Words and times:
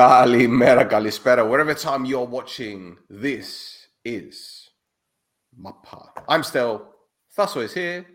Kalimera, 0.00 0.88
Kalispera, 0.88 1.46
whatever 1.46 1.74
time 1.74 2.06
you're 2.06 2.24
watching, 2.24 2.96
this 3.10 3.86
is 4.02 4.70
Mappa. 5.62 6.08
I'm 6.26 6.42
still, 6.42 6.88
Thasso 7.36 7.62
is 7.62 7.74
here, 7.74 8.06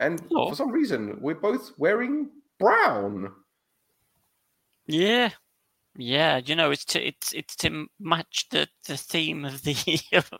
and 0.00 0.20
Hello. 0.30 0.48
for 0.48 0.56
some 0.56 0.70
reason, 0.70 1.18
we're 1.20 1.34
both 1.34 1.72
wearing 1.76 2.30
brown. 2.58 3.30
Yeah, 4.86 5.32
yeah. 5.96 6.38
You 6.38 6.56
know, 6.56 6.70
it's 6.70 6.86
to 6.86 7.06
it's 7.06 7.34
it's 7.34 7.56
to 7.56 7.88
match 8.00 8.46
the 8.50 8.66
the 8.86 8.96
theme 8.96 9.44
of 9.44 9.62
the 9.64 9.76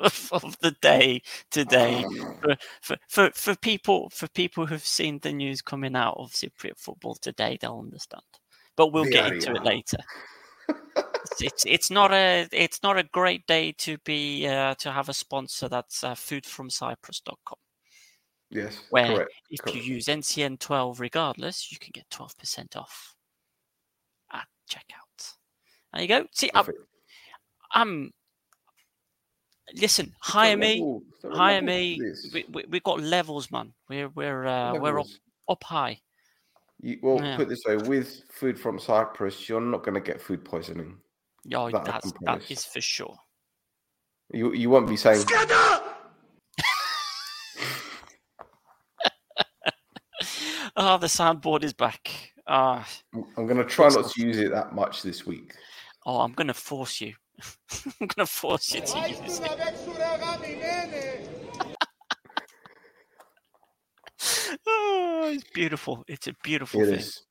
of, 0.01 0.31
of 0.33 0.57
the 0.61 0.71
day 0.81 1.21
today. 1.51 2.07
Ah. 2.09 2.35
For, 2.41 2.57
for 2.81 2.97
for 3.09 3.31
for 3.35 3.57
people 3.57 4.09
for 4.09 4.27
people 4.29 4.65
who've 4.65 4.87
seen 4.87 5.19
the 5.19 5.33
news 5.33 5.61
coming 5.61 5.97
out 5.97 6.17
of 6.17 6.33
Cypriot 6.33 6.79
football 6.79 7.15
today, 7.17 7.59
they'll 7.61 7.79
understand. 7.79 8.23
But 8.75 8.93
we'll 8.93 9.05
get 9.05 9.35
into 9.35 9.53
it 9.53 9.65
later. 9.65 9.99
It's, 11.41 11.65
it's 11.67 11.91
not 11.91 12.13
a 12.13 12.47
it's 12.53 12.83
not 12.83 12.97
a 12.99 13.03
great 13.03 13.45
day 13.47 13.73
to 13.79 13.99
be 14.05 14.47
uh, 14.47 14.75
to 14.77 14.93
have 14.93 15.09
a 15.09 15.15
sponsor 15.15 15.69
that's 15.69 16.05
uh, 16.05 16.15
foodfromcyprus.com 16.15 17.59
Yes, 18.51 18.79
where 18.91 19.07
correct. 19.07 19.33
if 19.51 19.61
correct. 19.61 19.77
you 19.77 19.83
use 19.83 20.05
NCN 20.07 20.61
12 20.61 21.01
regardless, 21.01 21.73
you 21.73 21.79
can 21.79 21.91
get 21.93 22.09
12% 22.11 22.77
off 22.77 23.17
at 24.33 24.47
checkout. 24.71 25.33
There 25.93 26.03
you 26.03 26.09
go. 26.09 26.27
See, 26.31 26.51
I'm, 26.55 26.67
I'm 27.73 28.13
listen, 29.75 30.07
Is 30.07 30.13
hire 30.21 30.57
me, 30.57 30.75
level- 30.75 31.03
is 31.17 31.23
there 31.23 31.31
a 31.33 31.37
hire 31.37 31.63
me. 31.63 31.99
this? 32.01 32.31
We, 32.33 32.45
we, 32.53 32.65
we've 32.69 32.83
got 32.85 33.01
levels, 33.01 33.51
man. 33.51 33.73
We're 33.89 34.09
we're 34.11 34.47
uh, 34.47 34.75
we're 34.79 35.01
up, 35.01 35.07
up 35.49 35.65
high. 35.65 35.99
You, 36.85 36.99
well, 37.01 37.19
Yeah. 37.19 37.37
put 37.37 37.49
this 37.49 37.63
way: 37.67 37.79
with 37.79 38.25
food 38.31 38.61
from 38.61 38.79
Cyprus, 38.79 39.49
you're 39.49 39.59
not 39.59 39.85
going 39.85 39.95
to 39.95 40.03
get 40.03 40.21
food 40.21 40.45
poisoning. 40.45 40.99
Yeah, 41.47 41.71
That 41.73 41.81
I 41.81 41.83
that's 41.85 42.13
can 42.13 42.21
that 42.21 42.25
promise. 42.27 42.51
is 42.51 42.65
for 42.67 42.83
sure. 42.83 43.17
You 44.31 44.53
you 44.53 44.69
won't 44.69 44.87
be 44.87 44.97
saying 44.97 45.25
Oh, 50.77 50.99
the 50.99 51.07
soundboard 51.07 51.65
is 51.65 51.73
back. 51.73 52.33
Ah, 52.47 52.87
I'm 53.15 53.47
going 53.47 53.57
to 53.57 53.65
try 53.65 53.87
not 53.87 53.93
stuff. 54.05 54.13
to 54.15 54.21
use 54.27 54.39
it 54.39 54.51
that 54.51 54.75
much 54.75 55.03
this 55.03 55.25
week. 55.25 55.55
oh, 56.05 56.21
I'm 56.21 56.33
gonna 56.33 56.53
force 56.53 57.01
you. 57.01 57.15
I'm 58.01 58.09
gonna 58.09 58.27
force 58.27 58.75
you 58.75 58.83
to 58.83 59.09
use 59.09 59.41
it. 59.41 59.94
Oh, 64.67 65.31
it's 65.33 65.45
beautiful. 65.51 66.05
It's 66.09 66.27
a 66.27 66.35
beautiful 66.43 66.83
It 66.83 66.87
thing. 66.87 66.95
is. 66.95 67.23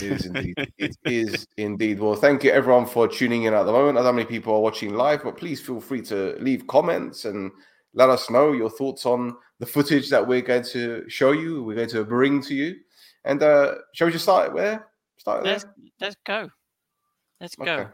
It 0.00 0.12
is 0.12 0.26
indeed. 0.26 0.54
it 0.78 0.96
is 1.04 1.46
indeed. 1.56 2.00
Well, 2.00 2.14
thank 2.14 2.44
you 2.44 2.50
everyone 2.50 2.86
for 2.86 3.08
tuning 3.08 3.44
in 3.44 3.54
at 3.54 3.64
the 3.64 3.72
moment. 3.72 3.96
I 3.98 4.02
don't 4.02 4.04
know 4.04 4.10
how 4.10 4.16
many 4.16 4.26
people 4.28 4.54
are 4.54 4.60
watching 4.60 4.94
live, 4.94 5.24
but 5.24 5.36
please 5.36 5.60
feel 5.60 5.80
free 5.80 6.02
to 6.02 6.36
leave 6.40 6.66
comments 6.66 7.24
and 7.24 7.50
let 7.94 8.10
us 8.10 8.28
know 8.28 8.52
your 8.52 8.70
thoughts 8.70 9.06
on 9.06 9.36
the 9.60 9.66
footage 9.66 10.10
that 10.10 10.26
we're 10.26 10.42
going 10.42 10.64
to 10.64 11.08
show 11.08 11.32
you. 11.32 11.62
We're 11.64 11.76
going 11.76 11.88
to 11.90 12.04
bring 12.04 12.42
to 12.42 12.54
you. 12.54 12.76
And 13.24 13.42
uh 13.42 13.74
shall 13.94 14.06
we 14.06 14.12
just 14.12 14.24
start 14.24 14.52
where? 14.54 14.86
Start 15.16 15.42
there? 15.44 15.54
Let's 15.54 15.66
let's 16.00 16.16
go. 16.24 16.48
Let's 17.40 17.56
go. 17.56 17.64
Okay. 17.64 17.90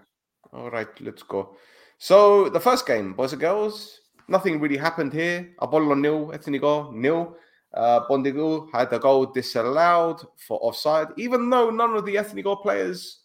All 0.52 0.70
right, 0.70 0.88
let's 1.00 1.22
go. 1.22 1.56
So 1.98 2.48
the 2.48 2.60
first 2.60 2.86
game, 2.86 3.14
boys 3.14 3.32
and 3.32 3.40
girls, 3.40 4.00
nothing 4.28 4.60
really 4.60 4.76
happened 4.76 5.12
here. 5.12 5.54
Apollo 5.60 5.94
nil, 5.94 6.32
Etinigo 6.34 6.92
nil. 6.92 7.36
Uh, 7.74 8.06
Bondigu 8.06 8.68
had 8.72 8.90
the 8.90 8.98
goal 8.98 9.26
disallowed 9.26 10.24
for 10.36 10.58
offside, 10.62 11.08
even 11.16 11.50
though 11.50 11.70
none 11.70 11.94
of 11.96 12.06
the 12.06 12.14
Etinigo 12.14 12.60
players 12.62 13.22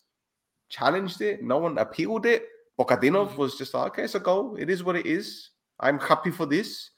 challenged 0.70 1.22
it. 1.22 1.44
No 1.44 1.60
one 1.60 1.78
appealed 1.78 2.26
it. 2.26 2.48
Bokadinov 2.80 3.38
was 3.38 3.58
just 3.58 3.74
like, 3.74 3.92
okay, 3.92 4.04
it's 4.04 4.16
a 4.16 4.20
goal. 4.20 4.56
It 4.56 4.70
is 4.70 4.84
what 4.84 4.96
it 4.96 5.06
is. 5.06 5.50
I'm 5.80 6.00
happy 6.00 6.32
for 6.32 6.46
this. 6.46 6.92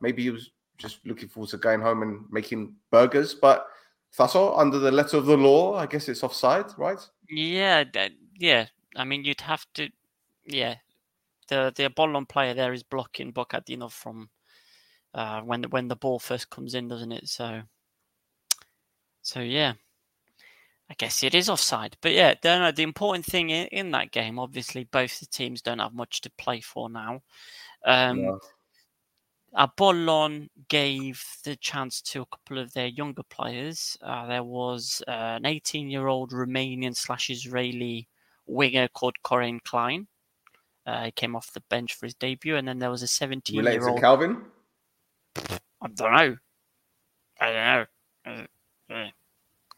Maybe 0.00 0.22
he 0.22 0.30
was 0.30 0.50
just 0.78 1.04
looking 1.04 1.28
forward 1.28 1.50
to 1.50 1.58
going 1.58 1.80
home 1.80 2.02
and 2.02 2.24
making 2.30 2.74
burgers. 2.90 3.34
But 3.34 3.66
Thasso, 4.16 4.56
under 4.56 4.78
the 4.78 4.92
letter 4.92 5.16
of 5.16 5.26
the 5.26 5.36
law, 5.36 5.76
I 5.76 5.86
guess 5.86 6.08
it's 6.08 6.22
offside, 6.22 6.66
right? 6.78 7.00
Yeah, 7.28 7.84
yeah. 8.38 8.66
I 8.96 9.04
mean, 9.04 9.24
you'd 9.24 9.40
have 9.40 9.66
to. 9.74 9.88
Yeah, 10.46 10.76
the 11.48 11.72
the 11.74 11.86
Apollon 11.86 12.26
player 12.26 12.54
there 12.54 12.72
is 12.72 12.82
blocking 12.82 13.32
Bocadinov 13.32 13.92
from 13.92 14.28
uh, 15.14 15.40
when 15.42 15.62
the, 15.62 15.68
when 15.68 15.88
the 15.88 15.96
ball 15.96 16.18
first 16.18 16.50
comes 16.50 16.74
in, 16.74 16.88
doesn't 16.88 17.12
it? 17.12 17.28
So, 17.28 17.62
so 19.22 19.40
yeah, 19.40 19.74
I 20.90 20.94
guess 20.94 21.22
it 21.22 21.34
is 21.34 21.48
offside. 21.48 21.96
But 22.00 22.12
yeah, 22.12 22.34
no, 22.44 22.72
the 22.72 22.82
important 22.82 23.24
thing 23.24 23.50
in, 23.50 23.66
in 23.68 23.90
that 23.92 24.10
game, 24.10 24.38
obviously, 24.38 24.84
both 24.84 25.20
the 25.20 25.26
teams 25.26 25.62
don't 25.62 25.78
have 25.78 25.94
much 25.94 26.20
to 26.22 26.30
play 26.36 26.60
for 26.60 26.90
now. 26.90 27.22
Um, 27.84 28.18
Yeah. 28.18 28.36
Apollon 29.56 30.50
gave 30.68 31.24
the 31.44 31.54
chance 31.54 32.02
to 32.02 32.22
a 32.22 32.26
couple 32.26 32.58
of 32.58 32.72
their 32.72 32.88
younger 32.88 33.22
players. 33.22 33.96
Uh, 34.02 34.26
there 34.26 34.42
was 34.42 35.00
uh, 35.06 35.38
an 35.38 35.46
18 35.46 35.88
year 35.88 36.08
old 36.08 36.32
Romanian 36.32 36.96
slash 36.96 37.30
Israeli 37.30 38.08
winger 38.46 38.88
called 38.88 39.14
Corin 39.22 39.60
Klein. 39.60 40.08
Uh, 40.86 41.04
he 41.04 41.12
came 41.12 41.36
off 41.36 41.52
the 41.52 41.62
bench 41.70 41.94
for 41.94 42.06
his 42.06 42.14
debut, 42.14 42.56
and 42.56 42.66
then 42.66 42.80
there 42.80 42.90
was 42.90 43.02
a 43.02 43.06
17 43.06 43.64
year 43.64 43.88
old 43.88 44.00
Calvin? 44.00 44.44
I 45.36 45.88
don't 45.94 46.12
know. 46.12 46.36
I 47.40 47.52
don't 47.52 47.54
know. 47.54 47.86
Uh, 48.26 48.94
uh, 48.94 49.10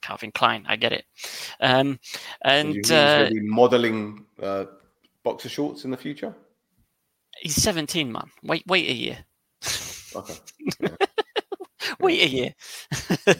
Calvin 0.03 0.33
Klein, 0.33 0.65
I 0.69 0.77
get 0.77 0.93
it. 0.93 1.05
Um, 1.61 1.99
And 2.43 2.75
he's 2.75 2.91
uh, 2.91 3.28
be 3.31 3.41
modeling 3.43 4.25
uh, 4.41 4.66
boxer 5.25 5.49
shorts 5.49 5.84
in 5.84 5.91
the 5.91 5.97
future. 5.97 6.34
he's 7.41 7.61
17, 7.61 8.12
man. 8.12 8.31
Wait, 8.43 8.62
wait 8.66 8.89
a 8.89 8.95
year. 8.95 9.25
Okay. 10.15 10.34
wait 12.00 12.22
a 12.22 12.28
year. 12.28 12.55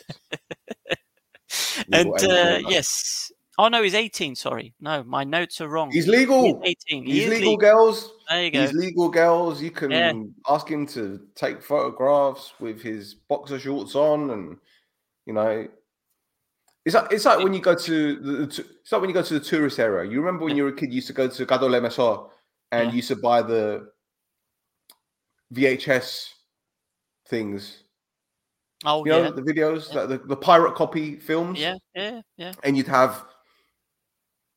And 1.93 2.11
uh, 2.25 2.59
yes. 2.69 3.31
Oh 3.59 3.69
no, 3.69 3.83
he's 3.83 3.95
18. 3.95 4.35
Sorry, 4.35 4.75
no, 4.81 5.03
my 5.05 5.25
notes 5.25 5.61
are 5.63 5.69
wrong. 5.69 5.91
He's 5.91 6.05
He's 6.05 6.13
legal. 6.15 6.61
18. 6.65 7.05
He 7.05 7.13
He's 7.13 7.29
legal, 7.29 7.53
legal. 7.53 7.57
girls. 7.57 8.13
There 8.29 8.45
you 8.45 8.51
go. 8.51 8.61
He's 8.61 8.73
legal, 8.75 9.09
girls. 9.09 9.63
You 9.63 9.71
can 9.71 9.91
Yeah. 9.91 10.13
ask 10.49 10.69
him 10.69 10.87
to 10.89 11.21
take 11.35 11.63
photographs 11.63 12.53
with 12.61 12.83
his 12.83 13.15
boxer 13.15 13.59
shorts 13.59 13.95
on, 13.95 14.31
and 14.31 14.59
you 15.25 15.33
know, 15.33 15.67
it's 16.85 16.95
like 16.95 17.11
it's 17.13 17.25
like 17.25 17.39
when 17.39 17.55
you 17.55 17.61
go 17.61 17.75
to 17.75 18.17
the, 18.21 18.43
it's 18.43 18.93
like 18.93 19.01
when 19.01 19.09
you 19.11 19.15
go 19.15 19.23
to 19.23 19.35
the 19.39 19.45
tourist 19.45 19.79
area. 19.79 20.11
You 20.11 20.21
remember 20.21 20.45
when 20.45 20.57
you 20.57 20.65
were 20.65 20.69
a 20.71 20.77
kid, 20.77 20.91
you 20.91 20.97
used 20.97 21.07
to 21.09 21.13
go 21.15 21.27
to 21.27 21.47
Gado 21.47 21.71
Le 21.71 21.81
Mesor 21.81 22.29
and 22.73 22.85
Yeah. 22.87 22.91
you 22.91 22.97
used 22.97 23.09
to 23.09 23.17
buy 23.17 23.41
the 23.43 23.89
VHS 25.55 26.29
things. 27.29 27.83
oh 28.85 29.05
You 29.05 29.13
know, 29.13 29.23
yeah. 29.25 29.31
the 29.31 29.43
videos, 29.43 29.93
Yeah. 29.93 30.01
like 30.03 30.09
the, 30.11 30.19
the 30.29 30.37
pirate 30.37 30.75
copy 30.75 31.17
films. 31.19 31.59
yeah, 31.59 31.77
yeah, 31.95 32.21
yeah. 32.37 32.53
and 32.63 32.77
you'd 32.77 32.87
have 32.89 33.25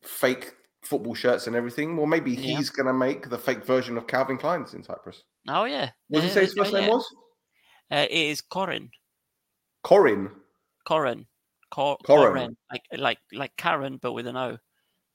fake 0.09 0.53
football 0.81 1.13
shirts 1.13 1.47
and 1.47 1.55
everything. 1.55 1.95
Well, 1.97 2.05
maybe 2.05 2.31
Yeah. 2.31 2.57
he's 2.57 2.69
going 2.69 2.87
to 2.87 2.93
make 2.93 3.29
the 3.29 3.37
fake 3.37 3.65
version 3.65 3.97
of 3.97 4.07
Calvin 4.07 4.37
Klein's 4.37 4.73
in 4.73 4.83
Cyprus. 4.83 5.23
Oh 5.47 5.65
yeah. 5.65 5.91
What 6.07 6.21
did 6.21 6.27
yeah, 6.27 6.29
he 6.29 6.33
say 6.33 6.41
his 6.41 6.53
first 6.53 6.73
name 6.73 6.85
go, 6.85 6.95
was? 6.95 7.15
Uh, 7.91 8.05
it 8.09 8.11
is 8.11 8.41
Corin. 8.41 8.89
Corin. 9.83 10.29
Corin. 10.85 11.25
Cor- 11.71 11.97
Corin. 12.05 12.33
Corin. 12.33 12.57
Like 12.71 12.81
like 12.97 13.17
like 13.31 13.55
Karen, 13.57 13.97
but 14.01 14.13
with 14.13 14.27
an 14.27 14.37
O. 14.37 14.57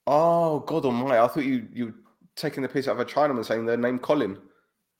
Oh, 0.07 0.61
God 0.61 0.85
almighty. 0.85 1.19
I 1.19 1.27
thought 1.29 1.45
you, 1.45 1.67
you 1.73 1.95
taking 2.37 2.63
the 2.63 2.69
piss 2.69 2.89
out 2.89 2.99
of 2.99 3.01
a 3.01 3.05
Chinaman 3.05 3.45
saying 3.45 3.65
their 3.67 3.77
name 3.77 3.99
Colin. 3.99 4.39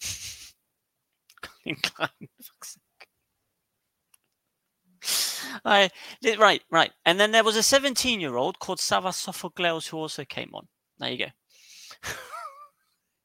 Klein, 1.83 2.09
fuck's 2.43 2.75
sake. 2.75 3.09
I, 5.65 5.91
right, 6.39 6.63
right. 6.71 6.93
And 7.05 7.19
then 7.19 7.33
there 7.33 7.45
was 7.45 7.57
a 7.57 7.63
17 7.63 8.21
year 8.21 8.37
old 8.37 8.59
called 8.59 8.79
Savas 8.79 9.25
Sophocleos 9.27 9.89
who 9.89 9.99
also 9.99 10.25
came 10.25 10.51
on. 10.55 10.67
There 10.99 11.11
you 11.11 11.19
go. 11.19 12.11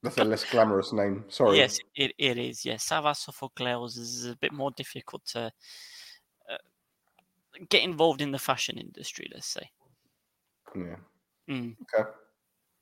That's 0.04 0.18
a 0.18 0.24
less 0.24 0.46
glamorous 0.46 0.94
name. 0.94 1.26
Sorry. 1.28 1.58
Yes, 1.58 1.80
it, 1.96 2.14
it 2.18 2.38
is. 2.38 2.66
Yes, 2.66 2.88
Savas 2.88 3.28
Sophocleos 3.28 3.98
is 3.98 4.26
a 4.26 4.36
bit 4.36 4.54
more 4.54 4.72
difficult 4.72 5.26
to 5.28 5.52
uh, 6.50 6.58
get 7.70 7.84
involved 7.84 8.22
in 8.22 8.32
the 8.32 8.40
fashion 8.40 8.78
industry, 8.78 9.30
let's 9.34 9.48
say. 9.48 9.70
Yeah. 10.76 10.96
Mm. 11.50 11.76
Okay. 11.82 12.10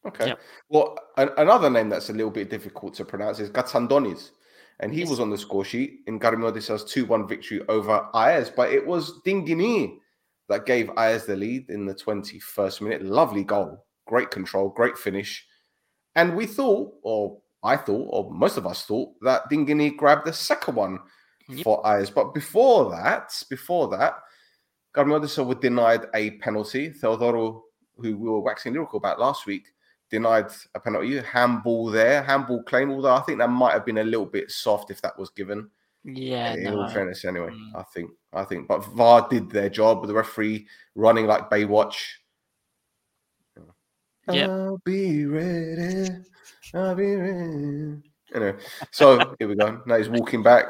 Okay. 0.05 0.27
Yep. 0.27 0.39
Well, 0.69 0.97
an- 1.17 1.31
another 1.37 1.69
name 1.69 1.89
that's 1.89 2.09
a 2.09 2.13
little 2.13 2.31
bit 2.31 2.49
difficult 2.49 2.93
to 2.95 3.05
pronounce 3.05 3.39
is 3.39 3.49
Gatsandonis. 3.49 4.31
And 4.79 4.93
he 4.93 5.01
Yes. 5.01 5.09
was 5.09 5.19
on 5.19 5.29
the 5.29 5.37
score 5.37 5.65
sheet 5.65 6.01
in 6.07 6.19
Karmiotissa's 6.19 6.83
2 6.83 7.05
1 7.05 7.27
victory 7.27 7.61
over 7.67 8.07
Ayaz. 8.13 8.49
But 8.55 8.71
it 8.71 8.85
was 8.85 9.21
Dingini 9.23 9.99
that 10.49 10.65
gave 10.65 10.89
Ayaz 10.97 11.25
the 11.25 11.35
lead 11.35 11.69
in 11.69 11.85
the 11.85 11.95
21st 11.95 12.81
minute. 12.81 13.01
Lovely 13.03 13.43
goal. 13.43 13.85
Great 14.05 14.29
control, 14.31 14.69
great 14.69 14.97
finish. 14.97 15.45
And 16.15 16.35
we 16.35 16.45
thought, 16.45 16.93
or 17.01 17.41
I 17.63 17.75
thought, 17.75 18.07
or 18.11 18.31
most 18.31 18.57
of 18.57 18.65
us 18.67 18.85
thought, 18.85 19.13
that 19.21 19.49
Dingini 19.49 19.95
grabbed 19.97 20.25
the 20.27 20.33
second 20.33 20.75
one 20.75 20.99
Yep. 21.49 21.63
for 21.63 21.85
Ayaz. 21.85 22.09
But 22.11 22.33
before 22.33 22.89
that, 22.91 23.31
before 23.49 23.87
that, 23.89 24.19
Karmiotissa 24.95 25.45
were 25.45 25.55
denied 25.55 26.07
a 26.13 26.31
penalty. 26.37 26.89
Theodoro, 26.91 27.63
who 27.97 28.17
we 28.17 28.29
were 28.29 28.39
waxing 28.41 28.73
lyrical 28.73 28.97
about 28.97 29.19
last 29.19 29.45
week, 29.45 29.67
denied 30.09 30.47
a 30.75 30.79
penalty. 30.79 31.19
Handball 31.19 31.87
there, 31.87 32.23
handball 32.23 32.63
claim. 32.63 32.91
Although 32.91 33.13
I 33.15 33.21
think 33.21 33.39
that 33.39 33.49
might 33.49 33.73
have 33.73 33.85
been 33.85 33.99
a 33.99 34.03
little 34.03 34.25
bit 34.25 34.51
soft 34.51 34.91
if 34.91 35.01
that 35.01 35.17
was 35.17 35.29
given. 35.31 35.69
Yeah, 36.03 36.53
in 36.53 36.63
no. 36.63 36.81
all 36.81 36.89
fairness, 36.89 37.25
anyway, 37.25 37.49
Mm. 37.49 37.71
I 37.75 37.83
think, 37.93 38.11
I 38.31 38.43
think, 38.45 38.67
but 38.67 38.85
VAR 38.85 39.27
did 39.29 39.49
their 39.49 39.69
job. 39.69 39.99
With 39.99 40.07
the 40.07 40.13
referee 40.13 40.65
running 40.95 41.27
like 41.27 41.49
Baywatch. 41.49 41.95
Yep. 44.31 44.49
I'll 44.49 44.81
be 44.83 45.25
ready. 45.25 46.09
I'll 46.73 46.95
be 46.95 47.15
ready. 47.15 48.01
Anyway, 48.33 48.55
so 48.91 49.35
here 49.39 49.47
we 49.47 49.55
go. 49.55 49.81
Now 49.85 49.97
he's 49.97 50.09
walking 50.09 50.43
back. 50.43 50.65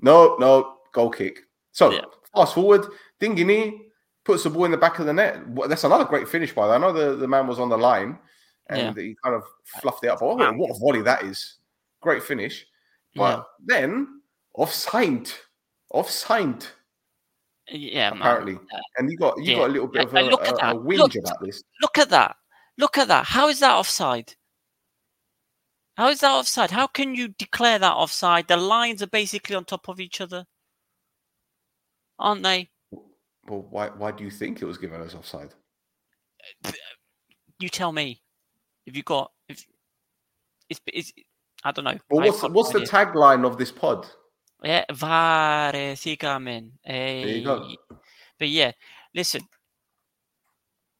No, 0.00 0.36
no, 0.38 0.76
goal 0.92 1.10
kick. 1.10 1.40
So 1.72 1.90
Yeah. 1.92 2.02
fast 2.34 2.54
forward, 2.54 2.86
Dingini 3.20 3.72
puts 4.24 4.44
the 4.44 4.50
ball 4.50 4.66
in 4.66 4.70
the 4.70 4.76
back 4.76 4.98
of 4.98 5.06
the 5.06 5.12
net. 5.12 5.40
That's 5.68 5.84
another 5.84 6.04
great 6.04 6.28
finish 6.28 6.54
by 6.54 6.66
the 6.66 6.74
I 6.74 6.78
know 6.78 6.92
the, 6.92 7.16
the 7.16 7.28
man 7.28 7.46
was 7.46 7.58
on 7.58 7.70
the 7.70 7.78
line 7.78 8.18
and 8.70 8.96
he 8.96 9.16
kind 9.22 9.34
of 9.36 9.42
fluffed 9.80 10.04
it 10.04 10.08
up. 10.08 10.18
Oh, 10.22 10.36
Wow. 10.36 10.52
what 10.54 10.70
a 10.70 10.78
volley 10.78 11.02
that 11.02 11.24
is. 11.24 11.58
Great 12.00 12.22
finish. 12.22 12.66
But 13.14 13.46
then 13.64 14.22
offside. 14.54 15.28
Offside, 15.92 16.64
yeah, 17.68 18.12
apparently. 18.14 18.54
Uh, 18.54 18.78
And 18.98 19.10
you 19.10 19.18
got 19.18 19.36
you 19.38 19.52
yeah. 19.52 19.56
got 19.58 19.70
a 19.70 19.72
little 19.72 19.88
bit 19.88 20.04
of 20.06 20.14
a, 20.14 20.22
look 20.22 20.42
at 20.42 20.50
a, 20.52 20.54
a 20.54 20.56
that. 20.58 20.76
whinge 20.76 20.98
Look. 20.98 21.14
about 21.16 21.40
this. 21.42 21.62
Look 21.82 21.98
at 21.98 22.10
that. 22.10 22.36
Look 22.78 22.96
at 22.96 23.08
that. 23.08 23.26
How 23.26 23.48
is 23.48 23.58
that 23.60 23.74
offside? 23.74 24.34
How 25.96 26.08
is 26.08 26.20
that 26.20 26.30
offside? 26.30 26.70
How 26.70 26.86
can 26.86 27.14
you 27.16 27.28
declare 27.28 27.78
that 27.80 27.92
offside? 27.92 28.46
The 28.48 28.56
lines 28.56 29.02
are 29.02 29.08
basically 29.08 29.56
on 29.56 29.64
top 29.64 29.88
of 29.88 29.98
each 30.00 30.20
other, 30.20 30.46
aren't 32.18 32.44
they? 32.44 32.70
Well, 33.48 33.66
why 33.68 33.88
why 33.88 34.12
do 34.12 34.22
you 34.24 34.30
think 34.30 34.62
it 34.62 34.66
was 34.66 34.78
given 34.78 35.02
as 35.02 35.14
offside? 35.16 35.54
You 37.58 37.68
tell 37.68 37.92
me. 37.92 38.22
If 38.86 38.96
you 38.96 39.02
got, 39.02 39.30
if 39.48 39.64
it's, 40.68 40.80
it's 40.86 41.12
I 41.64 41.72
don't 41.72 41.84
know. 41.84 41.98
Well, 42.10 42.26
what's 42.26 42.42
what's 42.42 42.72
the 42.72 42.80
tagline 42.80 43.44
of 43.44 43.58
this 43.58 43.70
pod? 43.70 44.06
Yeah, 44.62 44.84
vare 44.92 45.94
sigamen. 45.94 46.72
you 46.86 47.44
go. 47.44 47.68
But 48.38 48.48
yeah, 48.48 48.72
listen. 49.14 49.42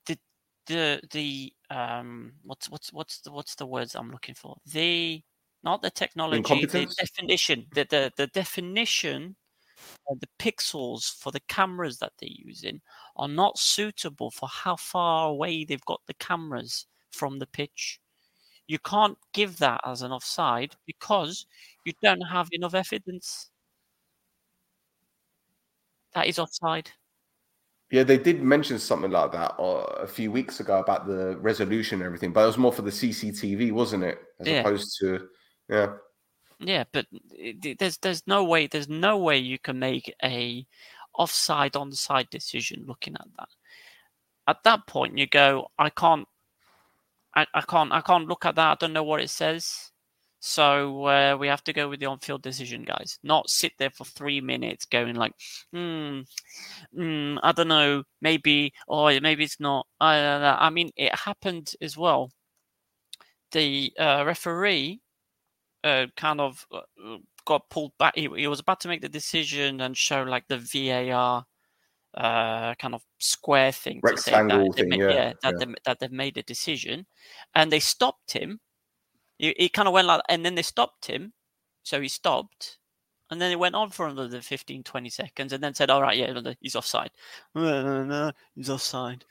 The 0.06 0.18
the 0.66 1.00
the 1.10 1.52
um 1.70 2.32
what's 2.42 2.68
what's 2.70 2.92
what's 2.92 3.20
the 3.20 3.32
what's 3.32 3.54
the 3.54 3.66
words 3.66 3.94
I'm 3.94 4.10
looking 4.10 4.34
for? 4.34 4.56
The 4.66 5.22
not 5.62 5.82
the 5.82 5.90
technology, 5.90 6.66
the 6.66 6.86
definition. 6.98 7.66
The 7.74 7.86
the, 7.88 8.12
the 8.16 8.26
definition 8.28 9.36
of 10.08 10.20
the 10.20 10.28
pixels 10.38 11.14
for 11.18 11.32
the 11.32 11.40
cameras 11.48 11.98
that 11.98 12.12
they're 12.18 12.28
using 12.30 12.80
are 13.16 13.28
not 13.28 13.58
suitable 13.58 14.30
for 14.30 14.48
how 14.48 14.76
far 14.76 15.28
away 15.28 15.64
they've 15.64 15.84
got 15.86 16.00
the 16.06 16.14
cameras 16.14 16.86
from 17.12 17.38
the 17.38 17.46
pitch. 17.46 18.00
You 18.66 18.78
can't 18.78 19.18
give 19.32 19.58
that 19.58 19.80
as 19.84 20.02
an 20.02 20.12
offside 20.12 20.76
because 20.86 21.46
you 21.84 21.92
don't 22.02 22.20
have 22.20 22.48
enough 22.52 22.74
evidence. 22.74 23.50
That 26.14 26.26
is 26.26 26.38
offside. 26.38 26.90
Yeah, 27.90 28.04
they 28.04 28.18
did 28.18 28.40
mention 28.42 28.78
something 28.78 29.10
like 29.10 29.32
that 29.32 29.58
uh, 29.58 29.82
a 29.98 30.06
few 30.06 30.30
weeks 30.30 30.60
ago 30.60 30.78
about 30.78 31.06
the 31.06 31.36
resolution 31.38 31.96
and 32.00 32.06
everything, 32.06 32.32
but 32.32 32.42
it 32.44 32.46
was 32.46 32.58
more 32.58 32.72
for 32.72 32.82
the 32.82 32.90
CCTV, 32.90 33.72
wasn't 33.72 34.04
it? 34.04 34.20
As 34.38 34.46
Yeah. 34.46 34.60
opposed 34.60 34.96
to 35.00 35.28
yeah. 35.68 35.96
Yeah, 36.60 36.84
but 36.92 37.06
it- 37.32 37.64
it- 37.64 37.78
there's 37.78 37.96
there's 37.98 38.26
no 38.26 38.44
way 38.44 38.66
there's 38.66 38.88
no 38.88 39.18
way 39.18 39.38
you 39.38 39.58
can 39.58 39.78
make 39.78 40.14
a 40.22 40.66
offside 41.14 41.72
onside 41.72 42.30
decision 42.30 42.84
looking 42.86 43.14
at 43.16 43.26
that. 43.38 43.48
At 44.46 44.62
that 44.64 44.86
point, 44.86 45.18
you 45.18 45.26
go, 45.26 45.70
I 45.78 45.90
can't, 45.90 46.26
I, 47.34 47.46
I 47.54 47.60
can't, 47.62 47.92
I 47.92 48.00
can't 48.00 48.28
look 48.28 48.44
at 48.46 48.56
that. 48.56 48.70
I 48.70 48.74
don't 48.74 48.92
know 48.92 49.04
what 49.04 49.20
it 49.20 49.30
says. 49.30 49.90
So 50.40 51.04
uh, 51.04 51.36
we 51.38 51.48
have 51.48 51.62
to 51.64 51.72
go 51.72 51.88
with 51.88 52.00
the 52.00 52.06
on-field 52.06 52.42
decision, 52.42 52.82
guys. 52.82 53.18
Not 53.22 53.50
sit 53.50 53.72
there 53.78 53.90
for 53.90 54.04
three 54.04 54.40
minutes 54.40 54.86
going 54.86 55.14
like, 55.14 55.32
hmm, 55.72 56.20
hmm, 56.94 57.36
I 57.42 57.52
don't 57.52 57.68
know, 57.68 58.04
maybe, 58.22 58.72
or 58.88 59.12
maybe 59.20 59.44
it's 59.44 59.60
not. 59.60 59.86
I. 60.00 60.16
I 60.58 60.70
mean, 60.70 60.90
it 60.96 61.14
happened 61.14 61.74
as 61.82 61.96
well. 61.96 62.30
The 63.52 63.92
uh, 63.98 64.24
referee 64.26 65.00
uh, 65.84 66.06
kind 66.16 66.40
of 66.40 66.66
uh, 66.72 66.80
uh, 67.04 67.18
got 67.44 67.68
pulled 67.68 67.92
back. 67.98 68.14
He, 68.16 68.28
he 68.36 68.46
was 68.46 68.60
about 68.60 68.80
to 68.80 68.88
make 68.88 69.02
the 69.02 69.08
decision 69.08 69.80
and 69.82 69.96
show 69.96 70.22
like 70.22 70.46
the 70.48 70.58
VAR 70.58 71.44
uh, 72.14 72.74
kind 72.74 72.94
of 72.94 73.02
square 73.18 73.72
thing 73.72 74.00
to 74.04 74.16
say 74.16 74.32
that 74.32 74.72
thing, 74.74 74.88
ma- 74.88 74.96
yeah, 74.96 75.32
that 75.42 75.54
yeah. 75.58 75.64
they 75.64 75.74
that 75.84 76.00
they've 76.00 76.12
made 76.12 76.36
a 76.38 76.42
decision, 76.42 77.06
and 77.54 77.70
they 77.70 77.80
stopped 77.80 78.32
him. 78.32 78.60
He, 79.38 79.54
he 79.58 79.68
kind 79.68 79.88
of 79.88 79.94
went 79.94 80.06
like, 80.06 80.22
and 80.28 80.44
then 80.44 80.54
they 80.54 80.62
stopped 80.62 81.06
him, 81.06 81.32
so 81.82 82.00
he 82.00 82.08
stopped. 82.08 82.78
And 83.30 83.40
then 83.40 83.52
it 83.52 83.60
went 83.60 83.76
on 83.76 83.90
for 83.90 84.08
another 84.08 84.40
15, 84.40 84.82
20 84.82 85.08
seconds, 85.08 85.52
and 85.52 85.62
then 85.62 85.72
said, 85.72 85.88
"All 85.88 86.02
right, 86.02 86.18
yeah, 86.18 86.52
he's 86.60 86.74
offside. 86.74 87.10
No, 87.54 87.82
no, 87.82 88.04
no, 88.04 88.32
he's 88.56 88.70
offside." 88.70 89.24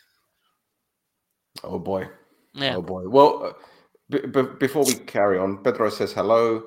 Oh 1.64 1.80
boy. 1.80 2.08
Yeah, 2.54 2.78
Oh 2.78 2.82
boy. 2.82 3.08
Well, 3.08 3.44
uh, 3.44 3.54
b- 4.10 4.28
b- 4.28 4.56
before 4.60 4.86
we 4.86 4.94
carry 4.94 5.38
on, 5.38 5.64
Pedro 5.64 5.90
says 5.90 6.14
hello. 6.14 6.64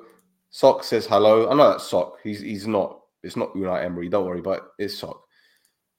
Sock 0.51 0.83
says 0.83 1.07
hello. 1.07 1.49
I 1.49 1.55
know 1.55 1.71
that's 1.71 1.87
Sock. 1.87 2.17
He's 2.23 2.41
he's 2.41 2.67
not. 2.67 2.99
It's 3.23 3.35
not 3.35 3.53
Unai 3.55 3.83
Emery. 3.83 4.09
Don't 4.09 4.25
worry, 4.25 4.41
but 4.41 4.69
it's 4.77 4.97
Sock. 4.97 5.23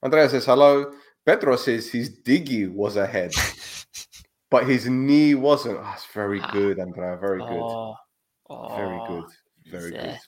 Andrea 0.05 0.29
says 0.29 0.45
hello. 0.45 0.93
Pedro 1.25 1.55
says 1.55 1.89
his 1.89 2.21
diggy 2.21 2.71
was 2.71 2.95
ahead, 2.95 3.33
but 4.51 4.67
his 4.67 4.87
knee 4.87 5.33
wasn't. 5.33 5.79
Oh, 5.81 5.91
it's 5.95 6.05
very 6.13 6.39
Ah. 6.39 6.51
good, 6.51 6.77
Andrea. 6.79 7.17
Very 7.17 7.39
good. 7.39 7.49
Oh, 7.49 7.95
Very 8.77 8.99
oh, 9.01 9.07
good. 9.07 9.25
Very 9.71 9.91
good. 9.91 10.19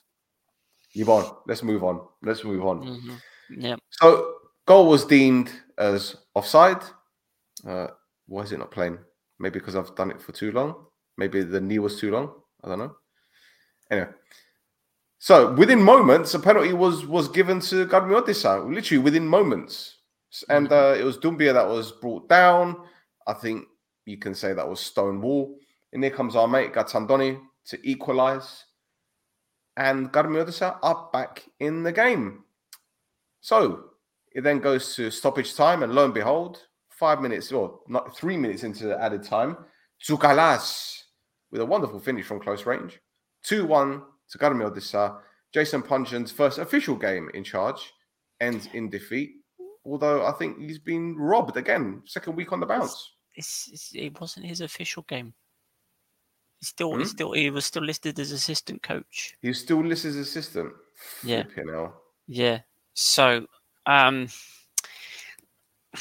Yvonne, 0.96 1.30
let's 1.46 1.62
move 1.62 1.84
on. 1.84 2.00
Let's 2.22 2.42
move 2.42 2.66
on. 2.66 2.80
mhm, 2.82 3.20
Yeah, 3.50 3.76
So 3.90 4.34
goal 4.66 4.88
was 4.88 5.04
deemed 5.04 5.52
as 5.78 6.16
offside. 6.34 6.82
Uh, 7.64 7.86
why 8.26 8.42
is 8.42 8.50
it 8.50 8.58
not 8.58 8.72
playing? 8.72 8.98
Maybe 9.38 9.60
because 9.60 9.76
I've 9.76 9.94
done 9.94 10.10
it 10.10 10.20
for 10.20 10.32
too 10.32 10.50
long. 10.50 10.86
Maybe 11.16 11.42
the 11.44 11.60
knee 11.60 11.78
was 11.78 12.00
too 12.00 12.10
long. 12.10 12.32
I 12.64 12.68
don't 12.68 12.80
know. 12.80 12.96
Anyway, 13.92 14.08
so 15.18 15.52
within 15.54 15.82
moments, 15.82 16.34
a 16.34 16.38
penalty 16.38 16.72
was 16.72 17.06
was 17.06 17.28
given 17.28 17.60
to 17.60 17.86
Karmiotissa. 17.86 18.72
Literally 18.72 19.02
within 19.02 19.26
moments, 19.26 19.96
and 20.48 20.70
uh, 20.72 20.94
it 20.98 21.04
was 21.04 21.18
Dumbia 21.18 21.52
that 21.52 21.68
was 21.68 21.92
brought 21.92 22.28
down. 22.28 22.76
I 23.26 23.32
think 23.32 23.66
you 24.04 24.18
can 24.18 24.34
say 24.34 24.52
that 24.52 24.68
was 24.68 24.80
Stonewall. 24.80 25.58
And 25.92 26.04
here 26.04 26.12
comes 26.12 26.36
our 26.36 26.46
mate 26.46 26.74
Gatsandoni 26.74 27.40
to 27.66 27.88
equalise, 27.88 28.64
and 29.76 30.12
Karmiotissa 30.12 30.78
are 30.82 31.08
back 31.12 31.44
in 31.60 31.82
the 31.82 31.92
game. 31.92 32.44
So 33.40 33.90
it 34.32 34.42
then 34.42 34.60
goes 34.60 34.94
to 34.96 35.10
stoppage 35.10 35.54
time, 35.54 35.82
and 35.82 35.94
lo 35.94 36.04
and 36.04 36.14
behold, 36.14 36.62
five 36.90 37.20
minutes 37.20 37.50
or 37.52 37.80
not 37.88 38.16
three 38.16 38.36
minutes 38.36 38.64
into 38.64 38.86
the 38.86 39.02
added 39.02 39.22
time, 39.22 39.56
Zukalas 40.04 41.02
with 41.50 41.60
a 41.60 41.66
wonderful 41.66 41.98
finish 42.00 42.26
from 42.26 42.40
close 42.40 42.66
range. 42.66 43.00
2 43.44 43.64
1 43.66 44.02
to 44.30 44.38
Karmiotissa. 44.38 45.18
Jason 45.52 45.82
Puncheon's 45.82 46.30
first 46.32 46.58
official 46.58 46.96
game 46.96 47.30
in 47.34 47.42
charge 47.44 47.92
ends 48.40 48.68
in 48.74 48.90
defeat. 48.90 49.30
Although 49.84 50.26
I 50.26 50.32
think 50.32 50.58
he's 50.60 50.78
been 50.78 51.16
robbed 51.16 51.56
again, 51.56 52.02
second 52.06 52.36
week 52.36 52.52
on 52.52 52.60
the 52.60 52.66
bounce. 52.66 53.12
it's, 53.34 53.70
it's, 53.72 53.94
it 53.94 54.20
wasn't 54.20 54.44
his 54.46 54.60
official 54.60 55.04
game. 55.08 55.32
He 56.60 56.66
still, 56.66 56.92
Hmm? 56.92 56.98
he 57.00 57.04
still, 57.06 57.32
he 57.32 57.50
was 57.50 57.64
still 57.64 57.84
listed 57.84 58.18
as 58.18 58.32
assistant 58.32 58.82
coach. 58.82 59.34
He's 59.40 59.60
still 59.60 59.82
listed 59.82 60.10
as 60.10 60.16
assistant. 60.16 60.72
Yeah. 61.22 61.44
Yeah. 62.26 62.60
So, 62.94 63.46
um, 63.86 64.28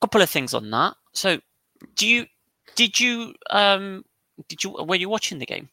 couple 0.00 0.22
of 0.22 0.30
things 0.30 0.54
on 0.54 0.70
that. 0.70 0.94
So, 1.12 1.40
do 1.96 2.06
you, 2.06 2.26
did 2.76 2.98
you, 3.00 3.34
um, 3.50 4.04
did 4.48 4.64
you, 4.64 4.70
were 4.70 4.96
you 4.96 5.08
watching 5.08 5.38
the 5.38 5.46
game? 5.46 5.68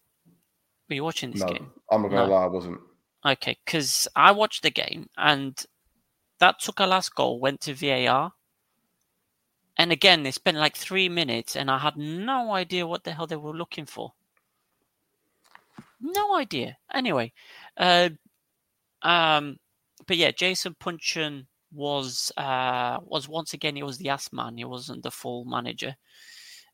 Were 0.91 0.95
you 0.95 1.05
watching 1.05 1.31
this 1.31 1.39
No, 1.39 1.48
game? 1.48 1.71
I'm 1.89 2.01
not 2.01 2.10
gonna 2.10 2.27
No. 2.27 2.33
lie, 2.33 2.43
I 2.43 2.48
wasn't. 2.48 2.81
Okay, 3.25 3.57
because 3.63 4.10
I 4.13 4.33
watched 4.33 4.62
the 4.62 4.71
game 4.71 5.10
and 5.15 5.57
that 6.39 6.60
took 6.60 6.81
a 6.81 6.86
last 6.86 7.15
goal, 7.15 7.39
went 7.39 7.62
to 7.62 7.74
VAR. 7.74 8.33
And 9.77 9.93
again, 9.93 10.24
they 10.24 10.31
spent 10.31 10.57
like 10.57 10.75
three 10.75 11.07
minutes 11.07 11.55
and 11.55 11.71
I 11.71 11.77
had 11.77 11.95
no 11.95 12.51
idea 12.51 12.86
what 12.86 13.05
the 13.05 13.13
hell 13.13 13.25
they 13.25 13.38
were 13.38 13.55
looking 13.55 13.86
for. 13.86 14.12
No 16.01 16.36
idea. 16.36 16.77
Anyway, 16.93 17.31
uh, 17.77 18.10
um, 19.01 19.60
but 20.07 20.17
yeah, 20.17 20.31
Jason 20.31 20.75
Puncheon 20.77 21.48
was 21.71 22.33
uh, 22.36 22.98
was 23.05 23.29
once 23.29 23.53
again 23.53 23.77
he 23.77 23.83
was 23.83 23.98
the 23.98 24.10
ass 24.10 24.33
man. 24.33 24.57
He 24.57 24.65
wasn't 24.65 25.03
the 25.03 25.12
full 25.12 25.45
manager. 25.45 25.95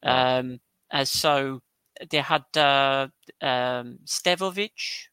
Um, 0.02 0.60
and 0.90 1.08
so 1.08 1.62
they 2.10 2.20
had 2.20 2.46
uh, 2.56 3.08
um, 3.42 4.00
Stevovic 4.06 5.08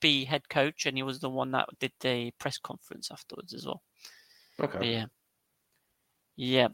be 0.00 0.24
head 0.24 0.48
coach, 0.48 0.86
and 0.86 0.96
he 0.96 1.02
was 1.02 1.20
the 1.20 1.30
one 1.30 1.52
that 1.52 1.68
did 1.78 1.92
the 2.00 2.32
press 2.38 2.58
conference 2.58 3.10
afterwards 3.10 3.54
as 3.54 3.66
well. 3.66 3.82
But 4.58 4.74
Okay, 4.74 4.92
yeah, 4.92 5.06
yeah, 6.36 6.68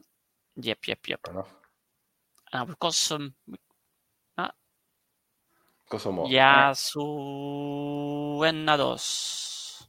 yep, 0.56 0.78
yep, 0.86 0.98
yep. 1.06 1.20
fair 1.24 1.34
enough. 1.34 1.54
Uh, 2.52 2.64
we've 2.66 2.78
got 2.78 2.94
some 2.94 3.34
Got 5.92 6.00
some 6.00 6.16
what? 6.16 6.30
Ya 6.30 6.72
suena 6.72 7.76
dos. 8.78 9.86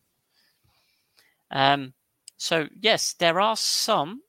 Um, 1.49 1.93
so 2.35 2.67
yes, 2.77 3.13
there 3.13 3.39
are 3.39 3.55
some. 3.55 4.21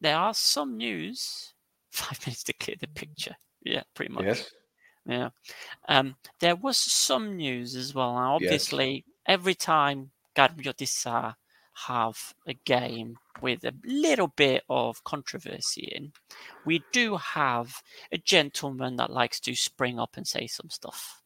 There 0.00 0.16
are 0.16 0.32
some 0.32 0.78
news. 0.78 1.52
Five 1.90 2.18
minutes 2.26 2.44
to 2.44 2.54
clear 2.54 2.76
the 2.80 2.86
picture. 2.88 3.36
Yeah, 3.62 3.82
pretty 3.94 4.12
much. 4.12 4.24
Yes. 4.24 4.50
Yeah. 5.06 5.30
Um, 5.88 6.16
there 6.40 6.56
was 6.56 6.76
some 6.78 7.36
news 7.36 7.74
as 7.74 7.94
well. 7.94 8.14
Now, 8.14 8.38
Yes. 8.40 8.46
obviously, 8.46 9.04
every 9.26 9.54
time 9.54 10.10
Karmiotissa 10.36 11.34
have 11.86 12.34
a 12.46 12.54
game 12.64 13.16
with 13.40 13.64
a 13.64 13.72
little 13.84 14.28
bit 14.28 14.62
of 14.68 15.02
controversy 15.04 15.90
in, 15.94 16.12
we 16.66 16.82
do 16.92 17.16
have 17.16 17.74
a 18.12 18.18
gentleman 18.18 18.96
that 18.96 19.10
likes 19.10 19.40
to 19.40 19.54
spring 19.54 19.98
up 19.98 20.16
and 20.16 20.26
say 20.26 20.46
some 20.46 20.68
stuff. 20.68 21.22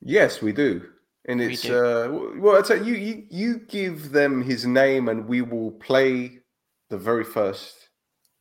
Yes, 0.00 0.42
we 0.42 0.52
do. 0.52 0.90
And 1.26 1.40
We 1.40 1.52
it's 1.52 1.62
do. 1.62 1.76
uh 1.76 2.08
well, 2.38 2.56
it's 2.56 2.70
a, 2.70 2.78
you, 2.82 2.94
you 2.94 3.26
you 3.30 3.58
give 3.58 4.12
them 4.12 4.42
his 4.42 4.64
name 4.66 5.08
and 5.08 5.26
we 5.28 5.42
will 5.42 5.72
play 5.72 6.40
the 6.88 6.96
very 6.98 7.24
first 7.24 7.90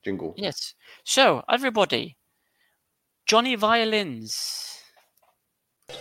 jingle. 0.03 0.33
Yes. 0.37 0.73
So, 1.03 1.43
everybody, 1.49 2.17
Johnny 3.27 3.55
Violins. 3.55 4.79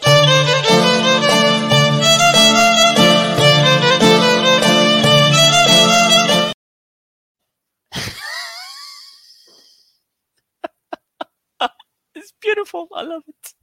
it's 12.15 12.33
beautiful. 12.41 12.87
I 12.95 13.03
love 13.03 13.25
it. 13.27 13.55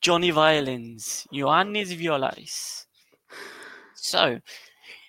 Johnny 0.00 0.30
Violins, 0.30 1.26
Ioannis 1.34 1.92
Violaris. 1.96 2.86
So, 3.96 4.38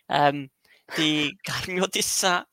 um, 0.09 0.49
the 0.95 1.31
Karmiotissa 1.47 2.43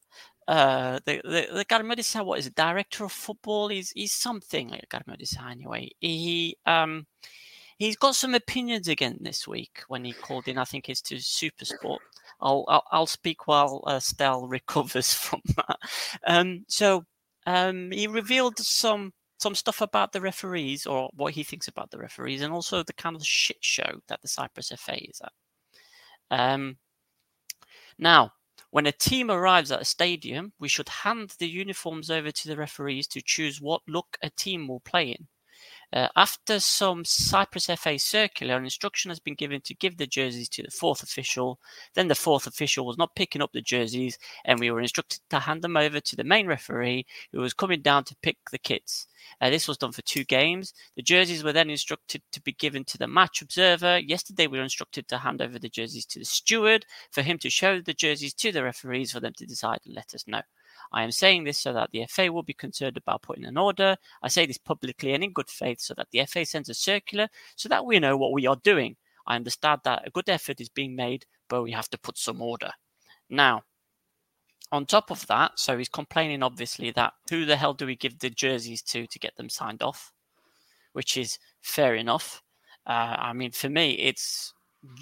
uh, 0.46 1.00
the 1.04 1.20
the, 1.24 1.48
the 1.52 1.64
Karmiotissa, 1.64 2.24
what 2.24 2.38
is 2.38 2.46
it? 2.46 2.54
Director 2.54 3.04
of 3.04 3.12
football. 3.12 3.68
He's 3.68 3.90
he's 3.90 4.12
something 4.12 4.68
like 4.68 4.88
Karmiotissa 4.88 5.50
anyway. 5.50 5.90
He 6.00 6.56
um 6.66 7.06
he's 7.78 7.96
got 7.96 8.14
some 8.14 8.34
opinions 8.34 8.88
again 8.88 9.18
this 9.20 9.48
week 9.48 9.82
when 9.88 10.04
he 10.04 10.12
called 10.12 10.48
in. 10.48 10.58
I 10.58 10.64
think 10.64 10.88
it's 10.88 11.02
to 11.02 11.16
Supersport. 11.16 11.98
I'll 12.40 12.64
I'll, 12.68 12.84
I'll 12.90 13.06
speak 13.06 13.46
while 13.46 13.82
uh, 13.86 14.00
Stel 14.00 14.46
recovers 14.48 15.14
from 15.14 15.40
that. 15.56 15.78
Um, 16.26 16.64
so 16.68 17.04
um, 17.46 17.90
he 17.90 18.06
revealed 18.06 18.58
some 18.58 19.12
some 19.38 19.54
stuff 19.54 19.80
about 19.80 20.12
the 20.12 20.20
referees 20.20 20.86
or 20.86 21.10
what 21.14 21.32
he 21.34 21.42
thinks 21.42 21.68
about 21.68 21.90
the 21.90 21.98
referees, 21.98 22.42
and 22.42 22.52
also 22.52 22.82
the 22.82 22.92
kind 22.92 23.16
of 23.16 23.26
shit 23.26 23.58
show 23.60 24.00
that 24.08 24.20
the 24.22 24.28
Cyprus 24.28 24.72
FA 24.78 25.08
is 25.08 25.20
at. 25.22 25.32
Um, 26.30 26.76
now, 27.98 28.32
when 28.74 28.86
a 28.86 28.92
team 28.92 29.30
arrives 29.30 29.70
at 29.70 29.80
a 29.80 29.86
stadium, 29.86 30.52
we 30.58 30.68
should 30.68 30.88
hand 30.90 31.30
the 31.38 31.48
uniforms 31.48 32.10
over 32.10 32.32
to 32.32 32.48
the 32.48 32.56
referees 32.56 33.06
to 33.06 33.22
choose 33.22 33.60
what 33.60 33.80
look 33.88 34.18
a 34.20 34.30
team 34.30 34.66
will 34.66 34.80
play 34.80 35.12
in. 35.12 35.28
Uh, 35.94 36.08
after 36.16 36.58
some 36.58 37.04
Cyprus 37.04 37.66
FA 37.66 38.00
circular, 38.00 38.56
an 38.56 38.64
instruction 38.64 39.10
has 39.12 39.20
been 39.20 39.36
given 39.36 39.60
to 39.60 39.76
give 39.76 39.96
the 39.96 40.08
jerseys 40.08 40.48
to 40.48 40.62
the 40.64 40.70
fourth 40.72 41.04
official. 41.04 41.60
Then 41.94 42.08
the 42.08 42.16
fourth 42.16 42.48
official 42.48 42.84
was 42.84 42.98
not 42.98 43.14
picking 43.14 43.40
up 43.40 43.52
the 43.52 43.62
jerseys, 43.62 44.18
and 44.44 44.58
we 44.58 44.72
were 44.72 44.80
instructed 44.80 45.20
to 45.30 45.38
hand 45.38 45.62
them 45.62 45.76
over 45.76 46.00
to 46.00 46.16
the 46.16 46.24
main 46.24 46.48
referee, 46.48 47.06
who 47.30 47.40
was 47.40 47.54
coming 47.54 47.80
down 47.80 48.02
to 48.04 48.16
pick 48.22 48.38
the 48.50 48.58
kits. 48.58 49.06
Uh, 49.40 49.50
this 49.50 49.68
was 49.68 49.78
done 49.78 49.92
for 49.92 50.02
two 50.02 50.24
games. 50.24 50.74
The 50.96 51.02
jerseys 51.02 51.44
were 51.44 51.52
then 51.52 51.70
instructed 51.70 52.22
to 52.32 52.42
be 52.42 52.52
given 52.52 52.84
to 52.86 52.98
the 52.98 53.06
match 53.06 53.40
observer. 53.40 54.00
Yesterday, 54.00 54.48
we 54.48 54.58
were 54.58 54.64
instructed 54.64 55.06
to 55.08 55.18
hand 55.18 55.40
over 55.40 55.60
the 55.60 55.68
jerseys 55.68 56.06
to 56.06 56.18
the 56.18 56.24
steward 56.24 56.86
for 57.12 57.22
him 57.22 57.38
to 57.38 57.48
show 57.48 57.80
the 57.80 57.94
jerseys 57.94 58.34
to 58.34 58.50
the 58.50 58.64
referees 58.64 59.12
for 59.12 59.20
them 59.20 59.32
to 59.36 59.46
decide 59.46 59.78
and 59.86 59.94
let 59.94 60.12
us 60.12 60.26
know. 60.26 60.42
I 60.94 61.02
am 61.02 61.10
saying 61.10 61.42
this 61.42 61.58
so 61.58 61.72
that 61.72 61.90
the 61.90 62.06
FA 62.08 62.32
will 62.32 62.44
be 62.44 62.52
concerned 62.54 62.96
about 62.96 63.22
putting 63.22 63.44
an 63.44 63.58
order. 63.58 63.96
I 64.22 64.28
say 64.28 64.46
this 64.46 64.58
publicly 64.58 65.12
and 65.12 65.24
in 65.24 65.32
good 65.32 65.50
faith 65.50 65.80
so 65.80 65.92
that 65.94 66.06
the 66.12 66.24
FA 66.24 66.46
sends 66.46 66.68
a 66.68 66.74
circular 66.74 67.28
so 67.56 67.68
that 67.68 67.84
we 67.84 67.98
know 67.98 68.16
what 68.16 68.32
we 68.32 68.46
are 68.46 68.56
doing. 68.62 68.94
I 69.26 69.34
understand 69.34 69.80
that 69.84 70.06
a 70.06 70.10
good 70.10 70.28
effort 70.28 70.60
is 70.60 70.68
being 70.68 70.94
made, 70.94 71.26
but 71.48 71.64
we 71.64 71.72
have 71.72 71.90
to 71.90 71.98
put 71.98 72.16
some 72.16 72.40
order. 72.40 72.70
Now, 73.28 73.62
on 74.70 74.86
top 74.86 75.10
of 75.10 75.26
that, 75.26 75.58
so 75.58 75.76
he's 75.76 75.88
complaining 75.88 76.44
obviously 76.44 76.92
that 76.92 77.14
who 77.28 77.44
the 77.44 77.56
hell 77.56 77.74
do 77.74 77.86
we 77.86 77.96
give 77.96 78.20
the 78.20 78.30
jerseys 78.30 78.82
to 78.82 79.08
to 79.08 79.18
get 79.18 79.34
them 79.34 79.48
signed 79.48 79.82
off, 79.82 80.12
which 80.92 81.16
is 81.16 81.38
fair 81.60 81.96
enough. 81.96 82.40
Uh, 82.86 83.16
I 83.18 83.32
mean, 83.32 83.50
for 83.50 83.68
me, 83.68 83.94
it's 83.94 84.52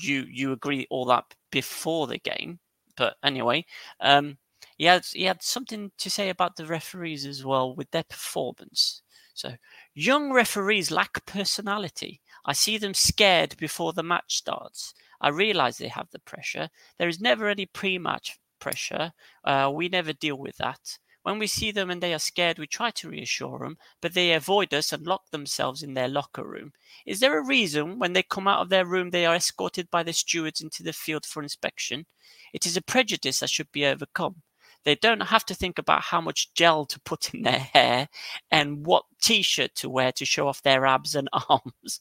you 0.01 0.25
you 0.31 0.53
agree 0.53 0.87
all 0.89 1.05
that 1.07 1.25
before 1.51 2.07
the 2.07 2.19
game, 2.19 2.61
but 2.97 3.17
anyway, 3.23 3.67
um, 4.01 4.39
he 4.79 4.85
had 4.85 5.05
he 5.07 5.25
had 5.25 5.43
something 5.43 5.93
to 5.99 6.11
say 6.11 6.29
about 6.29 6.57
the 6.57 6.67
referees 6.67 7.27
as 7.27 7.45
well 7.45 7.75
with 7.75 7.91
their 7.91 8.05
performance. 8.05 9.03
So 9.35 9.55
young 9.95 10.33
referees 10.33 10.91
lack 10.91 11.25
personality. 11.27 12.21
I 12.45 12.53
see 12.53 12.79
them 12.79 12.95
scared 12.95 13.57
before 13.57 13.93
the 13.93 14.03
match 14.03 14.37
starts. 14.37 14.95
I 15.21 15.29
realize 15.29 15.79
they 15.79 15.89
have 15.89 16.11
the 16.11 16.19
pressure. 16.19 16.69
There 16.99 17.09
is 17.09 17.21
never 17.21 17.49
any 17.49 17.67
pre-match 17.67 18.39
pressure. 18.59 19.13
Uh, 19.45 19.71
we 19.73 19.89
never 19.89 20.13
deal 20.13 20.37
with 20.37 20.57
that. 20.59 20.99
When 21.23 21.39
we 21.39 21.47
see 21.47 21.71
them 21.71 21.89
and 21.89 22.03
they 22.03 22.13
are 22.15 22.19
scared, 22.19 22.59
we 22.59 22.67
try 22.67 22.91
to 22.91 23.09
reassure 23.09 23.61
them, 23.61 23.79
but 24.01 24.13
they 24.13 24.33
avoid 24.33 24.75
us 24.75 24.93
and 24.93 25.07
lock 25.07 25.31
themselves 25.31 25.83
in 25.83 25.95
their 25.95 26.09
locker 26.09 26.45
room. 26.45 26.73
Is 27.07 27.21
there 27.21 27.39
a 27.39 27.47
reason 27.47 28.01
when 28.01 28.13
they 28.13 28.25
come 28.25 28.49
out 28.49 28.61
of 28.61 28.71
their 28.71 28.85
room 28.85 29.11
they 29.11 29.25
are 29.25 29.37
escorted 29.37 29.89
by 29.91 30.03
the 30.03 30.13
stewards 30.13 30.61
into 30.61 30.83
the 30.83 30.93
field 30.93 31.25
for 31.25 31.41
inspection? 31.41 32.07
It 32.53 32.67
is 32.67 32.77
a 32.77 32.83
prejudice 32.83 33.39
that 33.39 33.51
should 33.51 33.71
be 33.71 33.87
overcome. 33.87 34.43
They 34.85 34.97
don't 34.97 35.21
have 35.21 35.45
to 35.47 35.55
think 35.55 35.79
about 35.79 36.03
how 36.03 36.21
much 36.21 36.53
gel 36.55 36.87
to 36.87 37.01
put 37.01 37.33
in 37.35 37.43
their 37.43 37.59
hair 37.59 38.09
and 38.51 38.85
what 38.85 39.05
t 39.21 39.43
shirt 39.43 39.75
to 39.77 39.89
wear 39.89 40.13
to 40.13 40.25
show 40.25 40.49
off 40.49 40.63
their 40.63 40.85
abs 40.87 41.15
and 41.15 41.29
arms. 41.49 42.01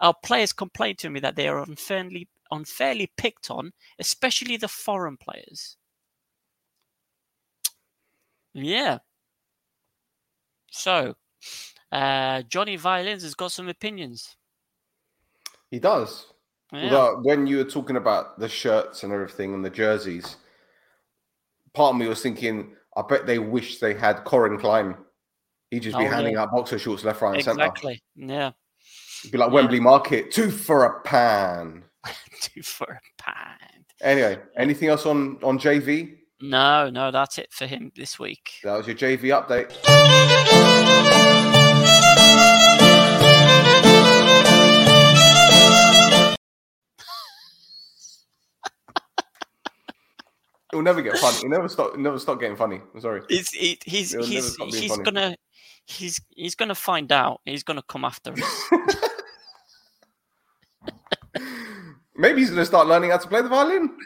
Our 0.00 0.14
players 0.22 0.52
complain 0.52 0.96
to 0.96 1.10
me 1.10 1.20
that 1.20 1.36
they 1.36 1.48
are 1.48 1.62
unfairly, 1.62 2.28
unfairly 2.50 3.12
picked 3.16 3.50
on, 3.50 3.72
especially 3.98 4.56
the 4.56 4.68
foreign 4.68 5.16
players. 5.16 5.76
Yeah. 8.54 8.98
So, 10.70 11.14
uh, 11.92 12.42
Johnny 12.42 12.76
Violins 12.76 13.22
has 13.22 13.34
got 13.34 13.52
some 13.52 13.68
opinions. 13.68 14.36
He 15.70 15.78
does. 15.78 16.26
Yeah. 16.72 16.84
Although 16.84 17.20
when 17.22 17.46
you 17.46 17.58
were 17.58 17.64
talking 17.64 17.96
about 17.96 18.38
the 18.38 18.48
shirts 18.48 19.02
and 19.02 19.12
everything 19.12 19.54
and 19.54 19.64
the 19.64 19.70
jerseys, 19.70 20.36
part 21.78 21.94
of 21.94 22.00
me 22.00 22.08
was 22.08 22.20
thinking, 22.22 22.74
I 22.96 23.02
bet 23.08 23.26
they 23.26 23.38
wish 23.38 23.78
they 23.78 23.94
had 23.94 24.24
Corin 24.24 24.58
Klein. 24.58 24.96
He'd 25.70 25.82
just 25.82 25.96
be 25.96 26.06
Oh, 26.06 26.10
handing 26.10 26.34
yeah. 26.34 26.42
out 26.42 26.50
boxer 26.52 26.78
shorts 26.78 27.04
left, 27.04 27.22
right, 27.22 27.34
and 27.36 27.44
centre. 27.44 27.62
exactly. 27.62 28.02
Yeah. 28.16 28.50
It'd 29.22 29.32
be 29.32 29.38
like 29.38 29.48
Yeah. 29.48 29.54
Wembley 29.54 29.80
Market, 29.80 30.30
two 30.32 30.50
for 30.50 30.84
a 30.84 31.00
pan. 31.02 31.84
Two 32.40 32.62
for 32.62 32.86
a 32.86 33.22
pan. 33.22 33.84
Anyway, 34.00 34.38
anything 34.56 34.88
else 34.88 35.04
on 35.06 35.38
on 35.42 35.58
JV? 35.58 36.16
No, 36.40 36.88
no, 36.88 37.10
that's 37.10 37.36
it 37.38 37.52
for 37.52 37.66
him 37.66 37.90
this 37.96 38.18
week. 38.18 38.48
That 38.62 38.76
was 38.76 38.86
your 38.86 38.94
JV 38.96 39.30
update. 39.34 39.74
It'll 50.72 50.82
never 50.82 51.02
get 51.02 51.16
funny. 51.18 51.36
It'll 51.38 51.48
never 51.50 51.68
stop. 51.68 51.96
Never 51.96 52.18
stop 52.18 52.40
getting 52.40 52.56
funny. 52.56 52.80
I'm 52.94 53.00
sorry. 53.00 53.22
He's 53.28 53.50
he, 53.50 53.78
he's 53.84 54.14
It'll 54.14 54.26
he's 54.26 54.56
he's 54.56 54.90
funny. 54.90 55.02
gonna 55.04 55.36
he's 55.86 56.20
he's 56.30 56.54
gonna 56.54 56.74
find 56.74 57.10
out. 57.10 57.40
He's 57.46 57.62
gonna 57.62 57.82
come 57.88 58.04
after 58.04 58.32
us. 58.32 58.70
Maybe 62.16 62.40
he's 62.40 62.50
gonna 62.50 62.66
start 62.66 62.88
learning 62.88 63.10
how 63.10 63.18
to 63.18 63.28
play 63.28 63.42
the 63.42 63.48
violin. 63.48 63.96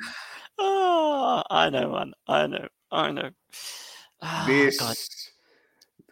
oh, 0.59 1.43
I 1.51 1.71
know, 1.71 1.93
man. 1.93 2.13
I 2.29 2.47
know. 2.47 2.69
I 2.91 3.11
know. 3.11 3.31
Ah, 4.21 4.45
this. 4.47 4.79
God. 4.79 4.97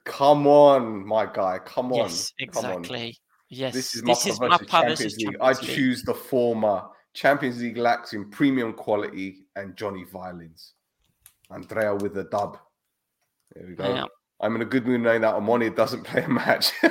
Come 0.05 0.47
on, 0.47 1.07
my 1.07 1.27
guy. 1.27 1.59
Come 1.65 1.93
on. 1.93 1.99
Yes, 1.99 2.33
Come 2.53 2.65
on. 2.65 2.71
exactly. 2.73 3.17
Yes, 3.51 3.75
This 3.75 3.95
is 3.95 4.03
this 4.03 4.27
is 4.27 4.39
Mappa 4.39 4.59
Mappa 4.61 4.61
versus 4.61 4.71
Champions 4.71 5.03
versus 5.03 5.19
League. 5.19 5.37
I 5.41 5.53
choose 5.55 6.03
the 6.03 6.15
former. 6.15 6.83
Champions 7.21 7.61
League 7.61 7.77
lacks 7.77 8.15
in 8.15 8.31
premium 8.31 8.73
quality 8.73 9.45
and 9.55 9.77
Johnny 9.77 10.05
Violins. 10.05 10.73
Andrea 11.51 11.95
with 11.95 12.15
the 12.15 12.25
dub. 12.25 12.57
There 13.55 13.67
we 13.69 13.75
go. 13.75 13.95
Yeah. 13.95 14.05
I'm 14.41 14.57
in 14.57 14.63
a 14.63 14.65
good 14.65 14.87
mood 14.87 15.03
knowing 15.03 15.21
that 15.21 15.35
Omoni 15.35 15.77
doesn't 15.77 16.05
play 16.05 16.23
a 16.23 16.29
match. 16.31 16.73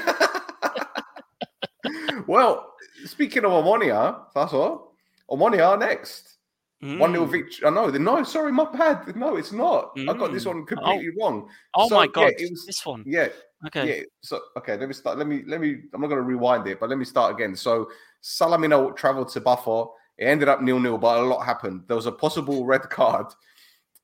well, 2.27 2.73
speaking 3.05 3.43
of 3.43 3.51
Omonia, 3.53 4.25
that's 4.35 4.53
all. 4.53 4.93
Omonia 5.31 5.79
next. 5.79 6.35
One 6.81 7.11
nil 7.11 7.25
Mm. 7.25 7.31
victory. 7.31 7.65
Oh, 7.65 7.71
no, 7.71 7.89
no, 7.89 8.23
sorry, 8.23 8.51
my 8.51 8.65
bad. 8.71 9.15
No, 9.15 9.35
it's 9.35 9.51
not. 9.51 9.93
I 9.97 10.13
got 10.13 10.31
this 10.31 10.43
Mm. 10.43 10.53
one 10.53 10.65
completely 10.67 11.09
wrong. 11.19 11.49
Oh 11.73 11.89
So, 11.89 11.95
my 11.95 12.03
yeah, 12.03 12.07
god, 12.13 12.33
it 12.37 12.51
was- 12.51 12.65
this 12.67 12.85
one. 12.85 13.03
Yeah, 13.07 13.29
Okay. 13.67 13.97
Yeah. 13.97 14.03
So 14.21 14.39
okay, 14.57 14.77
let 14.77 14.87
me 14.87 14.93
start. 14.93 15.17
Let 15.17 15.27
me 15.27 15.43
let 15.45 15.59
me. 15.59 15.81
I'm 15.93 15.99
not 15.99 16.07
going 16.07 16.21
to 16.21 16.21
rewind 16.21 16.65
it, 16.67 16.79
but 16.79 16.87
let 16.87 16.97
me 16.99 17.03
start 17.03 17.33
again. 17.33 17.55
So 17.55 17.89
Salamina 18.23 18.95
traveled 18.95 19.27
to 19.29 19.41
Buffalo. 19.41 19.93
It 20.19 20.25
ended 20.25 20.47
up 20.49 20.61
nil 20.61 20.79
nil, 20.79 20.97
but 20.97 21.17
a 21.17 21.21
lot 21.25 21.45
happened. 21.45 21.85
There 21.87 21.95
was 21.95 22.05
a 22.05 22.11
possible 22.11 22.65
red 22.65 22.81
card, 22.89 23.27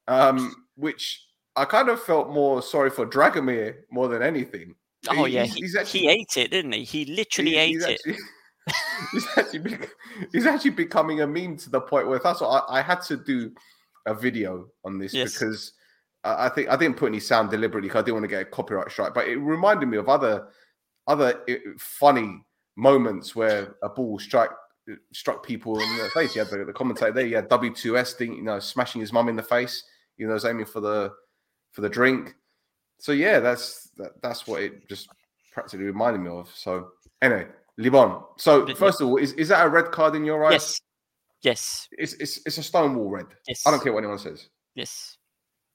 um, 0.07 0.65
which 0.75 1.21
I 1.55 1.65
kind 1.65 1.89
of 1.89 2.01
felt 2.01 2.29
more 2.29 2.61
sorry 2.61 2.89
for 2.89 3.05
Dragomir 3.05 3.75
more 3.91 4.07
than 4.07 4.23
anything. 4.23 4.75
Oh 5.09 5.25
yeah, 5.25 5.43
He's- 5.43 5.53
he, 5.55 5.61
he's 5.61 5.75
actually- 5.75 5.99
he 5.99 6.09
ate 6.09 6.37
it, 6.37 6.51
didn't 6.51 6.71
he? 6.71 6.83
He 6.83 7.05
literally 7.05 7.51
He- 7.51 7.57
ate 7.57 7.81
it. 7.81 8.01
he's 9.11 9.27
actually 9.37 9.59
bec- 9.59 9.89
he's 10.31 10.47
actually 10.47 10.71
becoming 10.71 11.21
a 11.21 11.27
meme 11.27 11.55
to 11.57 11.69
the 11.69 11.79
point 11.81 12.07
where 12.07 12.17
that's 12.17 12.41
what 12.41 12.63
I, 12.67 12.79
I 12.79 12.81
had 12.81 13.01
to 13.03 13.17
do 13.17 13.51
a 14.07 14.13
video 14.15 14.67
on 14.83 14.97
this 14.97 15.13
Yes. 15.13 15.33
because 15.37 15.73
I, 16.23 16.45
I 16.45 16.49
think 16.49 16.69
I 16.69 16.75
didn't 16.75 16.97
put 16.97 17.07
any 17.07 17.19
sound 17.19 17.51
deliberately 17.51 17.89
because 17.89 17.99
I 17.99 18.05
didn't 18.05 18.15
want 18.15 18.23
to 18.23 18.29
get 18.29 18.41
a 18.41 18.45
copyright 18.45 18.89
strike. 18.89 19.13
But 19.13 19.27
it 19.27 19.35
reminded 19.37 19.87
me 19.87 19.97
of 19.97 20.09
other 20.09 20.47
other 21.07 21.41
uh, 21.47 21.53
funny 21.77 22.41
moments 22.75 23.35
where 23.35 23.75
a 23.83 23.89
ball 23.89 24.17
struck 24.17 24.57
struck 25.13 25.45
people 25.45 25.79
in 25.79 25.97
the 25.97 26.09
face. 26.13 26.35
You 26.35 26.43
had 26.43 26.51
the, 26.51 26.65
the 26.65 26.73
commentator 26.73 27.11
there. 27.11 27.25
You 27.25 27.35
had 27.37 27.49
W2S 27.49 28.13
thing, 28.13 28.35
you 28.35 28.43
know, 28.43 28.59
smashing 28.59 29.01
his 29.01 29.11
mum 29.13 29.29
in 29.29 29.35
the 29.35 29.43
face. 29.43 29.83
You 30.17 30.27
know, 30.27 30.33
was 30.33 30.45
aiming 30.45 30.65
for 30.65 30.79
the 30.79 31.11
for 31.71 31.81
the 31.81 31.89
drink. 31.89 32.35
So 32.99 33.11
yeah, 33.11 33.39
that's 33.39 33.89
that, 33.97 34.21
that's 34.21 34.47
what 34.47 34.61
it 34.61 34.87
just 34.87 35.09
practically 35.51 35.85
reminded 35.85 36.19
me 36.21 36.29
of. 36.29 36.49
So 36.55 36.89
anyway, 37.21 37.47
Libon. 37.79 38.23
So 38.37 38.65
first 38.75 39.01
of 39.01 39.07
all, 39.07 39.17
is, 39.17 39.33
is 39.33 39.49
that 39.49 39.65
a 39.65 39.69
red 39.69 39.91
card 39.91 40.15
in 40.15 40.23
your 40.23 40.45
eyes? 40.45 40.53
Yes. 40.53 40.81
Yes. 41.41 41.87
It's 41.91 42.13
it's 42.13 42.39
it's 42.45 42.57
a 42.57 42.63
stonewall 42.63 43.09
red. 43.09 43.27
Yes. 43.47 43.63
I 43.65 43.71
don't 43.71 43.83
care 43.83 43.91
what 43.93 43.99
anyone 43.99 44.19
says. 44.19 44.49
Yes, 44.73 45.17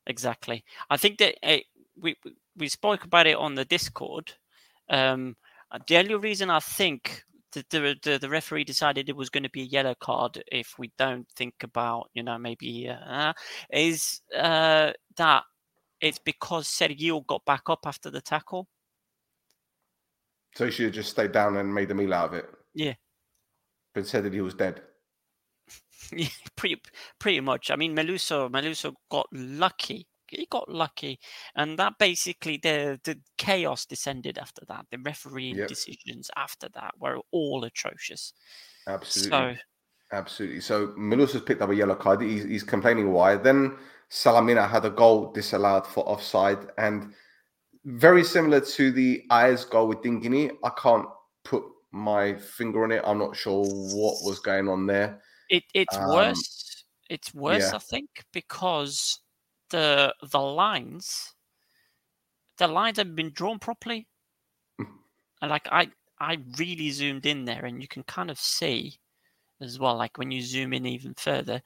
exactly. 0.06 0.64
I 0.90 0.96
think 0.96 1.18
that 1.18 1.36
uh, 1.42 1.58
we 2.00 2.16
we- 2.24 2.34
we 2.56 2.68
spoke 2.68 3.04
about 3.04 3.26
it 3.26 3.36
on 3.36 3.54
the 3.54 3.64
Discord. 3.64 4.32
Um, 4.90 5.36
the 5.86 5.96
only 5.96 6.16
reason 6.16 6.50
I 6.50 6.60
think 6.60 7.24
the, 7.52 7.98
the 8.02 8.18
the 8.18 8.28
referee 8.28 8.64
decided 8.64 9.08
it 9.08 9.16
was 9.16 9.30
going 9.30 9.42
to 9.42 9.50
be 9.50 9.62
a 9.62 9.66
yellow 9.66 9.94
card, 9.94 10.42
if 10.50 10.78
we 10.78 10.92
don't 10.98 11.26
think 11.36 11.54
about 11.62 12.10
you 12.14 12.22
know 12.22 12.38
maybe 12.38 12.88
uh, 12.88 13.32
is 13.72 14.20
uh, 14.36 14.92
that 15.16 15.44
it's 16.00 16.18
because 16.18 16.68
Sergio 16.68 17.26
got 17.26 17.44
back 17.44 17.62
up 17.68 17.80
after 17.86 18.10
the 18.10 18.20
tackle. 18.20 18.68
So 20.54 20.64
he 20.64 20.70
should 20.70 20.86
have 20.86 20.94
just 20.94 21.10
stayed 21.10 21.32
down 21.32 21.56
and 21.56 21.72
made 21.72 21.90
a 21.90 21.94
meal 21.94 22.14
out 22.14 22.28
of 22.28 22.34
it. 22.34 22.46
Yeah. 22.74 22.94
But 23.94 24.06
said 24.06 24.24
that 24.24 24.32
he 24.32 24.40
was 24.40 24.54
dead. 24.54 24.82
Yeah, 26.12 26.26
pretty 26.56 26.80
pretty 27.20 27.40
much. 27.40 27.70
I 27.70 27.76
mean, 27.76 27.94
Meluso 27.94 28.50
Meluso 28.50 28.94
got 29.10 29.26
lucky. 29.32 30.08
He 30.30 30.46
got 30.50 30.68
lucky, 30.68 31.18
and 31.56 31.78
that 31.78 31.98
basically 31.98 32.58
the 32.62 33.00
the 33.04 33.20
chaos 33.36 33.84
descended 33.86 34.38
after 34.38 34.62
that. 34.68 34.86
The 34.90 34.98
refereeing 34.98 35.56
Yep. 35.56 35.68
decisions 35.68 36.30
after 36.36 36.68
that 36.70 36.94
were 36.98 37.20
all 37.32 37.64
atrocious. 37.64 38.32
Absolutely. 38.86 39.54
So 39.54 39.60
Absolutely. 40.12 40.60
So 40.60 40.88
Milus 40.98 41.32
has 41.32 41.42
picked 41.42 41.62
up 41.62 41.70
a 41.70 41.74
yellow 41.74 41.94
card. 41.94 42.20
He's, 42.22 42.42
he's 42.42 42.62
complaining 42.64 43.12
why. 43.12 43.36
Then 43.36 43.76
Salamina 44.10 44.68
had 44.68 44.84
a 44.84 44.90
goal 44.90 45.30
disallowed 45.32 45.86
for 45.86 46.02
offside, 46.08 46.66
and 46.78 47.14
very 47.84 48.24
similar 48.24 48.60
to 48.60 48.90
the 48.90 49.24
Ayers 49.30 49.64
goal 49.64 49.86
with 49.88 49.98
Dingini. 49.98 50.50
I 50.64 50.70
can't 50.70 51.06
put 51.44 51.62
my 51.92 52.34
finger 52.34 52.82
on 52.84 52.92
it. 52.92 53.02
I'm 53.04 53.18
not 53.18 53.36
sure 53.36 53.64
what 53.64 54.16
was 54.24 54.40
going 54.40 54.68
on 54.68 54.86
there. 54.86 55.22
it 55.48 55.64
it's 55.74 55.96
Um, 55.96 56.08
worse. 56.08 56.84
It's 57.08 57.34
worse, 57.34 57.70
yeah. 57.70 57.76
I 57.76 57.78
think, 57.78 58.08
because 58.32 59.20
the 59.70 60.14
the 60.30 60.40
lines 60.40 61.34
the 62.58 62.68
lines 62.68 62.98
have 62.98 63.16
been 63.16 63.30
drawn 63.30 63.58
properly. 63.58 64.06
Mm. 64.80 64.86
And 65.42 65.50
like 65.50 65.66
I 65.72 65.88
I 66.20 66.38
really 66.58 66.90
zoomed 66.90 67.26
in 67.26 67.44
there, 67.44 67.64
and 67.64 67.80
you 67.80 67.88
can 67.88 68.02
kind 68.04 68.30
of 68.30 68.38
see 68.38 68.98
as 69.60 69.78
well. 69.78 69.96
Like 69.96 70.18
when 70.18 70.30
you 70.30 70.42
zoom 70.42 70.72
in 70.72 70.86
even 70.86 71.14
further, 71.14 71.62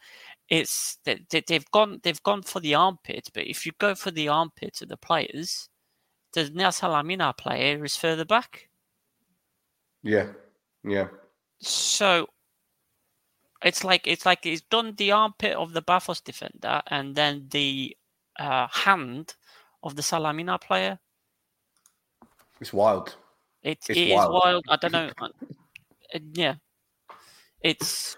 it's 0.49 0.99
that 1.05 1.19
they, 1.31 1.43
they've 1.47 1.71
gone 1.73 2.01
they've 2.03 2.23
gone 2.23 2.43
for 2.43 2.61
the 2.61 2.75
armpit. 2.75 3.29
But 3.35 3.47
if 3.47 3.67
you 3.67 3.73
go 3.79 3.95
for 3.95 4.11
the 4.11 4.29
armpit 4.29 4.81
of 4.83 4.89
the 4.89 4.97
players, 4.97 5.69
the 6.33 6.43
Salamina 6.45 7.37
player 7.37 7.85
is 7.85 7.97
further 7.97 8.25
back. 8.25 8.69
Yeah. 10.03 10.29
Yeah. 10.85 11.09
So 11.61 12.29
it's 13.65 13.83
like 13.85 14.07
it's 14.07 14.27
like 14.27 14.45
he's 14.45 14.63
done 14.63 14.95
the 14.97 15.13
armpit 15.13 15.55
of 15.55 15.73
the 15.73 15.83
Bafos 15.83 16.23
defender 16.23 16.83
and 16.89 17.15
then 17.17 17.49
the 17.51 17.97
uh, 18.39 18.69
hand 18.71 19.35
of 19.83 19.97
the 19.97 20.03
Salamina 20.03 20.61
player. 20.61 20.99
It's 22.61 22.73
wild. 22.73 23.17
It, 23.63 23.79
It's 23.89 23.91
it 23.91 23.97
is 23.99 24.13
wild. 24.15 24.33
wild. 24.33 24.65
I 24.69 24.77
don't 24.77 24.93
know. 24.93 25.11
uh, 26.15 26.19
yeah, 26.35 26.55
it's 27.63 28.17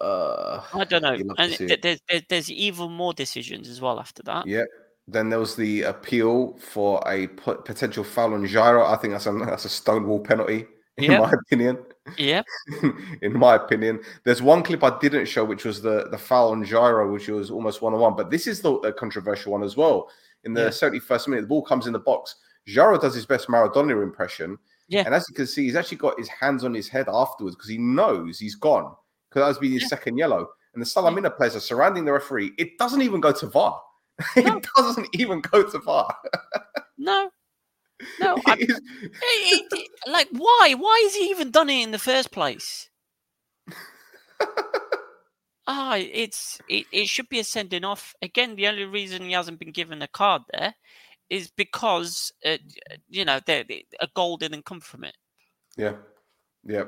Uh, 0.00 0.62
I 0.74 0.84
don't 0.84 1.02
know. 1.02 1.12
You'll 1.12 1.34
have 1.36 1.56
to 1.56 1.62
And 1.64 1.70
it. 1.72 1.82
there's 1.82 2.00
there's 2.08 2.22
there's 2.28 2.50
even 2.50 2.92
more 2.92 3.12
decisions 3.14 3.68
as 3.68 3.80
well 3.80 3.98
after 4.00 4.22
that. 4.24 4.46
yeah. 4.46 4.64
Then 5.08 5.28
there 5.30 5.38
was 5.38 5.54
the 5.54 5.82
appeal 5.82 6.56
for 6.58 7.00
a 7.06 7.28
potential 7.28 8.02
foul 8.02 8.34
on 8.34 8.42
Jairo. 8.44 8.84
I 8.84 8.96
think 8.96 9.12
that's 9.12 9.26
a 9.26 9.32
that's 9.32 9.64
a 9.64 9.68
stonewall 9.68 10.18
penalty, 10.20 10.66
in 10.96 11.12
Yep. 11.12 11.20
my 11.22 11.30
opinion. 11.32 11.78
Yeah, 12.18 12.42
in 13.22 13.32
my 13.38 13.54
opinion. 13.56 14.00
There's 14.24 14.40
one 14.42 14.62
clip 14.62 14.82
I 14.84 14.98
didn't 14.98 15.26
show, 15.26 15.44
which 15.44 15.64
was 15.64 15.82
the 15.82 16.08
the 16.10 16.18
foul 16.18 16.50
on 16.50 16.64
Jairo, 16.64 17.12
which 17.12 17.28
was 17.28 17.50
almost 17.50 17.82
one 17.82 17.94
on 17.94 18.00
one. 18.00 18.16
But 18.16 18.30
this 18.30 18.46
is 18.46 18.60
the, 18.60 18.78
the 18.80 18.92
controversial 18.92 19.52
one 19.52 19.62
as 19.62 19.76
well. 19.76 20.08
In 20.44 20.54
the 20.54 20.62
Yeah. 20.64 20.68
71st 20.68 21.28
minute, 21.28 21.42
the 21.42 21.48
ball 21.48 21.62
comes 21.62 21.86
in 21.86 21.92
the 21.92 21.98
box. 21.98 22.36
Jairo 22.68 23.00
does 23.00 23.14
his 23.14 23.26
best 23.26 23.48
Maradona 23.48 24.02
impression. 24.02 24.58
Yeah. 24.88 25.02
And 25.04 25.14
as 25.14 25.26
you 25.28 25.34
can 25.34 25.46
see, 25.46 25.64
he's 25.64 25.74
actually 25.76 25.96
got 25.98 26.18
his 26.18 26.28
hands 26.28 26.62
on 26.64 26.72
his 26.74 26.88
head 26.88 27.06
afterwards 27.08 27.56
because 27.56 27.68
he 27.68 27.78
knows 27.78 28.38
he's 28.38 28.54
gone. 28.54 28.94
Because 29.28 29.42
that 29.42 29.48
was 29.48 29.58
being 29.58 29.72
his 29.72 29.82
Yeah. 29.82 29.88
second 29.88 30.16
yellow. 30.18 30.48
And 30.74 30.82
the 30.82 30.86
Salamina 30.86 31.34
players 31.36 31.56
are 31.56 31.60
surrounding 31.60 32.04
the 32.04 32.12
referee. 32.12 32.52
It 32.58 32.78
doesn't 32.78 33.02
even 33.02 33.20
go 33.20 33.32
to 33.32 33.46
VAR. 33.46 33.80
No. 34.36 34.56
it 34.56 34.66
doesn't 34.76 35.08
even 35.14 35.40
go 35.40 35.62
to 35.68 35.78
VAR. 35.80 36.14
no, 36.98 37.30
no. 38.20 38.36
I, 38.46 38.56
It 38.58 38.70
it- 39.22 39.66
it- 39.72 39.90
like 40.10 40.28
why? 40.32 40.74
Why 40.76 41.00
has 41.04 41.14
he 41.14 41.30
even 41.30 41.50
done 41.50 41.70
it 41.70 41.82
in 41.82 41.90
the 41.92 41.98
first 41.98 42.30
place? 42.30 42.90
Ah, 45.68 45.96
it's 45.96 46.60
it, 46.68 46.86
it 46.92 47.08
should 47.08 47.28
be 47.28 47.40
a 47.40 47.44
sending 47.44 47.84
off. 47.84 48.14
Again, 48.22 48.54
the 48.54 48.68
only 48.68 48.84
reason 48.84 49.22
he 49.22 49.32
hasn't 49.32 49.58
been 49.58 49.72
given 49.72 50.00
a 50.00 50.06
card 50.06 50.42
there 50.52 50.72
is 51.28 51.50
because 51.50 52.32
uh, 52.44 52.58
you 53.08 53.24
know 53.24 53.40
the, 53.44 53.64
the, 53.68 53.84
a 54.00 54.06
goal 54.14 54.36
didn't 54.36 54.64
come 54.64 54.78
from 54.80 55.02
it. 55.02 55.16
yeah. 55.76 55.94
Yeah. 56.62 56.84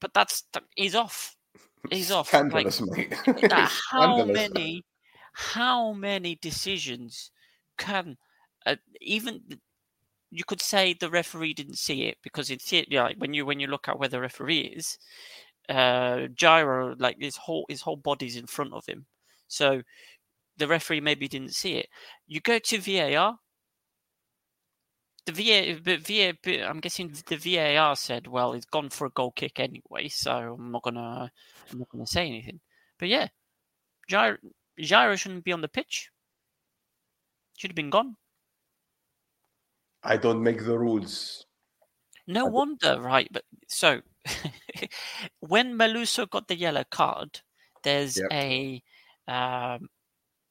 But 0.00 0.14
that's 0.14 0.44
he's 0.74 0.94
off. 0.94 1.36
He's 1.90 2.10
off. 2.18 2.32
Like, 2.32 2.52
mate. 2.80 3.12
how 3.12 3.66
Scandalous. 3.68 4.50
many 4.54 4.82
how 5.34 5.92
many 5.92 6.36
decisions 6.40 7.30
can 7.76 8.16
uh, 8.64 8.76
even 9.02 9.42
you 10.30 10.44
could 10.44 10.62
say 10.62 10.94
the 10.94 11.10
referee 11.10 11.54
didn't 11.54 11.78
see 11.78 12.04
it 12.04 12.18
because 12.22 12.50
in 12.50 12.58
theory, 12.58 12.86
like 12.90 13.16
when 13.18 13.34
you 13.34 13.44
when 13.46 13.60
you 13.60 13.66
look 13.66 13.88
at 13.88 13.98
where 13.98 14.08
the 14.08 14.20
referee 14.20 14.60
is, 14.76 14.98
uh, 15.68 16.28
Jairo 16.34 16.94
like 16.98 17.16
his 17.20 17.36
whole 17.36 17.66
his 17.68 17.82
whole 17.82 17.96
body's 17.96 18.36
in 18.36 18.46
front 18.46 18.72
of 18.72 18.86
him, 18.86 19.06
so 19.48 19.82
the 20.56 20.68
referee 20.68 21.00
maybe 21.00 21.28
didn't 21.28 21.54
see 21.54 21.74
it. 21.76 21.88
You 22.26 22.40
go 22.40 22.58
to 22.58 22.78
VAR. 22.78 23.38
The 25.26 25.32
VAR, 25.32 25.80
but 25.84 26.06
VAR, 26.06 26.32
but 26.42 26.60
I'm 26.62 26.80
guessing 26.80 27.14
the 27.26 27.36
VAR 27.36 27.96
said, 27.96 28.26
"Well, 28.26 28.52
he's 28.52 28.64
gone 28.66 28.90
for 28.90 29.06
a 29.06 29.10
goal 29.10 29.32
kick 29.32 29.60
anyway, 29.60 30.08
so 30.08 30.56
I'm 30.58 30.70
not 30.72 30.82
gonna, 30.82 31.30
I'm 31.70 31.78
not 31.78 31.88
gonna 31.90 32.06
say 32.06 32.26
anything." 32.26 32.60
But 32.98 33.08
yeah, 33.08 33.28
Jairo, 34.10 34.38
Jairo 34.78 35.18
shouldn't 35.18 35.44
be 35.44 35.52
on 35.52 35.60
the 35.60 35.68
pitch. 35.68 36.10
Should 37.58 37.70
have 37.72 37.76
been 37.76 37.90
gone. 37.90 38.16
I 40.02 40.18
don't 40.18 40.42
make 40.42 40.62
the 40.66 40.78
rules. 40.78 41.46
No 42.26 42.46
wonder, 42.46 43.00
right? 43.00 43.28
But 43.30 43.44
so 43.68 44.02
when 45.40 45.74
Meluso 45.74 46.28
got 46.28 46.48
the 46.48 46.56
yellow 46.56 46.84
card, 46.84 47.40
there's 47.82 48.20
Yep. 48.20 48.30
a 48.30 48.82
um, 49.26 49.88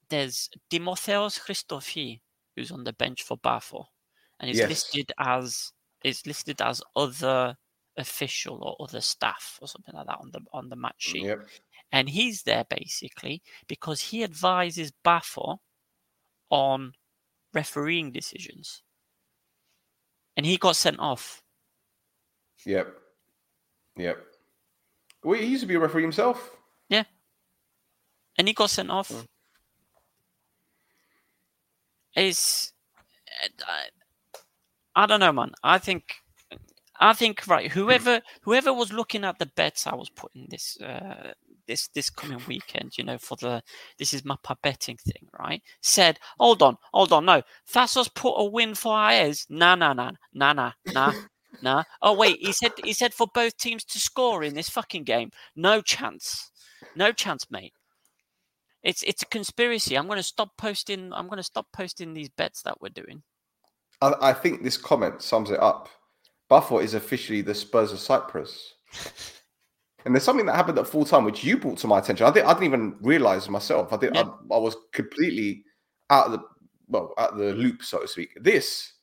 there's 0.09 0.49
Timotheos 0.71 1.39
Christofi 1.39 2.21
who's 2.55 2.71
on 2.71 2.83
the 2.85 2.93
bench 2.93 3.23
for 3.23 3.37
Bafo, 3.37 3.85
and 4.39 4.49
he's 4.49 4.63
Yes. 4.63 4.65
listed 4.65 5.11
as 5.19 5.73
is 6.03 6.25
listed 6.27 6.61
as 6.61 6.81
other 6.95 7.57
official 7.97 8.63
or 8.63 8.77
other 8.87 9.01
staff 9.01 9.59
or 9.61 9.67
something 9.67 9.95
like 9.95 10.07
that 10.07 10.19
on 10.19 10.31
the 10.31 10.41
on 10.53 10.69
the 10.69 10.77
match 10.77 11.01
sheet. 11.03 11.29
Yep. 11.29 11.49
and 11.93 12.09
he's 12.09 12.43
there 12.43 12.65
basically 12.69 13.41
because 13.67 14.01
he 14.11 14.23
advises 14.23 14.91
Bafo 15.05 15.59
on 16.49 16.93
refereeing 17.53 18.11
decisions, 18.11 18.83
and 20.39 20.45
he 20.45 20.55
got 20.55 20.77
sent 20.77 20.97
off. 21.01 21.43
Yep. 22.65 22.95
Yep. 23.97 24.25
Well, 25.21 25.37
he 25.37 25.47
used 25.47 25.63
to 25.63 25.67
be 25.67 25.75
a 25.75 25.79
referee 25.79 26.03
himself. 26.03 26.51
Yeah. 26.87 27.03
And 28.37 28.47
he 28.47 28.53
got 28.53 28.69
sent 28.69 28.89
off. 28.89 29.09
Mm. 29.11 29.25
It's, 32.15 32.71
uh, 33.43 33.89
I 34.95 35.05
don't 35.07 35.19
know, 35.19 35.33
man. 35.33 35.51
I 35.61 35.77
think 35.77 36.05
I 37.01 37.11
think 37.11 37.45
right. 37.45 37.69
Whoever 37.69 38.21
whoever 38.43 38.71
was 38.73 38.93
looking 38.93 39.25
at 39.25 39.39
the 39.39 39.45
bets 39.45 39.87
I 39.87 39.95
was 39.95 40.09
putting 40.09 40.47
this 40.49 40.79
uh, 40.79 41.33
this 41.69 41.87
this 41.89 42.09
coming 42.09 42.41
weekend, 42.47 42.97
you 42.97 43.03
know, 43.05 43.17
for 43.17 43.37
the 43.37 43.61
this 43.97 44.13
is 44.13 44.25
my 44.25 44.35
betting 44.61 44.97
thing, 44.97 45.29
right? 45.39 45.61
Said, 45.81 46.19
hold 46.37 46.61
on, 46.61 46.75
hold 46.93 47.13
on, 47.13 47.23
no, 47.23 47.41
Thasos 47.71 48.13
put 48.13 48.33
a 48.35 48.43
win 48.43 48.75
for 48.75 48.97
Ayes. 48.97 49.45
Nah, 49.49 49.75
nah, 49.75 49.93
nah, 49.93 50.11
nah, 50.33 50.53
nah, 50.53 50.71
nah. 50.91 51.13
Nah. 51.61 51.83
Oh 52.01 52.13
wait, 52.13 52.37
he 52.39 52.51
said 52.51 52.71
he 52.83 52.93
said 52.93 53.13
for 53.13 53.27
both 53.33 53.57
teams 53.57 53.83
to 53.85 53.99
score 53.99 54.43
in 54.43 54.53
this 54.53 54.69
fucking 54.69 55.03
game. 55.03 55.31
No 55.55 55.81
chance. 55.81 56.51
No 56.95 57.11
chance, 57.11 57.45
mate. 57.49 57.73
It's 58.83 59.03
it's 59.03 59.23
a 59.23 59.25
conspiracy. 59.25 59.97
I'm 59.97 60.07
gonna 60.07 60.23
stop 60.23 60.51
posting 60.57 61.11
I'm 61.11 61.27
gonna 61.27 61.43
stop 61.43 61.67
posting 61.73 62.13
these 62.13 62.29
bets 62.29 62.61
that 62.63 62.79
we're 62.79 62.89
doing. 62.89 63.23
I, 64.01 64.13
I 64.21 64.33
think 64.33 64.63
this 64.63 64.77
comment 64.77 65.21
sums 65.21 65.51
it 65.51 65.59
up. 65.59 65.89
Pafos 66.49 66.83
is 66.83 66.93
officially 66.93 67.41
the 67.41 67.55
Spurs 67.55 67.91
of 67.91 67.99
Cyprus. 67.99 68.75
and 70.05 70.15
there's 70.15 70.23
something 70.23 70.45
that 70.45 70.55
happened 70.55 70.79
at 70.79 70.87
full 70.87 71.05
time 71.05 71.25
which 71.25 71.43
you 71.43 71.57
brought 71.57 71.77
to 71.79 71.87
my 71.87 71.99
attention. 71.99 72.25
I, 72.25 72.31
did, 72.31 72.43
I 72.45 72.53
didn't 72.53 72.65
even 72.65 72.95
realize 73.01 73.49
myself. 73.49 73.91
I 73.93 73.97
did. 73.97 74.15
I, 74.15 74.21
I, 74.21 74.57
was 74.57 74.75
completely 74.93 75.63
out 76.09 76.27
of 76.27 76.31
the 76.33 76.39
well, 76.87 77.13
out 77.17 77.33
of 77.33 77.37
the 77.37 77.53
loop, 77.53 77.83
so 77.83 77.99
to 77.99 78.07
speak. 78.07 78.29
This 78.41 78.93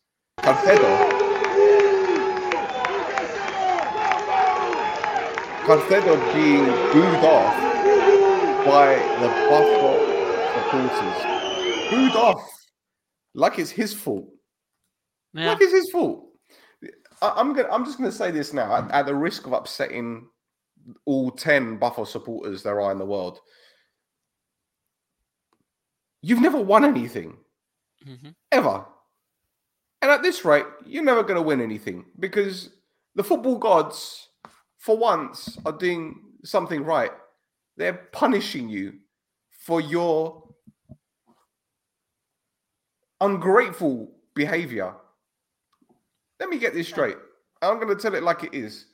Carcedo. 0.40 1.24
Carcedo 5.64 6.32
being 6.32 6.64
booed 6.92 7.24
off 7.24 7.54
by 8.64 8.94
the 9.20 9.28
Pafos 9.48 10.16
supporters. 10.70 11.90
Booed 11.90 12.16
off 12.16 12.42
like 13.34 13.58
it's 13.58 13.70
his 13.70 13.94
fault. 13.94 14.28
Yeah. 15.32 15.50
Like 15.50 15.58
it's 15.60 15.72
his 15.72 15.90
fault. 15.90 16.24
I, 17.22 17.40
am 17.40 17.54
gonna. 17.54 17.68
I'm 17.70 17.84
just 17.84 17.98
gonna 17.98 18.12
say 18.12 18.30
this 18.30 18.52
now, 18.52 18.74
at, 18.74 18.90
at, 18.90 19.06
the 19.06 19.14
risk 19.14 19.46
of 19.46 19.52
upsetting 19.52 20.28
all 21.04 21.30
ten 21.30 21.76
Buffalo 21.76 22.04
supporters 22.04 22.62
there 22.62 22.80
are 22.80 22.92
in 22.92 22.98
the 22.98 23.04
world. 23.04 23.40
You've 26.22 26.40
never 26.40 26.60
won 26.60 26.84
anything, 26.84 27.36
mm-hmm. 28.06 28.30
ever, 28.50 28.84
and 30.02 30.10
at 30.10 30.22
this 30.22 30.44
rate, 30.44 30.66
you're 30.84 31.04
never 31.04 31.22
going 31.22 31.36
to 31.36 31.42
win 31.42 31.60
anything 31.60 32.04
because 32.18 32.70
the 33.14 33.24
football 33.24 33.58
gods, 33.58 34.28
for 34.78 34.96
once, 34.96 35.58
are 35.64 35.72
doing 35.72 36.20
something 36.44 36.82
right. 36.84 37.12
They're 37.76 38.08
punishing 38.12 38.68
you 38.68 38.94
for 39.50 39.80
your 39.80 40.42
ungrateful 43.20 44.12
behavior 44.34 44.94
let 46.40 46.48
me 46.48 46.58
get 46.58 46.74
this 46.74 46.88
straight. 46.88 47.16
I'm 47.62 47.76
going 47.80 47.94
to 47.94 48.00
tell 48.00 48.14
it 48.14 48.22
like 48.22 48.44
it 48.44 48.54
is. 48.54 48.86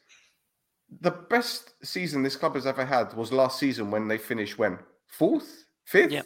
The 1.01 1.11
best 1.11 1.75
season 1.83 2.23
this 2.23 2.37
club 2.37 2.55
has 2.55 2.67
ever 2.67 2.85
had 2.85 3.15
was 3.15 3.33
last 3.33 3.59
season 3.59 3.91
when 3.91 4.09
they 4.09 4.19
finished 4.19 4.59
when 4.59 4.79
fourth, 5.07 5.65
fifth, 5.85 6.13
yeah, 6.13 6.23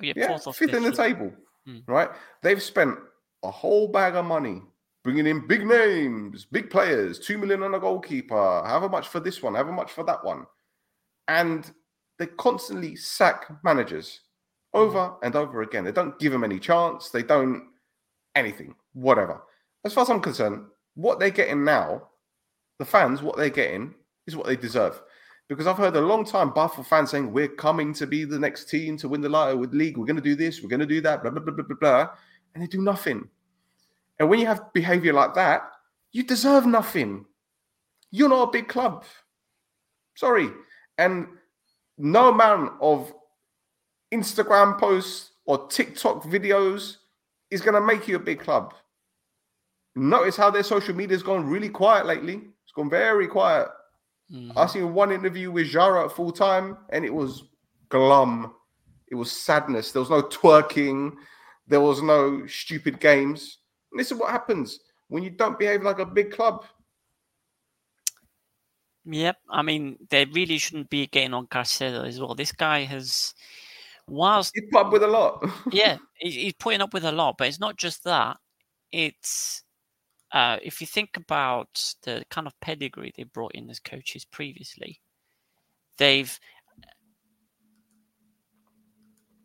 yeah, 0.00 0.12
yeah 0.16 0.36
fifth, 0.38 0.56
fifth 0.56 0.74
in 0.74 0.82
the 0.82 0.92
table. 0.92 1.32
Hmm. 1.66 1.78
Right? 1.86 2.08
They've 2.42 2.62
spent 2.62 2.98
a 3.42 3.50
whole 3.50 3.88
bag 3.88 4.16
of 4.16 4.24
money 4.24 4.62
bringing 5.04 5.26
in 5.26 5.46
big 5.46 5.66
names, 5.66 6.44
big 6.44 6.70
players, 6.70 7.18
two 7.18 7.38
million 7.38 7.62
on 7.62 7.74
a 7.74 7.80
goalkeeper, 7.80 8.34
however 8.34 8.88
much 8.88 9.08
for 9.08 9.20
this 9.20 9.42
one, 9.42 9.54
however 9.54 9.72
much 9.72 9.92
for 9.92 10.04
that 10.04 10.24
one, 10.24 10.44
and 11.28 11.72
they 12.18 12.26
constantly 12.26 12.96
sack 12.96 13.46
managers 13.62 14.20
over 14.74 15.06
hmm. 15.06 15.24
and 15.24 15.36
over 15.36 15.62
again. 15.62 15.84
They 15.84 15.92
don't 15.92 16.18
give 16.18 16.32
them 16.32 16.44
any 16.44 16.58
chance. 16.58 17.10
They 17.10 17.22
don't 17.22 17.68
anything, 18.34 18.74
whatever 18.92 19.40
as 19.86 19.94
far 19.94 20.02
as 20.02 20.10
I'm 20.10 20.20
concerned, 20.20 20.64
what 20.94 21.18
they're 21.18 21.30
getting 21.30 21.64
now, 21.64 22.08
the 22.78 22.84
fans, 22.84 23.22
what 23.22 23.36
they're 23.36 23.50
getting 23.50 23.94
is 24.26 24.36
what 24.36 24.46
they 24.46 24.56
deserve. 24.56 25.00
Because 25.48 25.66
I've 25.66 25.76
heard 25.76 25.94
a 25.96 26.00
long 26.00 26.24
time 26.24 26.52
Buffalo 26.52 26.82
fans 26.82 27.10
saying 27.10 27.32
we're 27.32 27.48
coming 27.48 27.92
to 27.94 28.06
be 28.06 28.24
the 28.24 28.38
next 28.38 28.68
team 28.68 28.96
to 28.98 29.08
win 29.08 29.20
the 29.20 29.28
league. 29.28 29.96
We're 29.96 30.06
going 30.06 30.16
to 30.16 30.22
do 30.22 30.34
this. 30.34 30.60
We're 30.60 30.68
going 30.68 30.80
to 30.80 30.86
do 30.86 31.00
that. 31.02 31.22
Blah 31.22 31.30
blah 31.30 31.42
blah 31.42 31.54
blah 31.54 31.64
blah 31.64 31.76
blah, 31.80 32.08
and 32.54 32.62
they 32.62 32.66
do 32.66 32.82
nothing. 32.82 33.28
And 34.18 34.28
when 34.28 34.40
you 34.40 34.46
have 34.46 34.72
behavior 34.72 35.12
like 35.12 35.34
that, 35.34 35.70
you 36.10 36.24
deserve 36.24 36.66
nothing. 36.66 37.26
You're 38.10 38.28
not 38.28 38.48
a 38.48 38.50
big 38.50 38.66
club. 38.66 39.04
Sorry, 40.16 40.48
and 40.98 41.28
no 41.98 42.30
amount 42.30 42.72
of 42.80 43.12
Instagram 44.12 44.78
posts 44.80 45.30
or 45.44 45.68
TikTok 45.68 46.24
videos 46.24 46.96
is 47.50 47.60
going 47.60 47.74
to 47.74 47.80
make 47.80 48.08
you 48.08 48.16
a 48.16 48.20
big 48.20 48.40
club. 48.40 48.74
Notice 49.94 50.36
how 50.36 50.50
their 50.50 50.62
social 50.62 50.94
media's 50.94 51.22
gone 51.22 51.46
really 51.46 51.68
quiet 51.68 52.04
lately. 52.04 52.42
Gone 52.76 52.90
very 52.90 53.26
quiet. 53.26 53.68
Mm-hmm. 54.30 54.58
I 54.58 54.66
seen 54.66 54.92
one 54.92 55.10
interview 55.10 55.50
with 55.50 55.68
Jara 55.68 56.04
at 56.04 56.12
full 56.12 56.30
time, 56.30 56.76
and 56.90 57.04
it 57.04 57.14
was 57.14 57.44
glum. 57.88 58.54
It 59.08 59.14
was 59.14 59.32
sadness. 59.32 59.92
There 59.92 60.00
was 60.00 60.10
no 60.10 60.22
twerking. 60.22 61.14
There 61.66 61.80
was 61.80 62.02
no 62.02 62.46
stupid 62.46 63.00
games. 63.00 63.58
And 63.90 63.98
this 63.98 64.12
is 64.12 64.18
what 64.18 64.30
happens 64.30 64.78
when 65.08 65.22
you 65.22 65.30
don't 65.30 65.58
behave 65.58 65.82
like 65.82 66.00
a 66.00 66.06
big 66.06 66.32
club. 66.32 66.64
Yep. 69.06 69.36
I 69.50 69.62
mean, 69.62 69.96
they 70.10 70.26
really 70.26 70.58
shouldn't 70.58 70.90
be 70.90 71.06
getting 71.06 71.32
on 71.32 71.46
Carcedo 71.46 72.06
as 72.06 72.20
well. 72.20 72.34
This 72.34 72.52
guy 72.52 72.82
has, 72.82 73.32
whilst 74.08 74.52
he's 74.54 74.68
put 74.70 74.86
up 74.86 74.92
with 74.92 75.04
a 75.04 75.06
lot. 75.06 75.48
yeah, 75.70 75.96
he's 76.16 76.54
putting 76.54 76.82
up 76.82 76.92
with 76.92 77.04
a 77.04 77.12
lot, 77.12 77.36
but 77.38 77.48
it's 77.48 77.60
not 77.60 77.76
just 77.76 78.04
that. 78.04 78.36
It's 78.92 79.62
uh, 80.32 80.58
if 80.62 80.80
you 80.80 80.86
think 80.86 81.16
about 81.16 81.94
the 82.02 82.24
kind 82.30 82.46
of 82.46 82.58
pedigree 82.60 83.12
they 83.16 83.24
brought 83.24 83.54
in 83.54 83.70
as 83.70 83.80
coaches 83.80 84.24
previously, 84.24 85.00
they've. 85.98 86.38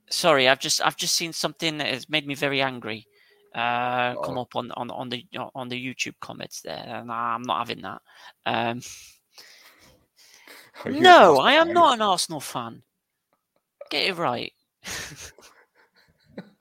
Sorry, 0.10 0.50
I've 0.50 0.60
just 0.60 0.82
I've 0.82 0.98
just 0.98 1.16
seen 1.16 1.32
something 1.32 1.78
that 1.78 1.88
has 1.88 2.10
made 2.10 2.28
me 2.28 2.36
very 2.36 2.62
angry. 2.62 3.08
Uh, 3.56 4.16
oh. 4.18 4.22
Come 4.22 4.38
up 4.38 4.56
on, 4.56 4.72
on 4.72 4.92
on 4.92 5.10
the 5.10 5.26
on 5.56 5.70
the 5.70 5.82
YouTube 5.82 6.16
comments 6.20 6.62
there. 6.62 7.04
Nah, 7.06 7.36
I'm 7.36 7.44
not 7.44 7.60
having 7.60 7.82
that. 7.84 8.02
Um, 8.46 8.82
no, 11.00 11.38
I 11.40 11.54
am 11.54 11.74
not 11.74 11.94
an 11.94 12.02
Arsenal 12.02 12.40
fan. 12.40 12.82
Get 13.90 14.08
it 14.08 14.18
right. 14.18 14.54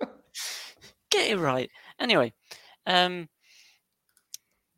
Get 1.10 1.30
it 1.30 1.38
right. 1.38 1.70
Anyway, 1.98 2.32
um, 2.86 3.28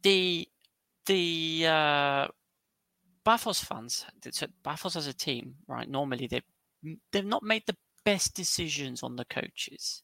the 0.03 0.49
the 1.07 1.67
uh, 1.67 2.29
Pafos 3.25 3.65
fans, 3.65 4.05
so 4.31 4.47
Pafos 4.65 4.97
as 4.97 5.07
a 5.07 5.15
team, 5.15 5.57
right? 5.67 5.89
Normally 5.89 6.27
they 6.27 6.43
they've 7.13 7.25
not 7.25 7.43
made 7.43 7.65
the 7.67 7.77
best 8.05 8.35
decisions 8.35 9.03
on 9.03 9.17
the 9.17 9.25
coaches, 9.25 10.03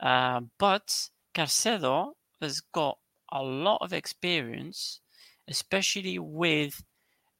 uh, 0.00 0.40
but 0.58 1.08
Carcedo 1.34 2.12
has 2.40 2.60
got 2.72 2.98
a 3.32 3.42
lot 3.42 3.78
of 3.80 3.92
experience, 3.92 5.00
especially 5.48 6.18
with 6.18 6.82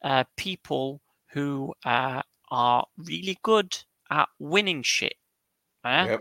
uh, 0.02 0.24
people 0.36 1.00
who 1.32 1.72
uh, 1.84 2.22
are 2.50 2.86
really 2.96 3.38
good 3.42 3.76
at 4.10 4.28
winning 4.38 4.82
shit. 4.82 5.14
Eh? 5.84 6.06
Yep. 6.06 6.20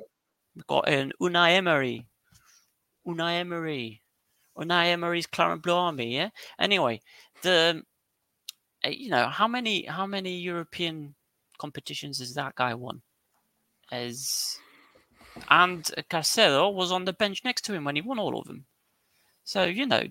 We've 0.55 0.67
got 0.67 0.89
an 0.89 1.13
Unai 1.21 1.51
Emery. 1.51 2.05
Unai 3.07 3.39
Emery. 3.39 4.01
Unai 4.59 4.87
Emery's 4.87 5.27
Claret 5.27 5.61
Blue 5.61 5.73
Army. 5.73 6.15
Yeah. 6.15 6.29
Anyway, 6.59 7.01
the 7.41 7.83
eh, 8.83 8.89
you 8.89 9.09
know 9.09 9.27
how 9.27 9.47
many 9.47 9.85
how 9.85 10.05
many 10.05 10.37
European 10.37 11.15
competitions 11.57 12.19
has 12.19 12.33
that 12.33 12.55
guy 12.55 12.73
won? 12.73 13.01
As 13.91 14.59
and 15.49 15.83
Carcedo 16.09 16.73
was 16.73 16.91
on 16.91 17.05
the 17.05 17.13
bench 17.13 17.43
next 17.43 17.63
to 17.65 17.73
him 17.73 17.85
when 17.85 17.95
he 17.95 18.01
won 18.01 18.19
all 18.19 18.37
of 18.37 18.47
them. 18.47 18.65
So 19.43 19.63
you 19.63 19.85
know, 19.85 20.03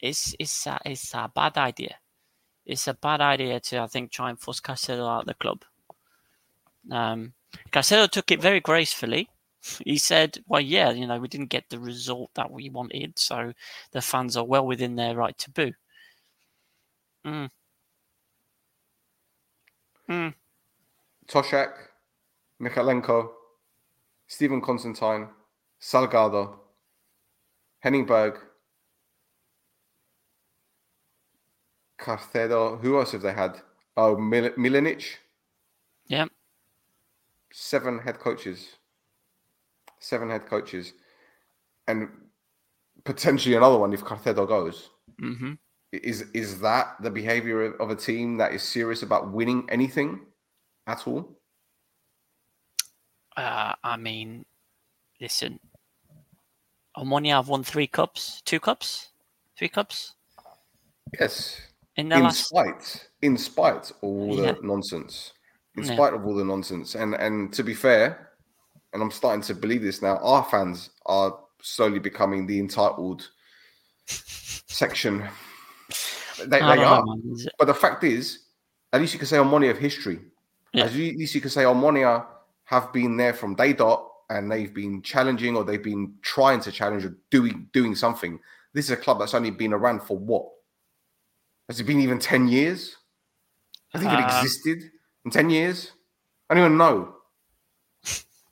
it's 0.00 0.34
it's 0.38 0.66
a, 0.66 0.78
it's 0.84 1.14
a 1.14 1.30
bad 1.34 1.56
idea. 1.56 1.96
It's 2.66 2.88
a 2.88 2.94
bad 2.94 3.20
idea 3.20 3.60
to 3.60 3.78
I 3.80 3.86
think 3.86 4.10
try 4.10 4.30
and 4.30 4.38
force 4.38 4.60
Carcedo 4.60 5.08
out 5.08 5.22
of 5.22 5.26
the 5.26 5.34
club. 5.34 5.64
Um, 6.90 7.32
Carcedo 7.72 8.08
took 8.08 8.30
it 8.30 8.42
very 8.42 8.60
gracefully 8.60 9.28
he 9.84 9.98
said, 9.98 10.38
"Well, 10.46 10.60
yeah, 10.60 10.90
you 10.90 11.06
know, 11.06 11.18
we 11.18 11.28
didn't 11.28 11.50
get 11.50 11.68
the 11.68 11.78
result 11.78 12.30
that 12.34 12.50
we 12.50 12.70
wanted, 12.70 13.18
so 13.18 13.52
the 13.92 14.02
fans 14.02 14.36
are 14.36 14.44
well 14.44 14.66
within 14.66 14.96
their 14.96 15.16
right 15.16 15.36
to 15.38 15.50
boo." 15.50 15.72
Mm. 17.26 17.48
Mm. 20.08 20.34
Toshak, 21.26 21.72
Mykolenko, 22.60 23.30
Stephen 24.26 24.60
Constantine, 24.60 25.28
Salgado, 25.80 26.58
Henning 27.80 28.04
Berg, 28.04 28.38
Carcedo. 31.98 32.78
Who 32.80 32.98
else 32.98 33.12
have 33.12 33.22
they 33.22 33.32
had? 33.32 33.60
Oh, 33.96 34.16
Mil- 34.16 34.50
Milanic. 34.50 35.16
Yeah. 36.06 36.26
Seven 37.52 38.00
head 38.00 38.18
coaches 38.18 38.76
seven 40.04 40.30
head 40.30 40.46
coaches, 40.46 40.92
and 41.88 42.08
potentially 43.04 43.54
another 43.56 43.78
one 43.78 43.92
if 43.92 44.04
Carcedo 44.04 44.46
goes. 44.46 44.90
hmm 45.18 45.54
Is 45.92 46.22
is 46.34 46.60
that 46.60 46.96
the 47.00 47.10
behavior 47.10 47.74
of, 47.76 47.90
a 47.90 47.96
team 47.96 48.36
that 48.38 48.52
is 48.52 48.62
serious 48.62 49.02
about 49.02 49.32
winning 49.32 49.66
anything 49.70 50.26
at 50.86 51.06
all? 51.06 51.40
Uh, 53.36 53.74
I 53.82 53.96
mean, 53.96 54.44
listen, 55.20 55.58
Omonia 56.96 57.34
have 57.36 57.48
won 57.48 57.64
three 57.64 57.86
cups, 57.88 58.42
two 58.44 58.60
cups, 58.60 59.10
three 59.58 59.68
cups 59.68 60.14
Yes. 61.18 61.60
in 61.96 62.12
in 62.12 62.22
last. 62.24 62.48
spite, 62.48 63.08
in 63.22 63.36
spite 63.36 63.90
of 63.90 63.96
all 64.02 64.36
Yeah. 64.36 64.52
the 64.52 64.62
nonsense, 64.62 65.32
in 65.76 65.84
Yeah. 65.84 65.94
spite 65.94 66.14
of 66.14 66.24
all 66.26 66.34
the 66.34 66.44
nonsense, 66.44 66.94
and 66.94 67.14
and 67.14 67.52
to 67.54 67.62
be 67.64 67.74
fair, 67.74 68.33
and 68.94 69.02
I'm 69.02 69.10
starting 69.10 69.42
to 69.42 69.54
believe 69.54 69.82
this 69.82 70.00
now. 70.00 70.16
Our 70.18 70.44
fans 70.44 70.90
are 71.04 71.36
slowly 71.60 71.98
becoming 71.98 72.46
the 72.46 72.58
entitled 72.58 73.28
section. 74.06 75.28
They, 76.38 76.46
they 76.46 76.60
are, 76.60 76.76
know, 76.76 77.04
man. 77.04 77.22
Is 77.34 77.46
it- 77.46 77.52
but 77.58 77.66
the 77.66 77.74
fact 77.74 78.04
is, 78.04 78.40
at 78.92 79.00
least 79.00 79.12
you 79.12 79.18
can 79.18 79.26
say 79.28 79.36
Omonia 79.36 79.70
of 79.70 79.78
history. 79.78 80.20
Yeah. 80.72 80.84
At 80.84 80.94
least 80.94 81.34
you 81.34 81.40
can 81.40 81.50
say 81.50 81.62
Omonia 81.64 82.24
have 82.64 82.92
been 82.92 83.16
there 83.16 83.34
from 83.34 83.54
day 83.54 83.72
dot, 83.72 84.08
and 84.30 84.50
they've 84.50 84.72
been 84.72 85.02
challenging 85.02 85.56
or 85.56 85.64
they've 85.64 85.82
been 85.82 86.14
trying 86.22 86.60
to 86.60 86.72
challenge 86.72 87.04
or 87.04 87.16
doing 87.30 87.68
doing 87.72 87.94
something. 87.94 88.38
This 88.72 88.86
is 88.86 88.90
a 88.92 88.96
club 88.96 89.18
that's 89.18 89.34
only 89.34 89.50
been 89.50 89.72
around 89.72 90.02
for 90.02 90.16
what? 90.16 90.46
Has 91.68 91.78
it 91.80 91.84
been 91.84 92.00
even 92.00 92.18
10 92.18 92.48
years? 92.48 92.96
I 93.94 93.98
think 93.98 94.10
it 94.12 94.18
Um, 94.18 94.24
existed 94.24 94.90
in 95.24 95.30
10 95.30 95.50
years. 95.50 95.92
I 96.50 96.54
don't 96.54 96.64
even 96.66 96.78
know. 96.78 97.14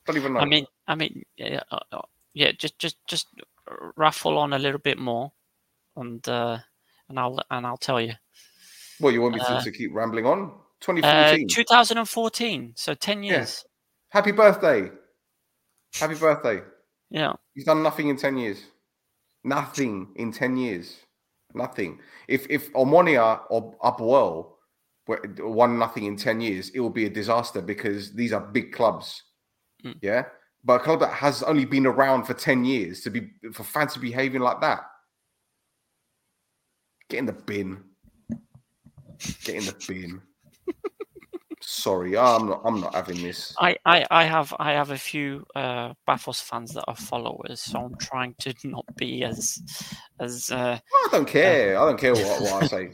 Don't 0.05 0.17
even 0.17 0.33
know. 0.33 0.39
I 0.39 0.45
mean, 0.45 0.65
I 0.87 0.95
mean, 0.95 1.23
yeah, 1.37 1.61
uh, 1.71 1.79
uh, 1.91 2.01
yeah. 2.33 2.51
Just, 2.51 2.77
just, 2.79 2.97
just 3.07 3.27
raffle 3.95 4.37
on 4.37 4.53
a 4.53 4.59
little 4.59 4.79
bit 4.79 4.97
more, 4.97 5.31
and 5.95 6.27
uh, 6.27 6.57
and 7.09 7.19
I'll 7.19 7.43
and 7.51 7.65
I'll 7.65 7.77
tell 7.77 8.01
you. 8.01 8.13
Well, 8.99 9.13
you 9.13 9.21
want 9.21 9.35
me 9.35 9.39
to, 9.41 9.51
uh, 9.51 9.63
to 9.63 9.71
keep 9.71 9.93
rambling 9.93 10.25
on? 10.25 10.51
Uh, 10.87 10.91
2014. 10.91 11.47
2014, 11.47 12.73
so 12.75 12.93
10 12.93 13.23
Yeah. 13.23 13.31
years. 13.31 13.65
Happy 14.09 14.31
birthday. 14.31 14.91
Happy 15.95 16.15
birthday. 16.15 16.61
Yeah. 17.09 17.33
You've 17.53 17.65
done 17.65 17.83
nothing 17.83 18.09
in 18.09 18.17
10 18.17 18.37
years. 18.37 18.65
Nothing 19.43 20.13
in 20.15 20.31
10 20.31 20.57
years. 20.57 20.97
Nothing. 21.53 21.99
If 22.27 22.47
if 22.49 22.71
Omonia 22.73 23.41
or 23.49 23.75
APOEL 23.83 24.53
won 25.39 25.77
nothing 25.77 26.05
in 26.05 26.17
10 26.17 26.41
years, 26.41 26.69
it 26.71 26.79
will 26.79 26.89
be 26.89 27.05
a 27.05 27.09
disaster 27.09 27.61
because 27.61 28.13
these 28.13 28.33
are 28.33 28.41
big 28.41 28.71
clubs. 28.71 29.23
Mm. 29.85 29.97
Yeah. 30.01 30.25
But 30.63 30.81
a 30.81 30.83
club 30.83 30.99
that 31.01 31.13
has 31.13 31.43
only 31.43 31.65
been 31.65 31.85
around 31.85 32.23
for 32.23 32.33
10 32.33 32.63
years 32.63 33.01
to 33.01 33.09
be 33.09 33.31
for 33.51 33.63
fans 33.63 33.93
to 33.93 33.99
be 33.99 34.09
behaving 34.09 34.41
like 34.41 34.61
that. 34.61 34.81
Get 37.09 37.19
in 37.19 37.25
the 37.25 37.33
bin. 37.33 37.83
Get 39.43 39.55
in 39.55 39.65
the 39.65 39.75
bin. 39.87 40.21
Sorry, 41.61 42.17
I'm 42.17 42.47
not 42.47 42.61
I'm 42.65 42.81
not 42.81 42.93
having 42.93 43.21
this. 43.21 43.55
I, 43.59 43.75
I, 43.85 44.05
I 44.11 44.23
have 44.25 44.53
I 44.59 44.71
have 44.73 44.91
a 44.91 44.97
few 44.97 45.45
uh, 45.55 45.93
Pafos 46.07 46.41
fans 46.41 46.73
that 46.73 46.83
are 46.87 46.95
followers, 46.95 47.61
so 47.61 47.79
I'm 47.79 47.95
trying 47.97 48.35
to 48.39 48.53
not 48.63 48.85
be 48.97 49.23
as 49.23 49.61
as 50.19 50.49
uh, 50.49 50.77
I 50.77 51.07
don't 51.11 51.27
care. 51.27 51.79
I 51.79 51.85
don't 51.85 51.99
care 51.99 52.13
what, 52.13 52.41
what 52.41 52.63
I 52.63 52.67
say. 52.67 52.91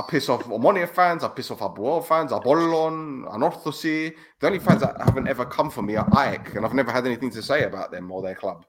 I 0.00 0.10
piss 0.10 0.30
off 0.30 0.44
Omonia 0.44 0.88
fans. 0.88 1.22
I 1.22 1.28
piss 1.28 1.50
off 1.50 1.60
APOEL 1.60 2.06
fans. 2.06 2.32
Apollon, 2.32 3.24
Anorthosi. 3.26 4.14
The 4.38 4.46
only 4.46 4.58
fans 4.58 4.80
that 4.80 4.98
haven't 4.98 5.28
ever 5.28 5.44
come 5.44 5.70
for 5.70 5.82
me 5.82 5.96
are 5.96 6.08
AEK, 6.08 6.56
and 6.56 6.64
I've 6.64 6.72
never 6.74 6.90
had 6.90 7.06
anything 7.06 7.30
to 7.32 7.42
say 7.42 7.64
about 7.64 7.90
them 7.90 8.10
or 8.10 8.22
their 8.22 8.34
club. 8.34 8.64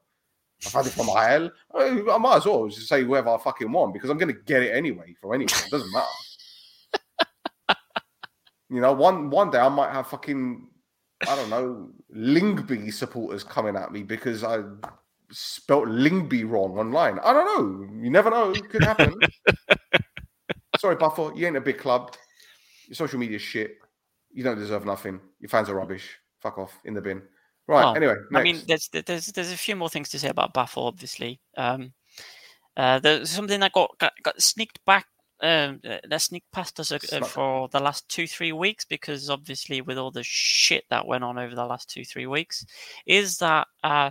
I've 0.66 0.72
had 0.72 0.86
it 0.86 0.90
from 0.90 1.08
IL. 1.08 1.50
I 1.74 2.18
might 2.18 2.36
as 2.36 2.46
well 2.46 2.68
just 2.68 2.86
say 2.86 3.02
whoever 3.02 3.30
I 3.30 3.38
fucking 3.38 3.72
want 3.72 3.94
because 3.94 4.10
I'm 4.10 4.18
going 4.18 4.32
to 4.32 4.40
get 4.42 4.62
it 4.62 4.76
anyway 4.76 5.14
from 5.20 5.32
anyone. 5.32 5.54
It 5.64 5.70
doesn't 5.70 5.92
matter. 5.92 7.78
you 8.68 8.80
know, 8.80 8.92
one 8.92 9.30
one 9.30 9.50
day 9.50 9.58
I 9.58 9.68
might 9.70 9.90
have 9.90 10.08
fucking 10.08 10.68
I 11.26 11.34
don't 11.34 11.50
know 11.50 11.90
Lyngby 12.14 12.92
supporters 12.92 13.42
coming 13.42 13.74
at 13.74 13.90
me 13.90 14.02
because 14.02 14.44
I 14.44 14.60
spelt 15.30 15.86
Lyngby 15.86 16.48
wrong 16.48 16.78
online. 16.78 17.18
I 17.20 17.32
don't 17.32 17.46
know. 17.46 18.02
You 18.04 18.10
never 18.10 18.30
know. 18.30 18.50
It 18.50 18.68
could 18.68 18.84
happen. 18.84 19.14
Sorry, 20.82 20.96
Pafos. 20.96 21.36
You 21.36 21.46
ain't 21.46 21.56
a 21.56 21.60
big 21.60 21.78
club. 21.78 22.16
Your 22.88 22.96
social 22.96 23.16
media 23.16 23.38
shit. 23.38 23.76
You 24.32 24.42
don't 24.42 24.58
deserve 24.58 24.84
nothing. 24.84 25.20
Your 25.38 25.48
fans 25.48 25.68
are 25.68 25.76
rubbish. 25.76 26.18
Fuck 26.40 26.58
off 26.58 26.76
in 26.84 26.92
the 26.92 27.00
bin. 27.00 27.22
Right. 27.68 27.84
Well, 27.84 27.94
anyway, 27.94 28.16
next. 28.32 28.40
I 28.40 28.42
mean, 28.42 28.60
there's 28.66 28.88
there's 28.88 29.26
there's 29.26 29.52
a 29.52 29.56
few 29.56 29.76
more 29.76 29.88
things 29.88 30.08
to 30.08 30.18
say 30.18 30.28
about 30.28 30.54
Pafos, 30.54 30.88
obviously. 30.88 31.38
Um, 31.56 31.92
uh, 32.76 32.98
there's 32.98 33.30
something 33.30 33.60
that 33.60 33.70
got 33.70 33.96
got, 34.00 34.12
got 34.24 34.42
sneaked 34.42 34.84
back. 34.84 35.06
Um, 35.40 35.78
uh, 35.88 35.98
that 36.08 36.20
sneaked 36.20 36.50
past 36.50 36.80
us 36.80 36.90
uh, 36.90 36.98
for 37.26 37.68
the 37.68 37.78
last 37.78 38.08
two 38.08 38.26
three 38.26 38.50
weeks 38.50 38.84
because 38.84 39.30
obviously 39.30 39.82
with 39.82 39.98
all 39.98 40.10
the 40.10 40.24
shit 40.24 40.84
that 40.90 41.06
went 41.06 41.22
on 41.22 41.38
over 41.38 41.54
the 41.54 41.64
last 41.64 41.90
two 41.90 42.04
three 42.04 42.26
weeks, 42.26 42.66
is 43.06 43.38
that 43.38 43.68
uh, 43.84 44.10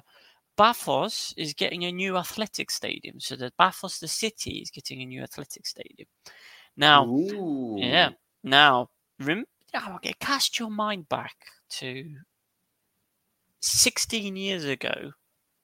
Pafos 0.57 1.33
is 1.35 1.53
getting 1.53 1.83
a 1.83 1.91
new 1.91 2.15
athletic 2.15 2.71
stadium. 2.71 3.19
So 3.19 3.35
that 3.35 3.57
Pafos, 3.57 3.99
the 3.99 4.07
city, 4.07 4.59
is 4.59 4.69
getting 4.69 5.01
a 5.01 5.05
new 5.05 5.21
athletic 5.21 5.65
stadium. 5.65 6.07
Now, 6.77 7.05
Ooh. 7.05 7.77
yeah. 7.77 8.11
Now, 8.43 8.89
rem- 9.19 9.45
oh, 9.75 9.95
okay, 9.95 10.13
cast 10.19 10.57
your 10.59 10.69
mind 10.69 11.09
back 11.09 11.35
to 11.71 12.15
16 13.59 14.35
years 14.35 14.65
ago, 14.65 15.11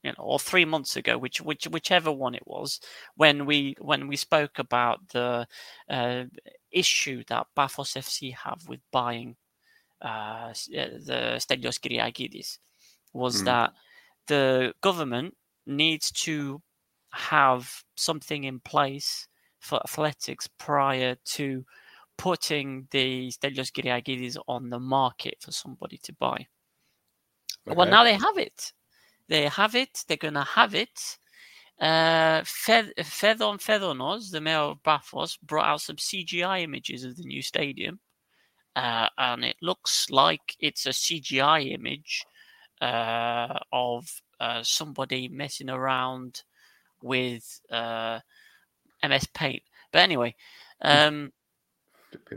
you 0.03 0.11
know, 0.11 0.23
or 0.23 0.39
three 0.39 0.65
months 0.65 0.95
ago, 0.95 1.17
which 1.17 1.41
which 1.41 1.65
whichever 1.67 2.11
one 2.11 2.35
it 2.35 2.45
was, 2.45 2.79
when 3.15 3.45
we 3.45 3.75
when 3.79 4.07
we 4.07 4.15
spoke 4.15 4.59
about 4.59 4.99
the 5.09 5.47
uh, 5.89 6.23
issue 6.71 7.23
that 7.27 7.47
Bafos 7.57 7.97
FC 7.97 8.31
have 8.31 8.67
with 8.67 8.81
buying 8.91 9.35
uh, 10.01 10.51
uh, 10.51 10.53
the 10.61 11.37
Stelios 11.39 11.79
Kyriakidis, 11.79 12.59
was 13.13 13.41
Mm. 13.41 13.45
that 13.45 13.73
the 14.27 14.73
government 14.81 15.35
needs 15.65 16.11
to 16.11 16.61
have 17.11 17.83
something 17.95 18.43
in 18.43 18.59
place 18.59 19.27
for 19.59 19.79
athletics 19.83 20.47
prior 20.57 21.15
to 21.25 21.65
putting 22.17 22.87
the 22.91 23.29
Stelios 23.29 23.71
Kyriakidis 23.71 24.37
on 24.47 24.69
the 24.69 24.79
market 24.79 25.35
for 25.39 25.51
somebody 25.51 25.97
to 25.99 26.13
buy. 26.13 26.47
Well, 27.65 27.87
now 27.87 28.03
they 28.03 28.13
have 28.13 28.37
it. 28.37 28.73
They 29.27 29.47
have 29.47 29.75
it. 29.75 30.03
They're 30.07 30.17
going 30.17 30.33
to 30.35 30.43
have 30.43 30.73
it. 30.73 31.17
Uh, 31.79 32.41
Fed- 32.45 32.93
Fedon 33.03 33.57
Fedonos, 33.57 34.31
the 34.31 34.41
mayor 34.41 34.57
of 34.57 34.81
Bafos, 34.83 35.37
brought 35.41 35.67
out 35.67 35.81
some 35.81 35.97
CGI 35.97 36.63
images 36.63 37.03
of 37.03 37.17
the 37.17 37.23
new 37.23 37.41
stadium. 37.41 37.99
Uh, 38.75 39.09
and 39.17 39.43
it 39.43 39.57
looks 39.61 40.09
like 40.09 40.55
it's 40.59 40.85
a 40.85 40.89
CGI 40.89 41.73
image 41.73 42.23
uh, 42.81 43.59
of 43.71 44.07
uh, 44.39 44.61
somebody 44.63 45.27
messing 45.27 45.69
around 45.69 46.43
with 47.01 47.59
uh, 47.71 48.19
MS 49.09 49.27
Paint. 49.33 49.61
But 49.91 49.99
anyway, 49.99 50.35
um, 50.81 51.31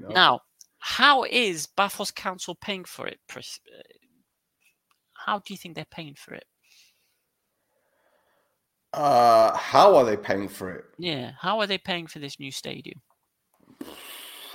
now, 0.09 0.41
how 0.79 1.25
is 1.25 1.69
Bafos 1.77 2.15
Council 2.15 2.55
paying 2.55 2.85
for 2.85 3.07
it? 3.07 3.19
Uh, 3.35 3.41
How 5.15 5.39
do 5.39 5.53
you 5.53 5.59
think 5.59 5.75
they're 5.75 5.85
paying 5.85 6.15
for 6.15 6.35
it? 6.35 6.45
Uh, 8.93 9.57
how 9.57 9.95
are 9.95 10.05
they 10.05 10.17
paying 10.17 10.49
for 10.49 10.73
it? 10.73 10.85
Yeah, 10.99 11.33
how 11.39 11.61
are 11.61 11.67
they 11.67 11.79
paying 11.79 12.07
for 12.07 12.19
this 12.19 12.41
new 12.41 12.51
stadium? 12.51 13.01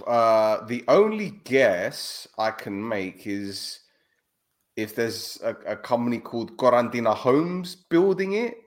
Uh, 0.05 0.65
the 0.65 0.83
only 0.87 1.29
guess 1.45 2.27
I 2.37 2.51
can 2.51 2.85
make 2.85 3.25
is 3.27 3.79
if 4.75 4.93
there's 4.93 5.39
a, 5.41 5.55
a 5.65 5.75
company 5.77 6.19
called 6.19 6.57
Korantina 6.57 7.15
Homes 7.15 7.75
building 7.75 8.33
it. 8.33 8.57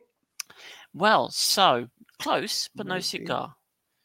Well, 0.95 1.31
so 1.31 1.89
close, 2.19 2.69
but 2.75 2.87
no 2.87 3.01
cigar. 3.01 3.55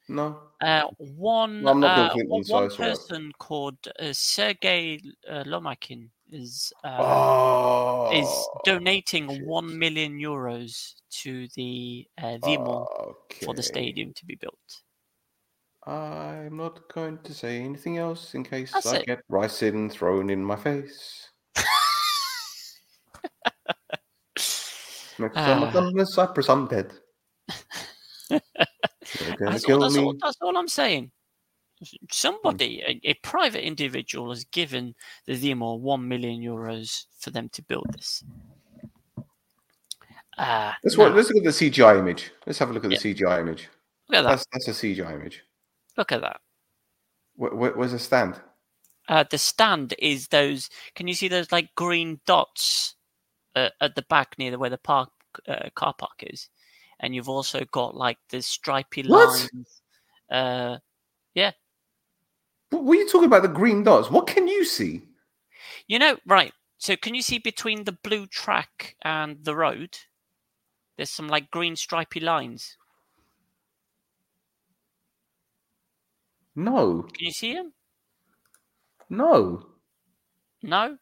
No. 0.08 0.40
Uh, 0.62 0.84
one 0.98 1.64
Well, 1.64 1.74
I'm 1.74 1.84
uh, 1.84 2.10
one, 2.28 2.44
so 2.44 2.56
one 2.56 2.64
it's 2.66 2.80
all 2.80 2.86
right. 2.88 2.98
person 2.98 3.32
called 3.38 3.78
uh, 4.00 4.14
Sergei 4.14 5.00
uh, 5.30 5.44
Lomakin 5.46 6.10
is 6.32 6.72
uh, 6.86 6.98
Oh, 7.00 8.10
is 8.14 8.48
donating 8.66 9.28
shit. 9.28 9.46
one 9.46 9.78
million 9.78 10.18
euros 10.18 10.94
to 11.22 11.48
the 11.56 12.08
uh, 12.18 12.38
Vimo 12.42 12.86
for 13.44 13.54
the 13.54 13.64
stadium 13.64 14.14
to 14.14 14.26
be 14.26 14.36
built. 14.36 14.56
I'm 15.86 16.56
not 16.56 16.88
going 16.94 17.18
to 17.24 17.34
say 17.34 17.60
anything 17.60 17.98
else 17.98 18.36
in 18.36 18.44
case 18.46 18.72
That's 18.74 18.86
I 18.88 18.96
it. 18.98 19.06
get 19.06 19.20
ricin 19.30 19.92
thrown 19.92 20.30
in 20.30 20.42
my 20.42 20.56
face. 20.56 21.30
Next 25.20 25.36
time 25.36 25.64
I 25.64 25.68
Ah. 25.68 25.72
come 25.74 25.94
to 25.94 26.06
Cyprus, 26.06 26.48
I'm 26.50 26.68
dead. 26.68 26.94
That's 29.40 29.66
all, 29.66 29.80
that's, 29.80 29.98
all, 29.98 30.16
that's 30.22 30.38
all 30.42 30.58
I'm 30.58 30.68
saying. 30.68 31.12
Hmm. 31.80 32.06
Somebody, 32.12 32.82
a, 32.88 33.10
a 33.10 33.14
private 33.16 33.66
individual, 33.66 34.30
has 34.30 34.46
given 34.46 34.96
the 35.26 35.34
Vimo 35.34 35.80
one 35.80 36.08
million 36.08 36.42
euros 36.42 37.06
for 37.20 37.30
them 37.30 37.50
to 37.50 37.62
build 37.64 37.88
this. 37.94 38.24
Uh, 40.38 40.72
Let's 40.84 40.98
no. 40.98 41.04
wa- 41.04 41.16
let's 41.16 41.30
look 41.30 41.46
at 41.46 41.58
the 41.58 41.70
CGI 41.70 42.00
image. 42.00 42.32
Let's 42.46 42.60
have 42.60 42.70
a 42.70 42.74
look 42.74 42.86
at 42.86 42.90
the 42.90 42.98
CGI 42.98 43.40
image. 43.40 43.70
Look 44.10 44.20
at 44.20 44.22
that. 44.24 44.30
That's 44.30 44.46
that's 44.52 44.68
a 44.68 44.72
CGI 44.72 45.14
image. 45.14 45.44
Look 45.98 46.12
at 46.12 46.22
that. 46.22 46.40
Where, 47.36 47.54
where, 47.54 47.72
where's 47.72 47.92
the 47.92 48.00
stand? 48.00 48.40
Uh, 49.08 49.26
the 49.30 49.38
stand 49.38 49.94
is 50.00 50.30
those. 50.30 50.70
Can 50.96 51.08
you 51.08 51.14
see 51.14 51.28
those 51.28 51.52
like 51.52 51.76
green 51.76 52.20
dots 52.26 52.96
uh, 53.56 53.70
at 53.82 53.96
the 53.96 54.02
back 54.04 54.36
near 54.40 54.52
the, 54.52 54.60
where 54.60 54.70
the 54.70 54.78
park 54.78 55.10
uh, 55.48 55.70
car 55.76 55.94
park 55.94 56.22
is? 56.22 56.50
And 57.04 57.14
you've 57.16 57.30
also 57.30 57.66
got 57.66 57.96
like 57.96 58.18
the 58.32 58.42
stripy 58.42 59.04
What? 59.06 59.50
lines. 59.52 59.84
Uh, 60.32 60.80
What 62.72 62.84
what 62.84 62.98
are 62.98 63.00
you 63.00 63.08
talking 63.10 63.28
about? 63.28 63.44
The 63.44 63.48
green 63.48 63.84
dots. 63.84 64.12
What 64.12 64.28
can 64.28 64.50
you 64.50 64.66
see? 64.66 65.08
you 65.88 65.98
know, 66.00 66.18
right? 66.26 66.54
So 66.78 66.96
can 66.98 67.16
you 67.16 67.22
see 67.22 67.38
between 67.38 67.86
the 67.86 67.94
blue 67.94 68.28
track 68.28 68.98
and 69.02 69.44
the 69.46 69.56
road? 69.56 69.98
There's 70.98 71.12
some 71.12 71.28
like 71.30 71.52
green 71.52 71.76
stripy 71.76 72.20
lines. 72.20 72.78
No, 76.56 77.14
Can 77.16 77.26
you 77.26 77.32
see 77.32 77.54
them? 77.54 77.74
no. 79.10 79.70
No, 80.64 80.98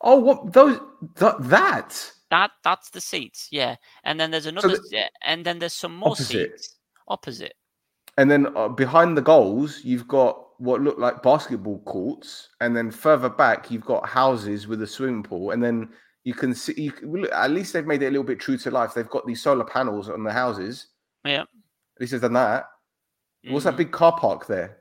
Oh, 0.00 0.18
what 0.20 0.52
those 0.52 0.78
th- 1.16 1.34
that 1.40 2.12
that 2.34 2.50
that's 2.62 2.90
the 2.90 3.00
seats. 3.00 3.48
Yeah, 3.50 3.76
and 4.04 4.18
then 4.18 4.30
there's 4.32 4.46
another, 4.46 4.76
the- 4.90 5.10
and 5.22 5.44
then 5.46 5.58
there's 5.60 5.72
some 5.84 5.94
more 5.96 6.12
Opposite. 6.12 6.50
seats 6.58 6.76
opposite. 7.08 7.54
and 8.18 8.30
then 8.30 8.42
uh, 8.56 8.68
behind 8.68 9.16
the 9.16 9.22
goals 9.34 9.70
you've 9.84 10.08
got 10.08 10.34
what 10.58 10.80
look 10.80 10.98
like 10.98 11.22
basketball 11.22 11.80
courts, 11.94 12.48
and 12.60 12.74
then 12.76 12.90
further 12.90 13.28
back 13.28 13.70
you've 13.70 13.84
got 13.94 14.08
houses 14.08 14.66
with 14.66 14.80
a 14.82 14.86
swimming 14.86 15.22
pool, 15.22 15.50
and 15.52 15.62
then 15.62 15.88
you 16.24 16.32
can 16.34 16.54
see. 16.54 16.74
You 16.80 16.92
can, 16.92 17.12
look, 17.12 17.30
at 17.32 17.50
least 17.50 17.72
they've 17.72 17.86
made 17.92 18.02
it 18.02 18.06
a 18.06 18.14
little 18.14 18.24
bit 18.32 18.40
true 18.40 18.56
to 18.58 18.70
life. 18.70 18.94
They've 18.94 19.08
got 19.16 19.26
these 19.26 19.42
solar 19.42 19.64
panels 19.64 20.08
on 20.08 20.24
the 20.24 20.32
houses. 20.32 20.88
Yeah. 21.24 21.42
At 21.42 22.00
least 22.00 22.12
they've 22.12 22.20
done 22.28 22.32
that. 22.34 22.64
What's 23.48 23.64
that 23.66 23.74
Mhm. 23.74 23.82
big 23.82 23.92
car 23.92 24.16
park 24.18 24.46
there? 24.46 24.78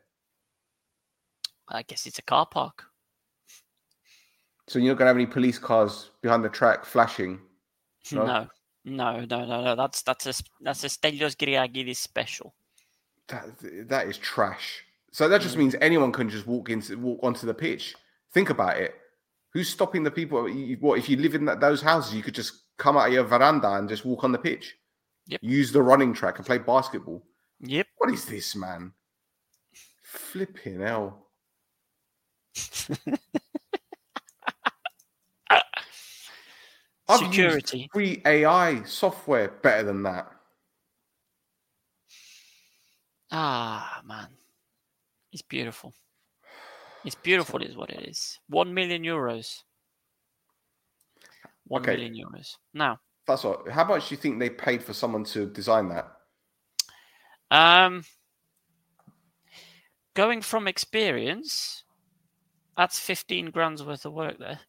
I 1.68 1.82
guess 1.84 2.06
it's 2.06 2.20
a 2.20 2.22
car 2.34 2.46
park. 2.46 2.86
So 4.68 4.80
you're 4.80 4.94
not 4.94 4.98
gonna 5.00 5.10
have 5.10 5.18
any 5.18 5.26
police 5.26 5.60
cars 5.60 6.10
behind 6.22 6.44
the 6.44 6.50
track 6.50 6.86
flashing. 6.86 7.40
No? 8.12 8.26
No, 8.26 8.48
no, 8.86 9.26
no, 9.26 9.46
no, 9.46 9.64
no. 9.64 9.76
That's 9.76 10.02
that's 10.02 10.26
a 10.26 10.34
that's 10.62 10.84
a 10.84 10.88
Stelios 10.88 11.36
Griagidis 11.36 11.98
special. 11.98 12.54
That 13.28 13.46
that 13.90 14.08
is 14.08 14.18
trash. 14.18 14.84
So 15.12 15.30
that 15.30 15.42
just 15.42 15.56
Mm. 15.56 15.60
means 15.60 15.76
anyone 15.80 16.12
can 16.12 16.30
just 16.30 16.48
walk 16.48 16.70
into 16.70 16.98
walk 16.98 17.20
onto 17.24 17.46
the 17.46 17.54
pitch. 17.54 17.96
Think 18.34 18.50
about 18.50 18.78
it. 18.78 18.96
Who's 19.52 19.70
stopping 19.70 20.04
the 20.04 20.12
people? 20.12 20.50
What 20.80 20.98
if 21.00 21.08
you 21.08 21.18
live 21.18 21.36
in 21.36 21.46
that, 21.46 21.60
those 21.60 21.82
houses? 21.82 22.16
You 22.16 22.24
could 22.24 22.34
just 22.34 22.54
come 22.78 22.98
out 22.98 23.08
of 23.08 23.14
your 23.14 23.24
veranda 23.24 23.74
and 23.74 23.88
just 23.88 24.04
walk 24.06 24.24
on 24.24 24.32
the 24.32 24.40
pitch. 24.40 24.76
Yep. 25.28 25.40
Use 25.44 25.72
the 25.72 25.82
running 25.84 26.14
track 26.14 26.38
and 26.38 26.46
play 26.46 26.58
basketball. 26.58 27.24
Yep. 27.62 27.88
What 27.98 28.12
is 28.12 28.26
this, 28.26 28.56
man? 28.56 28.92
Flipping 30.02 30.82
hell! 30.82 31.28
I've 37.14 37.22
used 37.34 37.60
Security. 37.66 37.90
free 37.94 38.22
AI 38.26 38.84
software 38.84 39.50
better 39.62 39.84
than 39.84 40.04
that. 40.04 40.32
Ah, 43.32 44.02
man, 44.06 44.28
it's 45.32 45.42
beautiful. 45.42 45.94
It's 47.04 47.16
beautiful, 47.16 47.62
is 47.62 47.76
what 47.76 47.90
it 47.90 48.08
is. 48.08 48.40
One 48.48 48.74
million 48.74 49.04
euros. 49.04 49.64
One 51.66 51.82
Okay. 51.82 51.92
million 51.96 52.14
euros. 52.14 52.58
Now, 52.74 53.00
That's 53.28 53.44
what. 53.44 53.68
How 53.70 53.84
much 53.86 54.10
do 54.10 54.16
you 54.16 54.22
think 54.22 54.40
they 54.40 54.50
paid 54.50 54.84
for 54.84 54.94
someone 54.94 55.24
to 55.26 55.46
design 55.48 55.90
that? 55.90 56.12
um, 57.52 58.04
going 60.16 60.42
from 60.42 60.68
experience, 60.68 61.84
that's 62.78 63.00
fifteen 63.00 63.52
grand's 63.52 63.84
worth 63.84 64.06
of 64.06 64.14
work 64.14 64.38
there. 64.40 64.60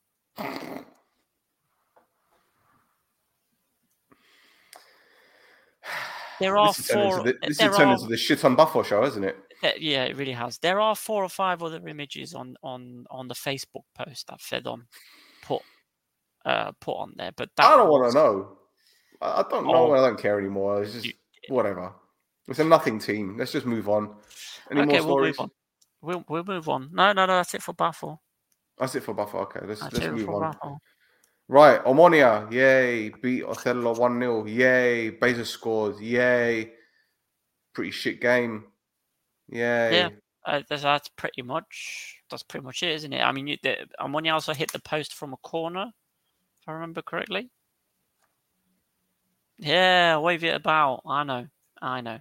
There 6.41 6.57
are 6.57 6.73
This 6.73 6.91
four. 6.91 7.19
into 7.19 7.33
the, 7.33 7.47
this 7.49 7.59
there 7.59 7.69
has 7.69 7.77
turned 7.77 7.91
are, 7.91 7.95
into 7.95 8.07
the 8.07 8.17
shit 8.17 8.45
on 8.45 8.57
Buffalo 8.57 8.83
show, 8.83 9.03
hasn't 9.03 9.25
it? 9.25 9.37
Uh, 9.63 9.71
yeah, 9.79 10.05
it 10.05 10.17
really 10.17 10.33
has. 10.33 10.59
There 10.59 10.81
are 10.81 10.95
four 10.97 11.23
or 11.23 11.29
five 11.29 11.63
other 11.63 11.87
images 11.89 12.35
on 12.35 12.57
on 12.63 13.07
on 13.11 13.29
the 13.29 13.35
Facebook 13.35 13.85
post 13.95 14.27
that 14.29 14.41
Fedon 14.41 14.87
put 15.43 15.63
uh 16.45 16.73
put 16.81 16.95
on 16.97 17.15
there, 17.17 17.33
but 17.37 17.51
that 17.57 17.67
I 17.67 17.77
don't 17.77 17.89
want 17.89 18.11
to 18.11 18.19
know. 18.19 18.59
I, 19.21 19.41
I 19.41 19.45
don't 19.49 19.67
know. 19.67 19.75
Oh. 19.75 19.95
I 19.95 20.07
don't 20.07 20.19
care 20.21 20.39
anymore. 20.39 20.83
It's 20.83 20.93
just 20.93 21.07
You- 21.07 21.13
whatever. 21.49 21.93
It's 22.49 22.59
a 22.59 22.65
nothing 22.65 22.99
team. 22.99 23.39
Let's 23.39 23.53
just 23.53 23.65
move 23.65 23.89
on. 23.89 24.15
Any 24.71 24.83
okay, 24.83 25.01
more 25.01 25.07
we'll 25.07 25.15
stories? 25.33 25.39
move 25.39 25.41
on. 25.41 25.51
We'll 26.03 26.25
we'll 26.29 26.45
move 26.45 26.69
on. 26.69 26.91
No, 26.93 27.13
no, 27.13 27.25
no. 27.27 27.37
That's 27.37 27.55
it 27.55 27.63
for 27.63 27.73
Baffle. 27.73 28.21
That's 28.79 28.95
it 28.97 29.03
for 29.03 29.15
Buffalo. 29.15 29.45
Okay, 29.45 29.61
let's 29.65 29.81
That's 29.81 29.99
let's 29.99 30.07
move 30.13 30.29
on. 30.29 30.41
Baffle. 30.43 30.79
Right, 31.47 31.85
Omonia, 31.85 32.51
yay! 32.51 33.11
Beat 33.11 33.45
Othello 33.45 33.95
one 33.95 34.19
0 34.19 34.47
yay! 34.47 35.11
Bezos 35.11 35.47
scored, 35.47 36.01
yay! 36.01 36.73
Pretty 37.75 37.91
shit 37.91 38.21
game, 38.21 38.65
yay! 39.49 39.93
Yeah. 39.93 40.09
Uh, 40.47 40.63
that's, 40.69 40.83
that's 40.83 41.09
pretty 41.09 41.43
much 41.43 42.19
that's 42.31 42.43
pretty 42.43 42.65
much 42.65 42.83
it, 42.83 42.91
isn't 42.91 43.13
it? 43.13 43.21
I 43.21 43.33
mean, 43.33 43.47
you, 43.47 43.57
the, 43.63 43.77
Amoni 44.01 44.33
also 44.33 44.53
hit 44.55 44.73
the 44.73 44.79
post 44.79 45.15
from 45.15 45.33
a 45.33 45.39
corner, 45.39 45.91
if 46.61 46.69
I 46.69 46.73
remember 46.73 47.03
correctly. 47.03 47.51
Yeah, 49.59 50.19
wave 50.19 50.45
it 50.45 50.55
about. 50.55 51.03
I 51.07 51.25
know, 51.25 51.47
I 51.81 52.01
know, 52.01 52.19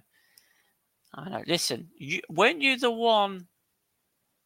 I 1.14 1.28
know. 1.30 1.42
Listen, 1.46 1.88
you 1.98 2.20
weren't 2.28 2.62
you 2.62 2.78
the 2.78 2.90
one 2.90 3.48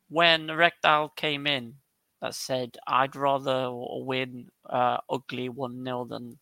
when 0.08 0.46
Rekdal 0.46 1.14
came 1.16 1.46
in 1.46 1.74
that 2.20 2.34
said 2.34 2.76
I'd 2.86 3.14
rather 3.16 3.68
win 3.72 4.48
uh, 4.68 4.98
ugly 5.10 5.48
one 5.48 5.84
0 5.84 6.06
than 6.06 6.38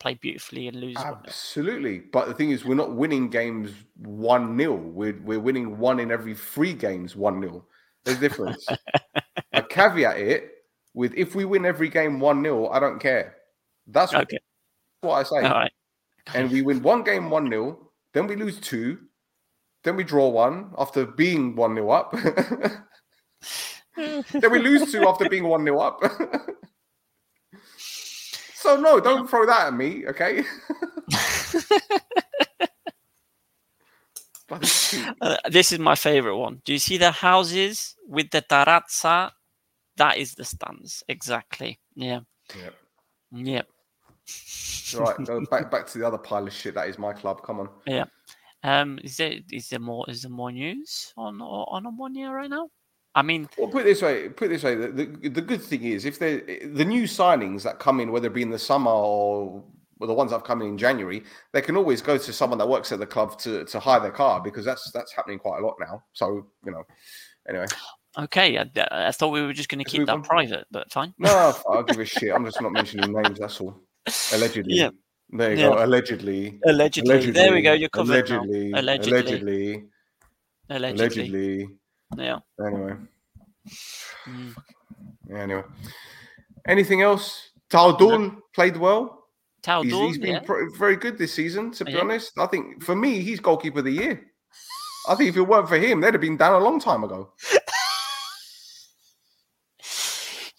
play 0.00 0.14
beautifully 0.14 0.68
and 0.68 0.80
lose 0.80 0.94
one 0.96 1.04
0 1.04 1.20
Absolutely, 1.26 1.98
but 1.98 2.28
the 2.28 2.34
thing 2.34 2.50
is, 2.50 2.64
we're 2.64 2.74
not 2.74 2.94
winning 2.94 3.28
games 3.28 3.72
one 3.96 4.56
0 4.56 4.74
We're 4.76 5.18
we're 5.24 5.40
winning 5.40 5.78
one 5.78 6.00
in 6.00 6.10
every 6.10 6.34
three 6.34 6.72
games 6.72 7.16
one 7.16 7.40
0 7.42 7.64
There's 8.04 8.18
a 8.18 8.20
difference. 8.20 8.66
I 9.52 9.60
caveat 9.62 10.18
it 10.18 10.52
with 10.94 11.12
if 11.14 11.34
we 11.34 11.44
win 11.44 11.66
every 11.66 11.88
game 11.88 12.20
one 12.20 12.42
0 12.42 12.68
I 12.68 12.78
don't 12.80 12.98
care. 13.00 13.36
That's 13.86 14.14
Okay, 14.14 14.38
what 15.00 15.14
I 15.14 15.22
say. 15.24 15.40
right. 15.48 15.72
and 16.34 16.50
we 16.50 16.62
win 16.62 16.82
one 16.82 17.02
game 17.02 17.30
1 17.30 17.48
0, 17.50 17.90
then 18.14 18.26
we 18.26 18.36
lose 18.36 18.60
two, 18.60 18.98
then 19.84 19.96
we 19.96 20.04
draw 20.04 20.28
one 20.28 20.72
after 20.78 21.06
being 21.06 21.56
1 21.56 21.74
0 21.74 21.90
up, 21.90 22.14
then 24.32 24.50
we 24.50 24.60
lose 24.60 24.90
two 24.90 25.06
after 25.06 25.28
being 25.28 25.44
1 25.44 25.64
0 25.64 25.78
up. 25.78 26.00
so, 28.54 28.76
no, 28.76 29.00
don't 29.00 29.28
throw 29.28 29.44
that 29.46 29.68
at 29.68 29.74
me, 29.74 30.06
okay? 30.06 30.44
Uh, 35.20 35.36
this 35.50 35.72
is 35.72 35.78
my 35.78 35.94
favorite 35.94 36.36
one. 36.36 36.62
Do 36.64 36.72
you 36.72 36.78
see 36.78 36.96
the 36.96 37.10
houses 37.10 37.94
with 38.06 38.30
the 38.30 38.40
tarazza? 38.40 39.30
That 39.96 40.16
is 40.16 40.34
the 40.34 40.44
stands, 40.44 41.02
exactly. 41.06 41.78
Yeah. 41.94 42.20
Yep. 42.56 42.74
Yep. 43.32 43.66
Right, 44.96 45.16
go 45.24 45.44
back 45.50 45.70
back 45.70 45.86
to 45.88 45.98
the 45.98 46.06
other 46.06 46.18
pile 46.18 46.46
of 46.46 46.52
shit 46.52 46.74
that 46.74 46.88
is 46.88 46.98
my 46.98 47.12
club. 47.12 47.42
Come 47.42 47.60
on. 47.60 47.68
Yeah. 47.86 48.04
Um, 48.62 48.98
is 49.04 49.16
there 49.16 49.34
is 49.50 49.68
there 49.68 49.78
more 49.78 50.04
is 50.08 50.22
there 50.22 50.30
more 50.30 50.50
news 50.50 51.12
on 51.16 51.40
on 51.40 51.84
Omonia 51.84 52.32
right 52.32 52.50
now? 52.50 52.70
I 53.18 53.22
mean, 53.22 53.48
Well, 53.58 53.66
put 53.66 53.80
it 53.80 53.86
this 53.86 54.00
way. 54.00 54.28
Put 54.28 54.46
it 54.46 54.50
this 54.50 54.62
way. 54.62 54.76
The, 54.76 54.88
the, 54.88 55.28
the 55.28 55.40
good 55.40 55.60
thing 55.60 55.82
is, 55.82 56.04
if 56.04 56.20
they 56.20 56.36
the 56.64 56.84
new 56.84 57.02
signings 57.02 57.64
that 57.64 57.80
come 57.80 57.98
in, 57.98 58.12
whether 58.12 58.28
it 58.28 58.34
be 58.34 58.42
in 58.42 58.50
the 58.50 58.58
summer 58.60 58.92
or, 58.92 59.64
the 60.00 60.14
ones 60.14 60.30
that 60.30 60.36
have 60.36 60.44
come 60.44 60.62
in 60.62 60.68
in 60.68 60.78
January, 60.78 61.24
they 61.52 61.60
can 61.60 61.76
always 61.76 62.00
go 62.00 62.16
to 62.16 62.32
someone 62.32 62.58
that 62.60 62.68
works 62.68 62.92
at 62.92 63.00
the 63.00 63.06
club 63.06 63.36
to, 63.40 63.64
to 63.64 63.80
hire 63.80 63.98
their 63.98 64.12
car 64.12 64.40
because 64.40 64.64
that's 64.64 64.92
that's 64.92 65.12
happening 65.12 65.40
quite 65.40 65.58
a 65.60 65.66
lot 65.66 65.74
now. 65.80 66.00
So 66.12 66.46
you 66.64 66.70
know, 66.70 66.84
anyway, 67.48 67.66
okay, 68.16 68.56
I, 68.58 69.08
I 69.08 69.10
thought 69.10 69.30
we 69.30 69.42
were 69.42 69.52
just 69.52 69.68
going 69.68 69.84
to 69.84 69.90
keep 69.90 70.06
that 70.06 70.12
on. 70.12 70.22
private, 70.22 70.66
but 70.70 70.92
fine. 70.92 71.12
no, 71.18 71.52
I'll 71.68 71.82
give 71.82 71.98
a 71.98 72.04
shit. 72.04 72.32
I'm 72.32 72.44
just 72.44 72.62
not 72.62 72.70
mentioning 72.70 73.12
names. 73.12 73.40
That's 73.40 73.60
all. 73.60 73.82
Allegedly. 74.32 74.76
Yeah. 74.76 74.90
There 75.30 75.50
you 75.52 75.58
Yeah. 75.58 75.74
go. 75.74 75.84
Allegedly. 75.84 76.60
Allegedly. 76.64 77.32
There 77.32 77.52
we 77.52 77.62
go. 77.62 77.72
You're 77.72 77.88
covered 77.88 78.30
now. 78.30 78.40
Allegedly. 78.42 78.72
Allegedly. 78.72 79.10
Allegedly. 79.10 79.84
Allegedly. 80.70 80.92
Allegedly. 80.92 81.68
Yeah. 82.16 82.38
Anyway. 82.64 82.94
Mm. 84.26 84.54
Yeah, 85.28 85.36
anyway. 85.38 85.62
Anything 86.66 87.02
else? 87.02 87.50
Taldul 87.70 88.38
played 88.54 88.76
well. 88.76 89.24
Tao 89.62 89.82
He's, 89.82 89.92
he's 89.92 90.18
been 90.18 90.34
yeah. 90.34 90.40
pr- 90.40 90.70
very 90.78 90.96
good 90.96 91.18
this 91.18 91.34
season, 91.34 91.70
to 91.72 91.84
be 91.84 91.92
Yeah. 91.92 92.00
honest. 92.00 92.32
I 92.38 92.46
think 92.46 92.82
for 92.82 92.94
me, 92.94 93.20
he's 93.20 93.40
goalkeeper 93.40 93.80
of 93.80 93.84
the 93.84 93.90
year. 93.90 94.24
I 95.08 95.14
think 95.14 95.30
if 95.30 95.36
it 95.36 95.42
weren't 95.42 95.68
for 95.68 95.76
him, 95.78 96.00
they'd 96.00 96.14
have 96.14 96.20
been 96.20 96.36
down 96.36 96.60
a 96.60 96.64
long 96.64 96.80
time 96.80 97.04
ago. 97.04 97.32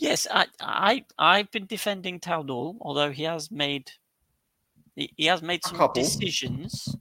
Yes, 0.02 0.28
I, 0.32 0.46
I, 0.62 1.06
I've 1.18 1.52
been 1.52 1.66
defending 1.66 2.22
Taudol, 2.22 2.78
although 2.80 3.12
he 3.12 3.24
has 3.24 3.52
made, 3.52 3.92
he, 4.96 5.12
he 5.18 5.26
has 5.26 5.42
made 5.42 5.62
some 5.66 5.92
decisions 5.94 6.96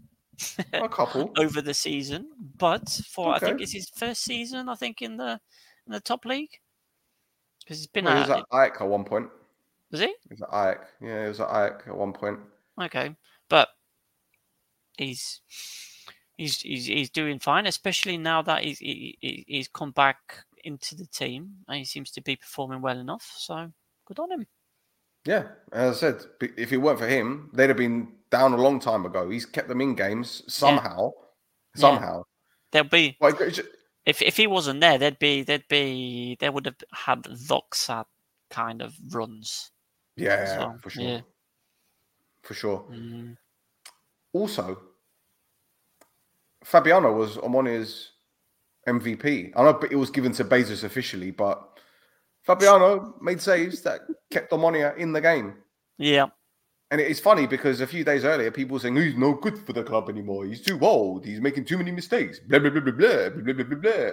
A 0.72 0.88
couple. 0.90 1.32
over 1.38 1.60
the 1.62 1.74
season. 1.74 2.28
But 2.58 2.88
for 3.10 3.34
I 3.34 3.38
think 3.38 3.60
it's 3.60 3.72
his 3.72 3.88
first 3.90 4.22
season, 4.24 4.68
I 4.68 4.74
think 4.74 5.02
in 5.02 5.16
the 5.16 5.40
in 5.86 5.92
the 5.92 6.00
top 6.00 6.24
league, 6.24 6.50
because 7.64 7.78
he's 7.78 7.86
been 7.86 8.04
Well, 8.04 8.14
he 8.16 8.22
at, 8.22 8.28
was 8.28 8.38
at 8.38 8.56
Ike 8.56 8.80
at 8.80 8.86
one 8.88 9.04
point. 9.04 9.28
was 9.90 10.00
he? 10.00 10.06
He 10.06 10.14
was 10.30 10.42
at 10.42 10.52
Ike. 10.54 10.84
Yeah, 11.00 11.22
he 11.22 11.28
was 11.28 11.40
at 11.40 11.48
Ike 11.50 11.82
at 11.86 11.96
one 11.96 12.12
point. 12.12 12.38
Okay, 12.80 13.14
but 13.48 13.68
he's 14.96 15.40
he's 16.36 16.60
he's, 16.60 16.86
he's 16.86 17.10
doing 17.10 17.38
fine, 17.38 17.66
especially 17.66 18.16
now 18.18 18.42
that 18.42 18.64
he's 18.64 18.78
he, 18.78 19.16
he- 19.20 19.44
he's 19.48 19.68
come 19.68 19.90
back 19.92 20.18
into 20.64 20.94
the 20.96 21.06
team 21.06 21.50
and 21.68 21.78
he 21.78 21.84
seems 21.84 22.10
to 22.10 22.20
be 22.20 22.36
performing 22.36 22.80
well 22.82 22.98
enough. 22.98 23.32
So 23.36 23.72
good 24.06 24.18
on 24.18 24.30
him. 24.32 24.46
Yeah, 25.24 25.44
as 25.72 25.96
I 25.96 26.00
said, 26.00 26.24
if 26.56 26.72
it 26.72 26.76
weren't 26.78 26.98
for 26.98 27.06
him, 27.06 27.50
they'd 27.52 27.68
have 27.68 27.76
been 27.76 28.08
down 28.30 28.52
a 28.52 28.56
long 28.56 28.80
time 28.80 29.06
ago. 29.06 29.28
He's 29.30 29.46
kept 29.46 29.68
them 29.68 29.80
in 29.80 29.94
games 29.94 30.42
somehow. 30.48 31.10
Yeah. 31.74 31.80
Somehow. 31.80 32.22
There'll 32.72 32.88
be 32.88 33.16
Like, 33.20 33.36
if 34.04 34.20
if 34.22 34.36
he 34.36 34.46
wasn't 34.46 34.80
there, 34.80 34.98
there'd 34.98 35.18
be 35.18 35.42
there'd 35.42 35.68
be 35.68 36.36
they 36.40 36.50
would 36.50 36.66
have 36.66 36.76
had 36.92 37.22
Voxat 37.24 38.04
kind 38.50 38.82
of 38.82 38.94
runs. 39.10 39.70
yeah, 40.16 40.58
well, 40.58 40.78
for 40.82 40.90
sure. 40.90 41.02
yeah. 41.02 41.20
For 42.42 42.54
sure. 42.54 42.84
Mm, 42.90 43.36
Also, 44.32 44.78
Fabiano 46.64 47.12
was 47.12 47.36
Omoni's 47.38 48.12
MVP. 48.86 49.52
I 49.56 49.62
know 49.62 49.78
it 49.90 49.96
was 49.96 50.10
given 50.10 50.32
to 50.32 50.44
Bezos 50.44 50.84
officially, 50.84 51.30
but 51.30 51.78
Fabiano 52.42 53.14
made 53.20 53.40
saves 53.40 53.82
that 53.82 54.00
kept 54.30 54.50
Omonia 54.52 54.96
in 54.96 55.12
the 55.12 55.20
game. 55.20 55.54
yeah, 55.98 56.26
And 56.90 57.00
it's 57.00 57.20
funny 57.20 57.46
because 57.46 57.80
a 57.82 57.86
few 57.86 58.02
days 58.02 58.24
earlier, 58.24 58.50
people 58.50 58.74
were 58.74 58.80
saying 58.80 58.96
he's 58.96 59.16
no 59.16 59.34
good 59.34 59.58
for 59.58 59.74
the 59.74 59.82
club 59.82 60.08
anymore. 60.08 60.46
He's 60.46 60.62
too 60.62 60.78
old. 60.80 61.26
He's 61.26 61.40
making 61.40 61.66
too 61.66 61.76
many 61.76 61.90
mistakes. 61.90 62.38
Blah 62.38 62.60
blah 62.60 62.70
blah 62.70 62.80
blah 62.80 62.92
blah 62.92 63.28
blah 63.28 63.52
blah 63.52 63.64
blah. 63.64 63.78
blah. 63.78 64.10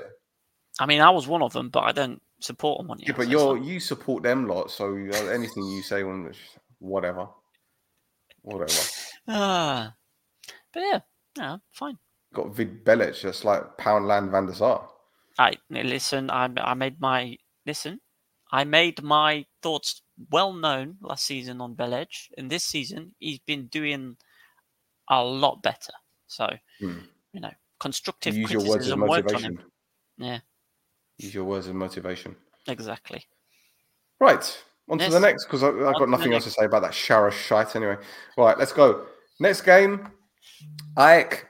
I 0.80 0.86
mean 0.86 1.00
I 1.00 1.10
was 1.10 1.26
one 1.28 1.42
of 1.42 1.54
them, 1.54 1.70
but 1.70 1.84
I 1.86 1.94
don't 1.94 2.22
support 2.42 2.82
him 2.82 2.92
on 2.92 3.00
Yeah, 3.00 3.14
but 3.16 3.30
you're 3.30 3.58
you 3.58 3.80
support 3.80 4.24
them 4.24 4.48
lot, 4.48 4.72
so 4.72 4.94
anything 4.94 5.66
you 5.68 5.82
say 5.82 6.04
on 6.04 6.32
whatever, 6.80 7.28
whatever. 8.42 8.74
Ah, 9.28 9.96
but 10.72 10.80
yeah, 10.82 11.00
yeah, 11.36 11.58
fine. 11.72 11.98
Got 12.36 12.56
Vid 12.56 12.86
Belec, 12.86 13.20
that's 13.24 13.44
like 13.44 13.76
Poundland 13.80 14.30
Van 14.30 14.46
der 14.46 14.54
Sar. 14.54 14.88
I 15.40 15.54
listen. 15.72 16.30
I 16.30 16.50
I 16.58 16.76
made 16.76 17.02
my 17.02 17.36
listen. 17.66 18.02
I 18.52 18.64
made 18.64 19.02
my 19.02 19.46
thoughts 19.64 20.04
well 20.32 20.54
known 20.54 20.98
last 21.02 21.26
season 21.26 21.62
on 21.62 21.76
Belec, 21.76 22.08
and 22.38 22.50
this 22.50 22.64
season 22.64 23.14
he's 23.20 23.40
been 23.40 23.68
doing 23.68 24.18
a 25.10 25.24
lot 25.24 25.62
better. 25.62 25.94
So 26.28 26.50
Hmm. 26.80 27.00
you 27.34 27.42
know, 27.42 27.52
constructive 27.80 28.36
Use 28.36 28.52
your 28.52 28.62
words 28.62 28.88
as 28.88 28.94
criticism 28.94 29.04
on 29.04 29.10
him. 29.10 29.24
motivation. 29.24 29.64
Yeah, 30.18 30.40
Use 31.18 31.34
your 31.36 31.44
words 31.44 31.68
as 31.68 31.74
motivation. 31.74 32.36
exactly. 32.68 33.26
Right, 34.20 34.64
on 34.90 34.98
to 35.00 35.10
the 35.10 35.20
next 35.20 35.46
because 35.46 35.64
I've 35.64 35.78
got 36.00 36.08
nothing 36.10 36.34
else 36.34 36.46
to 36.46 36.50
say 36.52 36.66
about 36.66 36.82
that 36.84 36.94
shower 36.94 37.30
shite 37.32 37.76
anyway. 37.76 37.98
Right, 38.38 38.58
let's 38.58 38.72
go. 38.72 39.08
Next 39.40 39.62
game, 39.62 40.10
Ike 40.96 41.50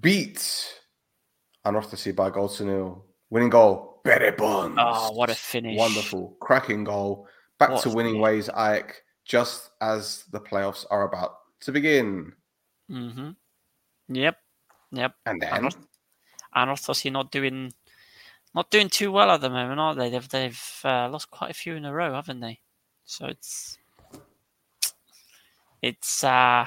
beats 0.00 0.72
Anorthosis 1.66 2.16
by 2.16 2.30
goal 2.30 2.48
to 2.48 2.64
nil. 2.64 3.04
Winning 3.30 3.50
goal, 3.50 4.00
Pere 4.04 4.32
Pons. 4.32 4.76
Oh, 4.80 5.12
what 5.12 5.28
a 5.30 5.34
finish! 5.34 5.78
Wonderful, 5.78 6.36
cracking 6.40 6.84
goal. 6.84 7.28
Back 7.62 7.70
What 7.70 7.82
to 7.84 7.90
winning 7.90 8.20
ways, 8.20 8.48
Ike, 8.48 9.02
just 9.24 9.70
as 9.80 10.24
the 10.32 10.40
playoffs 10.40 10.84
are 10.90 11.04
about 11.04 11.36
to 11.60 11.72
begin. 11.72 12.32
Mm-hmm. 12.90 13.30
Yep, 14.08 14.36
yep. 14.90 15.14
And 15.26 15.40
then, 15.40 15.52
Anorth- 15.52 15.86
Anorthos, 16.56 17.04
you're 17.04 17.12
not 17.12 17.30
doing 17.30 17.72
not 18.54 18.70
doing 18.70 18.88
too 18.88 19.12
well 19.12 19.30
at 19.30 19.40
the 19.40 19.48
moment, 19.48 19.78
are 19.78 19.94
they? 19.94 20.10
They've 20.10 20.28
they've 20.28 20.80
uh, 20.84 21.08
lost 21.08 21.30
quite 21.30 21.52
a 21.52 21.54
few 21.54 21.74
in 21.76 21.84
a 21.84 21.92
row, 21.92 22.14
haven't 22.14 22.40
they? 22.40 22.58
So 23.04 23.26
it's 23.26 23.78
it's 25.80 26.24
uh 26.24 26.66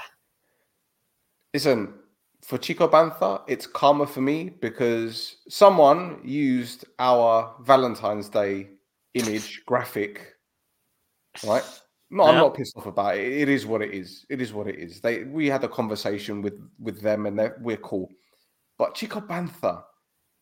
listen, 1.53 1.93
for 2.41 2.57
Chico 2.57 2.87
Bantha, 2.87 3.41
it's 3.47 3.67
karma 3.67 4.07
for 4.07 4.21
me 4.21 4.49
because 4.61 5.37
someone 5.49 6.21
used 6.23 6.85
our 6.99 7.55
Valentine's 7.61 8.29
Day 8.29 8.69
image 9.13 9.63
graphic, 9.65 10.34
right? 11.43 11.63
No, 12.11 12.23
I'm 12.23 12.35
not 12.35 12.53
pissed 12.53 12.77
off 12.77 12.85
about 12.85 13.17
it. 13.17 13.31
It 13.31 13.49
is 13.49 13.65
what 13.65 13.81
it 13.81 13.91
is. 13.91 14.25
It 14.29 14.41
is 14.41 14.53
what 14.53 14.67
it 14.67 14.75
is. 14.75 15.01
They 15.01 15.23
we 15.23 15.47
had 15.47 15.63
a 15.63 15.67
conversation 15.67 16.41
with 16.41 16.59
with 16.79 17.01
them 17.01 17.25
and 17.25 17.51
we're 17.61 17.77
cool. 17.77 18.09
But 18.77 18.95
Chico 18.95 19.21
Bantha 19.21 19.83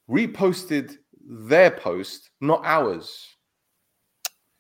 reposted 0.10 0.98
their 1.26 1.72
post, 1.72 2.30
not 2.42 2.62
ours. 2.66 3.28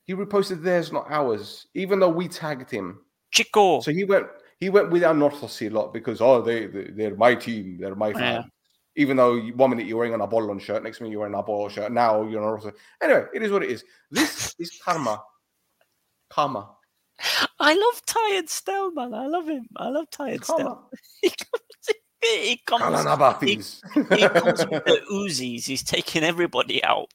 He 0.05 0.13
reposted 0.13 0.61
theirs, 0.61 0.91
not 0.91 1.07
ours, 1.09 1.67
even 1.73 1.99
though 1.99 2.09
we 2.09 2.27
tagged 2.27 2.69
him. 2.69 2.99
Chico. 3.31 3.81
So 3.81 3.91
he 3.91 4.03
went 4.03 4.27
he 4.59 4.69
went 4.69 4.91
with 4.91 5.03
our 5.03 5.13
Northosy 5.13 5.69
a 5.69 5.73
lot 5.73 5.93
because 5.93 6.21
oh 6.21 6.41
they, 6.41 6.67
they 6.67 6.84
they're 6.91 7.15
my 7.15 7.36
team, 7.36 7.77
they're 7.79 7.95
my 7.95 8.13
fans. 8.13 8.45
Even 8.95 9.17
though 9.17 9.39
one 9.39 9.71
minute 9.71 9.88
you're 9.88 9.97
wearing 9.97 10.13
an 10.13 10.21
Apollon 10.21 10.59
shirt, 10.59 10.84
next 10.84 11.01
minute 11.01 11.11
you're 11.11 11.19
wearing 11.19 11.34
an 11.34 11.39
Apollon 11.39 11.71
shirt, 11.71 11.91
now 11.91 12.27
you're 12.27 12.41
an 12.41 12.59
Northosy. 12.61 12.73
Anyway, 13.01 13.25
it 13.34 13.41
is 13.41 13.51
what 13.51 13.63
it 13.63 13.71
is. 13.71 13.84
This 14.11 14.55
is 14.59 14.79
karma. 14.84 15.21
Karma. 16.34 16.67
I 17.59 17.75
love 17.75 18.01
Tired 18.07 18.47
Stellman. 18.47 19.13
I 19.15 19.27
love 19.27 19.47
him. 19.47 19.67
I 19.77 19.89
love 19.89 20.09
Tired 20.09 20.41
Stellman. 20.41 20.57
Karma. 20.65 20.79
He 21.21 21.29
comes, 21.29 21.89
he 22.21 22.57
comes, 22.65 22.84
Kalanabathis. 23.05 24.15
he 24.17 24.27
comes 24.29 24.65
with 24.65 24.84
the 24.86 24.99
Uzis. 25.11 25.65
He's 25.65 25.84
taking 25.84 26.23
everybody 26.23 26.84
out. 26.84 27.07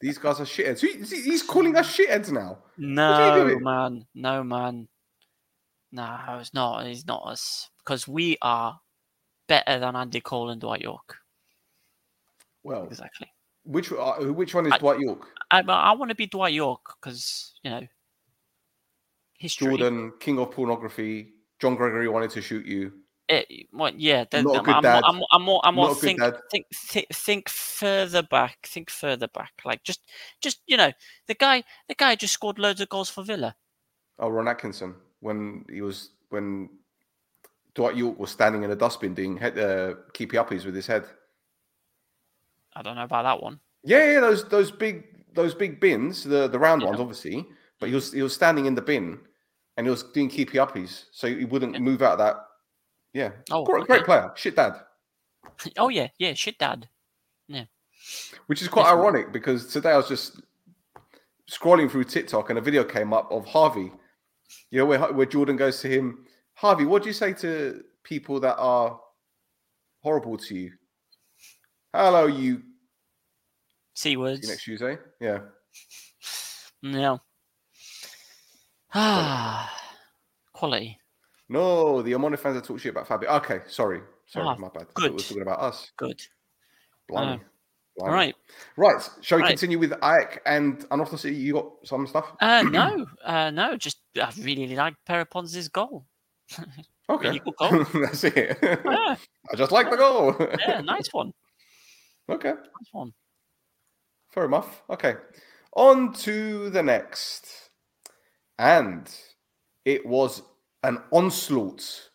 These 0.00 0.18
guys 0.18 0.40
are 0.40 0.44
shitheads. 0.44 0.80
He- 0.80 1.02
he- 1.16 1.22
He's 1.22 1.42
calling 1.42 1.76
us 1.76 1.96
shitheads 1.96 2.30
now. 2.32 2.58
No, 2.78 3.58
man. 3.60 4.06
No, 4.14 4.42
man. 4.42 4.88
No, 5.92 6.38
it's 6.40 6.54
not. 6.54 6.86
It's 6.86 7.06
not 7.06 7.22
us. 7.26 7.68
Because 7.78 8.06
we 8.08 8.36
are 8.42 8.80
better 9.48 9.78
than 9.78 9.96
Andy 9.96 10.20
Cole 10.20 10.50
and 10.50 10.60
Dwight 10.60 10.82
Yorke. 10.82 11.16
Well, 12.62 12.84
Exactly. 12.86 13.28
which 13.64 13.92
uh, 13.92 14.14
which 14.32 14.54
one 14.54 14.66
is 14.66 14.72
I- 14.72 14.78
Dwight 14.78 15.00
Yorke? 15.00 15.26
I, 15.50 15.60
I 15.60 15.92
want 15.92 16.10
to 16.10 16.14
be 16.14 16.26
Dwight 16.26 16.54
Yorke 16.54 16.94
because, 17.00 17.54
you 17.62 17.70
know, 17.70 17.86
history. 19.38 19.76
Jordan, 19.76 20.12
king 20.20 20.38
of 20.38 20.50
pornography. 20.52 21.32
John 21.58 21.74
Gregory 21.76 22.08
wanted 22.08 22.30
to 22.30 22.40
shoot 22.42 22.64
you. 22.64 22.92
Eh, 23.28 23.42
well, 23.72 23.92
yeah, 23.96 24.24
Not 24.32 24.44
a 24.56 24.58
I'm, 24.58 24.64
good 24.64 24.74
I'm, 24.74 24.82
dad. 24.82 25.02
I'm, 25.06 25.20
I'm 25.30 25.42
more, 25.42 25.60
I'm 25.62 25.74
more 25.76 25.90
a 25.90 25.94
good 25.94 26.00
think, 26.00 26.20
dad. 26.20 26.36
think, 26.50 26.66
think, 26.74 27.06
think 27.12 27.48
further 27.48 28.22
back, 28.22 28.58
think 28.66 28.90
further 28.90 29.28
back. 29.28 29.52
Like 29.64 29.84
just, 29.84 30.00
just 30.40 30.60
you 30.66 30.76
know, 30.76 30.90
the 31.26 31.34
guy, 31.34 31.62
the 31.88 31.94
guy 31.94 32.16
just 32.16 32.32
scored 32.32 32.58
loads 32.58 32.80
of 32.80 32.88
goals 32.88 33.08
for 33.10 33.22
Villa. 33.22 33.54
Oh, 34.18 34.28
Ron 34.28 34.48
Atkinson 34.48 34.94
when 35.20 35.64
he 35.70 35.80
was 35.82 36.10
when 36.30 36.68
Dwight 37.74 37.96
Yorke 37.96 38.18
was 38.18 38.30
standing 38.30 38.62
in 38.64 38.70
a 38.70 38.76
dustbin 38.76 39.14
doing 39.14 39.36
head, 39.36 39.58
uh, 39.58 39.94
keepy 40.12 40.36
uppies 40.36 40.64
with 40.64 40.74
his 40.74 40.86
head. 40.86 41.04
I 42.74 42.82
don't 42.82 42.96
know 42.96 43.04
about 43.04 43.22
that 43.24 43.42
one. 43.42 43.60
Yeah, 43.84 44.12
yeah, 44.12 44.20
those 44.20 44.48
those 44.48 44.70
big 44.70 45.04
those 45.34 45.54
big 45.54 45.80
bins, 45.80 46.24
the 46.24 46.48
the 46.48 46.58
round 46.58 46.82
Yeah. 46.82 46.88
ones, 46.88 47.00
obviously. 47.00 47.46
But 47.78 47.88
he 47.88 47.94
was 47.94 48.12
he 48.12 48.22
was 48.22 48.34
standing 48.34 48.66
in 48.66 48.74
the 48.74 48.82
bin 48.82 49.18
and 49.76 49.86
he 49.86 49.90
was 49.90 50.02
doing 50.02 50.28
keepy 50.28 50.58
uppies, 50.58 51.04
so 51.12 51.26
he 51.26 51.44
wouldn't 51.46 51.80
move 51.80 52.02
out 52.02 52.12
of 52.12 52.18
that. 52.18 52.36
Yeah, 53.12 53.30
Oh, 53.50 53.64
great, 53.64 53.82
okay. 53.82 53.94
great 53.94 54.04
player, 54.04 54.30
shit 54.36 54.54
dad. 54.56 54.74
Oh 55.78 55.88
yeah, 55.88 56.08
yeah, 56.18 56.34
shit, 56.34 56.58
dad. 56.58 56.88
Yeah, 57.48 57.64
which 58.46 58.62
is 58.62 58.68
quite 58.68 58.86
ironic 58.86 59.32
because 59.32 59.66
today 59.66 59.92
I 59.92 59.96
was 59.96 60.08
just 60.08 60.40
scrolling 61.50 61.90
through 61.90 62.04
TikTok 62.04 62.50
and 62.50 62.58
a 62.58 62.62
video 62.62 62.84
came 62.84 63.12
up 63.12 63.32
of 63.32 63.46
Harvey. 63.46 63.90
You 64.70 64.78
know, 64.80 64.86
where 64.86 65.12
where 65.12 65.26
Jordan 65.26 65.56
goes 65.56 65.80
to 65.80 65.88
him, 65.88 66.26
Harvey, 66.54 66.84
what 66.84 67.02
do 67.02 67.08
you 67.08 67.12
say 67.14 67.32
to 67.34 67.82
people 68.04 68.38
that 68.40 68.56
are 68.58 69.00
horrible 70.02 70.36
to 70.36 70.54
you? 70.54 70.72
Hello, 71.92 72.26
you. 72.26 72.62
C 73.94 74.16
words. 74.16 74.48
next 74.48 74.64
Tuesday. 74.64 74.98
Yeah. 75.20 75.40
No. 76.82 77.20
Ah, 78.94 79.72
quality. 80.52 80.98
No, 81.48 82.00
the 82.02 82.12
Amoni 82.12 82.38
fans 82.38 82.54
that 82.56 82.64
talk 82.64 82.78
shit 82.78 82.90
about 82.92 83.08
Fabio. 83.08 83.28
Okay, 83.36 83.60
sorry, 83.66 84.00
sorry, 84.26 84.46
Ah, 84.46 84.54
my 84.56 84.68
bad. 84.68 84.82
I 84.82 84.84
thought 84.84 84.94
good. 84.94 85.10
we 85.10 85.16
were 85.16 85.22
talking 85.22 85.42
about 85.42 85.60
us. 85.60 85.90
Good. 85.96 86.20
Blimey. 87.08 87.40
All 87.98 88.06
Blimey. 88.06 88.12
right. 88.14 88.34
Right. 88.76 89.10
Shall 89.20 89.38
we 89.38 89.42
Right. 89.42 89.48
continue 89.50 89.78
with 89.78 89.92
Ike 90.02 90.42
and 90.46 90.86
unorthodox? 90.92 91.24
You 91.24 91.52
got 91.54 91.70
some 91.84 92.06
stuff? 92.06 92.32
Uh, 92.40 92.62
no, 92.62 93.06
uh, 93.24 93.50
no. 93.50 93.76
Just 93.76 93.98
I 94.16 94.30
really 94.40 94.76
like 94.76 94.94
Pere 95.06 95.24
Pons' 95.24 95.68
goal. 95.68 96.06
Okay. 97.10 97.26
Really 97.26 97.40
good 97.40 97.56
goal. 97.56 97.84
That's 98.04 98.22
it. 98.22 98.56
Yeah, 98.62 98.76
I 99.52 99.56
just 99.56 99.72
like 99.72 99.90
the 99.90 99.96
goal. 99.96 100.36
yeah, 100.60 100.80
nice 100.80 101.08
one. 101.12 101.32
Okay. 102.28 102.50
Nice 102.50 102.92
one. 102.92 103.12
Fair 104.30 104.44
enough. 104.44 104.82
Okay. 104.90 105.14
On 105.74 106.12
to 106.14 106.70
the 106.70 106.82
next. 106.82 107.70
And 108.58 109.12
it 109.84 110.04
was 110.04 110.42
an 110.82 110.98
onslaught. 111.10 112.10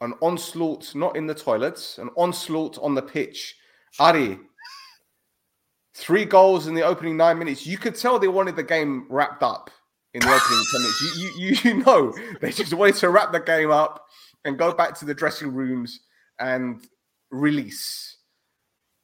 An 0.00 0.14
onslaught, 0.20 0.94
not 0.94 1.16
in 1.16 1.26
the 1.26 1.34
toilets, 1.34 1.98
an 1.98 2.10
onslaught 2.16 2.78
on 2.80 2.94
the 2.94 3.02
pitch. 3.02 3.56
Ari, 3.98 4.38
three 5.94 6.24
goals 6.24 6.68
in 6.68 6.74
the 6.74 6.82
opening 6.82 7.16
nine 7.16 7.38
minutes. 7.38 7.66
You 7.66 7.78
could 7.78 7.96
tell 7.96 8.18
they 8.18 8.28
wanted 8.28 8.54
the 8.54 8.62
game 8.62 9.06
wrapped 9.08 9.42
up 9.42 9.70
in 10.14 10.20
the 10.20 10.28
opening 10.28 10.64
10 10.72 10.80
minutes. 10.80 11.00
You, 11.02 11.18
you, 11.18 11.32
you, 11.36 11.56
you 11.64 11.84
know, 11.84 12.14
they 12.40 12.52
just 12.52 12.72
wanted 12.72 12.94
to 12.96 13.10
wrap 13.10 13.32
the 13.32 13.40
game 13.40 13.70
up 13.70 14.06
and 14.44 14.58
go 14.58 14.72
back 14.72 14.96
to 14.98 15.04
the 15.04 15.14
dressing 15.14 15.52
rooms 15.52 16.00
and 16.38 16.80
release. 17.30 18.07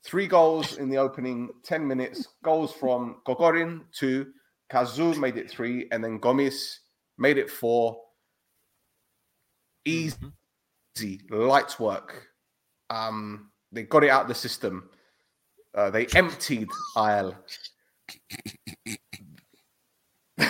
Three 0.05 0.27
goals 0.27 0.77
in 0.77 0.91
the 0.91 0.99
opening 0.99 1.49
10 1.65 1.87
minutes. 1.87 2.29
Goals 2.43 2.73
from 2.73 3.17
Kokorin, 3.27 3.83
two. 3.93 4.27
Kazu 4.71 5.15
made 5.15 5.37
it 5.37 5.51
three. 5.51 5.89
And 5.91 6.05
then 6.05 6.21
Gomis 6.21 6.79
made 7.19 7.39
it 7.39 7.51
four. 7.51 7.97
Easy, 9.87 10.17
light 11.31 11.79
work. 11.81 12.29
Um, 12.91 13.51
they 13.73 13.83
got 13.85 14.05
it 14.05 14.11
out 14.11 14.23
of 14.23 14.29
the 14.29 14.35
system. 14.35 14.91
Uh, 15.75 15.91
they 15.91 16.07
emptied 16.15 16.69
Isle. 16.97 17.37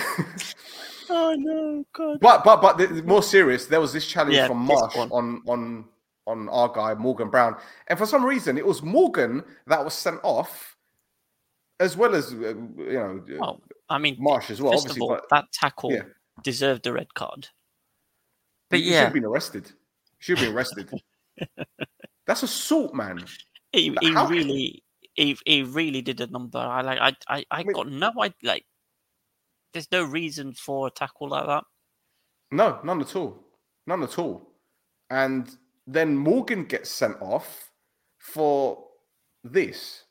Oh 1.09 1.35
no, 1.37 1.85
God. 1.93 2.19
But 2.19 2.43
but 2.43 2.61
but 2.61 2.77
the, 2.77 2.87
the 2.87 3.03
more 3.03 3.21
serious, 3.21 3.67
there 3.67 3.79
was 3.79 3.93
this 3.93 4.07
challenge 4.07 4.35
Yeah, 4.35 4.47
from 4.47 4.57
Marsh 4.57 4.95
on 4.97 5.41
on 5.45 5.85
on 6.27 6.49
our 6.49 6.69
guy 6.69 6.93
Morgan 6.95 7.29
Brown, 7.29 7.55
and 7.87 7.97
for 7.97 8.05
some 8.05 8.25
reason 8.25 8.57
it 8.57 8.65
was 8.65 8.81
Morgan 8.81 9.43
that 9.67 9.83
was 9.83 9.93
sent 9.93 10.19
off, 10.23 10.75
as 11.79 11.95
well 11.95 12.15
as 12.15 12.33
uh, 12.33 12.37
you 12.37 12.93
know 12.93 13.23
uh, 13.29 13.37
Well, 13.39 13.61
I 13.89 13.97
mean, 13.97 14.15
Marsh 14.19 14.49
as 14.49 14.61
well. 14.61 14.73
first 14.73 14.87
Obviously, 14.87 15.05
of 15.05 15.11
all, 15.11 15.17
but 15.17 15.29
that 15.29 15.51
tackle 15.51 15.91
yeah. 15.93 16.01
deserved 16.43 16.83
the 16.83 16.93
red 16.93 17.13
card. 17.13 17.47
But 18.69 18.79
he 18.79 18.85
should 18.85 18.91
yeah, 18.93 19.03
have 19.03 19.13
been 19.13 19.25
arrested. 19.25 19.71
Should 20.19 20.39
have 20.39 20.47
been 20.47 20.55
arrested. 20.55 20.89
That's 22.27 22.43
assault, 22.43 22.95
man. 22.95 23.23
he, 23.71 23.91
but 23.91 24.03
he 24.03 24.11
really, 24.11 24.83
he, 25.13 25.37
he 25.45 25.63
really 25.63 26.01
did 26.01 26.19
a 26.21 26.27
number. 26.27 26.57
I 26.57 26.81
like, 26.81 26.99
I, 26.99 27.15
I, 27.27 27.45
I 27.51 27.63
mean- 27.63 27.73
got 27.73 27.89
no, 27.89 28.11
I 28.19 28.33
like. 28.43 28.65
There's 29.73 29.91
no 29.91 30.03
reason 30.03 30.53
for 30.53 30.87
a 30.87 30.89
tackle 30.91 31.29
like 31.29 31.45
that. 31.45 31.63
No, 32.51 32.79
none 32.83 33.01
at 33.01 33.15
all. 33.15 33.43
None 33.85 34.03
at 34.03 34.17
all. 34.17 34.49
And 35.09 35.55
then 35.87 36.15
Morgan 36.15 36.65
gets 36.65 36.89
sent 36.89 37.21
off 37.21 37.71
for 38.17 38.83
this, 39.43 40.03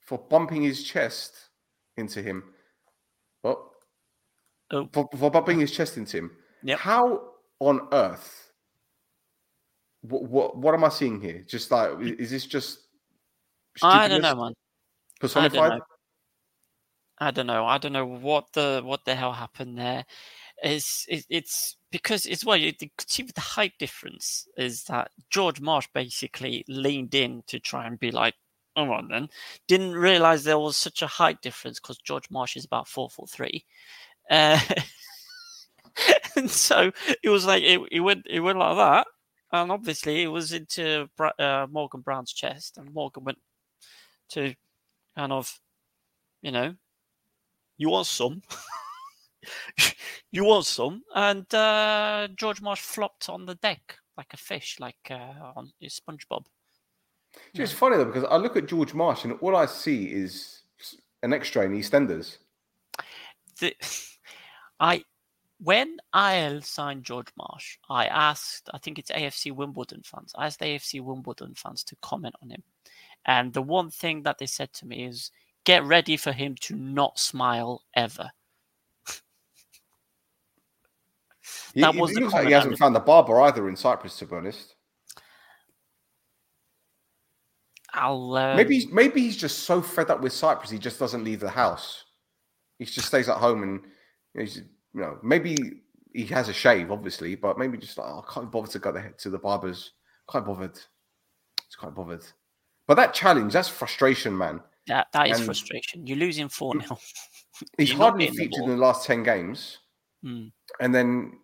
for 0.00 0.18
bumping 0.18 0.62
his 0.62 0.84
chest 0.84 1.34
into 1.96 2.22
him. 2.22 2.44
Well, 3.42 3.72
Oh. 4.70 4.88
for, 4.92 5.08
for 5.16 5.30
bumping 5.30 5.58
his 5.58 5.72
chest 5.72 5.96
into 5.96 6.18
him. 6.18 6.36
Yep. 6.62 6.78
How 6.78 7.22
on 7.60 7.88
earth? 7.92 8.52
What, 10.02 10.24
what 10.24 10.56
what 10.58 10.74
am 10.74 10.84
I 10.84 10.90
seeing 10.90 11.20
here? 11.20 11.42
Just 11.46 11.70
like 11.70 11.90
is 12.00 12.30
this 12.30 12.46
just? 12.46 12.80
I 13.82 14.08
don't 14.08 14.22
know, 14.22 14.34
man. 14.34 14.54
Personified. 15.20 15.70
know. 15.78 15.80
I 17.18 17.30
don't 17.30 17.46
know. 17.46 17.64
I 17.64 17.78
don't 17.78 17.92
know 17.92 18.06
what 18.06 18.52
the 18.52 18.82
what 18.84 19.04
the 19.04 19.14
hell 19.14 19.32
happened 19.32 19.78
there. 19.78 20.04
It's 20.62 21.06
it, 21.08 21.24
it's 21.30 21.76
because 21.92 22.26
it's 22.26 22.44
well 22.44 22.56
you 22.56 22.72
see 23.06 23.22
the 23.22 23.40
height 23.40 23.72
difference 23.78 24.46
is 24.56 24.84
that 24.84 25.10
George 25.30 25.60
Marsh 25.60 25.86
basically 25.94 26.64
leaned 26.68 27.14
in 27.14 27.42
to 27.46 27.60
try 27.60 27.86
and 27.86 27.98
be 27.98 28.10
like, 28.10 28.34
all 28.76 28.88
right 28.88 29.04
then, 29.08 29.28
didn't 29.68 29.94
realize 29.94 30.44
there 30.44 30.58
was 30.58 30.76
such 30.76 31.02
a 31.02 31.06
height 31.06 31.40
difference 31.42 31.78
because 31.80 31.98
George 31.98 32.30
Marsh 32.30 32.56
is 32.56 32.64
about 32.64 32.88
four 32.88 33.08
foot 33.08 33.30
three, 33.30 33.64
uh, 34.30 34.58
and 36.36 36.50
so 36.50 36.90
it 37.22 37.28
was 37.28 37.46
like 37.46 37.62
it, 37.62 37.80
it 37.92 38.00
went 38.00 38.26
it 38.28 38.40
went 38.40 38.58
like 38.58 38.76
that, 38.76 39.06
and 39.52 39.70
obviously 39.72 40.22
it 40.22 40.28
was 40.28 40.52
into 40.52 41.08
uh, 41.38 41.66
Morgan 41.70 42.00
Brown's 42.00 42.32
chest, 42.32 42.78
and 42.78 42.92
Morgan 42.92 43.24
went 43.24 43.38
to 44.30 44.54
kind 45.16 45.32
of, 45.32 45.60
you 46.42 46.52
know, 46.52 46.74
you 47.76 47.88
want 47.88 48.06
some. 48.06 48.42
you 50.30 50.44
want 50.44 50.66
some, 50.66 51.02
and 51.14 51.52
uh, 51.54 52.28
George 52.36 52.60
Marsh 52.60 52.80
flopped 52.80 53.28
on 53.28 53.46
the 53.46 53.54
deck 53.56 53.98
like 54.18 54.34
a 54.34 54.36
fish, 54.36 54.76
like 54.80 54.96
uh, 55.10 55.52
on 55.56 55.72
SpongeBob. 55.82 56.44
It's 57.54 57.72
funny 57.72 57.96
though 57.96 58.04
because 58.04 58.24
I 58.24 58.36
look 58.36 58.56
at 58.56 58.66
George 58.66 58.92
Marsh 58.92 59.24
and 59.24 59.34
all 59.40 59.56
I 59.56 59.66
see 59.66 60.06
is 60.06 60.62
an 61.22 61.32
extra 61.32 61.64
in 61.64 61.72
EastEnders. 61.72 62.38
The, 63.60 63.74
I 64.80 65.04
when 65.60 65.96
IL 66.14 66.62
signed 66.62 67.04
George 67.04 67.28
Marsh, 67.36 67.78
I 67.90 68.06
asked, 68.06 68.70
I 68.72 68.78
think 68.78 68.98
it's 68.98 69.10
AFC 69.10 69.52
Wimbledon 69.52 70.02
fans, 70.04 70.32
I 70.36 70.46
asked 70.46 70.60
AFC 70.60 71.00
Wimbledon 71.00 71.54
fans 71.56 71.82
to 71.84 71.96
comment 72.00 72.36
on 72.42 72.50
him, 72.50 72.62
and 73.26 73.52
the 73.52 73.62
one 73.62 73.90
thing 73.90 74.22
that 74.22 74.38
they 74.38 74.46
said 74.46 74.72
to 74.74 74.86
me 74.86 75.04
is, 75.04 75.30
"Get 75.64 75.84
ready 75.84 76.16
for 76.16 76.32
him 76.32 76.54
to 76.62 76.76
not 76.76 77.18
smile 77.18 77.82
ever." 77.94 78.30
He, 81.74 81.80
That 81.80 81.94
he 81.94 82.00
was 82.00 82.12
the 82.12 82.20
looks 82.20 82.32
like 82.32 82.46
he 82.46 82.52
hasn't 82.52 82.78
found 82.78 82.94
the 82.94 83.00
barber 83.00 83.40
either 83.42 83.68
in 83.68 83.76
Cyprus, 83.76 84.18
to 84.18 84.26
be 84.26 84.36
honest. 84.36 84.74
I'll 87.94 88.34
uh, 88.34 88.54
Maybe 88.54 88.86
maybe 88.92 89.20
he's 89.22 89.36
just 89.36 89.60
so 89.60 89.80
fed 89.80 90.10
up 90.10 90.20
with 90.20 90.32
Cyprus 90.32 90.70
he 90.70 90.78
just 90.78 90.98
doesn't 90.98 91.24
leave 91.24 91.40
the 91.40 91.48
house. 91.50 92.04
He 92.78 92.84
just 92.84 93.08
stays 93.08 93.28
at 93.28 93.38
home 93.38 93.62
and 93.62 93.80
you 94.34 94.40
know, 94.40 94.40
he's, 94.44 94.56
you 94.56 95.00
know 95.00 95.18
maybe 95.22 95.56
he 96.12 96.24
has 96.26 96.48
a 96.48 96.52
shave, 96.52 96.90
obviously, 96.90 97.34
but 97.34 97.58
maybe 97.58 97.78
just 97.78 97.96
like 97.98 98.08
oh, 98.08 98.24
I 98.26 98.32
can't 98.32 98.52
bother 98.52 98.68
to 98.68 98.78
go 98.78 98.92
to 98.92 99.30
the 99.30 99.38
barbers. 99.38 99.92
Quite 100.26 100.44
bothered. 100.44 100.78
It's 101.66 101.76
quite 101.76 101.94
bothered. 101.94 102.24
But 102.86 102.94
that 102.96 103.14
challenge, 103.14 103.52
that's 103.52 103.68
frustration, 103.68 104.36
man. 104.36 104.60
That 104.86 105.08
that 105.12 105.30
is 105.30 105.38
And- 105.38 105.46
frustration. 105.46 106.06
You're 106.06 106.18
losing 106.18 106.48
four 106.48 106.78
0 106.80 106.98
He's 107.76 107.92
hardly 107.94 108.28
featured 108.28 108.64
in 108.64 108.70
the 108.70 108.76
last 108.76 109.06
ten 109.06 109.22
games, 109.22 109.78
Mm. 110.24 110.50
and 110.80 110.94
then 110.94 111.38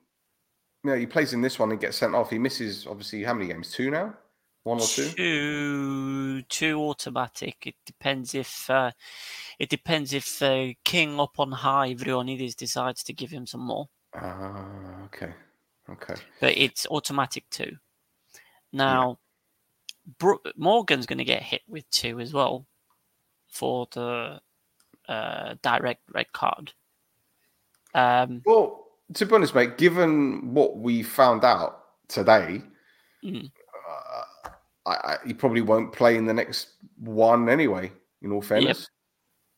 you 0.83 0.91
know 0.91 0.97
he 0.97 1.07
plays 1.07 1.33
in 1.33 1.43
this 1.43 1.59
one 1.59 1.71
and 1.71 1.81
gets 1.81 1.97
sent 1.97 2.15
off. 2.15 2.31
He 2.31 2.39
misses 2.39 2.87
obviously 2.87 3.23
how 3.23 3.35
many 3.35 3.47
games? 3.47 3.71
Two 3.71 3.91
now, 3.91 4.15
one 4.65 4.81
or 4.81 4.87
two. 4.87 5.09
Two, 5.11 6.43
two 6.43 6.81
automatic. 6.81 7.57
It 7.67 7.77
depends 7.87 8.35
if 8.35 8.69
uh, 8.69 8.91
it 9.59 9.69
depends 9.69 10.13
if 10.13 10.43
uh, 10.43 10.69
King 10.85 11.21
up 11.21 11.39
on 11.39 11.53
high 11.53 11.95
Vrionidis 11.95 12.57
decides 12.57 13.03
to 13.05 13.13
give 13.13 13.31
him 13.31 13.47
some 13.47 13.61
more. 13.61 13.89
Ah, 14.15 15.05
okay, 15.05 15.33
okay. 15.91 16.15
But 16.41 16.57
it's 16.57 16.87
automatic 16.91 17.45
two. 17.51 17.77
Now, 18.73 19.19
Bro- 20.19 20.41
Morgan's 20.57 21.07
going 21.07 21.19
to 21.19 21.25
get 21.25 21.43
hit 21.43 21.63
with 21.69 21.89
two 21.91 22.21
as 22.21 22.33
well 22.33 22.67
for 23.49 23.87
the 23.93 24.41
uh, 25.09 25.55
direct 25.63 26.03
red 26.13 26.33
card. 26.33 26.73
Um, 27.95 28.43
Well, 28.45 28.87
to 29.15 29.27
be 29.27 29.35
honest, 29.35 29.55
mate, 29.55 29.79
given 29.79 30.55
what 30.55 30.79
we 30.79 31.03
found 31.03 31.45
out 31.45 31.81
today, 32.09 32.63
Mm. 33.25 33.51
uh, 33.89 34.49
I, 34.87 34.91
I, 34.91 35.17
he 35.27 35.33
probably 35.33 35.63
won't 35.63 35.93
play 35.93 36.17
in 36.17 36.27
the 36.27 36.35
next 36.35 36.69
one 36.99 37.49
anyway. 37.49 37.91
In 38.21 38.33
all 38.33 38.43
fairness, 38.43 38.89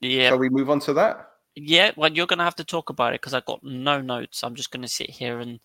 yeah, 0.01 0.29
shall 0.29 0.39
we 0.39 0.49
move 0.49 0.71
on 0.71 0.81
to 0.81 0.93
that? 0.95 1.31
Yeah, 1.55 1.93
well, 1.97 2.13
you're 2.13 2.27
going 2.27 2.39
to 2.39 2.45
have 2.45 2.57
to 2.57 2.65
talk 2.65 2.91
about 2.91 3.15
it 3.15 3.21
because 3.21 3.33
I've 3.33 3.47
got 3.47 3.63
no 3.63 4.01
notes. 4.01 4.43
I'm 4.43 4.55
just 4.55 4.71
going 4.71 4.83
to 4.83 4.89
sit 4.89 5.09
here 5.09 5.41
and 5.41 5.59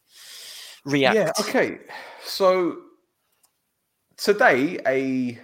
react. 0.86 1.16
Yeah. 1.16 1.32
Okay. 1.40 1.80
So 2.24 2.78
today, 4.18 4.80
a 4.86 5.40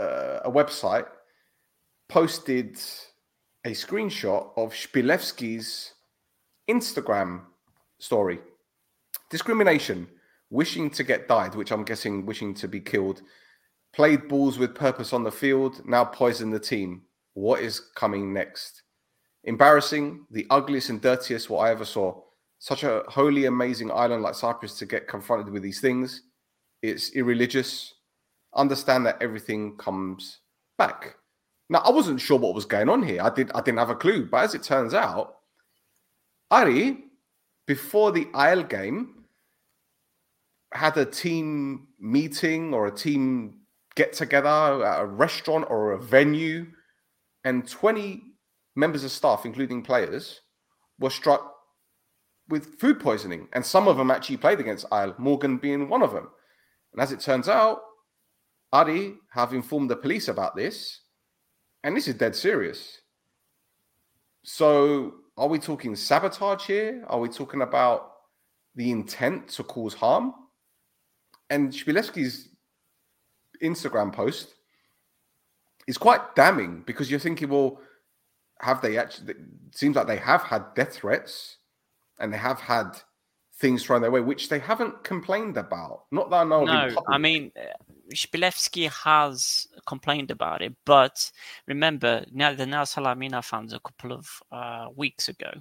uh, 0.00 0.40
a 0.44 0.50
website 0.50 1.06
posted 2.08 2.78
a 3.64 3.70
screenshot 3.70 4.50
of 4.56 4.72
Shpilevsky's 4.72 5.93
Instagram 6.68 7.42
story. 7.98 8.38
Discrimination, 9.30 10.08
wishing 10.50 10.90
to 10.90 11.02
get 11.02 11.28
died, 11.28 11.54
which 11.54 11.72
I'm 11.72 11.84
guessing 11.84 12.26
wishing 12.26 12.54
to 12.54 12.68
be 12.68 12.80
killed. 12.80 13.22
Played 13.92 14.28
balls 14.28 14.58
with 14.58 14.74
purpose 14.74 15.12
on 15.12 15.22
the 15.22 15.30
field, 15.30 15.82
now 15.86 16.04
poison 16.04 16.50
the 16.50 16.60
team. 16.60 17.02
What 17.34 17.60
is 17.60 17.80
coming 17.94 18.32
next? 18.32 18.82
Embarrassing, 19.44 20.26
the 20.30 20.46
ugliest 20.50 20.90
and 20.90 21.00
dirtiest 21.00 21.50
what 21.50 21.66
I 21.66 21.70
ever 21.70 21.84
saw. 21.84 22.20
Such 22.58 22.82
a 22.82 23.02
holy, 23.08 23.44
amazing 23.44 23.90
island 23.90 24.22
like 24.22 24.34
Cyprus 24.34 24.78
to 24.78 24.86
get 24.86 25.06
confronted 25.08 25.52
with 25.52 25.62
these 25.62 25.80
things. 25.80 26.22
It's 26.82 27.14
irreligious. 27.14 27.94
Understand 28.54 29.04
that 29.06 29.20
everything 29.20 29.76
comes 29.76 30.38
back. 30.78 31.16
Now, 31.68 31.80
I 31.80 31.90
wasn't 31.90 32.20
sure 32.20 32.38
what 32.38 32.54
was 32.54 32.64
going 32.64 32.88
on 32.88 33.02
here. 33.02 33.22
I 33.22 33.30
did. 33.30 33.50
I 33.54 33.60
didn't 33.60 33.78
have 33.78 33.90
a 33.90 33.94
clue. 33.94 34.26
But 34.26 34.44
as 34.44 34.54
it 34.54 34.62
turns 34.62 34.94
out, 34.94 35.33
Ari, 36.50 36.98
before 37.66 38.12
the 38.12 38.28
Isle 38.34 38.64
game, 38.64 39.24
had 40.72 40.96
a 40.96 41.04
team 41.04 41.88
meeting 41.98 42.74
or 42.74 42.86
a 42.86 42.94
team 42.94 43.60
get 43.94 44.12
together 44.12 44.84
at 44.84 45.00
a 45.00 45.06
restaurant 45.06 45.66
or 45.68 45.92
a 45.92 46.02
venue, 46.02 46.66
and 47.44 47.68
20 47.68 48.22
members 48.74 49.04
of 49.04 49.10
staff, 49.10 49.44
including 49.44 49.82
players, 49.82 50.40
were 50.98 51.10
struck 51.10 51.54
with 52.48 52.78
food 52.78 53.00
poisoning. 53.00 53.48
And 53.52 53.64
some 53.64 53.88
of 53.88 53.96
them 53.96 54.10
actually 54.10 54.36
played 54.38 54.60
against 54.60 54.86
Isle, 54.90 55.14
Morgan 55.18 55.58
being 55.58 55.88
one 55.88 56.02
of 56.02 56.12
them. 56.12 56.28
And 56.92 57.00
as 57.00 57.12
it 57.12 57.20
turns 57.20 57.48
out, 57.48 57.80
Adi 58.72 59.14
have 59.30 59.54
informed 59.54 59.90
the 59.90 59.96
police 59.96 60.28
about 60.28 60.56
this, 60.56 61.00
and 61.84 61.96
this 61.96 62.08
is 62.08 62.16
dead 62.16 62.34
serious. 62.34 62.98
So, 64.44 65.14
are 65.36 65.48
we 65.48 65.58
talking 65.58 65.96
sabotage 65.96 66.66
here? 66.66 67.04
Are 67.08 67.18
we 67.18 67.28
talking 67.28 67.62
about 67.62 68.12
the 68.74 68.90
intent 68.90 69.48
to 69.48 69.64
cause 69.64 69.94
harm? 69.94 70.34
And 71.50 71.72
Shpilevsky's 71.72 72.48
Instagram 73.62 74.12
post 74.12 74.54
is 75.86 75.98
quite 75.98 76.34
damning 76.34 76.82
because 76.86 77.10
you're 77.10 77.20
thinking, 77.20 77.48
well, 77.48 77.80
have 78.60 78.80
they 78.80 78.96
actually? 78.96 79.32
It 79.32 79.38
seems 79.72 79.96
like 79.96 80.06
they 80.06 80.16
have 80.16 80.42
had 80.42 80.74
death 80.74 80.94
threats 80.94 81.58
and 82.18 82.32
they 82.32 82.38
have 82.38 82.60
had 82.60 82.96
things 83.58 83.84
thrown 83.84 84.02
their 84.02 84.10
way, 84.10 84.20
which 84.20 84.48
they 84.48 84.58
haven't 84.58 85.04
complained 85.04 85.56
about. 85.56 86.04
Not 86.10 86.28
that 86.30 86.36
I 86.36 86.44
know. 86.44 86.64
No, 86.64 86.90
I 87.08 87.18
mean, 87.18 87.52
Shpilevsky 88.12 88.90
has 88.90 89.68
complained 89.86 90.30
about 90.30 90.60
it, 90.60 90.74
but 90.84 91.30
remember, 91.66 92.24
now 92.32 92.52
the 92.52 92.66
Nea 92.66 92.84
Salamina 92.84 93.44
fans 93.44 93.72
a 93.72 93.78
couple 93.78 94.12
of 94.12 94.28
uh, 94.50 94.88
weeks 94.96 95.28
ago 95.28 95.52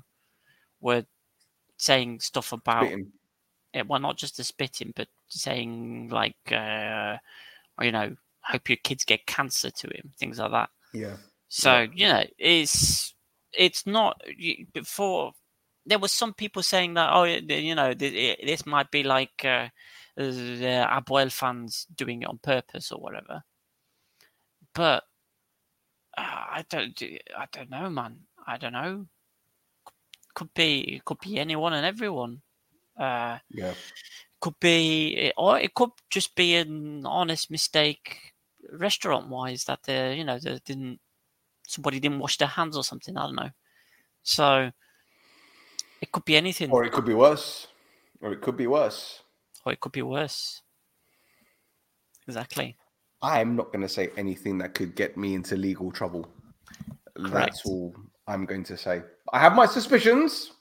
were 0.81 1.05
saying 1.77 2.19
stuff 2.19 2.51
about, 2.51 2.91
it, 3.73 3.87
well, 3.87 3.99
not 3.99 4.17
just 4.17 4.37
the 4.37 4.43
spitting, 4.43 4.91
but 4.95 5.07
saying 5.27 6.09
like, 6.09 6.51
uh, 6.51 7.17
you 7.79 7.91
know, 7.91 8.15
hope 8.41 8.69
your 8.69 8.77
kids 8.83 9.05
get 9.05 9.25
cancer 9.27 9.69
to 9.69 9.87
him, 9.87 10.11
things 10.17 10.39
like 10.39 10.51
that. 10.51 10.69
Yeah. 10.93 11.17
So 11.47 11.81
yeah. 11.81 11.87
you 11.93 12.07
know, 12.07 12.23
it's 12.39 13.13
it's 13.53 13.85
not 13.85 14.19
before. 14.73 15.33
There 15.86 15.99
was 15.99 16.11
some 16.11 16.34
people 16.34 16.63
saying 16.63 16.93
that 16.93 17.09
oh, 17.11 17.23
you 17.25 17.75
know, 17.75 17.93
this 17.93 18.65
might 18.65 18.89
be 18.89 19.03
like 19.03 19.43
uh, 19.43 19.67
the 20.15 20.88
APOEL 20.89 21.31
fans 21.31 21.88
doing 21.95 22.21
it 22.21 22.29
on 22.29 22.38
purpose 22.38 22.91
or 22.91 23.01
whatever. 23.01 23.43
But 24.73 25.03
uh, 26.17 26.21
I 26.21 26.65
don't, 26.69 27.01
I 27.38 27.47
don't 27.51 27.69
know, 27.69 27.89
man. 27.89 28.19
I 28.47 28.57
don't 28.57 28.73
know. 28.73 29.07
Could 30.34 30.53
be, 30.53 31.01
could 31.05 31.19
be 31.19 31.38
anyone 31.38 31.73
and 31.73 31.86
everyone. 31.86 32.41
Uh, 32.97 33.38
yeah. 33.49 33.73
Could 34.39 34.59
be, 34.59 35.31
or 35.38 35.59
it 35.59 35.73
could 35.73 35.91
just 36.09 36.36
be 36.36 36.55
an 36.55 37.05
honest 37.05 37.51
mistake, 37.51 38.34
restaurant-wise, 38.71 39.65
that 39.65 39.84
they, 39.84 40.15
you 40.15 40.23
know, 40.23 40.39
they 40.39 40.59
didn't, 40.65 40.99
somebody 41.67 41.99
didn't 41.99 42.19
wash 42.19 42.38
their 42.38 42.47
hands 42.47 42.75
or 42.75 42.84
something. 42.84 43.17
I 43.17 43.25
don't 43.25 43.36
know. 43.36 43.51
So 44.23 44.71
it 46.04 46.12
could 46.12 46.26
be 46.26 46.36
anything, 46.36 46.70
or 46.72 46.84
it 46.84 46.91
could 46.91 47.06
be 47.06 47.16
worse, 47.16 47.68
or 48.22 48.32
it 48.32 48.41
could 48.41 48.58
be 48.58 48.68
worse 48.68 49.24
or 49.66 49.74
it 49.74 49.80
could 49.80 49.91
be 49.91 50.01
worse. 50.01 50.62
Exactly. 52.28 52.76
I'm 53.22 53.56
not 53.56 53.68
going 53.68 53.82
to 53.82 53.89
say 53.89 54.10
anything 54.18 54.58
that 54.60 54.74
could 54.74 54.95
get 54.95 55.18
me 55.18 55.34
into 55.34 55.56
legal 55.56 55.91
trouble. 55.91 56.30
Correct. 57.16 57.34
That's 57.34 57.66
all 57.66 57.95
I'm 58.28 58.45
going 58.45 58.64
to 58.66 58.78
say. 58.78 59.01
I 59.32 59.39
have 59.39 59.54
my 59.54 59.66
suspicions. 59.66 60.51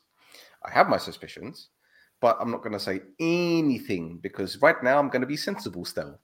I 0.65 0.71
have 0.71 0.89
my 0.89 0.97
suspicions, 0.97 1.71
but 2.21 2.37
I'm 2.41 2.51
not 2.51 2.63
going 2.63 2.73
to 2.73 2.81
say 2.81 3.01
anything 3.19 4.19
because 4.23 4.61
right 4.63 4.81
now 4.83 4.99
I'm 4.99 5.09
going 5.09 5.23
to 5.23 5.27
be 5.27 5.37
sensible 5.37 5.85
still. 5.85 6.21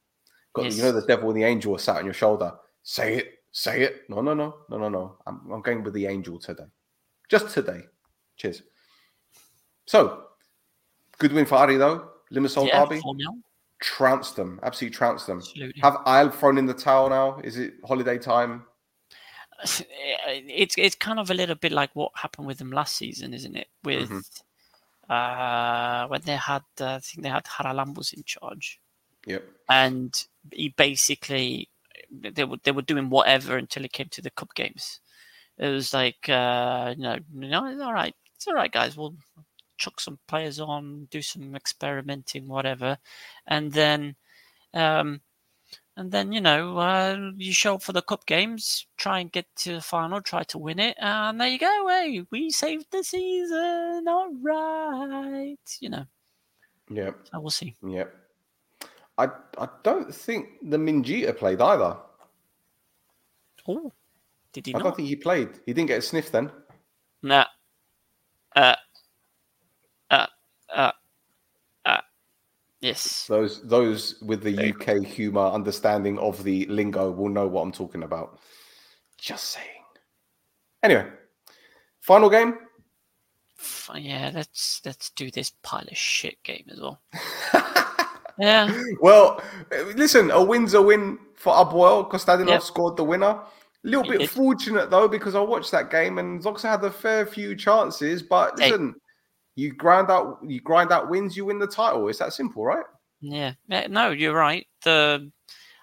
Got 0.54 0.66
yes. 0.66 0.76
you 0.76 0.84
know 0.84 0.92
the 0.92 1.06
devil 1.06 1.30
and 1.30 1.38
the 1.38 1.44
angel 1.44 1.74
are 1.74 1.78
sat 1.78 1.96
on 1.96 2.04
your 2.04 2.14
shoulder. 2.14 2.52
Say 2.84 3.16
it, 3.16 3.32
say 3.50 3.82
it. 3.82 4.02
No, 4.08 4.20
no, 4.20 4.34
no, 4.34 4.54
no, 4.70 4.78
no, 4.78 4.88
no. 4.88 5.16
I'm, 5.26 5.40
I'm 5.52 5.60
going 5.60 5.82
with 5.82 5.94
the 5.94 6.06
angel 6.06 6.38
today, 6.38 6.64
just 7.28 7.52
today. 7.52 7.80
Cheers. 8.36 8.62
So, 9.88 10.24
good 11.16 11.32
win 11.32 11.46
for 11.46 11.54
Ari 11.54 11.78
though. 11.78 12.10
Limassol 12.30 12.68
yeah, 12.68 12.84
Derby. 12.84 13.00
Trounced 13.80 14.36
them, 14.36 14.60
absolutely 14.62 14.94
trounced 14.94 15.26
them. 15.26 15.38
Absolutely. 15.38 15.80
Have 15.80 15.96
Isle 16.04 16.28
thrown 16.28 16.58
in 16.58 16.66
the 16.66 16.74
towel 16.74 17.08
now? 17.08 17.40
Is 17.42 17.56
it 17.56 17.72
holiday 17.86 18.18
time? 18.18 18.64
It's 19.64 20.74
it's 20.76 20.94
kind 20.94 21.18
of 21.18 21.30
a 21.30 21.34
little 21.34 21.54
bit 21.54 21.72
like 21.72 21.88
what 21.94 22.12
happened 22.14 22.46
with 22.46 22.58
them 22.58 22.70
last 22.70 22.96
season, 22.96 23.32
isn't 23.32 23.56
it? 23.56 23.68
With 23.82 24.10
mm-hmm. 24.10 25.10
uh, 25.10 26.06
when 26.08 26.20
they 26.20 26.36
had, 26.36 26.64
uh, 26.82 26.96
I 26.96 26.98
think 26.98 27.22
they 27.22 27.30
had 27.30 27.44
Haralambos 27.44 28.12
in 28.12 28.24
charge. 28.24 28.78
Yep. 29.24 29.42
And 29.70 30.22
he 30.52 30.68
basically 30.76 31.70
they 32.10 32.44
were 32.44 32.58
they 32.62 32.72
were 32.72 32.82
doing 32.82 33.08
whatever 33.08 33.56
until 33.56 33.86
it 33.86 33.92
came 33.94 34.08
to 34.10 34.20
the 34.20 34.30
cup 34.30 34.54
games. 34.54 35.00
It 35.56 35.68
was 35.68 35.94
like, 35.94 36.28
uh, 36.28 36.94
you 36.94 37.02
know, 37.04 37.18
no, 37.32 37.66
it's 37.66 37.80
all 37.80 37.94
right, 37.94 38.14
it's 38.36 38.46
all 38.46 38.54
right, 38.54 38.70
guys. 38.70 38.98
We'll 38.98 39.14
chuck 39.78 40.00
some 40.00 40.18
players 40.26 40.60
on, 40.60 41.08
do 41.10 41.22
some 41.22 41.54
experimenting, 41.54 42.46
whatever, 42.48 42.98
and 43.46 43.72
then, 43.72 44.14
um, 44.74 45.20
and 45.96 46.10
then 46.12 46.32
you 46.32 46.40
know 46.40 46.76
uh, 46.78 47.30
you 47.36 47.52
show 47.52 47.76
up 47.76 47.82
for 47.82 47.92
the 47.92 48.02
cup 48.02 48.26
games, 48.26 48.86
try 48.96 49.20
and 49.20 49.32
get 49.32 49.46
to 49.56 49.74
the 49.74 49.80
final, 49.80 50.20
try 50.20 50.42
to 50.44 50.58
win 50.58 50.78
it, 50.78 50.96
and 51.00 51.40
there 51.40 51.48
you 51.48 51.58
go. 51.58 51.86
Hey, 51.88 52.24
we 52.30 52.50
saved 52.50 52.86
the 52.90 53.02
season, 53.02 54.04
all 54.06 54.30
right. 54.42 55.56
You 55.80 55.88
know. 55.90 56.04
Yeah. 56.90 57.10
So 57.24 57.40
we'll 57.40 57.50
see. 57.50 57.74
Yeah. 57.86 58.04
I 59.16 59.28
I 59.58 59.68
don't 59.82 60.14
think 60.14 60.48
the 60.62 60.76
Minjita 60.76 61.36
played 61.36 61.60
either. 61.60 61.96
Oh, 63.66 63.92
did 64.52 64.66
he? 64.66 64.74
I 64.74 64.78
not? 64.78 64.84
don't 64.84 64.96
think 64.96 65.08
he 65.08 65.16
played. 65.16 65.50
He 65.66 65.72
didn't 65.72 65.88
get 65.88 65.98
a 65.98 66.02
sniff 66.02 66.30
then. 66.30 66.50
Nah. 67.22 67.46
Uh, 68.56 68.76
uh, 70.10 70.26
uh, 70.74 70.92
uh, 71.84 72.00
yes. 72.80 73.26
Those 73.26 73.62
those 73.62 74.20
with 74.22 74.42
the 74.42 74.72
UK 74.72 75.04
humour 75.04 75.48
understanding 75.48 76.18
of 76.18 76.42
the 76.44 76.66
lingo 76.66 77.10
will 77.10 77.28
know 77.28 77.46
what 77.46 77.62
I'm 77.62 77.72
talking 77.72 78.02
about. 78.02 78.38
Just 79.16 79.50
saying. 79.50 79.66
Anyway, 80.82 81.06
final 82.00 82.30
game. 82.30 82.58
Yeah, 83.94 84.30
let's 84.34 84.80
let's 84.84 85.10
do 85.10 85.30
this 85.30 85.50
pile 85.62 85.82
of 85.82 85.96
shit 85.96 86.42
game 86.44 86.64
as 86.70 86.80
well. 86.80 87.00
yeah. 88.38 88.82
Well, 89.00 89.42
listen, 89.96 90.30
a 90.30 90.42
win's 90.42 90.74
a 90.74 90.82
win 90.82 91.18
for 91.34 91.52
APOEL. 91.54 92.08
Kostadinov 92.10 92.48
yep. 92.48 92.62
scored 92.62 92.96
the 92.96 93.04
winner. 93.04 93.40
A 93.84 93.88
little 93.88 94.04
bit 94.04 94.28
fortunate 94.30 94.90
though, 94.90 95.08
because 95.08 95.34
I 95.34 95.40
watched 95.40 95.72
that 95.72 95.90
game 95.90 96.18
and 96.18 96.42
Doxa 96.42 96.62
had 96.62 96.84
a 96.84 96.90
fair 96.90 97.26
few 97.26 97.56
chances. 97.56 98.22
But 98.22 98.58
listen, 98.58 98.94
hey 98.94 99.00
you 99.58 99.72
grind 99.72 100.08
out 100.08 100.38
you 100.46 100.60
grind 100.60 100.92
out 100.92 101.10
wins, 101.10 101.36
you 101.36 101.44
win 101.44 101.58
the 101.58 101.66
title. 101.66 102.06
It's 102.06 102.20
that 102.20 102.32
simple, 102.32 102.64
right? 102.64 102.84
Yeah. 103.20 103.54
no, 103.68 104.10
you're 104.10 104.36
right. 104.36 104.64
The 104.84 105.32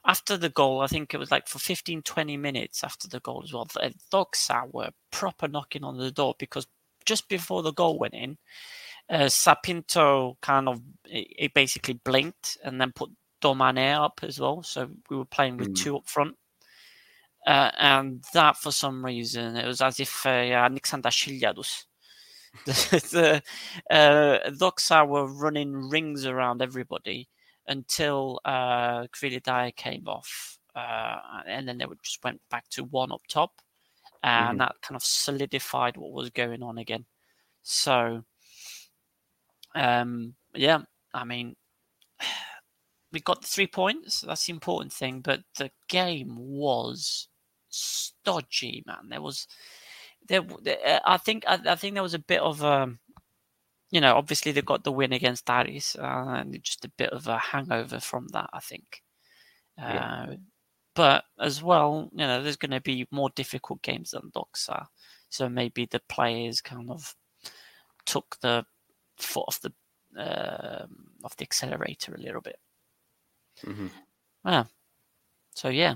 after 0.06 0.38
the 0.38 0.48
goal, 0.48 0.80
I 0.80 0.88
think 0.88 1.14
it 1.14 1.18
was 1.18 1.30
like 1.30 1.50
for 1.50 1.60
15, 1.60 2.04
20 2.04 2.38
minutes 2.38 2.86
after 2.86 3.10
the 3.10 3.20
goal 3.20 3.42
as 3.44 3.52
well. 3.52 3.66
The 3.66 3.94
Doxa 4.14 4.74
were 4.74 4.92
proper 5.12 5.50
knocking 5.50 5.84
on 5.84 5.98
the 5.98 6.10
door 6.10 6.36
because 6.40 6.68
just 7.06 7.28
before 7.28 7.64
the 7.64 7.74
goal 7.74 8.00
went 8.00 8.14
in, 8.14 8.38
uh, 9.10 9.28
Sá 9.28 9.56
Pinto 9.56 10.38
kind 10.42 10.70
of 10.70 10.82
it 11.04 11.54
basically 11.54 11.96
blinked 11.96 12.58
and 12.64 12.80
then 12.80 12.94
put 12.94 13.10
Domane 13.44 13.94
up 13.94 14.22
as 14.24 14.40
well. 14.40 14.64
So 14.64 14.88
we 15.10 15.18
were 15.18 15.26
playing 15.26 15.58
with 15.58 15.72
mm. 15.72 15.76
two 15.76 15.98
up 15.98 16.08
front. 16.08 16.38
Uh, 17.46 17.72
and 17.78 18.24
that, 18.34 18.56
for 18.56 18.72
some 18.72 19.04
reason, 19.04 19.58
it 19.58 19.68
was 19.68 19.82
as 19.82 20.00
if 20.00 20.26
uh, 20.26 20.30
Alexander 20.30 21.10
Shiliadus 21.10 21.84
the 22.66 23.42
uh, 23.90 24.50
Doxa 24.50 25.08
were 25.08 25.28
running 25.28 25.90
rings 25.90 26.26
around 26.26 26.62
everybody 26.62 27.28
until 27.68 28.40
uh, 28.46 29.08
came 29.76 30.08
off, 30.08 30.58
uh, 30.76 31.18
and 31.48 31.68
then 31.68 31.78
they 31.78 31.86
just 32.04 32.24
went 32.24 32.42
back 32.50 32.68
to 32.70 32.84
one 32.84 33.12
up 33.12 33.22
top, 33.28 33.62
and 34.24 34.50
mm-hmm. 34.50 34.58
that 34.60 34.76
kind 34.82 34.96
of 34.96 35.04
solidified 35.04 35.98
what 35.98 36.12
was 36.12 36.30
going 36.30 36.64
on 36.64 36.78
again. 36.78 37.06
So, 37.64 38.24
um, 39.74 40.36
yeah, 40.54 40.80
I 41.14 41.26
mean, 41.26 41.56
we 43.12 43.20
got 43.20 43.42
the 43.42 43.48
three 43.48 43.68
points. 43.68 44.22
That's 44.22 44.46
the 44.46 44.54
important 44.54 44.94
thing. 44.94 45.22
But 45.22 45.42
the 45.58 45.72
game 45.88 46.36
was 46.38 47.28
stodgy, 47.70 48.84
man. 48.86 49.10
There 49.10 49.22
was 49.22 49.48
there, 50.28 50.42
uh, 50.42 51.00
I 51.06 51.18
think 51.18 51.44
I, 51.48 51.60
I, 51.66 51.76
think 51.76 51.94
there 51.94 52.04
was 52.04 52.14
a 52.14 52.20
bit 52.20 52.42
of 52.42 52.64
um, 52.64 53.00
you 53.92 54.02
know, 54.02 54.16
obviously 54.16 54.52
they 54.52 54.62
got 54.62 54.84
the 54.84 54.92
win 54.92 55.14
against 55.14 55.50
Aris, 55.50 55.96
uh, 55.96 56.36
and 56.38 56.62
just 56.64 56.86
a 56.86 56.92
bit 56.98 57.12
of 57.12 57.28
a 57.28 57.38
hangover 57.38 58.00
from 58.00 58.28
that. 58.30 58.50
I 58.54 58.60
think, 58.60 59.04
uh, 59.82 60.28
but 60.96 61.26
as 61.40 61.62
well, 61.62 62.10
you 62.12 62.26
know, 62.26 62.42
there's 62.42 62.58
going 62.58 62.72
to 62.72 62.82
be 62.82 63.08
more 63.12 63.30
difficult 63.36 63.82
games 63.82 64.12
than 64.12 64.32
Doxa, 64.36 64.88
so 65.30 65.50
maybe 65.50 65.86
the 65.86 66.02
players 66.10 66.62
kind 66.62 66.90
of 66.90 67.16
took 68.06 68.38
the 68.42 68.66
foot 69.18 69.46
off 69.48 69.62
the 69.62 69.74
uh, 70.20 70.86
off 71.24 71.36
the 71.38 71.44
accelerator 71.44 72.16
a 72.16 72.22
little 72.22 72.42
bit. 72.42 72.60
Mm-hmm. 73.64 73.88
Yeah. 74.46 74.66
so 75.54 75.70
yeah. 75.70 75.96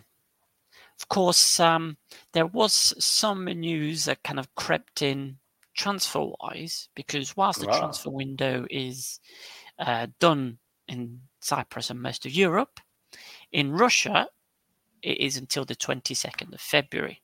Of 0.99 1.07
course, 1.07 1.59
um, 1.59 1.97
there 2.33 2.45
was 2.45 2.93
some 3.03 3.45
news 3.45 4.05
that 4.05 4.23
kind 4.23 4.39
of 4.39 4.53
crept 4.55 5.01
in 5.01 5.37
transfer 5.73 6.25
wise 6.41 6.89
because 6.93 7.37
whilst 7.37 7.61
the 7.61 7.67
Wow. 7.67 7.79
transfer 7.79 8.09
window 8.09 8.65
is 8.69 9.19
uh, 9.79 10.07
done 10.19 10.59
in 10.87 11.21
Cyprus 11.39 11.89
and 11.89 12.01
most 12.01 12.25
of 12.25 12.33
Europe, 12.33 12.79
in 13.51 13.71
Russia 13.71 14.27
it 15.01 15.17
is 15.19 15.37
until 15.37 15.63
the 15.63 15.75
22nd 15.75 16.53
of 16.53 16.59
February. 16.59 17.21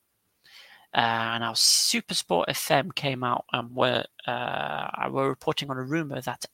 Uh, 0.93 1.33
and 1.35 1.43
our 1.43 1.53
Supersport 1.55 2.45
FM 2.47 2.95
came 2.95 3.21
out 3.21 3.43
and 3.51 3.75
were 3.75 4.05
uh, 4.25 5.09
were 5.11 5.27
reporting 5.27 5.69
on 5.69 5.77
a 5.77 5.83
rumor 5.83 6.21
that 6.21 6.45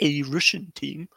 a 0.00 0.22
Russian 0.22 0.72
team 0.74 1.08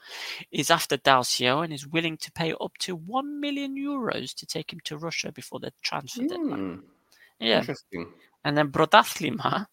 is 0.52 0.70
after 0.70 0.98
Dalcio 0.98 1.64
and 1.64 1.74
is 1.74 1.88
willing 1.88 2.18
to 2.18 2.32
pay 2.32 2.54
up 2.62 2.78
to 2.80 2.96
one 2.96 3.40
million 3.40 3.76
euros 3.76 4.34
to 4.36 4.46
take 4.46 4.72
him 4.74 4.80
to 4.86 4.98
Russia 4.98 5.32
before 5.32 5.60
the 5.60 5.72
transfer 5.82 6.24
deadline. 6.24 6.76
Hmm, 6.76 6.80
Yeah, 7.40 7.60
Interesting. 7.60 8.12
and 8.44 8.58
then 8.58 8.72
Protathlima 8.72 9.68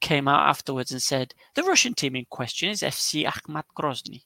came 0.00 0.28
out 0.28 0.48
afterwards 0.48 0.90
and 0.92 1.00
said 1.02 1.34
the 1.54 1.62
Russian 1.62 1.94
team 1.94 2.16
in 2.16 2.24
question 2.30 2.70
is 2.70 2.82
FC 2.82 3.24
Akhmat 3.24 3.64
Grozny, 3.76 4.22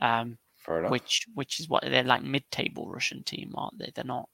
um, 0.00 0.38
which 0.90 1.26
which 1.34 1.60
is 1.60 1.68
what 1.68 1.82
they're 1.84 2.02
like 2.02 2.22
mid-table 2.22 2.90
Russian 2.90 3.22
team, 3.22 3.52
aren't 3.56 3.78
they? 3.78 3.90
They're 3.94 4.04
not. 4.04 4.28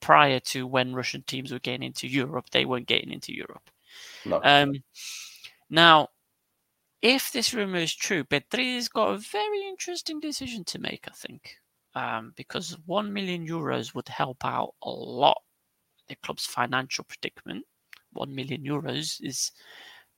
Prior 0.00 0.40
to 0.40 0.66
when 0.66 0.94
Russian 0.94 1.22
teams 1.22 1.52
were 1.52 1.60
getting 1.60 1.84
into 1.84 2.08
Europe, 2.08 2.46
they 2.50 2.64
weren't 2.64 2.88
getting 2.88 3.12
into 3.12 3.32
Europe. 3.32 3.70
no. 4.24 4.40
Um, 4.42 4.72
now, 5.70 6.08
if 7.02 7.32
this 7.32 7.52
rumor 7.52 7.78
is 7.78 7.94
true, 7.94 8.24
Petri's 8.24 8.88
got 8.88 9.12
a 9.12 9.18
very 9.18 9.66
interesting 9.66 10.20
decision 10.20 10.64
to 10.64 10.78
make, 10.78 11.06
I 11.08 11.12
think, 11.14 11.56
um, 11.94 12.32
because 12.36 12.78
one 12.86 13.12
million 13.12 13.46
euros 13.46 13.94
would 13.94 14.08
help 14.08 14.44
out 14.44 14.74
a 14.82 14.90
lot 14.90 15.42
the 16.08 16.16
club's 16.16 16.46
financial 16.46 17.04
predicament. 17.04 17.64
One 18.12 18.34
million 18.34 18.62
euros 18.62 19.18
is, 19.22 19.52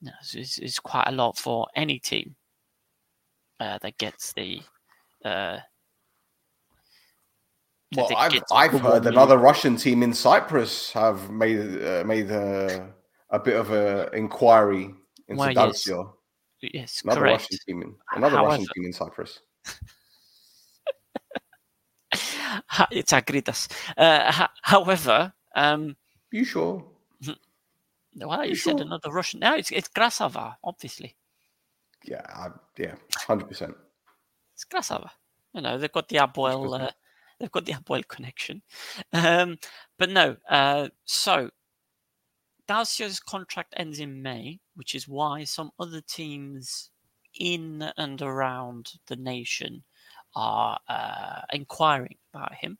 you 0.00 0.06
know, 0.06 0.12
is, 0.34 0.58
is 0.58 0.78
quite 0.78 1.08
a 1.08 1.12
lot 1.12 1.38
for 1.38 1.66
any 1.76 1.98
team 1.98 2.34
uh, 3.60 3.78
that 3.78 3.98
gets 3.98 4.32
the. 4.32 4.60
Uh, 5.24 5.58
well, 7.96 8.10
I've, 8.16 8.42
I've 8.52 8.72
heard 8.72 9.04
1 9.04 9.06
another 9.06 9.38
Russian 9.38 9.76
team 9.76 10.02
in 10.02 10.12
Cyprus 10.12 10.90
have 10.92 11.30
made 11.30 11.82
uh, 11.84 12.02
made 12.04 12.30
a, 12.30 12.92
a 13.30 13.38
bit 13.38 13.56
of 13.56 13.70
a 13.70 14.10
inquiry 14.12 14.94
into 15.28 15.38
Well, 15.38 15.52
yes. 15.52 15.88
Yes, 16.72 17.02
Another 17.04 17.20
correct. 17.20 17.42
Russian 17.42 17.58
team 17.66 17.82
in 17.82 17.94
another 18.14 18.36
Russian 18.36 18.50
However- 18.50 18.72
team 18.74 18.84
in 18.86 18.92
Cyprus. 18.92 19.40
it's 22.90 23.12
Agridas. 23.12 23.68
Uh, 23.96 24.32
ho- 24.32 24.46
however, 24.62 25.32
um, 25.54 25.96
You 26.30 26.44
sure? 26.44 26.84
well, 28.16 28.44
you 28.44 28.50
You 28.50 28.56
said 28.56 28.78
sure? 28.78 28.86
another 28.86 29.10
Russian. 29.10 29.40
No, 29.40 29.54
it's 29.54 29.70
it's 29.72 29.88
Grasava, 29.88 30.56
obviously. 30.62 31.14
Yeah, 32.04 32.22
I, 32.28 32.48
yeah, 32.78 32.94
hundred 33.16 33.48
percent. 33.48 33.74
It's 34.54 34.64
Grasava. 34.64 35.10
You 35.54 35.62
know, 35.62 35.78
they've 35.78 35.92
got 35.92 36.08
the 36.08 36.16
APOEL, 36.18 36.80
uh, 36.80 36.90
they've 37.38 37.50
got 37.50 37.64
the 37.64 37.72
APOEL 37.72 38.06
connection. 38.08 38.62
Um, 39.12 39.58
but 39.98 40.10
no, 40.10 40.36
uh, 40.48 40.88
so 41.04 41.50
Dalcio's 42.66 43.20
contract 43.20 43.74
ends 43.76 44.00
in 44.00 44.22
May, 44.22 44.58
which 44.74 44.94
is 44.94 45.06
why 45.06 45.44
some 45.44 45.70
other 45.78 46.00
teams 46.00 46.90
in 47.38 47.82
and 47.96 48.22
around 48.22 48.92
the 49.06 49.16
nation 49.16 49.82
are 50.34 50.78
uh, 50.88 51.42
inquiring 51.52 52.16
about 52.32 52.54
him 52.54 52.78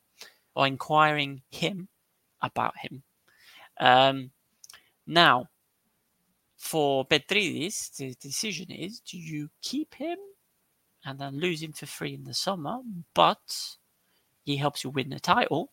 or 0.54 0.66
inquiring 0.66 1.42
him 1.50 1.88
about 2.42 2.74
him. 2.78 3.02
Um, 3.78 4.30
now, 5.06 5.48
for 6.56 7.04
Petridis, 7.04 7.94
the 7.96 8.14
decision 8.20 8.70
is 8.70 9.00
do 9.00 9.18
you 9.18 9.50
keep 9.60 9.94
him 9.94 10.16
and 11.04 11.18
then 11.18 11.38
lose 11.38 11.62
him 11.62 11.72
for 11.72 11.86
free 11.86 12.14
in 12.14 12.24
the 12.24 12.34
summer, 12.34 12.78
but 13.14 13.76
he 14.44 14.56
helps 14.56 14.82
you 14.82 14.90
win 14.90 15.10
the 15.10 15.20
title, 15.20 15.72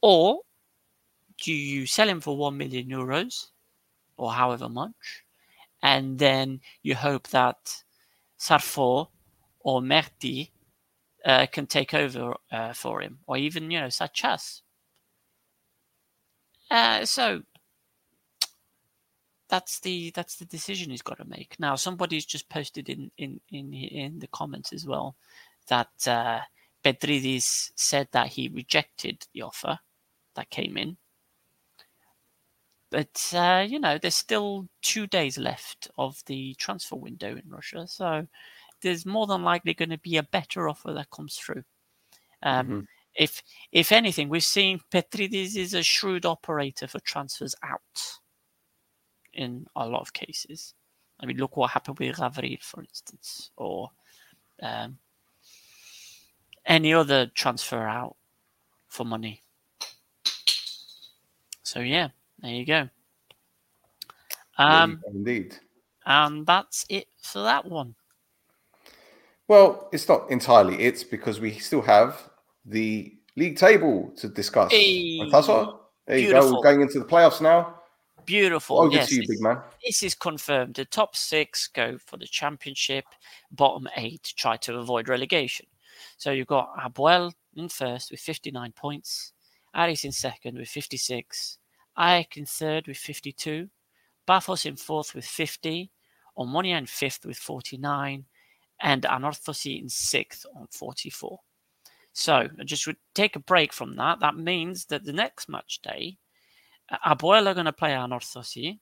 or 0.00 0.40
do 1.38 1.52
you 1.52 1.86
sell 1.86 2.08
him 2.08 2.20
for 2.20 2.36
1 2.36 2.56
million 2.56 2.88
euros 2.88 3.48
or 4.16 4.32
however 4.32 4.68
much, 4.68 5.24
and 5.82 6.18
then 6.18 6.60
you 6.82 6.94
hope 6.94 7.28
that 7.28 7.82
Sarfo 8.38 9.08
or 9.60 9.80
Merti 9.80 10.50
uh, 11.24 11.46
can 11.46 11.66
take 11.66 11.94
over 11.94 12.34
uh, 12.50 12.72
for 12.72 13.00
him, 13.00 13.18
or 13.26 13.36
even, 13.36 13.70
you 13.70 13.80
know, 13.80 13.86
Sachas. 13.86 14.62
Uh, 16.70 17.04
so 17.04 17.42
that's 19.48 19.80
the 19.80 20.10
that's 20.14 20.36
the 20.36 20.46
decision 20.46 20.90
he's 20.90 21.02
got 21.02 21.18
to 21.18 21.24
make. 21.26 21.56
Now, 21.58 21.76
somebody's 21.76 22.24
just 22.24 22.48
posted 22.48 22.88
in 22.88 23.10
in 23.18 23.40
in, 23.50 23.74
in 23.74 24.18
the 24.18 24.28
comments 24.28 24.72
as 24.72 24.86
well 24.86 25.14
that 25.68 25.90
uh, 26.06 26.40
said 27.44 28.08
that 28.12 28.28
he 28.28 28.48
rejected 28.48 29.26
the 29.34 29.42
offer 29.42 29.78
that 30.34 30.50
came 30.50 30.76
in. 30.76 30.96
But 32.92 33.32
uh, 33.34 33.66
you 33.66 33.80
know, 33.80 33.96
there's 33.98 34.14
still 34.14 34.68
two 34.82 35.06
days 35.06 35.38
left 35.38 35.90
of 35.96 36.22
the 36.26 36.54
transfer 36.56 36.96
window 36.96 37.30
in 37.30 37.48
Russia, 37.48 37.86
so 37.88 38.28
there's 38.82 39.06
more 39.06 39.26
than 39.26 39.42
likely 39.42 39.72
going 39.74 39.88
to 39.88 39.98
be 39.98 40.18
a 40.18 40.22
better 40.22 40.68
offer 40.68 40.92
that 40.92 41.10
comes 41.10 41.36
through. 41.36 41.64
Um, 42.42 42.68
Mhm. 42.68 42.86
If 43.14 43.42
if 43.72 43.92
anything, 43.92 44.28
we've 44.28 44.44
seen 44.44 44.80
Petridis 44.90 45.56
is 45.56 45.74
a 45.74 45.82
shrewd 45.82 46.26
operator 46.26 46.86
for 46.86 47.00
transfers 47.00 47.54
out 47.62 48.20
in 49.32 49.66
a 49.74 49.88
lot 49.88 50.02
of 50.02 50.12
cases. 50.12 50.74
I 51.20 51.26
mean, 51.26 51.38
look 51.38 51.56
what 51.56 51.70
happened 51.70 51.98
with 51.98 52.16
Ravrir, 52.16 52.62
for 52.62 52.80
instance, 52.82 53.50
or 53.56 53.90
um, 54.62 54.98
any 56.66 56.92
other 56.94 57.26
transfer 57.34 57.86
out 57.86 58.16
for 58.88 59.06
money. 59.06 59.42
So 61.62 61.80
yeah, 61.80 62.08
there 62.42 62.52
you 62.52 62.66
go. 62.66 62.88
Um, 64.58 65.00
Indeed. 65.08 65.56
and 66.04 66.46
that's 66.46 66.84
it 66.88 67.06
for 67.22 67.42
that 67.42 67.64
one. 67.64 67.94
Well, 69.48 69.88
it's 69.92 70.08
not 70.08 70.30
entirely 70.30 70.80
it's 70.80 71.04
because 71.04 71.40
we 71.40 71.52
still 71.58 71.82
have 71.82 72.30
the 72.64 73.14
league 73.36 73.56
table 73.56 74.12
to 74.16 74.28
discuss. 74.28 74.72
Hey, 74.72 75.18
Fantastic. 75.18 75.68
There 76.06 76.18
you 76.18 76.26
beautiful. 76.28 76.54
go. 76.54 76.62
Going 76.62 76.80
into 76.82 76.98
the 76.98 77.04
playoffs 77.04 77.40
now. 77.40 77.78
Beautiful. 78.24 78.80
Over 78.80 78.94
yes, 78.94 79.08
to 79.08 79.14
you, 79.16 79.20
this- 79.22 79.30
big 79.30 79.40
man. 79.40 79.58
This 79.84 80.02
is 80.02 80.14
confirmed. 80.14 80.74
The 80.74 80.84
top 80.84 81.16
six 81.16 81.68
go 81.68 81.98
for 81.98 82.16
the 82.16 82.26
championship. 82.26 83.04
Bottom 83.50 83.88
eight 83.96 84.32
try 84.36 84.56
to 84.58 84.76
avoid 84.78 85.08
relegation. 85.08 85.66
So 86.18 86.30
you've 86.30 86.46
got 86.46 86.70
APOEL 86.78 87.32
in 87.56 87.68
first 87.68 88.10
with 88.10 88.20
59 88.20 88.72
points. 88.72 89.32
Aris 89.74 90.04
in 90.04 90.12
second 90.12 90.56
with 90.56 90.68
56. 90.68 91.58
Aek 91.98 92.36
in 92.36 92.46
third 92.46 92.86
with 92.86 92.96
52. 92.96 93.68
Pafos 94.26 94.66
in 94.66 94.76
fourth 94.76 95.14
with 95.14 95.24
50. 95.24 95.90
Omonia 96.38 96.78
in 96.78 96.86
fifth 96.86 97.26
with 97.26 97.36
49. 97.36 98.24
And 98.80 99.02
Anorthosi 99.02 99.80
in 99.80 99.88
sixth 99.88 100.46
on 100.56 100.66
44. 100.70 101.38
So 102.12 102.34
I 102.34 102.64
just 102.64 102.86
would 102.86 102.96
take 103.14 103.36
a 103.36 103.40
break 103.40 103.72
from 103.72 103.96
that. 103.96 104.20
That 104.20 104.36
means 104.36 104.86
that 104.86 105.04
the 105.04 105.12
next 105.12 105.48
match 105.48 105.80
day, 105.82 106.18
uh, 106.90 107.14
APOEL 107.14 107.46
are 107.46 107.54
going 107.54 107.66
to 107.66 107.72
play 107.72 107.92
Anorthosi 107.92 108.78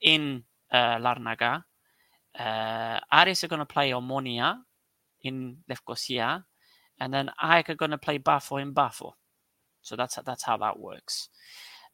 in 0.00 0.44
uh, 0.70 0.96
Larnaga. 0.98 1.64
Uh, 2.38 3.00
Aris 3.12 3.42
are 3.42 3.48
going 3.48 3.58
to 3.58 3.66
play 3.66 3.90
Omonia 3.90 4.58
in 5.22 5.58
Lefkosia, 5.68 6.44
and 7.00 7.12
then 7.12 7.30
Aik 7.42 7.70
are 7.70 7.74
going 7.74 7.90
to 7.90 7.98
play 7.98 8.18
Bafo 8.18 8.62
in 8.62 8.72
Bafo. 8.72 9.12
So 9.82 9.96
that's 9.96 10.18
that's 10.24 10.42
how 10.42 10.56
that 10.58 10.78
works. 10.78 11.28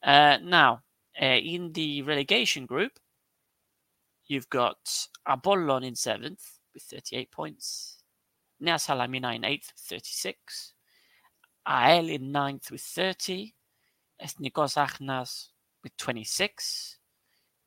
Uh, 0.03 0.37
now, 0.43 0.81
uh, 1.21 1.25
in 1.25 1.71
the 1.71 2.01
relegation 2.01 2.65
group, 2.65 2.99
you've 4.27 4.49
got 4.49 4.77
Apollon 5.25 5.83
in 5.83 5.95
seventh 5.95 6.59
with 6.73 6.83
38 6.83 7.31
points, 7.31 8.03
Nea 8.59 8.75
Salamina 8.75 9.35
in 9.35 9.45
eighth 9.45 9.71
with 9.73 10.01
36, 10.01 10.73
Ael 11.67 12.09
in 12.09 12.31
ninth 12.31 12.69
with 12.69 12.81
30, 12.81 13.53
Ethnikos 14.21 14.77
Achnas 14.77 15.47
with 15.83 15.95
26, 15.97 16.97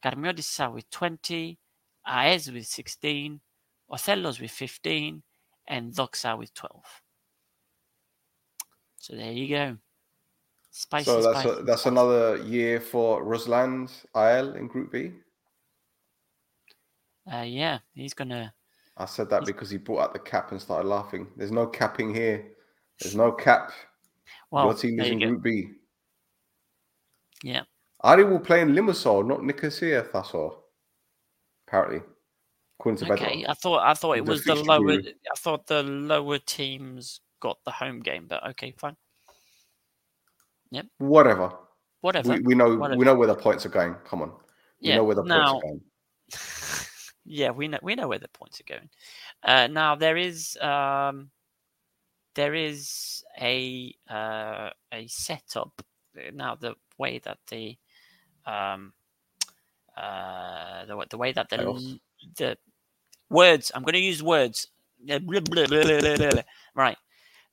Karmiotissa 0.05 0.73
with 0.73 0.89
20, 0.91 1.59
Aez 2.07 2.53
with 2.53 2.67
16, 2.67 3.41
Othellos 3.91 4.41
with 4.41 4.51
15, 4.51 5.23
and 5.67 5.93
Doxa 5.93 6.39
with 6.39 6.55
12. 6.55 6.83
So 8.99 9.17
there 9.17 9.33
you 9.33 9.49
go. 9.49 9.77
Spicy, 10.81 11.07
So 11.07 11.21
that's 11.21 11.41
spicy, 11.41 11.49
a, 11.61 11.63
that's 11.65 11.81
spicy. 11.81 11.93
another 11.93 12.37
year 12.45 12.81
for 12.81 13.25
Rusland 13.25 13.91
IL 14.15 14.55
in 14.55 14.69
Group 14.69 14.93
B. 14.93 15.11
Uh, 17.31 17.43
yeah, 17.43 17.81
he's 17.95 18.15
gonna. 18.15 18.55
I 18.97 19.05
said 19.07 19.29
that 19.31 19.45
because 19.45 19.71
he 19.71 19.77
brought 19.77 20.01
out 20.03 20.13
the 20.13 20.21
cap 20.21 20.53
and 20.53 20.61
started 20.63 20.87
laughing. 20.89 21.27
There's 21.37 21.51
no 21.51 21.67
capping 21.67 22.15
here. 22.15 22.47
There's 23.01 23.17
no 23.17 23.33
cap. 23.33 23.73
Well, 24.53 24.67
Your 24.67 24.75
team 24.75 25.01
is 25.01 25.09
in. 25.09 25.19
Group 25.19 25.43
B. 25.43 25.69
Yeah. 27.43 27.63
Ari 28.03 28.23
will 28.25 28.39
play 28.39 28.61
in 28.61 28.69
Limassol, 28.69 29.27
not 29.27 29.43
Nicosia 29.43 30.05
Thassor. 30.05 30.51
Apparently. 31.67 32.03
According 32.79 33.05
to 33.05 33.13
Okay. 33.15 33.45
I 33.49 33.55
thought 33.55 33.81
I 33.85 33.95
thought 33.95 34.19
it 34.19 34.25
The 34.25 34.31
was 34.31 34.45
the 34.45 34.55
lower. 34.55 34.81
rule. 34.81 35.01
I 35.03 35.37
thought 35.39 35.67
the 35.67 35.83
lower 35.83 36.39
teams 36.39 37.21
got 37.41 37.59
the 37.65 37.73
home 37.73 37.99
game, 37.99 38.27
but 38.29 38.47
okay, 38.51 38.73
fine, 38.79 38.97
Whatever. 40.99 41.53
whatever. 42.01 42.35
We, 42.35 42.41
we 42.41 42.55
know 42.55 42.77
whatever. 42.77 42.99
we 42.99 43.05
know 43.05 43.15
where 43.15 43.29
the 43.29 43.35
points 43.35 43.67
are 43.67 43.71
going. 43.71 43.95
Come 44.05 44.23
on. 44.23 44.31
We 44.81 44.91
yeah, 44.91 44.97
know 44.97 45.05
where 45.05 45.17
the 45.17 45.23
points 45.23 45.35
now, 45.35 45.57
are 45.57 45.63
going. 45.63 45.81
yeah, 47.25 47.51
we 47.51 47.69
know 47.69 47.79
we 47.83 47.95
know 47.95 48.09
where 48.09 48.19
the 48.19 48.29
points 48.29 48.61
are 48.61 48.65
going. 48.65 48.89
Uh, 49.43 49.67
now 49.67 49.95
there 49.95 50.17
is 50.17 50.57
um, 50.61 51.31
there 52.35 52.55
is 52.55 53.25
a 53.41 53.95
uh, 54.09 54.71
a 54.93 55.07
setup 55.09 55.83
now. 56.33 56.55
The 56.55 56.75
way 56.99 57.19
that 57.19 57.39
the 57.49 57.77
um, 58.47 58.93
uh, 59.97 60.85
the, 60.87 61.07
the 61.11 61.19
way 61.19 61.33
that 61.33 61.49
the 61.51 62.01
the 62.37 62.57
words 63.31 63.73
I'm 63.75 63.83
going 63.83 63.95
to 63.95 64.01
use 64.01 64.23
words. 64.23 64.69
Right, 66.75 66.97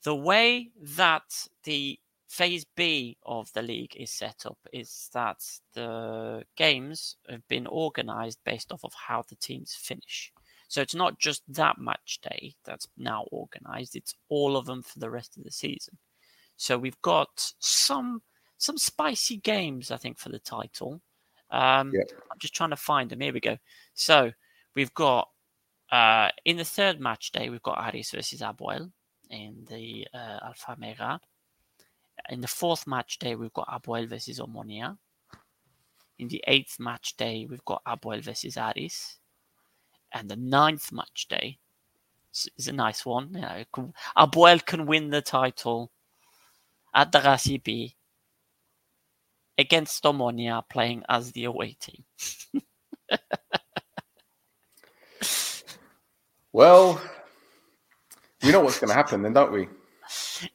the 0.04 0.16
way 0.16 0.72
that 0.82 1.48
the 1.64 2.00
phase 2.28 2.66
B 2.76 3.18
of 3.24 3.52
the 3.54 3.62
league 3.62 3.96
is 3.96 4.12
set 4.12 4.46
up 4.46 4.58
is 4.74 5.10
that 5.14 5.38
the 5.74 6.44
games 6.56 7.18
have 7.30 7.48
been 7.48 7.68
organized 7.68 8.40
based 8.46 8.72
off 8.72 8.84
of 8.84 8.94
how 8.94 9.24
the 9.28 9.36
teams 9.36 9.74
finish. 9.76 10.32
So 10.68 10.82
it's 10.82 10.96
not 10.96 11.20
just 11.20 11.44
that 11.54 11.78
match 11.78 12.20
day 12.22 12.56
that's 12.66 12.88
now 12.98 13.26
organized, 13.32 13.96
it's 13.96 14.16
all 14.30 14.58
of 14.58 14.66
them 14.66 14.82
for 14.82 15.00
the 15.00 15.10
rest 15.10 15.38
of 15.38 15.44
the 15.44 15.52
season. 15.52 15.98
So 16.58 16.78
we've 16.78 17.02
got 17.02 17.52
some 17.60 18.22
some 18.58 18.78
spicy 18.78 19.38
games, 19.38 19.92
I 19.92 19.98
think, 19.98 20.18
for 20.18 20.30
the 20.30 20.40
title. 20.40 21.02
Um, 21.52 21.92
Yep. 21.94 22.10
I'm 22.32 22.40
just 22.40 22.56
trying 22.56 22.70
to 22.70 22.78
find 22.78 23.10
them. 23.10 23.20
Here 23.20 23.34
we 23.34 23.42
go. 23.42 23.58
So 23.94 24.32
we've 24.76 24.94
got 24.94 25.30
uh, 25.92 26.30
in 26.46 26.58
the 26.58 26.66
third 26.66 27.00
match 27.00 27.32
day, 27.32 27.50
we've 27.50 27.62
got 27.62 27.94
Aris 27.94 28.12
versus 28.12 28.42
APOEL 28.42 28.92
in 29.30 29.66
the 29.70 30.08
uh, 30.14 30.40
Alphamega. 30.50 31.20
In 32.30 32.42
the 32.42 32.48
fourth 32.48 32.88
match 32.88 33.20
day, 33.20 33.36
we've 33.36 33.54
got 33.54 33.68
APOEL 33.68 34.08
versus 34.08 34.40
Omonia. 34.40 34.98
In 36.18 36.28
the 36.28 36.44
eighth 36.48 36.80
match 36.80 37.18
day, 37.18 37.46
we've 37.50 37.66
got 37.66 37.84
APOEL 37.86 38.22
versus 38.22 38.58
Aris. 38.58 39.18
And 40.12 40.30
the 40.30 40.36
ninth 40.36 40.92
match 40.92 41.28
day 41.28 41.60
is- 42.34 42.68
a 42.68 42.72
nice 42.72 43.06
one. 43.06 43.34
You 43.34 43.42
know, 43.42 43.66
APOEL 44.18 44.66
can 44.66 44.86
win 44.86 45.10
the 45.10 45.22
title 45.22 45.92
at 46.94 47.12
the 47.12 47.20
Rasibi 47.20 47.96
against 49.58 50.04
Omonia 50.04 50.64
playing 50.70 51.04
as 51.10 51.32
the 51.32 51.46
away 51.46 51.74
team. 51.74 52.04
Well, 56.56 57.02
we 58.42 58.50
know 58.54 58.62
what's 58.62 58.80
going 58.80 58.88
to 58.88 58.94
happen 58.94 59.22
then, 59.22 59.34
don't 59.34 59.52
we? 59.52 59.68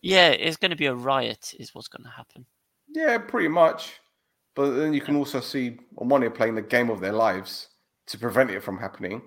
Yeah, 0.02 0.28
it's 0.28 0.56
going 0.56 0.70
to 0.70 0.76
be 0.76 0.86
a 0.86 0.94
riot, 0.94 1.54
is 1.58 1.74
what's 1.74 1.88
going 1.88 2.04
to 2.04 2.10
happen. 2.10 2.46
Yeah, 2.88 3.18
pretty 3.18 3.48
much. 3.48 3.92
But 4.54 4.70
then 4.70 4.92
you 4.92 5.00
can 5.00 5.16
also 5.16 5.40
see 5.40 5.78
Omonia 5.96 6.34
playing 6.34 6.56
the 6.56 6.62
game 6.62 6.90
of 6.90 7.00
their 7.00 7.12
lives 7.12 7.68
to 8.08 8.18
prevent 8.18 8.50
it 8.50 8.62
from 8.62 8.78
happening. 8.78 9.22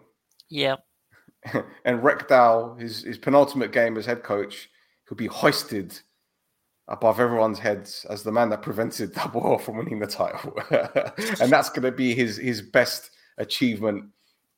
Yeah, 0.50 0.76
and 1.86 2.02
Rekdal, 2.02 2.80
his, 2.80 3.04
his 3.04 3.18
penultimate 3.18 3.72
game 3.72 3.98
as 3.98 4.06
head 4.06 4.24
coach, 4.24 4.70
he'll 5.08 5.18
be 5.18 5.28
hoisted 5.28 5.98
above 6.88 7.20
everyone's 7.20 7.60
heads 7.60 8.06
as 8.10 8.24
the 8.24 8.32
man 8.32 8.50
that 8.50 8.62
prevented 8.62 9.14
Double 9.16 9.58
from 9.58 9.78
winning 9.78 10.00
the 10.00 10.08
title. 10.08 10.54
and 11.42 11.52
that's 11.52 11.70
going 11.70 11.84
to 11.84 11.92
be 11.92 12.14
his, 12.14 12.38
his 12.38 12.62
best 12.62 13.12
achievement 13.38 14.06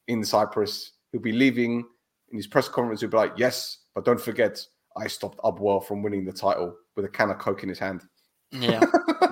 in 0.07 0.23
Cyprus. 0.23 0.93
He'll 1.11 1.21
be 1.21 1.31
leaving 1.31 1.85
in 2.31 2.37
his 2.37 2.47
press 2.47 2.67
conference. 2.67 3.01
He'll 3.01 3.09
be 3.09 3.17
like, 3.17 3.33
Yes, 3.37 3.79
but 3.93 4.05
don't 4.05 4.21
forget, 4.21 4.65
I 4.97 5.07
stopped 5.07 5.39
APOEL 5.43 5.85
from 5.85 6.03
winning 6.03 6.25
the 6.25 6.31
title 6.31 6.75
with 6.95 7.05
a 7.05 7.09
can 7.09 7.29
of 7.29 7.37
Coke 7.37 7.63
in 7.63 7.69
his 7.69 7.79
hand. 7.79 8.03
yeah. 8.51 8.81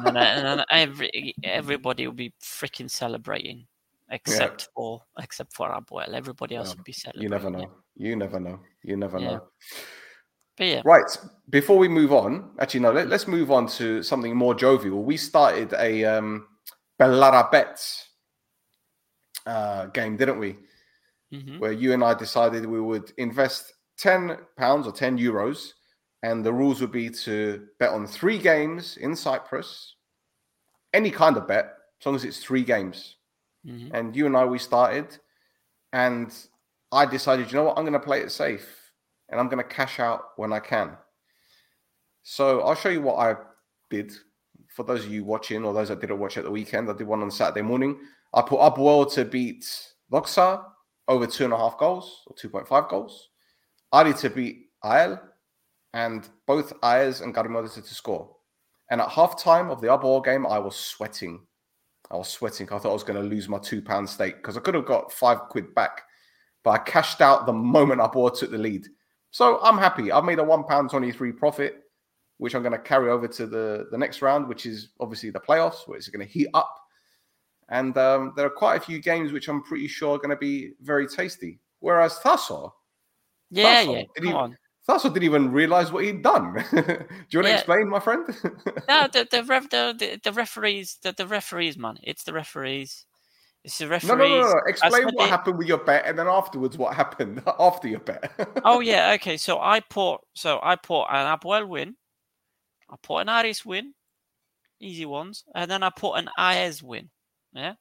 and, 0.05 0.18
and 0.18 0.66
every 0.72 1.34
everybody 1.43 2.05
will 2.07 2.14
be 2.14 2.34
freaking 2.41 2.89
celebrating, 2.89 3.66
except 4.09 4.70
for 4.76 5.01
except 5.20 5.53
for 5.53 5.70
APOEL. 5.70 6.14
Everybody 6.14 6.55
else 6.55 6.70
Yeah, 6.70 6.76
will 6.78 6.84
be 6.84 6.93
celebrating. 6.93 7.24
You 7.24 7.30
never 7.30 7.49
know. 7.49 7.72
You 7.95 8.16
never 8.16 8.39
know. 8.39 8.59
You 8.84 8.97
never 8.97 9.20
Yeah. 9.20 9.32
know. 9.32 9.47
But 10.57 10.68
yeah, 10.68 10.82
Right. 10.86 11.18
Before 11.49 11.78
we 11.78 11.88
move 11.88 12.11
on, 12.14 12.51
actually, 12.59 12.82
no, 12.82 12.91
let, 12.91 13.11
us 13.11 13.28
move 13.28 13.51
on 13.51 13.68
to 13.68 14.03
something 14.03 14.36
more 14.36 14.53
jovial. 14.53 15.03
We 15.03 15.18
started 15.18 15.74
a 15.74 16.03
um, 16.05 16.47
Bellara 16.99 17.51
Bets 17.51 18.09
uh, 19.45 19.88
game, 19.88 20.18
didn't 20.18 20.39
we? 20.39 20.57
hmm 21.32 21.57
Where 21.59 21.72
you 21.72 21.93
and 21.93 22.03
I 22.03 22.14
decided 22.14 22.66
we 22.66 22.82
would 22.82 23.11
invest 23.18 23.74
10 23.98 24.38
pounds 24.58 24.88
or 24.88 24.91
10 24.91 25.18
euros, 25.18 25.74
and 26.24 26.46
the 26.46 26.54
rules 26.54 26.82
would 26.82 26.91
be 26.91 27.10
to 27.10 27.68
bet 27.80 27.91
on 27.91 28.08
three 28.08 28.38
games 28.38 28.98
in 28.98 29.16
Cyprus, 29.16 29.96
any 30.94 31.12
kind 31.12 31.38
of 31.38 31.48
bet, 31.48 31.74
as 32.00 32.06
long 32.06 32.16
as 32.16 32.24
it's 32.24 32.39
three 32.39 32.64
games. 32.64 33.18
hmm 33.66 33.88
And 33.94 34.16
you 34.16 34.26
and 34.26 34.36
I, 34.38 34.46
we 34.46 34.60
started, 34.60 35.18
and 35.91 36.34
I 36.91 37.06
decided, 37.06 37.52
you 37.52 37.58
know 37.58 37.64
what, 37.66 37.78
I'm 37.78 37.86
going 37.86 37.94
to 37.94 38.00
play 38.00 38.22
it 38.22 38.32
safe 38.32 38.91
and 39.30 39.39
I'm 39.39 39.48
going 39.48 39.64
to 39.64 39.76
cash 39.76 40.00
out 40.00 40.22
when 40.36 40.54
I 40.54 40.60
can. 40.60 40.96
So 42.22 42.62
I'll 42.62 42.76
show 42.76 42.89
you 42.89 43.02
what 43.02 43.16
I 43.16 43.36
did. 43.89 44.14
For 44.70 44.84
those 44.84 45.06
of 45.06 45.12
you 45.12 45.24
watching 45.24 45.64
or 45.64 45.74
those 45.74 45.89
that 45.89 46.02
didn't 46.02 46.20
watch 46.20 46.38
at 46.38 46.44
the 46.44 46.52
weekend, 46.52 46.89
I 46.89 46.94
did 46.94 47.08
one 47.08 47.22
on 47.22 47.32
Saturday 47.32 47.62
morning. 47.62 48.00
I 48.34 48.41
put 48.41 48.60
APOEL 48.60 49.12
to 49.14 49.26
beat 49.26 49.66
Doxa 50.12 50.66
over 51.08 51.28
two 51.28 51.46
and 51.46 51.54
a 51.54 51.58
half 51.58 51.78
goals 51.78 52.22
or 52.28 52.36
2.5 52.36 52.89
goals. 52.89 53.30
Ari 53.94 54.14
to 54.16 54.30
beat 54.30 54.70
Ael 54.84 55.22
and 55.94 56.28
both 56.48 56.74
Ayers 56.84 57.22
and 57.22 57.34
Garimodis 57.34 57.76
to 57.76 57.94
score. 57.94 58.36
And 58.89 59.00
at 59.00 59.10
half 59.10 59.41
time 59.41 59.70
of 59.70 59.82
the 59.82 59.88
APOEL 59.88 60.26
game, 60.26 60.46
I 60.46 60.60
was 60.60 60.76
sweating. 60.76 61.46
I 62.12 62.18
was 62.18 62.28
sweating. 62.28 62.68
I 62.72 62.80
thought 62.80 62.89
I 62.89 62.94
was 62.94 63.04
going 63.04 63.22
to 63.22 63.28
lose 63.28 63.48
my 63.48 63.60
two 63.60 63.82
pound 63.82 64.10
stake 64.10 64.38
because 64.38 64.58
I 64.58 64.62
could 64.62 64.76
have 64.76 64.86
got 64.86 65.12
five 65.12 65.39
quid 65.50 65.74
back, 65.74 66.02
but 66.64 66.72
I 66.72 66.78
cashed 66.80 67.22
out 67.22 67.46
the 67.46 67.54
moment 67.54 68.02
APOEL 68.02 68.38
took 68.38 68.52
the 68.52 68.58
lead. 68.58 68.88
So 69.32 69.60
I'm 69.64 69.78
happy. 69.78 70.12
I've 70.12 70.26
made 70.26 70.39
a 70.39 70.44
one 70.44 70.64
pound 70.64 70.89
twenty 70.89 71.12
three 71.12 71.32
profit, 71.32 71.84
which 72.38 72.56
I'm 72.56 72.62
going 72.62 72.74
to 72.74 72.80
carry 72.80 73.10
over 73.10 73.28
to 73.28 73.48
the 73.48 73.88
the 73.91 73.98
next 73.98 74.22
round, 74.22 74.48
which 74.48 74.66
is 74.66 74.89
obviously 75.00 75.30
the 75.30 75.39
playoffs, 75.39 75.88
where 75.88 75.98
it's 75.98 76.10
going 76.10 76.26
to 76.26 76.32
heat 76.32 76.50
up. 76.54 76.76
And 77.70 77.98
um, 77.98 78.34
there 78.36 78.46
are 78.46 78.52
quite 78.52 78.76
a 78.76 78.86
few 78.86 79.00
games 79.00 79.32
which 79.32 79.48
I'm 79.48 79.64
pretty 79.64 79.88
sure 79.88 80.16
are 80.16 80.18
going 80.18 80.30
to 80.32 80.36
be 80.36 80.74
very 80.82 81.08
tasty. 81.08 81.60
Whereas 81.80 82.20
Thasso, 82.20 82.74
yeah, 83.54 83.64
That's 83.64 83.88
all. 83.88 83.95
yeah. 83.95 84.04
Did 84.16 84.24
Come 84.26 84.36
on. 84.36 84.58
Thasso 84.88 85.08
didn't 85.14 85.24
even 85.24 85.51
realize 85.54 85.91
what 85.93 86.04
he'd 86.04 86.22
done. 86.22 86.56
Do 86.72 86.78
you 87.30 87.39
want 87.39 87.47
to 87.47 87.54
explain, 87.54 87.88
my 87.88 87.99
friend? 88.01 88.26
No, 88.89 89.08
the 89.08 89.26
the, 89.32 89.43
ref, 89.43 89.70
the 89.70 90.20
the 90.22 90.32
referees, 90.34 90.97
the, 91.01 91.14
the 91.14 91.26
referees, 91.26 91.78
man. 91.78 91.95
It's 92.04 92.24
the 92.24 92.34
referees. 92.34 93.06
It's 93.64 93.78
the 93.78 93.88
referees. 93.88 94.10
no, 94.10 94.16
no, 94.16 94.41
no. 94.41 94.62
Explain 94.68 95.06
what 95.06 95.28
it- 95.28 95.30
happened 95.30 95.58
with 95.58 95.68
your 95.68 95.78
bet, 95.78 96.04
and 96.06 96.20
then 96.20 96.28
afterwards 96.28 96.78
what 96.78 96.93
happened 96.95 97.41
after 97.60 97.88
your 97.88 98.01
bet. 98.01 98.30
Oh 98.66 98.82
yeah, 98.82 99.14
okay. 99.14 99.38
So 99.38 99.62
I 99.62 99.80
put 99.80 100.18
so 100.34 100.60
I 100.62 100.76
put 100.76 101.04
an 101.06 101.28
APOEL 101.38 101.66
win, 101.70 101.95
I 102.89 102.95
put 103.01 103.20
an 103.20 103.30
Aris 103.30 103.64
win, 103.66 103.93
easy 104.82 105.06
ones, 105.06 105.45
and 105.56 105.72
then 105.72 105.82
I 105.82 105.91
put 105.95 106.16
an 106.16 106.28
Aez 106.38 106.84
win. 106.84 107.10
Yeah, 107.54 107.76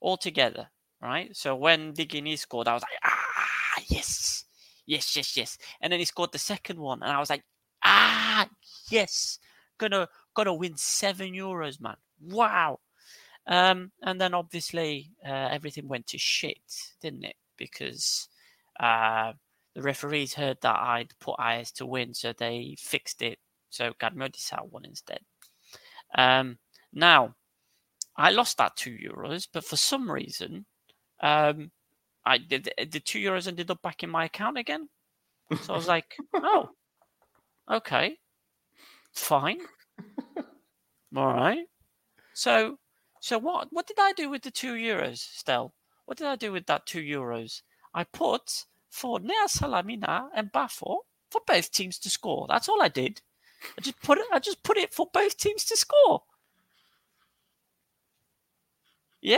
all 0.00 0.16
together, 0.16 0.70
right? 1.02 1.36
So 1.36 1.54
when 1.54 1.92
Digini 1.92 2.38
scored, 2.38 2.66
I 2.66 2.72
was 2.72 2.82
like, 2.82 2.98
ah, 3.04 3.82
yes, 3.88 4.44
yes, 4.86 5.16
yes, 5.16 5.36
yes. 5.36 5.58
And 5.80 5.92
then 5.92 6.00
he 6.00 6.04
scored 6.04 6.32
the 6.32 6.38
second 6.38 6.78
one, 6.78 7.02
and 7.02 7.10
I 7.10 7.18
was 7.18 7.30
like, 7.30 7.44
ah, 7.84 8.48
yes, 8.90 9.38
gonna 9.78 10.08
gonna 10.34 10.54
win 10.54 10.76
seven 10.76 11.32
euros, 11.32 11.80
man. 11.80 11.96
Wow. 12.20 12.80
Um, 13.46 13.90
and 14.02 14.20
then 14.20 14.34
obviously 14.34 15.10
uh, 15.26 15.48
everything 15.50 15.88
went 15.88 16.06
to 16.08 16.18
shit, 16.18 16.60
didn't 17.00 17.24
it? 17.24 17.36
Because 17.56 18.28
uh, 18.78 19.32
the 19.74 19.82
referees 19.82 20.34
heard 20.34 20.58
that 20.62 20.78
I'd 20.78 21.18
put 21.18 21.36
IS 21.40 21.72
to 21.72 21.86
win, 21.86 22.14
so 22.14 22.32
they 22.32 22.76
fixed 22.78 23.22
it. 23.22 23.38
So 23.70 23.92
Gadmodisau 24.00 24.70
won 24.70 24.84
instead. 24.84 25.20
Um, 26.14 26.58
now, 26.92 27.34
I 28.16 28.30
lost 28.30 28.58
that 28.58 28.76
two 28.76 28.96
euros, 28.96 29.48
but 29.52 29.64
for 29.64 29.76
some 29.76 30.10
reason, 30.10 30.66
um, 31.20 31.70
I 32.24 32.38
did 32.38 32.72
the 32.90 33.00
two 33.00 33.18
euros 33.18 33.48
ended 33.48 33.70
up 33.70 33.82
back 33.82 34.02
in 34.02 34.10
my 34.10 34.24
account 34.24 34.58
again. 34.58 34.88
So 35.62 35.74
I 35.74 35.76
was 35.76 35.88
like, 35.96 36.16
oh, 36.34 36.70
okay, 37.70 38.16
fine, 39.12 39.60
all 41.16 41.34
right. 41.34 41.66
So, 42.34 42.78
so 43.20 43.38
what? 43.38 43.68
What 43.70 43.86
did 43.86 43.98
I 44.00 44.12
do 44.12 44.30
with 44.30 44.42
the 44.42 44.50
two 44.50 44.74
euros, 44.74 45.18
Stel? 45.18 45.74
What 46.06 46.18
did 46.18 46.26
I 46.26 46.36
do 46.36 46.52
with 46.52 46.66
that 46.66 46.86
two 46.86 47.02
euros? 47.02 47.62
I 47.94 48.04
put 48.04 48.64
for 48.90 49.20
Nea 49.20 49.46
Salamina 49.48 50.28
and 50.34 50.52
Bafo 50.52 50.98
for 51.30 51.40
both 51.46 51.70
teams 51.70 51.98
to 52.00 52.10
score. 52.10 52.46
That's 52.48 52.68
all 52.68 52.82
I 52.82 52.88
did. 52.88 53.20
I 53.78 53.80
just 53.80 54.00
put 54.02 54.18
it. 54.18 54.26
I 54.32 54.38
just 54.38 54.62
put 54.62 54.76
it 54.76 54.92
for 54.92 55.08
both 55.12 55.36
teams 55.36 55.64
to 55.66 55.76
score. 55.76 56.22
Yeah. 59.20 59.36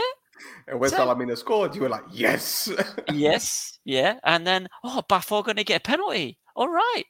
And 0.67 0.79
when 0.79 0.89
So- 0.89 0.97
Salamina 0.97 1.37
scored, 1.37 1.75
you 1.75 1.81
were 1.81 1.89
like, 1.89 2.03
yes. 2.11 2.69
yes. 3.13 3.79
Yeah. 3.85 4.19
And 4.23 4.45
then, 4.45 4.67
oh, 4.83 5.01
Buffalo 5.07 5.41
going 5.43 5.57
to 5.57 5.63
get 5.63 5.77
a 5.81 5.83
penalty. 5.83 6.37
All 6.55 6.69
right. 6.69 7.03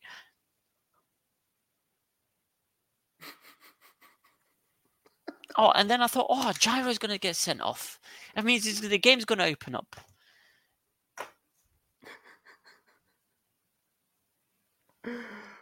Oh, 5.58 5.72
and 5.72 5.90
then 5.90 6.02
I 6.02 6.08
thought, 6.08 6.28
oh, 6.30 6.52
Jairo's 6.60 6.98
going 6.98 7.14
to 7.14 7.18
get 7.20 7.36
sent 7.36 7.62
off. 7.62 8.00
That 8.36 8.44
means 8.44 8.82
the 8.82 8.98
game's 8.98 9.26
going 9.26 9.40
to 9.40 9.46
open 9.46 9.76
up. 9.76 9.96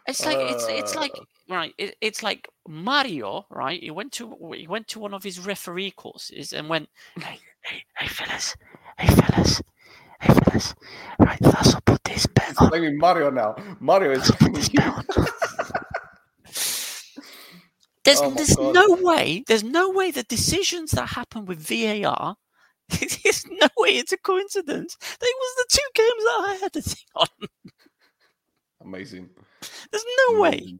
It's 0.06 0.24
like 0.24 0.38
it's 0.38 0.66
it's 0.68 0.94
like 0.94 1.12
uh. 1.14 1.24
Right. 1.48 1.74
It, 1.78 1.96
it's 2.00 2.22
like 2.22 2.48
Mario, 2.68 3.46
right? 3.50 3.80
He 3.82 3.90
went 3.90 4.12
to 4.12 4.36
he 4.56 4.66
went 4.66 4.88
to 4.88 5.00
one 5.00 5.14
of 5.14 5.22
his 5.22 5.40
referee 5.40 5.92
courses 5.92 6.52
and 6.52 6.68
went, 6.68 6.88
hey, 7.18 7.38
hey, 7.62 7.82
hey, 7.98 8.06
fellas, 8.08 8.56
hey, 8.98 9.08
fellas, 9.14 9.62
hey, 10.20 10.34
fellas, 10.34 10.74
right? 11.18 11.38
That's 11.40 11.74
put 11.86 12.02
this 12.04 12.26
bet 12.26 12.54
on. 12.58 12.70
Maybe 12.72 12.96
Mario 12.96 13.30
now. 13.30 13.56
Mario 13.80 14.12
is. 14.12 14.30
I'll 14.40 14.52
this 14.52 14.68
bet. 14.68 14.94
There's 18.04 18.20
Oh 18.20 18.30
there's 18.30 18.56
God. 18.56 18.74
no 18.74 18.98
way. 19.00 19.44
There's 19.46 19.64
no 19.64 19.90
way 19.90 20.10
the 20.10 20.24
decisions 20.24 20.92
that 20.92 21.06
happen 21.08 21.46
with 21.46 21.58
VAR. 21.60 22.36
There's 22.88 23.46
no 23.50 23.68
way 23.78 23.90
it's 23.96 24.12
a 24.12 24.18
coincidence. 24.18 24.96
They 25.20 25.26
was 25.26 25.56
the 25.56 25.66
two 25.70 25.90
games 25.94 26.24
that 26.24 26.44
I 26.46 26.58
had 26.62 26.72
the 26.72 26.82
thing 26.82 27.06
on. 27.16 27.26
amazing. 28.82 29.30
There's 29.90 30.04
no 30.28 30.40
way. 30.40 30.78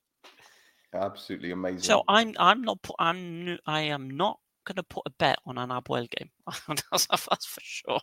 Absolutely 0.95 1.51
amazing. 1.51 1.81
So 1.81 2.03
I'm 2.09 2.35
I'm 2.39 2.63
not 2.63 2.79
I'm 2.99 3.59
I 3.67 3.81
am 3.81 4.11
not 4.11 4.39
gonna 4.65 4.83
put 4.83 5.03
a 5.07 5.11
bet 5.11 5.39
on 5.47 5.59
an 5.59 5.71
APOEL 5.71 6.09
game. 6.11 6.31
that's, 6.91 7.07
that's 7.07 7.47
for 7.47 7.61
sure. 7.63 8.01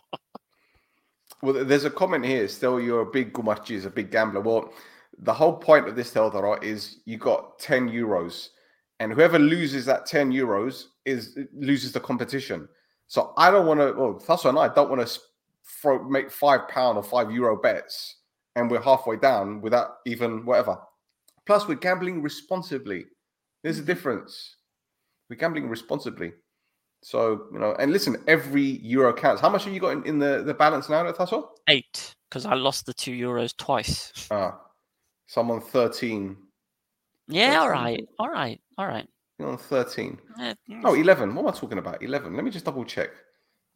Well, 1.42 1.64
there's 1.64 1.84
a 1.84 1.90
comment 1.90 2.24
here. 2.24 2.46
Still, 2.46 2.80
you're 2.80 3.00
a 3.00 3.10
big 3.10 3.32
Gumarchi, 3.32 3.84
a 3.84 3.90
big 3.90 4.12
gambler. 4.12 4.40
Well, 4.40 4.72
the 5.18 5.32
whole 5.34 5.54
point 5.54 5.88
of 5.88 5.96
this 5.96 6.12
Teldara 6.12 6.62
is 6.62 7.00
you 7.04 7.18
got 7.18 7.58
10 7.58 7.90
euros, 7.90 8.48
and 9.00 9.12
whoever 9.12 9.38
loses 9.38 9.84
that 9.86 10.06
10 10.06 10.30
euros 10.30 10.84
is 11.04 11.36
loses 11.54 11.92
the 11.92 12.00
competition. 12.00 12.68
So 13.08 13.32
I 13.36 13.50
don't 13.50 13.66
want 13.66 13.80
to. 13.80 13.92
Well, 13.92 14.14
Thasso 14.14 14.48
and 14.48 14.58
I 14.58 14.72
don't 14.72 14.90
want 14.90 15.06
to 15.06 15.20
throw 15.64 16.02
make 16.08 16.30
five 16.30 16.68
pound 16.68 16.96
or 16.96 17.02
five 17.02 17.30
euro 17.32 17.60
bets, 17.60 18.16
and 18.54 18.70
we're 18.70 18.80
halfway 18.80 19.16
down 19.16 19.60
without 19.60 19.96
even 20.06 20.44
whatever. 20.44 20.78
Plus, 21.46 21.66
we're 21.66 21.74
gambling 21.74 22.22
responsibly. 22.22 23.04
There's 23.62 23.78
a 23.78 23.82
difference. 23.82 24.56
We're 25.28 25.36
gambling 25.36 25.68
responsibly. 25.68 26.32
So 27.02 27.46
you 27.52 27.58
know, 27.58 27.74
and 27.78 27.92
listen, 27.92 28.22
every 28.28 28.62
euro 28.62 29.12
counts. 29.12 29.40
How 29.40 29.48
much 29.48 29.64
have 29.64 29.74
you 29.74 29.80
got 29.80 29.92
in, 29.92 30.04
in 30.04 30.18
the 30.18 30.42
the 30.44 30.54
balance 30.54 30.88
now, 30.88 31.10
Tasso? 31.10 31.50
Eight 31.68 32.14
because 32.32 32.46
I 32.46 32.54
lost 32.54 32.86
the 32.86 32.94
two 32.94 33.12
euros 33.12 33.54
twice. 33.54 34.10
Ah, 34.30 34.58
someone 35.26 35.60
13. 35.60 36.34
Yeah, 37.28 37.58
all 37.58 37.68
That's 37.68 37.72
right, 37.72 38.08
all 38.18 38.30
right, 38.30 38.60
all 38.78 38.86
right. 38.86 39.06
You're 39.38 39.48
on 39.48 39.58
13. 39.58 40.18
Eh, 40.40 40.54
mm, 40.70 40.82
Oh, 40.84 40.94
11. 40.94 41.34
What 41.34 41.42
am 41.42 41.48
I 41.48 41.50
talking 41.50 41.78
about? 41.78 42.02
11. 42.02 42.34
Let 42.34 42.44
me 42.44 42.50
just 42.50 42.64
double 42.64 42.86
check. 42.86 43.10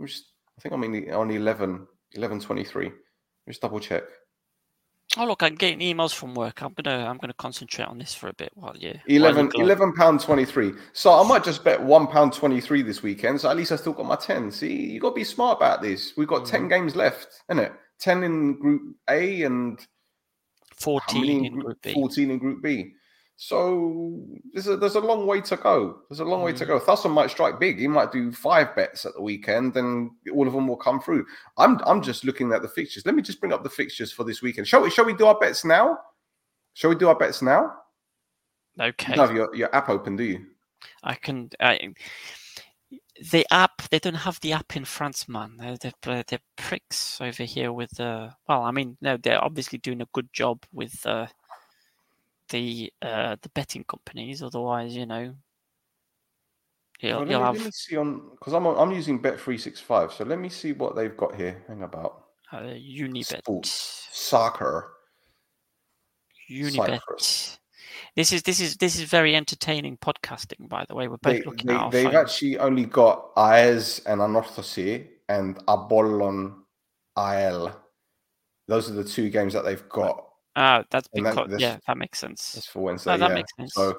I'm 0.00 0.06
just, 0.06 0.24
I 0.58 0.62
think 0.62 0.72
I'm 0.74 0.82
in 0.84 0.92
the, 0.92 1.10
on 1.12 1.30
11, 1.30 1.86
11 2.12 2.40
23. 2.40 2.90
Just 3.46 3.60
double 3.60 3.78
check. 3.78 4.04
Oh, 5.16 5.26
look, 5.26 5.42
I'm 5.42 5.54
getting 5.54 5.80
emails 5.80 6.14
from 6.14 6.34
work. 6.34 6.62
I'm 6.62 6.72
gonna 6.72 7.06
I'm 7.06 7.18
gonna 7.18 7.34
concentrate 7.34 7.88
on 7.88 7.98
this 7.98 8.14
for 8.14 8.28
a 8.28 8.32
bit 8.32 8.52
while 8.54 8.76
you. 8.76 8.90
while 8.90 9.02
you 9.06 9.16
11, 9.18 9.48
go. 9.48 9.60
11 9.60 9.92
pound 9.94 10.20
23. 10.20 10.72
So 10.92 11.12
I 11.12 11.26
might 11.26 11.44
just 11.44 11.64
bet 11.64 11.80
one 11.82 12.06
pound 12.06 12.32
23 12.32 12.82
this 12.82 13.02
weekend. 13.02 13.40
So 13.40 13.50
at 13.50 13.56
least 13.56 13.72
I 13.72 13.76
still 13.76 13.92
got 13.92 14.06
my 14.06 14.16
10. 14.16 14.50
See, 14.50 14.74
you 14.74 15.00
got 15.00 15.10
to 15.10 15.14
be 15.14 15.24
smart 15.24 15.58
about 15.58 15.82
this. 15.82 16.12
We've 16.16 16.28
got 16.28 16.46
10 16.46 16.60
mm-hmm. 16.60 16.68
games 16.68 16.96
left, 16.96 17.42
isn't 17.50 17.62
it? 17.62 17.72
10 18.00 18.24
in 18.24 18.58
group 18.58 18.96
A 19.08 19.42
and 19.42 19.78
Fourteen 20.76 21.46
in 21.46 21.58
Group 21.58 21.80
B. 21.82 21.94
14 21.94 22.30
in 22.30 22.38
Group 22.38 22.62
B. 22.62 22.92
So 23.38 24.24
there's 24.54 24.66
a, 24.66 24.78
there's 24.78 24.94
a 24.94 25.00
long 25.00 25.26
way 25.26 25.42
to 25.42 25.56
go. 25.56 26.00
There's 26.08 26.20
a 26.20 26.24
long 26.24 26.42
way 26.42 26.54
to 26.54 26.64
Mhm. 26.64 26.68
go. 26.68 26.78
Thurston 26.78 27.12
might 27.12 27.30
strike 27.30 27.60
big. 27.60 27.78
He 27.78 27.86
might 27.86 28.10
do 28.10 28.32
five 28.32 28.74
bets 28.74 29.04
at 29.04 29.12
the 29.14 29.20
weekend, 29.20 29.76
and 29.76 30.10
all 30.32 30.46
of 30.46 30.54
them 30.54 30.66
will 30.66 30.76
come 30.76 31.00
through. 31.00 31.26
I'm 31.58 31.78
I'm 31.84 32.00
just 32.00 32.24
looking 32.24 32.52
at 32.52 32.62
the 32.62 32.68
fixtures. 32.68 33.04
Let 33.04 33.14
me 33.14 33.20
just 33.22 33.38
bring 33.40 33.52
up 33.52 33.62
the 33.62 33.68
fixtures 33.68 34.10
for 34.10 34.24
this 34.24 34.40
weekend. 34.40 34.66
Shall 34.68 34.82
we? 34.82 34.90
Shall 34.90 35.04
we 35.04 35.12
do 35.12 35.26
our 35.26 35.38
bets 35.38 35.64
now? 35.66 35.98
Shall 36.72 36.90
we 36.90 36.96
do 36.96 37.08
our 37.08 37.14
bets 37.14 37.42
now? 37.42 37.72
Okay. 38.80 39.14
You 39.14 39.20
have 39.20 39.34
your, 39.34 39.54
your 39.54 39.74
app 39.74 39.88
open, 39.90 40.16
do 40.16 40.24
you? 40.24 40.46
I 41.02 41.14
can. 41.14 41.50
I, 41.60 41.94
the 43.32 43.46
app, 43.50 43.82
they 43.90 43.98
don't 43.98 44.14
have 44.14 44.38
the 44.40 44.52
app 44.52 44.76
in 44.76 44.84
France, 44.84 45.26
man. 45.28 45.56
They're, 45.58 45.92
they're, 46.02 46.22
they're 46.24 46.38
pricks 46.56 47.18
over 47.20 47.44
here 47.44 47.72
with 47.72 47.90
the. 47.92 48.32
Well, 48.48 48.62
I 48.62 48.70
mean, 48.70 48.96
no, 49.00 49.16
they're 49.16 49.42
obviously 49.42 49.78
doing 49.78 50.02
a 50.02 50.08
good 50.12 50.30
job 50.32 50.64
with 50.72 51.04
uh, 51.06 51.26
the 52.50 52.92
uh, 53.02 53.36
the 53.42 53.48
betting 53.50 53.84
companies. 53.84 54.42
Otherwise, 54.42 54.94
you 54.96 55.06
know, 55.06 55.34
you'll, 57.00 57.18
Well, 57.18 57.20
let, 57.20 57.30
you'll 57.30 57.40
me, 57.40 57.46
have 57.46 57.56
let 57.56 57.64
me 57.64 57.70
see 57.72 57.96
on 57.96 58.30
because 58.30 58.52
I'm 58.52 58.66
on- 58.66 58.76
I'm 58.78 58.92
using 58.94 59.18
Bet 59.20 59.38
three 59.40 59.58
six 59.58 59.80
five. 59.80 60.12
So 60.12 60.24
let 60.24 60.38
me 60.38 60.48
see 60.48 60.72
what 60.72 60.96
they've 60.96 61.16
got 61.16 61.34
here. 61.34 61.62
Hang 61.68 61.82
about 61.82 62.24
uh, 62.52 62.58
Unibet. 62.62 63.38
sports 63.38 64.08
soccer. 64.12 64.92
Unibet. 66.50 66.72
Cyprus. 66.86 67.58
This 68.14 68.32
is 68.32 68.42
this 68.44 68.60
is 68.60 68.76
this 68.76 68.98
is 68.98 69.02
very 69.08 69.34
entertaining 69.36 69.96
podcasting, 69.98 70.68
by 70.68 70.84
the 70.88 70.94
way. 70.94 71.08
We're 71.08 71.16
both 71.18 71.34
They, 71.34 71.42
looking 71.42 71.66
they, 71.66 71.74
at 71.74 71.80
our 71.80 71.90
they've 71.90 72.04
phones. 72.04 72.16
actually 72.16 72.58
only 72.58 72.84
got 72.86 73.34
AEZ 73.36 74.06
and 74.06 74.20
Anorthosi 74.20 75.06
and 75.28 75.58
Apollon 75.68 76.62
AL. 77.16 77.82
Those 78.68 78.90
are 78.90 78.94
the 78.94 79.04
two 79.04 79.28
games 79.28 79.52
that 79.52 79.64
they've 79.64 79.88
got. 79.88 80.24
Ah, 80.56 80.82
that's 80.90 81.08
and 81.14 81.26
that- 81.26 81.34
because 81.36 81.60
yeah, 81.60 81.78
that 81.86 81.98
makes 81.98 82.18
sense. 82.18 82.52
That's 82.52 82.66
for 82.66 82.82
Wednesday. 82.82 83.16
that 83.16 83.28
yeah. 83.28 83.34
makes 83.34 83.54
sense. 83.56 83.74
So, 83.74 83.98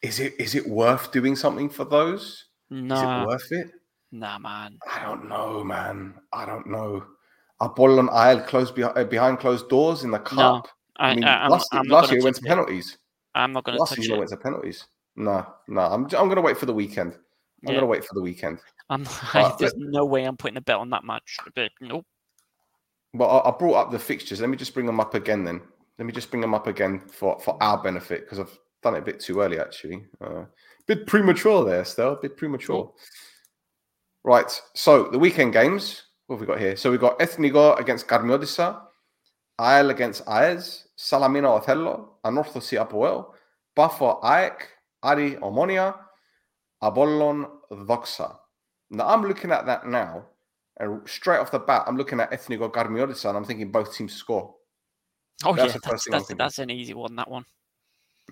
is 0.00 0.20
it 0.20 0.34
is 0.38 0.54
it 0.54 0.66
worth 0.68 1.10
doing 1.12 1.34
something 1.36 1.68
for 1.68 1.84
those? 1.84 2.22
Is 2.70 2.82
No, 2.82 3.22
it 3.22 3.26
worth 3.26 3.50
it? 3.52 3.70
nah, 4.12 4.38
man. 4.38 4.78
I 4.90 5.02
don't 5.02 5.28
know, 5.28 5.64
man. 5.64 6.14
I 6.32 6.46
don't 6.46 6.66
know. 6.68 7.04
Apollon 7.60 8.08
AL 8.12 8.42
closed 8.42 8.74
behind, 8.76 9.10
behind 9.10 9.38
closed 9.40 9.68
doors 9.68 10.04
in 10.04 10.12
the 10.12 10.20
cup. 10.20 10.68
I, 10.98 11.10
I 11.10 11.14
mean, 11.16 11.24
I, 11.24 11.44
am 11.46 11.50
last, 11.50 11.68
I'm 11.72 11.88
last 11.88 12.10
year 12.12 12.20
it 12.20 12.24
went 12.24 12.36
to 12.36 12.44
it. 12.44 12.48
penalties. 12.48 12.96
I'm 13.34 13.52
not 13.52 13.64
going 13.64 13.74
to 13.76 13.80
Last 13.80 13.90
touch 13.90 13.98
season 13.98 14.14
it 14.14 14.18
went 14.18 14.30
to 14.30 14.36
penalties. 14.36 14.86
No, 15.16 15.44
no. 15.66 15.80
I'm 15.80 16.04
I'm 16.04 16.08
going 16.08 16.36
to 16.36 16.40
wait 16.42 16.56
for 16.56 16.66
the 16.66 16.72
weekend. 16.74 17.14
I'm 17.14 17.18
Yeah. 17.62 17.70
going 17.72 17.80
to 17.80 17.86
wait 17.86 18.04
for 18.04 18.14
the 18.14 18.22
weekend. 18.22 18.60
I'm, 18.88 19.04
But- 19.32 19.58
there's 19.58 19.74
no 19.76 20.04
way 20.04 20.22
I'm 20.24 20.36
putting 20.36 20.56
a 20.56 20.60
bet 20.60 20.76
on 20.76 20.90
that 20.90 21.02
match. 21.02 21.36
But 21.56 21.70
nope. 21.80 22.06
Well, 23.14 23.42
I, 23.44 23.48
I 23.48 23.56
brought 23.58 23.74
up 23.86 23.90
the 23.90 23.98
fixtures. 23.98 24.40
Let 24.40 24.50
me 24.50 24.56
just 24.56 24.74
bring 24.74 24.86
them 24.86 25.00
up 25.00 25.14
again 25.14 25.42
then. 25.44 25.60
Let 25.98 26.06
me 26.06 26.12
just 26.12 26.30
bring 26.30 26.40
them 26.40 26.54
up 26.54 26.66
again 26.66 27.00
for, 27.00 27.38
for 27.40 27.60
our 27.62 27.82
benefit 27.82 28.22
because 28.24 28.38
I've 28.38 28.56
done 28.82 28.94
it 28.94 29.00
a 29.00 29.02
bit 29.02 29.20
too 29.20 29.40
early 29.40 29.58
actually. 29.58 30.06
Uh, 30.20 30.44
bit 30.86 31.06
premature 31.06 31.64
there, 31.64 31.84
still. 31.84 32.12
A 32.12 32.20
bit 32.20 32.36
premature. 32.36 32.92
Right. 34.24 34.50
So 34.74 35.04
the 35.04 35.18
weekend 35.18 35.52
games. 35.52 36.04
What 36.26 36.36
have 36.36 36.40
we 36.42 36.46
got 36.46 36.60
here? 36.60 36.76
So 36.76 36.90
we've 36.90 37.00
got 37.00 37.18
Ethnigo 37.20 37.80
against 37.80 38.06
Karmiotissa, 38.06 38.82
Ael 39.58 39.88
against 39.88 40.26
Aez, 40.26 40.84
Salamina 40.98 41.58
Othello, 41.58 42.16
Anorthosi 42.22 42.76
Apoel, 42.86 43.32
Bafo 43.74 44.22
Aek, 44.22 44.68
Ari 45.02 45.36
Omonia, 45.36 45.96
Apollon 46.82 47.46
Doxa. 47.72 48.36
Now 48.90 49.08
I'm 49.08 49.26
looking 49.26 49.50
at 49.52 49.64
that 49.64 49.86
now, 49.86 50.26
and 50.78 51.08
straight 51.08 51.38
off 51.38 51.50
the 51.50 51.60
bat, 51.60 51.84
I'm 51.86 51.96
looking 51.96 52.20
at 52.20 52.30
Ethnigo 52.30 52.70
Karmiotissa, 52.70 53.30
and 53.30 53.38
I'm 53.38 53.44
thinking 53.46 53.72
both 53.72 53.94
teams 53.94 54.12
score. 54.12 54.54
Oh 55.44 55.54
That's 55.54 55.74
yeah, 55.74 55.80
that's 55.84 56.08
that's, 56.10 56.34
that's 56.34 56.58
an 56.58 56.70
easy 56.70 56.94
one. 56.94 57.16
That 57.16 57.30
one. 57.30 57.44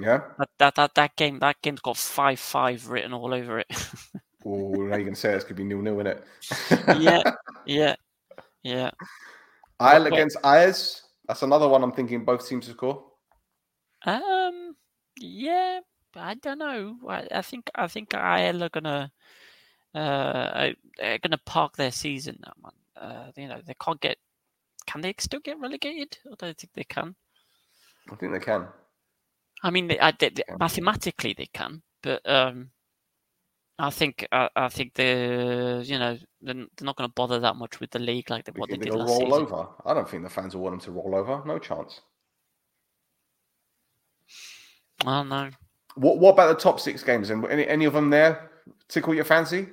Yeah. 0.00 0.22
That 0.38 0.48
that 0.58 0.74
that, 0.74 0.94
that 0.94 1.16
game 1.16 1.38
that 1.38 1.56
game's 1.62 1.80
got 1.80 1.96
five 1.96 2.40
five 2.40 2.88
written 2.88 3.12
all 3.12 3.32
over 3.34 3.60
it. 3.60 3.68
Oh, 4.48 4.70
now 4.70 4.94
you're 4.94 5.04
gonna 5.04 5.16
say 5.16 5.32
this 5.32 5.42
could 5.42 5.56
be 5.56 5.64
new 5.64 5.82
nil, 5.82 5.96
innit? 5.96 6.22
yeah, 7.00 7.20
yeah, 7.66 7.96
yeah. 8.62 8.92
Ael 9.82 10.06
Okay. 10.06 10.14
against 10.14 10.36
Aez. 10.44 11.00
That's 11.26 11.42
another 11.42 11.68
one 11.68 11.82
I'm 11.82 11.90
thinking 11.90 12.24
both 12.24 12.48
teams 12.48 12.66
to 12.66 12.72
score. 12.72 13.04
Um, 14.04 14.76
yeah. 15.18 15.80
I 16.14 16.34
don't 16.34 16.58
know. 16.58 16.96
I, 17.08 17.26
I 17.30 17.42
think 17.42 17.70
I 17.74 17.88
think 17.88 18.14
IL 18.14 18.62
are 18.62 18.68
gonna 18.68 19.10
uh 19.94 20.70
they're 20.98 21.18
gonna 21.18 21.40
park 21.44 21.76
their 21.76 21.90
season 21.90 22.38
now, 22.44 22.52
man. 22.62 22.72
Uh, 23.10 23.32
you 23.36 23.48
know 23.48 23.60
they 23.66 23.74
can't 23.80 24.00
get. 24.00 24.16
Can 24.86 25.00
they 25.00 25.14
still 25.18 25.40
get 25.40 25.58
relegated? 25.58 26.18
I 26.26 26.34
don't 26.38 26.56
think 26.56 26.72
they 26.74 26.84
can. 26.84 27.14
I 28.10 28.14
think 28.16 28.32
they 28.32 28.40
can. 28.40 28.66
I 29.62 29.70
mean, 29.70 29.88
they, 29.88 29.98
I, 29.98 30.12
they, 30.18 30.30
they- 30.30 30.44
mathematically 30.60 31.34
they 31.36 31.46
can, 31.46 31.82
but 32.02 32.20
um, 32.28 32.70
I 33.78 33.90
think 33.90 34.26
I, 34.32 34.48
I 34.54 34.68
think 34.68 34.94
they 34.94 35.82
you 35.82 35.98
know 35.98 36.18
they're, 36.40 36.54
they're 36.54 36.84
not 36.84 36.96
going 36.96 37.08
to 37.08 37.14
bother 37.14 37.40
that 37.40 37.56
much 37.56 37.80
with 37.80 37.90
the 37.90 37.98
league 37.98 38.30
like 38.30 38.44
they, 38.44 38.52
what 38.52 38.70
they 38.70 38.76
did 38.76 38.94
last 38.94 39.08
roll 39.08 39.20
season. 39.20 39.32
over? 39.32 39.68
I 39.84 39.94
don't 39.94 40.08
think 40.08 40.22
the 40.22 40.30
fans 40.30 40.54
will 40.54 40.62
want 40.62 40.82
them 40.82 40.94
to 40.94 40.98
roll 40.98 41.14
over. 41.14 41.42
No 41.44 41.58
chance. 41.58 42.00
Oh 45.04 45.22
no. 45.22 45.50
What 45.96 46.18
What 46.18 46.32
about 46.32 46.56
the 46.56 46.62
top 46.62 46.80
six 46.80 47.02
games? 47.02 47.30
And 47.30 47.44
any 47.46 47.66
any 47.66 47.84
of 47.84 47.92
them 47.92 48.10
there 48.10 48.50
tickle 48.88 49.14
your 49.14 49.24
fancy? 49.24 49.68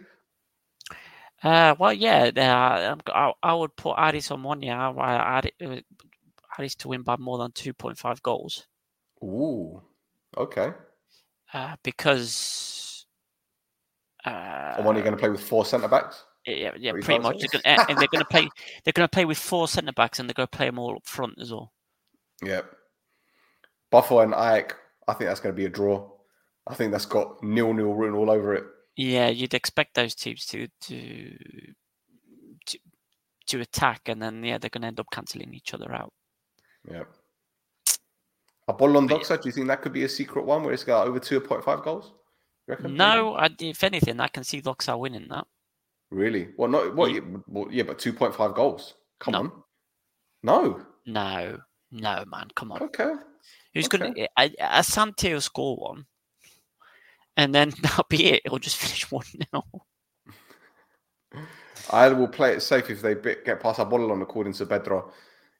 Uh, 1.43 1.75
well, 1.77 1.91
yeah, 1.91 2.31
uh, 2.35 2.95
I, 3.11 3.33
I 3.43 3.53
would 3.53 3.75
put 3.75 3.97
Aris 3.97 4.31
on 4.31 4.43
one. 4.43 4.61
Yeah, 4.61 4.89
I, 4.91 5.41
I, 5.61 5.83
Aris 6.57 6.75
to 6.75 6.87
win 6.87 7.01
by 7.01 7.17
more 7.17 7.37
than 7.37 7.51
two 7.51 7.73
point 7.73 7.97
five 7.97 8.23
goals. 8.23 8.65
Ooh, 9.21 9.81
okay. 10.37 10.71
Uh, 11.53 11.75
because 11.83 13.05
uh, 14.25 14.75
and 14.77 14.85
when 14.85 14.95
are 14.95 14.99
you 14.99 15.03
going 15.03 15.15
to 15.15 15.19
play 15.19 15.29
with 15.29 15.41
four 15.41 15.65
centre 15.65 15.87
backs? 15.87 16.23
Yeah, 16.45 16.71
yeah, 16.77 16.91
pretty 16.91 17.19
much. 17.19 17.39
They're 17.39 17.61
gonna, 17.61 17.85
and 17.89 17.97
they're 17.97 18.07
going 18.07 18.23
to 18.23 18.25
play. 18.25 18.49
They're 18.83 18.93
going 18.93 19.07
to 19.07 19.11
play 19.11 19.25
with 19.25 19.37
four 19.37 19.67
centre 19.67 19.93
backs, 19.93 20.19
and 20.19 20.27
they're 20.27 20.33
going 20.33 20.47
to 20.47 20.57
play 20.57 20.67
them 20.67 20.79
all 20.79 20.95
up 20.95 21.05
front 21.05 21.35
as 21.39 21.51
well. 21.51 21.73
Yep. 22.43 22.65
Buffalo 23.91 24.21
and 24.21 24.33
Ajax. 24.33 24.75
I 25.07 25.13
think 25.13 25.29
that's 25.29 25.39
going 25.39 25.53
to 25.53 25.59
be 25.59 25.65
a 25.65 25.69
draw. 25.69 26.09
I 26.67 26.75
think 26.75 26.91
that's 26.91 27.05
got 27.05 27.43
nil 27.43 27.73
nil 27.73 27.93
written 27.93 28.15
all 28.15 28.29
over 28.29 28.53
it. 28.53 28.63
Yeah, 28.95 29.29
you'd 29.29 29.53
expect 29.53 29.95
those 29.95 30.15
teams 30.15 30.45
to 30.47 30.67
to 30.81 31.37
to, 32.67 32.79
to 33.47 33.61
attack, 33.61 34.01
and 34.07 34.21
then 34.21 34.43
yeah, 34.43 34.57
they're 34.57 34.69
going 34.69 34.83
to 34.83 34.87
end 34.87 34.99
up 34.99 35.07
cancelling 35.11 35.53
each 35.53 35.73
other 35.73 35.91
out. 35.91 36.13
Yeah. 36.89 37.03
Apollon 38.67 39.07
Doxa, 39.09 39.41
do 39.41 39.49
you 39.49 39.51
think 39.51 39.67
that 39.67 39.81
could 39.81 39.93
be 39.93 40.03
a 40.03 40.09
secret 40.09 40.45
one 40.45 40.63
where 40.63 40.73
it's 40.73 40.83
got 40.83 41.07
over 41.07 41.19
two 41.19 41.41
point 41.41 41.63
five 41.63 41.83
goals? 41.83 42.13
No, 42.81 43.35
I, 43.35 43.49
if 43.59 43.83
anything, 43.83 44.19
I 44.21 44.29
can 44.29 44.43
see 44.43 44.61
Doxa 44.61 44.97
winning 44.97 45.27
that. 45.29 45.45
Really? 46.11 46.49
Well, 46.57 46.69
not 46.69 46.95
what? 46.95 47.11
Yeah, 47.11 47.19
well, 47.47 47.67
yeah 47.71 47.83
but 47.83 47.99
two 47.99 48.13
point 48.13 48.33
five 48.33 48.53
goals. 48.53 48.93
Come 49.19 49.33
no. 49.33 49.39
on. 49.39 49.51
No. 50.43 50.85
No, 51.05 51.57
no, 51.91 52.23
man. 52.31 52.47
Come 52.55 52.71
on. 52.71 52.83
Okay. 52.83 53.13
Who's 53.73 53.87
okay. 53.87 53.97
going 53.97 54.13
to? 54.13 54.27
Asante 54.61 55.33
will 55.33 55.41
score 55.41 55.75
one, 55.75 56.05
and 57.37 57.53
then 57.53 57.71
that'll 57.81 58.05
be 58.09 58.25
it. 58.25 58.41
It'll 58.45 58.59
just 58.59 58.77
finish 58.83 59.09
one 59.11 59.25
0 59.51 59.63
I 61.91 62.07
will 62.09 62.27
play 62.27 62.53
it 62.53 62.61
safe 62.61 62.89
if 62.89 63.01
they 63.01 63.15
get 63.15 63.59
past 63.59 63.79
Apollon, 63.79 64.21
according 64.21 64.53
to 64.53 64.65
Pedro. 64.65 65.11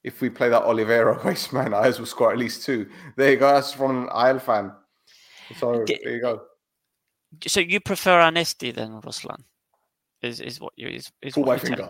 If 0.04 0.22
we 0.22 0.30
play 0.30 0.50
that 0.50 0.64
Oliveira 0.64 1.22
waste 1.26 1.54
man, 1.54 1.74
Ayers 1.74 2.00
will 2.00 2.06
score 2.06 2.32
at 2.32 2.38
least 2.38 2.66
two. 2.66 2.90
There 3.18 3.32
you 3.32 3.38
go. 3.38 3.54
That's 3.54 3.74
from 3.74 4.04
an 4.04 4.10
Isle 4.12 4.40
fan. 4.40 4.72
So 5.58 5.84
there 5.86 6.16
you 6.16 6.22
go. 6.22 6.42
So 7.48 7.60
you 7.60 7.80
prefer 7.80 8.20
Anesti 8.20 8.74
than 8.74 9.02
Ruslan? 9.02 9.44
Is 10.22 10.40
is 10.40 10.62
what 10.62 10.72
you 10.78 10.88
is 10.88 11.12
is 11.22 11.34
Pull 11.34 11.44
what 11.44 11.62
my 11.64 11.70
finger. 11.70 11.90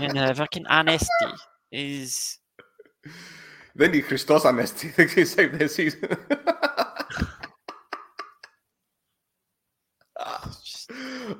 you 0.00 0.08
know, 0.12 0.32
fucking 0.32 0.64
Anesti 0.64 1.34
is. 1.70 2.38
Then 3.74 3.92
the 3.92 4.02
Christos 4.02 4.44
Anesti. 4.44 4.94
They 5.14 5.24
saved 5.24 5.58
their 5.58 5.68
season. 5.68 6.16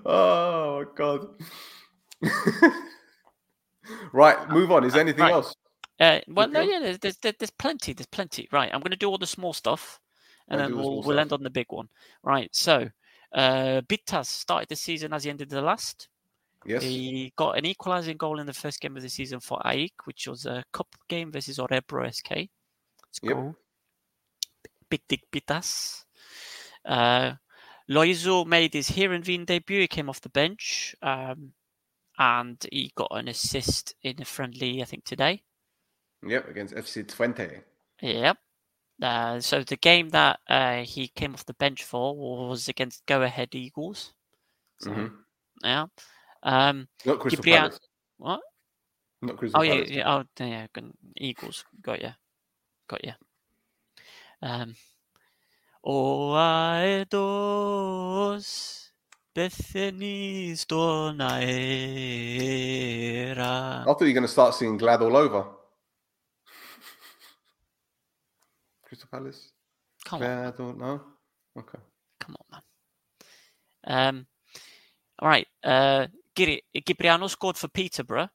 Oh 0.05 0.85
god. 0.95 1.29
right, 4.13 4.49
move 4.51 4.71
on. 4.71 4.85
Is 4.85 4.93
there 4.93 5.03
anything 5.03 5.23
right. 5.23 5.33
else? 5.33 5.55
Uh, 5.99 6.21
well, 6.29 6.49
no, 6.49 6.61
yeah, 6.61 6.79
there's, 6.79 6.99
there's 6.99 7.35
there's 7.39 7.51
plenty. 7.51 7.93
There's 7.93 8.07
plenty. 8.07 8.49
Right, 8.53 8.71
I'm 8.73 8.81
going 8.81 8.93
to 8.93 8.97
do 8.97 9.09
all 9.09 9.19
the 9.19 9.27
small 9.27 9.53
stuff, 9.53 10.01
and 10.49 10.61
then 10.61 10.77
we'll 10.77 11.03
we'll 11.03 11.19
end 11.19 11.33
on 11.33 11.43
the 11.43 11.51
big 11.51 11.67
one. 11.71 11.89
Right, 12.23 12.49
so 12.53 12.89
uh, 13.35 13.83
Pittas 13.89 14.27
started 14.27 14.69
the 14.69 14.77
season 14.77 15.13
as 15.13 15.25
he 15.25 15.31
ended 15.31 15.51
the 15.51 15.63
last. 15.63 16.09
Yes. 16.65 16.83
He 16.83 17.33
got 17.37 17.57
an 17.57 17.65
equalizing 17.65 18.17
goal 18.17 18.39
in 18.39 18.47
the 18.47 18.53
first 18.53 18.81
game 18.81 18.97
of 18.97 19.03
the 19.03 19.09
season 19.09 19.41
for 19.41 19.61
AIK, 19.65 19.93
which 20.05 20.29
was 20.29 20.45
a 20.47 20.63
cup 20.73 20.89
game 21.09 21.33
versus 21.33 21.59
Orebro 21.59 22.13
SK. 22.13 22.51
It's 23.09 23.21
Yep. 23.23 23.33
cool. 23.33 23.57
Big 24.91 25.01
Dick 25.09 25.23
Pittas. 25.33 26.05
Uh, 26.85 27.33
Loizo 27.91 28.47
made 28.47 28.73
his 28.75 28.91
Heerenveen 28.91 29.47
debut. 29.47 29.81
He 29.81 29.89
came 29.89 30.09
off 30.09 30.21
the 30.21 30.29
bench, 30.29 30.95
um, 31.03 31.53
and 32.19 32.65
he 32.71 32.93
got 32.95 33.09
an 33.11 33.29
assist 33.29 33.95
in 34.03 34.21
a 34.23 34.25
friendly, 34.25 34.81
I 34.81 34.85
think, 34.85 35.05
today. 35.05 35.43
Yep, 36.27 36.49
against 36.49 36.75
FC 36.75 37.03
Twente. 37.05 37.63
Yep. 38.03 38.39
Uh, 39.03 39.41
so 39.41 39.63
the 39.65 39.77
game 39.77 40.11
that 40.11 40.39
uh, 40.47 40.83
he 40.83 41.09
came 41.09 41.33
off 41.33 41.47
the 41.47 41.55
bench 41.55 41.85
for 41.85 42.15
was 42.15 42.69
against 42.69 43.07
Go 43.07 43.23
Ahead 43.23 43.55
Eagles. 43.55 44.13
So, 44.81 44.91
Mhm. 44.91 45.13
Yeah. 45.63 45.87
Um, 46.43 46.89
Not 47.05 47.19
Crystal 47.21 47.43
Palace. 47.45 47.81
what? 48.19 48.41
Not 49.23 49.37
Crystal 49.37 49.61
Oh 49.61 49.65
yeah, 49.65 49.73
Palace. 49.75 49.91
yeah. 49.91 50.15
Oh 50.15 50.25
yeah. 50.45 50.67
Eagles. 51.17 51.65
Got 51.83 52.03
you. 52.03 52.11
Got 52.89 53.05
you. 53.05 53.13
Um. 54.43 54.75
O 55.83 56.35
aedos 56.35 57.71
Bethany's 59.35 60.67
donaera. 60.67 61.41
I 63.81 63.85
thought 63.85 64.01
you 64.01 64.07
were 64.09 64.13
going 64.13 64.23
to 64.23 64.29
start 64.29 64.55
singing 64.55 64.77
Glad 64.77 65.03
All 65.03 65.17
Over. 65.17 65.45
Crystal 68.85 69.09
Palace? 69.11 69.53
Come 70.05 70.23
on, 70.23 70.29
Glad 70.29 70.61
All... 70.61 70.75
No? 70.75 71.01
Okay. 71.59 71.79
come 72.19 72.37
on, 72.39 72.47
man. 72.53 72.63
Um. 73.87 74.27
All 75.19 75.29
right. 75.29 75.47
Uh. 75.65 76.07
Giri- 76.35 76.63
Gibriano 76.77 77.29
scored 77.29 77.57
for 77.57 77.69
Peterborough. 77.69 78.29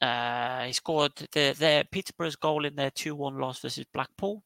Uh, 0.00 0.64
he 0.64 0.72
scored 0.72 1.12
the, 1.32 1.54
their 1.56 1.84
Peterborough's 1.84 2.36
goal 2.36 2.64
in 2.64 2.74
their 2.74 2.90
two-one 2.90 3.38
loss 3.38 3.60
versus 3.60 3.84
Blackpool. 3.94 4.42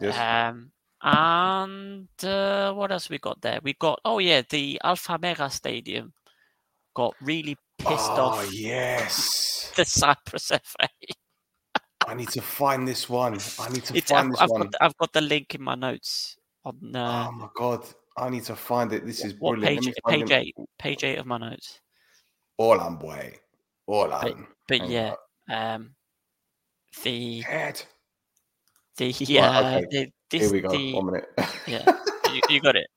Yes. 0.00 0.18
Um, 0.18 0.72
and 1.02 2.08
uh, 2.24 2.72
what 2.72 2.92
else 2.92 3.10
we 3.10 3.18
got 3.18 3.40
there? 3.42 3.60
We 3.62 3.74
got 3.74 4.00
oh 4.04 4.18
yeah, 4.18 4.42
the 4.48 4.80
Alphamega 4.84 5.50
Stadium 5.50 6.12
got 6.94 7.14
really 7.20 7.56
pissed 7.78 8.10
oh, 8.10 8.22
off 8.22 8.52
yes. 8.52 9.72
the 9.76 9.84
Cyprus 9.84 10.48
FA. 10.48 10.88
I 12.06 12.14
need 12.14 12.28
to 12.30 12.42
find 12.42 12.86
this 12.86 13.08
one. 13.08 13.38
I 13.58 13.68
need 13.70 13.84
to 13.84 13.96
It's, 13.96 14.10
find 14.10 14.26
I've, 14.26 14.30
this 14.30 14.40
I've 14.40 14.50
one. 14.50 14.60
got 14.62 14.74
I've 14.80 14.96
got 14.96 15.12
the 15.12 15.20
link 15.20 15.54
in 15.54 15.62
my 15.62 15.74
notes 15.74 16.36
on 16.64 16.94
uh, 16.94 17.28
oh 17.28 17.32
my 17.32 17.48
god. 17.54 17.84
I 18.16 18.28
need 18.28 18.44
to 18.44 18.56
find 18.56 18.92
it. 18.92 19.06
This 19.06 19.24
is 19.24 19.34
what 19.38 19.58
brilliant. 19.58 19.84
page 19.84 19.94
Let 20.04 20.18
me 20.18 20.18
find 20.18 20.28
page 20.28 20.38
eight 20.38 20.68
page 20.78 21.04
eight 21.04 21.18
of 21.18 21.26
my 21.26 21.38
notes. 21.38 21.80
Olan 22.60 23.00
boy. 23.00 23.34
Olan. 23.88 24.46
But 24.68 24.80
Hang 24.80 24.90
yeah, 24.90 25.14
um, 25.50 25.94
the 27.02 27.40
Head. 27.40 27.82
the 28.98 29.14
yeah 29.18 29.76
okay. 29.76 29.86
the, 29.90 30.12
this 30.32 30.42
Here 30.42 30.52
we 30.52 30.60
go. 30.60 30.70
the 30.70 30.94
One 30.94 31.06
minute. 31.06 31.28
yeah 31.68 31.84
you, 32.32 32.40
you 32.48 32.60
got 32.60 32.74
it 32.76 32.88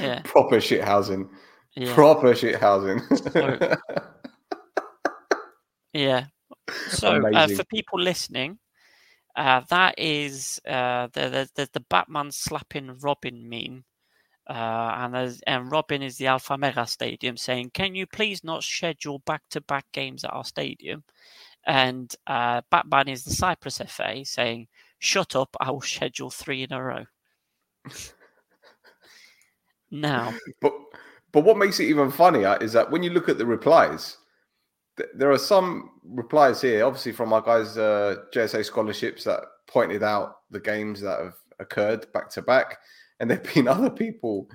yeah 0.00 0.22
Proper 0.24 0.60
shit 0.60 0.82
housing. 0.82 1.28
yeah 1.74 1.94
Proper 1.94 2.34
shit 2.34 2.56
housing. 2.56 3.00
Yeah. 5.92 6.26
So 6.90 7.08
uh, 7.26 7.48
for 7.48 7.64
people 7.64 7.98
listening, 8.00 8.58
uh, 9.34 9.62
that 9.70 9.94
is 9.98 10.60
uh, 10.68 11.08
the, 11.12 11.48
the 11.54 11.68
the 11.72 11.80
Batman 11.88 12.30
slapping 12.30 12.98
Robin 13.00 13.48
meme, 13.48 13.84
uh, 14.48 14.52
and 14.98 15.14
there's, 15.14 15.40
and 15.46 15.70
Robin 15.70 16.02
is 16.02 16.16
the 16.18 16.26
Alphamega 16.26 16.88
Stadium 16.88 17.36
saying, 17.36 17.70
"Can 17.72 17.94
you 17.94 18.06
please 18.06 18.44
not 18.44 18.62
schedule 18.62 19.20
back-to-back 19.20 19.86
games 19.92 20.24
at 20.24 20.32
our 20.34 20.44
stadium?" 20.44 21.02
And 21.66 22.14
uh, 22.26 22.60
Batman 22.70 23.08
is 23.08 23.24
the 23.24 23.32
Cyprus 23.34 23.78
FA 23.88 24.24
saying, 24.24 24.68
"Shut 24.98 25.36
up! 25.36 25.56
I 25.60 25.70
will 25.70 25.80
schedule 25.80 26.30
three 26.30 26.62
in 26.62 26.72
a 26.72 26.82
row." 26.82 27.06
now, 29.90 30.34
But 30.60 30.72
but 31.32 31.44
what 31.44 31.58
makes 31.58 31.80
it 31.80 31.88
even 31.88 32.10
funnier 32.10 32.56
is 32.60 32.72
that 32.72 32.90
when 32.90 33.02
you 33.02 33.10
look 33.10 33.28
at 33.28 33.38
the 33.38 33.46
replies, 33.46 34.16
th- 34.96 35.10
there 35.14 35.30
are 35.30 35.38
some 35.38 35.90
replies 36.02 36.60
here, 36.60 36.84
obviously 36.84 37.12
from 37.12 37.32
our 37.32 37.42
guys' 37.42 37.76
uh, 37.76 38.16
JSA 38.34 38.64
scholarships 38.64 39.24
that 39.24 39.40
pointed 39.66 40.02
out 40.02 40.36
the 40.50 40.60
games 40.60 41.00
that 41.00 41.20
have 41.20 41.34
occurred 41.58 42.10
back 42.12 42.30
to 42.30 42.42
back, 42.42 42.78
and 43.20 43.30
there've 43.30 43.54
been 43.54 43.68
other 43.76 43.90
people 43.90 44.48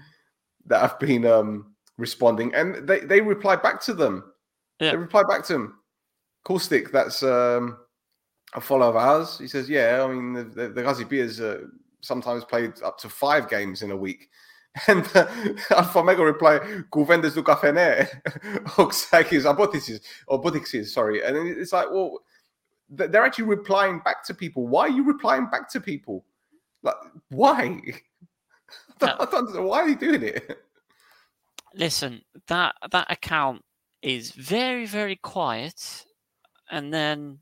that 0.65 0.81
have 0.81 0.99
been 0.99 1.25
um, 1.25 1.75
responding, 1.97 2.53
and 2.55 2.87
they 2.87 2.99
they 2.99 3.21
reply 3.21 3.55
back 3.55 3.81
to 3.83 3.93
them. 3.93 4.31
Yeah. 4.79 4.91
They 4.91 4.97
reply 4.97 5.23
back 5.29 5.45
to 5.45 5.53
them. 5.53 5.77
Caustic, 6.43 6.91
that's 6.91 7.21
um, 7.21 7.77
a 8.53 8.61
follower 8.61 8.89
of 8.89 8.95
ours. 8.95 9.37
He 9.39 9.47
says, 9.47 9.69
"Yeah, 9.69 10.03
I 10.03 10.13
mean 10.13 10.33
the 10.33 10.43
the, 10.43 10.69
the 10.69 10.83
Ghazi 10.83 11.03
Beers 11.03 11.39
uh, 11.39 11.61
sometimes 12.01 12.43
played 12.45 12.81
up 12.83 12.97
to 12.99 13.09
five 13.09 13.49
games 13.49 13.81
in 13.81 13.91
a 13.91 13.97
week." 13.97 14.29
And 14.87 15.03
uh, 15.15 15.27
Alphamega 15.69 16.23
reply, 16.23 16.59
"Cu 16.91 17.05
vendes 17.05 17.33
do 17.33 17.43
cafené, 17.43 18.07
Oxakis, 18.77 19.43
Abotixis, 19.53 19.99
or 20.27 20.41
Botixis, 20.41 20.87
sorry." 20.87 21.21
And 21.21 21.35
it's 21.35 21.73
like, 21.73 21.91
well, 21.91 22.19
they're 22.89 23.25
actually 23.25 23.45
replying 23.45 23.99
back 23.99 24.23
to 24.27 24.33
people. 24.33 24.67
Why 24.67 24.83
are 24.83 24.89
you 24.89 25.03
replying 25.03 25.47
back 25.47 25.69
to 25.71 25.81
people? 25.81 26.23
Like, 26.83 26.95
why? 27.29 27.61
I 29.01 29.07
don't, 29.17 29.33
understand. 29.33 29.65
Why 29.65 29.79
are 29.81 29.89
you 29.89 29.97
doing 29.97 30.23
it? 30.23 30.57
listen 31.73 32.21
that 32.47 32.75
that 32.91 33.09
account 33.11 33.63
is 34.01 34.31
very 34.31 34.85
very 34.85 35.15
quiet 35.15 36.05
and 36.69 36.93
then 36.93 37.39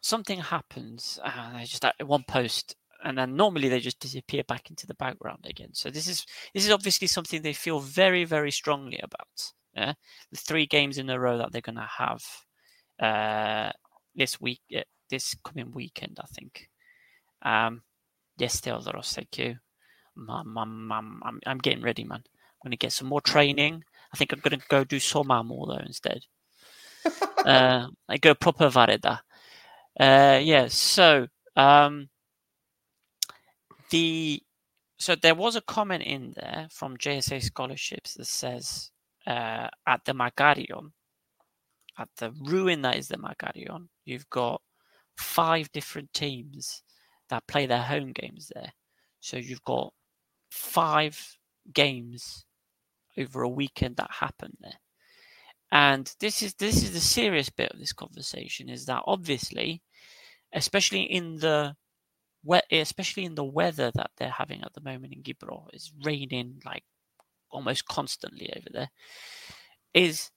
something 0.00 0.38
happens 0.40 1.18
and 1.24 1.56
i 1.56 1.64
just 1.64 1.84
uh, 1.84 1.92
one 2.04 2.24
post 2.26 2.76
and 3.04 3.16
then 3.16 3.36
normally 3.36 3.68
they 3.68 3.80
just 3.80 4.00
disappear 4.00 4.42
back 4.44 4.70
into 4.70 4.86
the 4.86 4.94
background 4.94 5.44
again. 5.48 5.70
So 5.72 5.90
this 5.90 6.06
is 6.06 6.26
this 6.54 6.64
is 6.64 6.70
obviously 6.72 7.06
something 7.06 7.42
they 7.42 7.52
feel 7.52 7.80
very 7.80 8.24
very 8.24 8.50
strongly 8.50 9.00
about. 9.02 9.52
Yeah, 9.74 9.94
the 10.30 10.38
three 10.38 10.66
games 10.66 10.98
in 10.98 11.08
a 11.10 11.18
row 11.18 11.38
that 11.38 11.52
they're 11.52 11.60
going 11.60 11.76
to 11.76 11.88
have 11.98 12.22
uh, 13.00 13.72
this 14.14 14.40
week, 14.40 14.60
uh, 14.76 14.80
this 15.08 15.34
coming 15.44 15.72
weekend, 15.72 16.18
I 16.20 16.26
think. 16.26 16.68
Um, 17.42 17.82
yes, 18.36 18.60
Theodoros, 18.60 19.14
thank 19.14 19.38
you. 19.38 19.56
I'm, 20.28 20.58
I'm, 20.58 20.92
I'm, 20.92 21.22
I'm, 21.22 21.40
I'm 21.46 21.58
getting 21.58 21.82
ready, 21.82 22.02
man. 22.02 22.24
I'm 22.26 22.64
going 22.68 22.72
to 22.72 22.76
get 22.76 22.92
some 22.92 23.06
more 23.06 23.20
training. 23.20 23.84
I 24.12 24.16
think 24.16 24.32
I'm 24.32 24.40
going 24.40 24.58
to 24.58 24.66
go 24.68 24.82
do 24.82 24.98
Soma 24.98 25.44
more 25.44 25.68
though 25.68 25.84
instead. 25.86 26.22
uh, 27.46 27.86
I 28.08 28.16
go 28.18 28.34
proper 28.34 28.68
Vareda. 28.68 29.20
Uh, 29.98 30.40
yeah, 30.42 30.68
so 30.68 31.26
um, 31.56 32.08
the 33.90 34.42
so 34.98 35.14
there 35.14 35.34
was 35.34 35.56
a 35.56 35.62
comment 35.62 36.02
in 36.02 36.32
there 36.36 36.68
from 36.70 36.96
JSA 36.96 37.42
scholarships 37.42 38.14
that 38.14 38.26
says 38.26 38.90
uh, 39.26 39.68
at 39.86 40.04
the 40.04 40.12
Magarion, 40.12 40.92
at 41.98 42.08
the 42.18 42.32
ruin 42.32 42.82
that 42.82 42.96
is 42.96 43.08
the 43.08 43.16
Magarion, 43.16 43.88
you've 44.04 44.28
got 44.28 44.60
five 45.16 45.72
different 45.72 46.12
teams 46.12 46.82
that 47.30 47.46
play 47.46 47.66
their 47.66 47.82
home 47.82 48.12
games 48.12 48.52
there. 48.54 48.72
So 49.20 49.36
you've 49.38 49.64
got 49.64 49.92
five 50.50 51.36
games 51.72 52.44
over 53.16 53.42
a 53.42 53.48
weekend 53.48 53.96
that 53.96 54.10
happen 54.10 54.56
there. 54.60 54.80
And 55.72 56.12
this 56.20 56.42
is 56.42 56.54
this 56.54 56.82
is 56.82 56.92
the 56.92 57.00
serious 57.00 57.48
bit 57.50 57.70
of 57.72 57.78
this 57.78 57.92
conversation 57.92 58.68
is 58.68 58.86
that 58.86 59.02
obviously, 59.06 59.82
especially 60.52 61.02
in 61.02 61.36
the 61.38 61.76
wet, 62.44 62.64
especially 62.72 63.24
in 63.24 63.34
the 63.36 63.44
weather 63.44 63.90
that 63.94 64.10
they're 64.18 64.30
having 64.30 64.62
at 64.62 64.74
the 64.74 64.80
moment 64.82 65.14
in 65.14 65.22
Gibro, 65.22 65.68
it's 65.72 65.92
raining 66.04 66.60
like 66.64 66.84
almost 67.50 67.86
constantly 67.86 68.52
over 68.56 68.68
there. 68.72 68.90
Is 69.94 70.30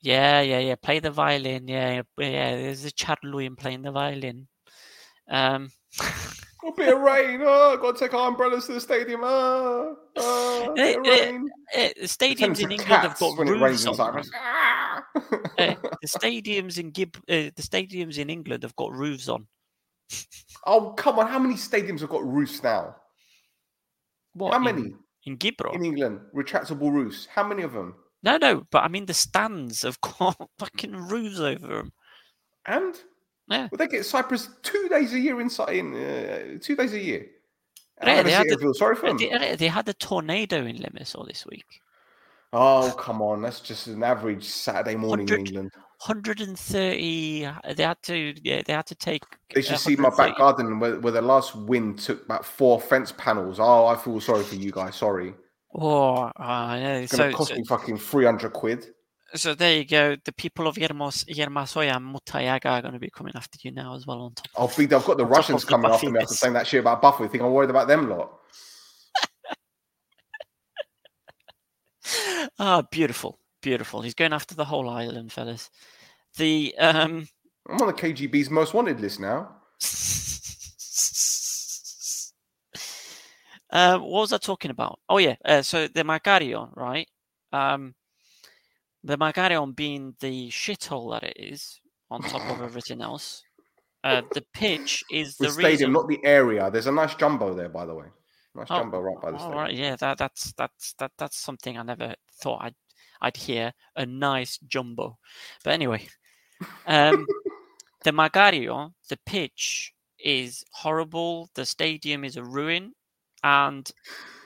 yeah, 0.00 0.40
yeah, 0.40 0.58
yeah. 0.58 0.76
Play 0.76 1.00
the 1.00 1.10
violin. 1.10 1.68
Yeah, 1.68 2.02
yeah. 2.18 2.56
There's 2.56 2.84
a 2.84 2.92
Chad 2.92 3.18
Lewin 3.24 3.56
playing 3.56 3.82
the 3.82 3.92
violin. 3.92 4.48
Um, 5.28 5.70
a 6.66 6.72
bit 6.76 6.92
of 6.92 7.00
rain. 7.00 7.40
Oh, 7.42 7.76
got 7.80 7.96
to 7.96 8.04
take 8.04 8.14
our 8.14 8.28
umbrellas 8.28 8.66
to 8.66 8.72
the 8.72 8.80
stadium. 8.80 9.20
Oh, 9.22 9.96
oh 10.16 10.74
it, 10.76 10.98
rain. 11.06 11.48
It, 11.74 11.96
the 12.00 12.06
stadiums 12.06 12.60
in 12.60 12.72
England 12.72 13.02
have 13.02 13.18
got 13.18 13.38
roofs 13.38 13.86
on. 13.86 14.00
Uh, 14.00 15.00
the 15.56 16.08
stadiums 16.08 16.78
in 16.78 16.90
Gib, 16.90 17.16
uh, 17.16 17.50
the 17.54 17.62
stadiums 17.62 18.18
in 18.18 18.30
England 18.30 18.62
have 18.62 18.76
got 18.76 18.92
roofs 18.92 19.28
on. 19.28 19.46
oh 20.66 20.92
come 20.92 21.18
on! 21.18 21.26
How 21.26 21.38
many 21.38 21.54
stadiums 21.54 22.00
have 22.00 22.10
got 22.10 22.24
roofs 22.24 22.62
now? 22.62 22.96
What? 24.34 24.52
How 24.52 24.58
many? 24.58 24.82
In, 24.82 24.98
in 25.24 25.38
Gibro? 25.38 25.74
In 25.74 25.84
England, 25.84 26.20
retractable 26.34 26.92
roofs. 26.92 27.26
How 27.26 27.46
many 27.46 27.62
of 27.62 27.72
them? 27.72 27.94
No, 28.22 28.36
no, 28.38 28.64
but 28.70 28.82
I 28.82 28.88
mean 28.88 29.06
the 29.06 29.14
stands 29.14 29.82
have 29.82 30.00
got 30.18 30.36
fucking 30.58 30.94
roofs 30.94 31.40
over 31.40 31.66
them. 31.68 31.92
And 32.66 32.94
yeah, 33.48 33.68
well, 33.70 33.78
they 33.78 33.88
get 33.88 34.04
Cyprus 34.04 34.48
two 34.62 34.88
days 34.88 35.12
a 35.12 35.18
year 35.18 35.40
inside 35.40 35.76
in 35.76 35.94
uh, 35.94 36.58
two 36.60 36.76
days 36.76 36.92
a 36.92 37.00
year. 37.00 37.26
Yeah, 38.02 38.22
they, 38.22 38.32
had 38.32 38.46
the, 38.46 38.74
sorry 38.76 38.94
for 38.94 39.08
them. 39.08 39.16
They, 39.16 39.56
they, 39.56 39.68
had 39.68 39.88
a 39.88 39.94
tornado 39.94 40.66
in 40.66 40.76
Limassol 40.76 41.26
this 41.26 41.46
week. 41.46 41.64
Oh 42.52 42.94
come 42.98 43.22
on, 43.22 43.42
that's 43.42 43.60
just 43.60 43.86
an 43.86 44.02
average 44.02 44.44
Saturday 44.44 44.96
morning 44.96 45.28
in 45.28 45.46
England. 45.46 45.70
130. 46.04 47.48
They 47.74 47.82
had 47.82 48.02
to. 48.02 48.34
Yeah, 48.42 48.62
they 48.66 48.72
had 48.72 48.86
to 48.86 48.94
take. 48.94 49.22
They 49.54 49.62
should 49.62 49.78
see 49.78 49.96
my 49.96 50.10
back 50.10 50.36
garden 50.36 50.78
where, 50.78 51.00
where 51.00 51.12
the 51.12 51.22
last 51.22 51.56
wind 51.56 51.98
took 51.98 52.24
about 52.24 52.44
four 52.44 52.80
fence 52.80 53.12
panels. 53.12 53.58
Oh, 53.58 53.86
I 53.86 53.96
feel 53.96 54.20
sorry 54.20 54.44
for 54.44 54.56
you 54.56 54.70
guys. 54.70 54.96
Sorry. 54.96 55.34
Oh, 55.74 56.16
uh, 56.36 56.76
yeah. 56.78 56.96
It's 56.98 57.16
going 57.16 57.30
to 57.30 57.32
so, 57.32 57.36
cost 57.36 57.48
so, 57.50 57.56
me 57.56 57.64
fucking 57.64 57.98
300 57.98 58.52
quid. 58.52 58.88
So 59.36 59.54
there 59.54 59.76
you 59.76 59.84
go. 59.84 60.16
The 60.24 60.32
people 60.32 60.66
of 60.66 60.76
Yermos, 60.76 61.24
Germasogeia 61.26 61.96
and 61.96 62.14
Mutayaga 62.14 62.66
are 62.66 62.82
going 62.82 62.94
to 62.94 63.00
be 63.00 63.10
coming 63.10 63.32
after 63.34 63.58
you 63.62 63.70
now 63.70 63.94
as 63.94 64.06
well 64.06 64.22
on 64.22 64.34
top. 64.34 64.46
I'll 64.56 64.72
be, 64.76 64.84
I've 64.84 65.04
got 65.04 65.16
the 65.18 65.26
Russians 65.26 65.64
coming 65.64 65.90
after 65.90 66.10
me 66.10 66.20
after 66.20 66.34
saying 66.34 66.54
that 66.54 66.66
shit 66.66 66.80
about 66.80 67.02
Buffy. 67.02 67.28
think 67.28 67.42
I'm 67.42 67.52
worried 67.52 67.70
about 67.70 67.88
them 67.88 68.10
a 68.10 68.16
lot? 68.16 68.32
Ah, 72.58 72.78
oh, 72.78 72.82
beautiful. 72.90 73.40
Beautiful. 73.60 74.00
He's 74.00 74.14
going 74.14 74.32
after 74.32 74.54
the 74.54 74.64
whole 74.64 74.88
island, 74.88 75.32
fellas. 75.32 75.70
The 76.36 76.72
um 76.78 77.26
I'm 77.68 77.80
on 77.80 77.88
the 77.88 77.92
KGB's 77.92 78.48
most 78.48 78.74
wanted 78.74 79.00
list 79.00 79.18
now. 79.18 79.56
Uh, 83.68 83.98
what 83.98 84.20
was 84.20 84.32
I 84.32 84.38
talking 84.38 84.70
about? 84.70 85.00
Oh 85.08 85.18
yeah, 85.18 85.34
uh, 85.44 85.60
so 85.60 85.88
the 85.88 86.04
Magarion, 86.04 86.74
right? 86.76 87.08
Um, 87.52 87.94
the 89.06 89.16
Magarion 89.16 89.74
being 89.74 90.14
the 90.20 90.48
shithole 90.50 91.12
that 91.12 91.22
it 91.22 91.36
is, 91.38 91.80
on 92.10 92.22
top 92.22 92.42
of 92.50 92.62
everything 92.62 93.00
else. 93.00 93.42
Uh, 94.04 94.22
the 94.34 94.44
pitch 94.52 95.02
is 95.10 95.36
the, 95.36 95.46
the 95.46 95.52
stadium, 95.52 95.70
reason... 95.70 95.92
not 95.92 96.08
the 96.08 96.20
area. 96.24 96.70
There's 96.70 96.86
a 96.86 96.92
nice 96.92 97.14
jumbo 97.14 97.54
there, 97.54 97.68
by 97.68 97.86
the 97.86 97.94
way. 97.94 98.06
Nice 98.54 98.66
oh, 98.70 98.78
jumbo 98.78 99.00
right 99.00 99.20
by 99.20 99.30
the 99.32 99.38
stadium. 99.38 99.58
Right, 99.58 99.74
yeah, 99.74 99.96
that, 99.96 100.18
that's 100.18 100.52
that's 100.52 100.94
that 100.98 101.10
that's 101.18 101.38
something 101.38 101.76
I 101.76 101.82
never 101.82 102.14
thought 102.40 102.62
I'd 102.62 102.74
I'd 103.20 103.36
hear 103.36 103.72
a 103.96 104.06
nice 104.06 104.58
jumbo. 104.58 105.18
But 105.64 105.72
anyway, 105.72 106.06
um, 106.86 107.26
the 108.04 108.12
Magario, 108.12 108.92
the 109.08 109.18
pitch 109.26 109.92
is 110.18 110.64
horrible. 110.72 111.50
The 111.54 111.66
stadium 111.66 112.24
is 112.24 112.36
a 112.36 112.44
ruin. 112.44 112.92
And 113.42 113.90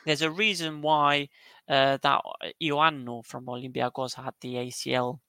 there's 0.04 0.22
a 0.22 0.30
reason 0.30 0.82
why 0.82 1.28
uh, 1.70 1.98
that 2.02 2.20
Ioannou 2.60 3.24
from 3.24 3.46
Olympiacos 3.46 4.14
had 4.14 4.34
the 4.40 4.54
ACL 4.56 5.20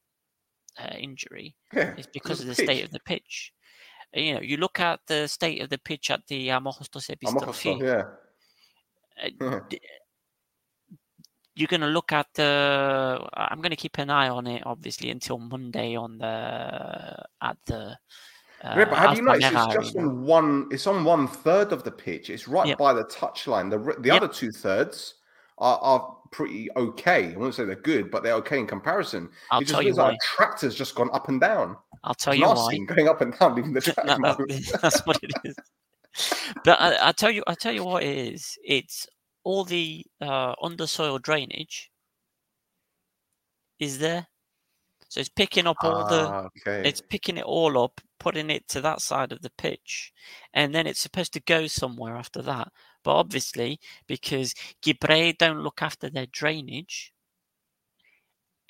uh, 0.80 0.96
injury. 0.98 1.56
Yeah, 1.72 1.94
it's 1.98 2.08
because 2.08 2.42
of 2.42 2.48
the 2.48 2.56
pitch. 2.56 2.66
state 2.66 2.84
of 2.84 2.92
the 2.92 3.00
pitch. 3.00 3.54
You 4.14 4.34
know, 4.34 4.42
you 4.42 4.58
look 4.58 4.80
at 4.80 5.00
the 5.08 5.28
state 5.28 5.62
of 5.62 5.70
the 5.70 5.78
pitch 5.78 6.10
at 6.10 6.26
the 6.28 6.50
Amohostos 6.50 7.10
Epistrophi. 7.16 7.80
Yeah. 7.80 8.04
Uh, 9.40 9.60
you're 11.54 11.68
going 11.68 11.82
to 11.82 11.88
look 11.88 12.12
at 12.12 12.28
the. 12.34 13.30
I'm 13.34 13.60
going 13.60 13.70
to 13.70 13.76
keep 13.76 14.00
an 14.00 14.10
eye 14.10 14.30
on 14.30 14.48
it, 14.48 14.64
obviously, 14.66 15.12
until 15.12 15.38
Monday 15.38 15.96
on 15.96 16.18
the 16.18 17.24
at 17.42 17.58
the 17.68 17.98
uh, 18.64 18.76
yeah, 18.78 18.86
but 18.86 18.98
have 18.98 19.18
you 19.18 19.24
noticed 19.24 19.52
it's 19.52 19.74
just 19.74 19.96
on 19.98 20.24
one? 20.24 20.68
It's 20.72 20.88
on 20.88 21.04
one 21.04 21.28
third 21.28 21.72
of 21.72 21.84
the 21.84 21.92
pitch. 21.92 22.30
It's 22.30 22.48
right 22.48 22.68
yep. 22.68 22.78
by 22.78 22.94
the 22.94 23.04
touchline. 23.06 23.70
The 23.70 23.78
the 24.02 24.10
yep. 24.10 24.24
other 24.24 24.28
two 24.28 24.52
thirds 24.52 25.16
are, 25.62 25.80
are 25.80 26.18
pretty 26.32 26.70
okay. 26.76 27.34
I 27.34 27.38
won't 27.38 27.56
say 27.56 27.64
they're 27.64 27.76
good, 27.76 28.12
but 28.12 28.24
they're 28.24 28.34
okay 28.36 28.60
in 28.60 28.68
comparison. 28.68 29.30
I'll 29.50 29.62
it 29.62 29.66
just 29.66 29.74
tell 29.74 29.82
you 29.82 29.94
like 29.94 30.16
a 30.16 30.36
tractor's 30.36 30.76
just 30.76 30.96
gone 30.96 31.10
up 31.14 31.30
and 31.30 31.40
down. 31.40 31.78
I'll 32.04 32.14
tell 32.14 32.36
you 32.36 32.46
why. 32.46 32.78
Going 32.88 33.08
up 33.08 33.22
and 33.22 33.38
down, 33.38 33.56
leaving 33.56 33.74
the 33.74 33.82
track. 33.82 34.06
no, 34.06 34.18
no, 34.18 34.36
that's 34.82 35.06
what 35.06 35.20
it 35.24 35.32
is. 35.46 35.56
but 36.66 36.82
I, 36.82 37.10
I 37.10 37.12
tell 37.14 37.32
you, 37.32 37.44
I 37.48 37.54
tell 37.54 37.74
you 37.74 37.86
what 37.86 38.04
it 38.04 38.34
is. 38.34 38.58
It's 38.66 39.08
all 39.44 39.64
the 39.64 40.06
uh, 40.20 40.56
undersoil 40.56 41.22
drainage 41.22 41.90
is 43.80 43.98
there 43.98 44.28
so 45.12 45.20
it's 45.20 45.28
picking 45.28 45.68
up 45.68 45.76
all 45.84 46.08
the, 46.08 46.26
ah, 46.26 46.48
okay. 46.66 46.88
it's 46.88 47.02
picking 47.02 47.36
it 47.36 47.44
all 47.44 47.84
up, 47.84 48.00
putting 48.18 48.50
it 48.50 48.66
to 48.70 48.80
that 48.80 49.02
side 49.02 49.34
of 49.34 49.42
the 49.42 49.50
pitch, 49.58 50.14
and 50.54 50.74
then 50.74 50.88
it's 50.88 51.02
supposed 51.02 51.34
to 51.34 51.42
go 51.42 51.68
somewhere 51.68 52.16
after 52.16 52.42
that. 52.44 52.70
But 53.04 53.16
obviously, 53.16 53.80
because 54.08 54.54
Gibre 54.82 55.34
don't 55.38 55.62
look 55.62 55.82
after 55.82 56.10
their 56.10 56.28
drainage, 56.28 57.14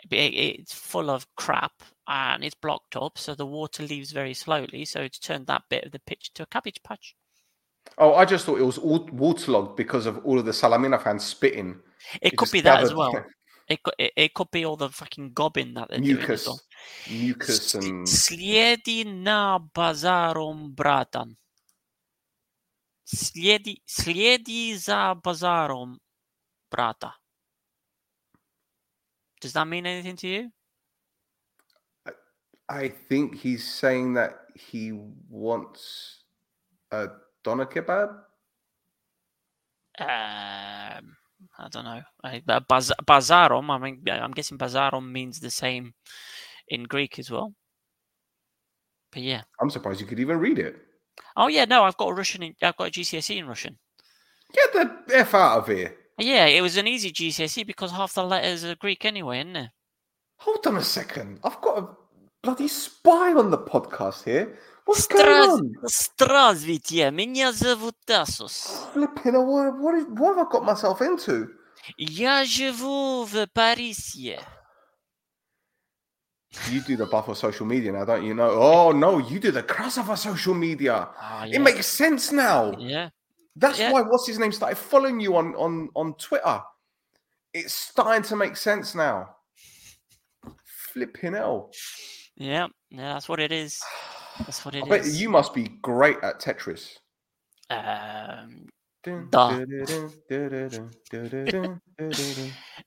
it's 0.09 0.73
full 0.73 1.09
of 1.09 1.27
crap 1.35 1.83
and 2.07 2.43
it's 2.43 2.55
blocked 2.55 2.95
up, 2.95 3.17
so 3.17 3.35
the 3.35 3.45
water 3.45 3.83
leaves 3.83 4.11
very 4.11 4.33
slowly. 4.33 4.85
So 4.85 5.01
it's 5.01 5.19
turned 5.19 5.47
that 5.47 5.63
bit 5.69 5.85
of 5.85 5.91
the 5.91 5.99
pitch 5.99 6.31
to 6.33 6.43
a 6.43 6.47
cabbage 6.47 6.81
patch. 6.83 7.15
Oh, 7.97 8.15
I 8.15 8.25
just 8.25 8.45
thought 8.45 8.59
it 8.59 8.63
was 8.63 8.77
all 8.77 9.07
waterlogged 9.11 9.75
because 9.75 10.05
of 10.05 10.23
all 10.25 10.39
of 10.39 10.45
the 10.45 10.51
Salamina 10.51 11.01
fans 11.01 11.23
spitting. 11.23 11.79
It, 12.21 12.33
it 12.33 12.37
could 12.37 12.51
be 12.51 12.61
that 12.61 12.81
as 12.81 12.93
well. 12.93 13.13
It 13.69 13.83
could, 13.83 13.93
it, 13.97 14.11
it, 14.17 14.33
could 14.33 14.51
be 14.51 14.65
all 14.65 14.75
the 14.75 14.89
fucking 14.89 15.31
gobbing 15.31 15.75
that 15.75 15.89
they're 15.89 15.99
mucus, 15.99 16.43
doing. 16.43 16.57
Mucus 17.09 17.73
and 17.75 18.05
sliedi 18.05 19.05
na 19.05 19.59
bazarom 19.59 20.75
bratan. 20.75 21.37
Sliedi, 23.13 23.81
sliedi 23.85 24.77
za 24.77 25.15
bazarom 25.15 25.99
brata. 26.71 27.11
Does 29.41 29.53
that 29.53 29.67
mean 29.67 29.85
anything 29.85 30.15
to 30.15 30.27
you? 30.27 30.51
I, 32.05 32.11
I 32.69 32.87
think 32.87 33.35
he's 33.35 33.67
saying 33.67 34.13
that 34.13 34.47
he 34.55 34.93
wants 35.29 36.23
a 36.91 37.09
doner 37.43 37.65
kebab. 37.65 38.09
Um, 39.99 41.17
I 41.59 41.67
don't 41.69 41.83
know. 41.83 42.01
I, 42.23 42.41
baz- 42.67 42.93
bazarom. 43.05 43.69
I 43.69 43.77
mean, 43.77 44.03
I'm 44.09 44.31
guessing 44.31 44.57
bazarom 44.57 45.11
means 45.11 45.39
the 45.39 45.49
same 45.49 45.93
in 46.69 46.83
Greek 46.83 47.19
as 47.19 47.29
well. 47.29 47.53
But 49.11 49.23
yeah, 49.23 49.41
I'm 49.59 49.69
surprised 49.69 49.99
you 49.99 50.07
could 50.07 50.21
even 50.21 50.39
read 50.39 50.59
it. 50.59 50.77
Oh 51.36 51.48
yeah, 51.48 51.64
no, 51.64 51.84
I've 51.84 51.96
got 51.96 52.08
a 52.08 52.14
Russian. 52.14 52.42
In, 52.42 52.54
I've 52.62 52.76
got 52.76 52.88
a 52.88 52.90
GCSE 52.90 53.36
in 53.36 53.46
Russian. 53.46 53.78
Get 54.52 54.72
the 54.72 55.16
f 55.16 55.34
out 55.34 55.58
of 55.58 55.66
here. 55.68 55.94
Yeah, 56.18 56.46
it 56.46 56.62
was 56.62 56.76
an 56.76 56.86
easy 56.86 57.12
GCSE 57.12 57.66
because 57.66 57.90
half 57.90 58.14
the 58.14 58.24
letters 58.24 58.64
are 58.64 58.74
Greek 58.76 59.04
anyway, 59.04 59.40
isn't 59.40 59.56
it? 59.56 59.70
Hold 60.38 60.66
on 60.66 60.76
a 60.76 60.82
second. 60.82 61.40
I've 61.44 61.60
got 61.60 61.78
a 61.78 61.88
bloody 62.42 62.68
spy 62.68 63.34
on 63.34 63.50
the 63.50 63.58
podcast 63.58 64.24
here. 64.24 64.58
What's 64.86 65.06
going 65.08 65.26
on? 65.26 65.72
Здравствуйте, 65.84 67.10
меня 67.10 67.52
зовут 67.52 67.96
Тасос. 68.06 68.86
Flipping, 68.94 69.34
what, 69.34 69.78
what, 69.78 69.94
is, 69.96 70.06
what 70.10 70.36
have 70.36 70.46
I 70.46 70.50
got 70.50 70.64
myself 70.64 71.00
into? 71.00 71.48
Я 71.98 72.44
живу 72.44 73.24
в 73.24 73.46
Парисе. 73.48 74.40
You 76.69 76.81
do 76.81 76.97
the 76.97 77.05
buff 77.05 77.29
of 77.29 77.37
social 77.37 77.65
media 77.65 77.91
now, 77.93 78.03
don't 78.03 78.25
you 78.25 78.33
know? 78.33 78.49
Oh 78.51 78.91
no, 78.91 79.19
you 79.19 79.39
do 79.39 79.51
the 79.51 79.63
cross 79.63 79.97
of 79.97 80.09
our 80.09 80.17
social 80.17 80.53
media. 80.53 81.07
Ah, 81.17 81.45
It 81.45 81.59
makes 81.59 81.87
sense 81.87 82.31
now. 82.31 82.73
yeah. 82.77 83.09
That's 83.55 83.79
Yeah. 83.79 83.91
why 83.91 84.01
what's 84.01 84.27
his 84.27 84.37
name 84.39 84.51
started 84.51 84.75
following 84.77 85.19
you 85.19 85.35
on 85.37 85.55
on 85.55 85.89
on 85.95 86.13
Twitter. 86.15 86.61
It's 87.53 87.73
starting 87.73 88.23
to 88.23 88.35
make 88.35 88.55
sense 88.57 88.95
now. 88.95 89.35
Flipping 90.93 91.33
hell. 91.33 91.71
Yeah, 92.35 92.67
yeah, 92.89 93.13
that's 93.13 93.29
what 93.29 93.39
it 93.39 93.51
is. 93.51 93.79
That's 94.39 94.65
what 94.65 94.75
I 94.75 94.79
it 94.79 94.89
bet 94.89 95.01
is. 95.01 95.21
you 95.21 95.29
must 95.29 95.53
be 95.53 95.67
great 95.81 96.17
at 96.23 96.39
Tetris. 96.41 96.97
Um, 97.69 98.67
Duh. 99.03 99.63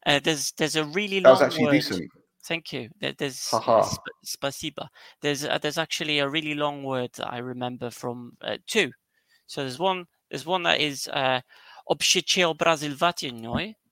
uh, 0.07 0.21
there's 0.23 0.53
there's 0.53 0.77
a 0.77 0.85
really 0.85 1.21
That 1.21 1.25
long 1.31 1.33
was 1.35 1.43
actually 1.43 1.65
word. 1.67 1.73
decent. 1.73 2.11
Thank 2.47 2.73
you. 2.73 2.91
There, 3.01 3.15
there's 3.17 3.49
uh, 3.53 3.83
sp- 3.83 4.21
spasiba. 4.25 4.89
There's 5.23 5.45
uh, 5.45 5.59
there's 5.59 5.79
actually 5.79 6.19
a 6.19 6.29
really 6.29 6.55
long 6.55 6.83
word 6.83 7.11
that 7.17 7.33
I 7.33 7.39
remember 7.39 7.91
from 7.91 8.37
uh, 8.43 8.59
two. 8.67 8.93
So 9.47 9.63
there's 9.63 9.79
one 9.79 10.05
there's 10.31 10.47
one 10.47 10.63
that 10.65 10.81
is 10.81 11.09
uh, 11.09 11.41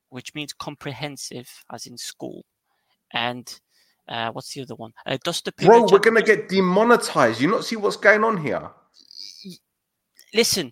which 0.09 0.35
means 0.35 0.53
comprehensive, 0.53 1.49
as 1.71 1.87
in 1.87 1.97
school, 1.97 2.45
and 3.13 3.59
uh, 4.07 4.31
what's 4.31 4.53
the 4.53 4.61
other 4.61 4.75
one? 4.75 4.91
Uh, 5.05 5.17
Bro, 5.57 5.87
we're 5.91 5.99
gonna 5.99 6.21
get 6.21 6.49
demonetized. 6.49 7.41
You 7.41 7.49
not 7.49 7.65
see 7.65 7.75
what's 7.75 7.97
going 7.97 8.23
on 8.23 8.37
here? 8.37 8.69
Listen, 10.33 10.71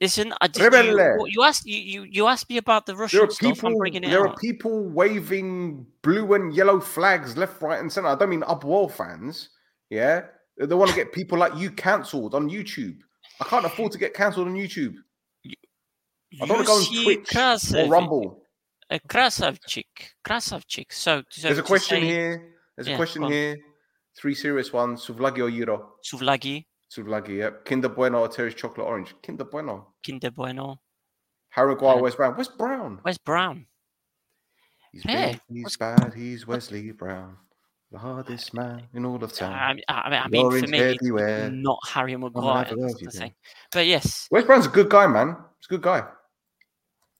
listen. 0.00 0.32
I 0.40 0.48
just, 0.48 0.86
you, 0.86 1.26
you 1.28 1.42
asked 1.42 1.66
you, 1.66 2.02
you 2.04 2.26
asked 2.26 2.48
me 2.48 2.56
about 2.56 2.86
the 2.86 2.92
There 2.92 3.02
Russian 3.02 3.20
are 3.20 3.30
stuff. 3.30 3.54
people. 3.54 3.68
I'm 3.70 3.76
bringing 3.76 4.04
it 4.04 4.10
There 4.10 4.26
are 4.26 4.34
people 4.36 4.88
waving 4.88 5.86
blue 6.02 6.34
and 6.34 6.54
yellow 6.54 6.80
flags 6.80 7.36
left, 7.36 7.60
right, 7.62 7.80
and 7.80 7.92
center. 7.92 8.08
I 8.08 8.14
don't 8.14 8.30
mean 8.30 8.42
APOEL 8.42 8.90
fans. 8.90 9.50
Yeah, 9.90 10.22
they 10.58 10.74
want 10.74 10.90
to 10.90 10.96
get 10.96 11.12
people 11.12 11.38
like 11.38 11.56
you 11.56 11.70
cancelled 11.70 12.34
on 12.34 12.50
YouTube. 12.50 12.98
I 13.40 13.44
can't 13.44 13.64
afford 13.64 13.92
to 13.92 13.98
get 13.98 14.14
cancelled 14.14 14.48
on 14.48 14.54
YouTube. 14.54 14.94
I 16.40 16.46
don't 16.46 16.48
want 16.50 16.60
to 16.62 16.66
go 16.66 16.74
on 16.74 17.04
Twitch 17.04 17.74
or 17.74 17.88
Rumble. 17.88 18.42
Uh, 18.90 18.96
a 18.96 19.00
Krasavchik. 19.00 19.84
Krasavchik. 20.24 20.86
So, 20.90 21.22
so 21.30 21.48
There's 21.48 21.58
a 21.58 21.62
question 21.62 22.00
say 22.00 22.06
here. 22.06 22.54
There's 22.76 22.88
a 22.88 22.96
question 22.96 23.24
here. 23.24 23.56
Three 24.16 24.34
serious 24.34 24.72
ones. 24.72 25.06
Suvlagi 25.06 25.38
or 25.38 25.48
Euro? 25.48 25.94
Suvlagi, 26.04 26.64
Suvlagi, 26.90 27.36
yep. 27.38 27.64
Kinder 27.64 27.88
Bueno 27.88 28.20
or 28.20 28.28
Terry's 28.28 28.54
Chocolate 28.54 28.86
Orange? 28.88 29.14
Kinder 29.22 29.44
Bueno. 29.44 29.94
Kinder 30.02 30.30
Bueno. 30.30 30.80
Harry 31.50 31.74
Maguire, 31.74 31.98
Uh, 31.98 32.02
Wes 32.02 32.14
Brown. 32.14 32.36
Wes 32.36 32.48
Brown. 32.48 32.98
Where's 33.02 33.18
Brown? 33.18 33.66
He's 34.92 35.02
Hey, 35.02 35.32
big, 35.32 35.40
he's 35.56 35.64
what's- 35.64 35.76
bad, 35.76 36.14
he's 36.14 36.46
Wesley 36.46 36.90
Brown. 36.92 37.36
The 37.90 37.98
hardest 37.98 38.52
man 38.52 38.86
in 38.92 39.06
all 39.06 39.22
of 39.24 39.32
town. 39.32 39.52
I 39.54 39.72
mean, 39.74 39.82
I 39.88 40.10
mean, 40.10 40.20
I 40.22 40.28
mean 40.28 40.50
for 40.60 40.66
me, 40.66 40.78
everywhere. 40.78 41.50
not 41.50 41.78
Harry 41.88 42.14
Maguire. 42.16 42.64
have 42.64 42.72
a 42.72 42.76
that's 42.80 42.92
go, 42.94 42.98
the 42.98 43.04
you 43.04 43.10
thing. 43.10 43.20
think? 43.20 43.34
But 43.72 43.86
yes, 43.86 44.28
Wes 44.30 44.44
Brown's 44.44 44.66
a 44.66 44.70
good 44.70 44.90
guy, 44.90 45.06
man. 45.06 45.36
He's 45.58 45.66
a 45.66 45.70
good 45.70 45.82
guy. 45.82 46.00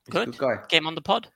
He's 0.05 0.12
Good. 0.12 0.27
good 0.32 0.39
guy. 0.39 0.57
game 0.69 0.86
on 0.86 0.95
the 0.95 1.01
pod. 1.01 1.31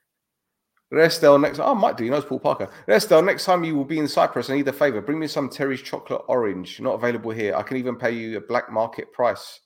Restel, 0.92 1.40
next 1.40 1.58
oh, 1.58 1.64
I 1.64 1.74
might 1.74 1.96
do. 1.96 2.04
You 2.04 2.10
know, 2.10 2.18
it's 2.18 2.26
Paul 2.26 2.38
Parker. 2.38 2.68
Restel, 2.86 3.24
next 3.24 3.46
time 3.46 3.64
you 3.64 3.74
will 3.74 3.84
be 3.84 3.98
in 3.98 4.06
Cyprus, 4.06 4.50
I 4.50 4.56
need 4.56 4.68
a 4.68 4.72
favor. 4.72 5.00
Bring 5.00 5.18
me 5.18 5.26
some 5.26 5.48
Terry's 5.48 5.80
chocolate 5.80 6.22
orange. 6.28 6.80
Not 6.80 6.94
available 6.94 7.30
here. 7.30 7.56
I 7.56 7.62
can 7.62 7.78
even 7.78 7.96
pay 7.96 8.10
you 8.10 8.36
a 8.36 8.40
black 8.40 8.70
market 8.70 9.12
price. 9.12 9.60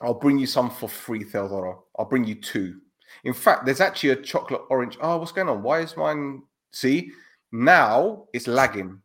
I'll 0.00 0.14
bring 0.14 0.38
you 0.38 0.46
some 0.46 0.68
for 0.68 0.88
free, 0.88 1.24
Theodoro. 1.24 1.82
I'll 1.96 2.06
bring 2.06 2.24
you 2.24 2.34
two. 2.34 2.80
In 3.22 3.32
fact, 3.32 3.64
there's 3.64 3.80
actually 3.80 4.10
a 4.10 4.16
chocolate 4.16 4.62
orange. 4.68 4.98
Oh, 5.00 5.18
what's 5.18 5.30
going 5.30 5.48
on? 5.48 5.62
Why 5.62 5.80
is 5.80 5.96
mine? 5.96 6.42
See, 6.72 7.12
now 7.52 8.24
it's 8.32 8.48
lagging. 8.48 9.00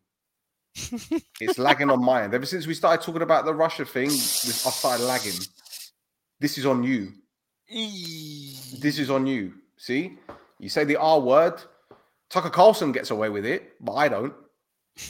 it's 1.40 1.58
lagging 1.58 1.90
on 1.90 2.04
my 2.04 2.24
end. 2.24 2.34
Ever 2.34 2.46
since 2.46 2.66
we 2.66 2.74
started 2.74 3.04
talking 3.04 3.22
about 3.22 3.44
the 3.44 3.54
Russia 3.54 3.84
thing, 3.84 4.08
I 4.08 4.12
started 4.12 5.04
lagging. 5.04 5.38
This 6.40 6.58
is 6.58 6.66
on 6.66 6.82
you. 6.82 7.12
This 7.68 8.98
is 8.98 9.10
on 9.10 9.26
you. 9.28 9.52
See, 9.80 10.18
you 10.58 10.68
say 10.68 10.84
the 10.84 10.96
R 10.96 11.18
word. 11.20 11.54
Tucker 12.28 12.50
Carlson 12.50 12.92
gets 12.92 13.10
away 13.10 13.30
with 13.30 13.46
it, 13.46 13.72
but 13.80 13.94
I 13.94 14.08
don't. 14.08 14.34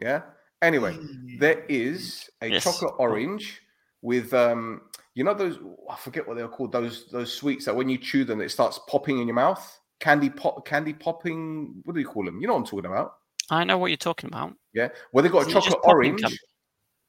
Yeah. 0.00 0.22
Anyway, 0.62 0.96
there 1.38 1.64
is 1.68 2.30
a 2.40 2.48
Yes. 2.48 2.62
chocolate 2.62 2.94
orange 2.98 3.60
with 4.00 4.32
um, 4.32 4.82
you 5.14 5.24
know 5.24 5.34
those 5.34 5.58
I 5.90 5.96
forget 5.96 6.26
what 6.26 6.36
they're 6.36 6.48
called. 6.48 6.70
Those 6.72 7.10
those 7.10 7.34
sweets 7.34 7.64
that 7.66 7.74
when 7.76 7.88
you 7.88 7.98
chew 7.98 8.24
them, 8.24 8.40
it 8.40 8.50
starts 8.50 8.78
popping 8.88 9.18
in 9.18 9.26
your 9.26 9.34
mouth. 9.34 9.80
Candy 10.00 10.30
pop, 10.30 10.64
candy 10.64 10.94
popping. 10.94 11.80
What 11.84 11.94
do 11.94 12.00
you 12.00 12.06
call 12.06 12.24
them? 12.24 12.40
You 12.40 12.46
know 12.46 12.52
what 12.54 12.60
I'm 12.60 12.64
talking 12.66 12.86
about? 12.86 13.14
I 13.50 13.64
know 13.64 13.76
what 13.76 13.88
you're 13.88 13.96
talking 13.96 14.28
about. 14.28 14.54
Yeah. 14.72 14.88
Well, 15.12 15.22
they've 15.24 15.32
got 15.32 15.42
Is 15.42 15.48
a 15.48 15.50
it 15.50 15.54
just 15.54 15.66
chocolate 15.66 15.82
popping 15.82 15.96
orange, 16.12 16.22
candy? 16.22 16.38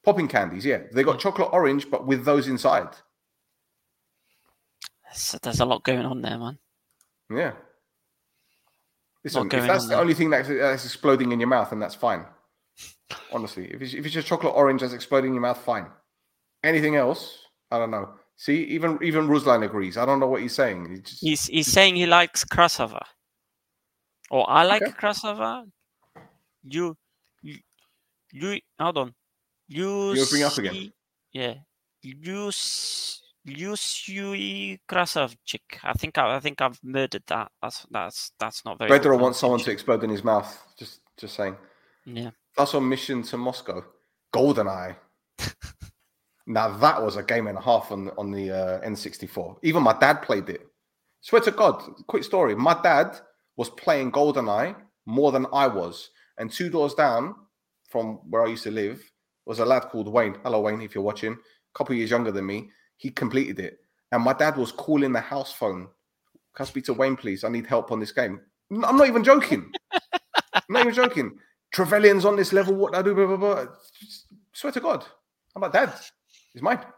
popping 0.03 0.27
candies. 0.27 0.65
Yeah, 0.65 0.81
they 0.91 1.03
got 1.03 1.13
Yeah. 1.15 1.21
chocolate 1.21 1.49
orange, 1.53 1.89
but 1.91 2.05
with 2.07 2.25
those 2.25 2.47
inside. 2.47 2.89
So 5.13 5.37
there's 5.41 5.59
a 5.59 5.65
lot 5.65 5.83
going 5.83 6.05
on 6.05 6.21
there, 6.21 6.37
man. 6.37 6.57
Yeah. 7.29 7.53
Listen, 9.23 9.47
if 9.47 9.51
that's 9.67 9.83
on 9.83 9.89
the 9.89 9.95
there. 9.95 10.01
only 10.01 10.13
thing 10.13 10.29
that's, 10.29 10.47
that's 10.47 10.85
exploding 10.85 11.31
in 11.31 11.39
your 11.39 11.49
mouth, 11.49 11.69
then 11.71 11.79
that's 11.79 11.95
fine. 11.95 12.25
Honestly, 13.33 13.65
if 13.71 13.81
it's, 13.81 13.93
if 13.93 14.05
it's 14.05 14.13
just 14.13 14.27
chocolate 14.27 14.53
orange 14.55 14.81
that's 14.81 14.93
exploding 14.93 15.29
in 15.31 15.33
your 15.35 15.41
mouth, 15.41 15.57
fine. 15.57 15.87
Anything 16.63 16.95
else, 16.95 17.39
I 17.71 17.77
don't 17.77 17.91
know. 17.91 18.09
See, 18.37 18.63
even 18.65 18.97
even 19.01 19.27
Ruslan 19.27 19.65
agrees. 19.65 19.97
I 19.97 20.05
don't 20.05 20.19
know 20.21 20.27
what 20.27 20.41
he's 20.41 20.55
saying. 20.55 20.89
He 20.89 21.01
just, 21.01 21.19
He's 21.21 21.45
he's 21.47 21.67
saying 21.67 21.97
he 21.97 22.05
likes 22.05 22.45
Krasava. 22.45 23.01
Or 24.31 24.49
I 24.49 24.63
like 24.63 24.81
Okay. 24.81 24.91
Krasava. 24.93 25.65
You, 26.63 26.95
you, 27.41 27.57
you, 28.31 28.59
hold 28.79 28.97
on. 28.97 29.13
You 29.67 30.13
You'll 30.13 30.25
bring 30.29 30.43
up 30.43 30.57
again. 30.57 30.73
see- 30.73 30.93
Yeah. 31.33 31.55
Yus, 32.01 33.21
Yusui 33.49 34.79
Krasavchik. 34.89 35.79
I 35.83 35.93
think 35.93 36.17
I, 36.17 36.35
I 36.35 36.39
think 36.39 36.61
I've 36.61 36.79
murdered 36.83 37.23
that. 37.27 37.51
That's 37.61 37.85
that's 37.91 38.31
that's 38.39 38.65
not 38.65 38.77
very. 38.77 38.89
Federer 38.89 39.19
wants 39.19 39.39
someone 39.39 39.59
to 39.59 39.71
explode 39.71 40.03
in 40.03 40.09
his 40.09 40.23
mouth. 40.23 40.49
Just 40.77 41.01
just 41.17 41.35
saying. 41.35 41.55
Yeah. 42.05 42.31
That's 42.57 42.73
on 42.73 42.87
mission 42.87 43.23
to 43.23 43.37
Moscow. 43.37 43.83
Goldeneye. 44.33 44.95
now 46.47 46.77
that 46.77 47.01
was 47.01 47.15
a 47.15 47.23
game 47.23 47.47
and 47.47 47.57
a 47.57 47.61
half 47.61 47.91
on 47.91 48.09
on 48.17 48.31
the 48.31 48.51
uh, 48.51 48.81
N64. 48.81 49.57
Even 49.63 49.83
my 49.83 49.97
dad 49.97 50.21
played 50.21 50.49
it. 50.49 50.61
Swear 51.21 51.41
to 51.41 51.51
God, 51.51 51.81
quick 52.07 52.23
story. 52.23 52.55
My 52.55 52.79
dad 52.81 53.19
was 53.57 53.69
playing 53.69 54.11
Goldeneye 54.11 54.75
more 55.05 55.31
than 55.31 55.45
I 55.51 55.67
was, 55.67 56.11
and 56.37 56.51
two 56.51 56.69
doors 56.69 56.93
down 56.93 57.35
from 57.89 58.19
where 58.29 58.43
I 58.45 58.49
used 58.49 58.63
to 58.63 58.71
live 58.71 59.03
was 59.45 59.59
a 59.59 59.65
lad 59.65 59.89
called 59.89 60.07
Wayne. 60.07 60.37
Hello, 60.43 60.61
Wayne, 60.61 60.81
if 60.81 60.93
you're 60.93 61.03
watching. 61.03 61.33
A 61.33 61.77
couple 61.77 61.95
years 61.95 62.11
younger 62.11 62.31
than 62.31 62.45
me. 62.45 62.69
He 62.99 63.09
completed 63.09 63.59
it, 63.59 63.79
and 64.11 64.21
my 64.21 64.33
dad 64.33 64.57
was 64.57 64.73
calling 64.73 65.13
the 65.13 65.21
house 65.21 65.53
phone. 65.53 65.87
Can 66.53 66.65
I 66.65 66.67
speak 66.67 66.83
to 66.85 66.93
Wayne, 66.93 67.15
please? 67.15 67.45
I 67.45 67.49
need 67.49 67.65
help 67.65 67.93
on 67.93 67.99
this 68.01 68.11
game. 68.11 68.41
I'm 68.71 68.97
not 68.97 69.07
even 69.07 69.23
joking. 69.23 69.71
I'm 70.53 70.61
not 70.67 70.81
even 70.81 70.93
joking. 70.93 71.39
Trevelyan's 71.73 72.25
on 72.25 72.35
this 72.35 72.51
level. 72.51 72.75
What 72.75 72.93
I 72.95 73.01
do? 73.01 73.15
Blah, 73.15 73.25
blah, 73.25 73.37
blah. 73.37 73.65
Just 74.01 74.25
swear 74.51 74.73
to 74.73 74.81
God. 74.81 75.05
I'm 75.55 75.61
like, 75.61 75.71
Dad, 75.71 75.93
it's 76.53 76.61
mine. 76.61 76.79
Oh, 76.83 76.91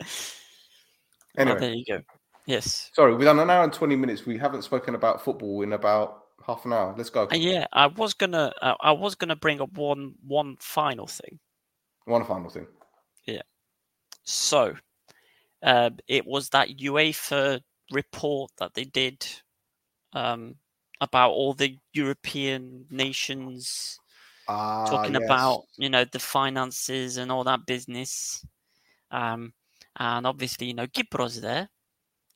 Anyway, 1.38 1.60
there 1.60 1.74
you 1.74 1.84
go. 1.86 2.02
Yes. 2.46 2.90
sorry, 2.94 3.14
we've 3.14 3.26
done 3.26 3.38
an 3.38 3.50
hour 3.50 3.62
and 3.62 3.72
20 3.72 3.94
minutes. 3.94 4.26
We 4.26 4.38
haven't 4.38 4.62
spoken 4.62 4.96
about 4.96 5.22
football 5.22 5.62
in 5.62 5.72
about 5.74 6.25
half 6.46 6.64
an 6.64 6.72
hour. 6.72 6.94
Let's 6.96 7.10
go. 7.10 7.28
Uh, 7.30 7.36
yeah, 7.36 7.66
I 7.72 7.86
was 7.88 8.14
gonna 8.14 8.52
uh, 8.62 8.74
I 8.80 8.92
was 8.92 9.14
gonna 9.14 9.36
bring 9.36 9.60
up 9.60 9.72
one 9.76 10.14
one 10.26 10.56
final 10.60 11.06
thing. 11.06 11.38
One 12.04 12.24
final 12.24 12.50
thing. 12.50 12.66
Yeah. 13.26 13.42
So, 14.24 14.76
uh, 15.62 15.90
it 16.08 16.26
was 16.26 16.50
that 16.50 16.68
UEFA 16.78 17.60
report 17.92 18.50
that 18.58 18.74
they 18.74 18.84
did 18.84 19.26
um, 20.12 20.56
about 21.00 21.30
all 21.30 21.54
the 21.54 21.78
European 21.92 22.86
nations 22.90 23.98
Ah, 24.48 24.84
talking 24.86 25.14
yes. 25.14 25.24
about 25.24 25.64
you 25.76 25.90
know 25.90 26.04
the 26.04 26.18
finances 26.20 27.16
and 27.16 27.32
all 27.32 27.44
that 27.44 27.66
business. 27.66 28.44
Um, 29.10 29.52
and 29.98 30.26
obviously, 30.26 30.68
you 30.68 30.74
know, 30.74 30.86
Gibro's 30.86 31.40
there, 31.40 31.68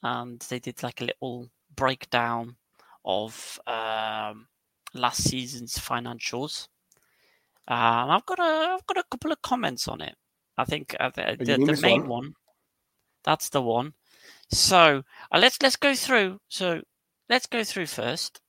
and 0.03 0.41
they 0.41 0.59
did 0.59 0.83
like 0.83 1.01
a 1.01 1.07
little 1.07 1.51
breakdown 1.77 2.57
of 3.05 3.59
um, 3.67 4.47
last 4.95 5.25
season's 5.25 5.79
financials. 5.79 6.69
And 7.69 8.13
I've 8.13 8.27
got 8.27 8.39
a 8.39 8.75
I've 8.75 8.87
got 8.87 8.99
a 8.99 9.05
couple 9.11 9.33
of 9.33 9.43
comments 9.43 9.87
on 9.89 10.01
it. 10.01 10.15
I 10.59 10.65
think 10.65 10.95
uh, 10.99 11.11
the, 11.15 11.37
the, 11.39 11.57
the 11.57 11.81
main 11.81 12.01
one? 12.03 12.09
one? 12.09 12.35
that's 13.25 13.49
the 13.49 13.63
one. 13.63 13.95
So 14.51 15.03
uh, 15.33 15.39
let's 15.39 15.59
let's 15.63 15.77
go 15.77 15.95
through. 15.95 16.41
So 16.49 16.81
let's 17.29 17.47
go 17.47 17.65
through 17.65 17.87
first. 17.87 18.41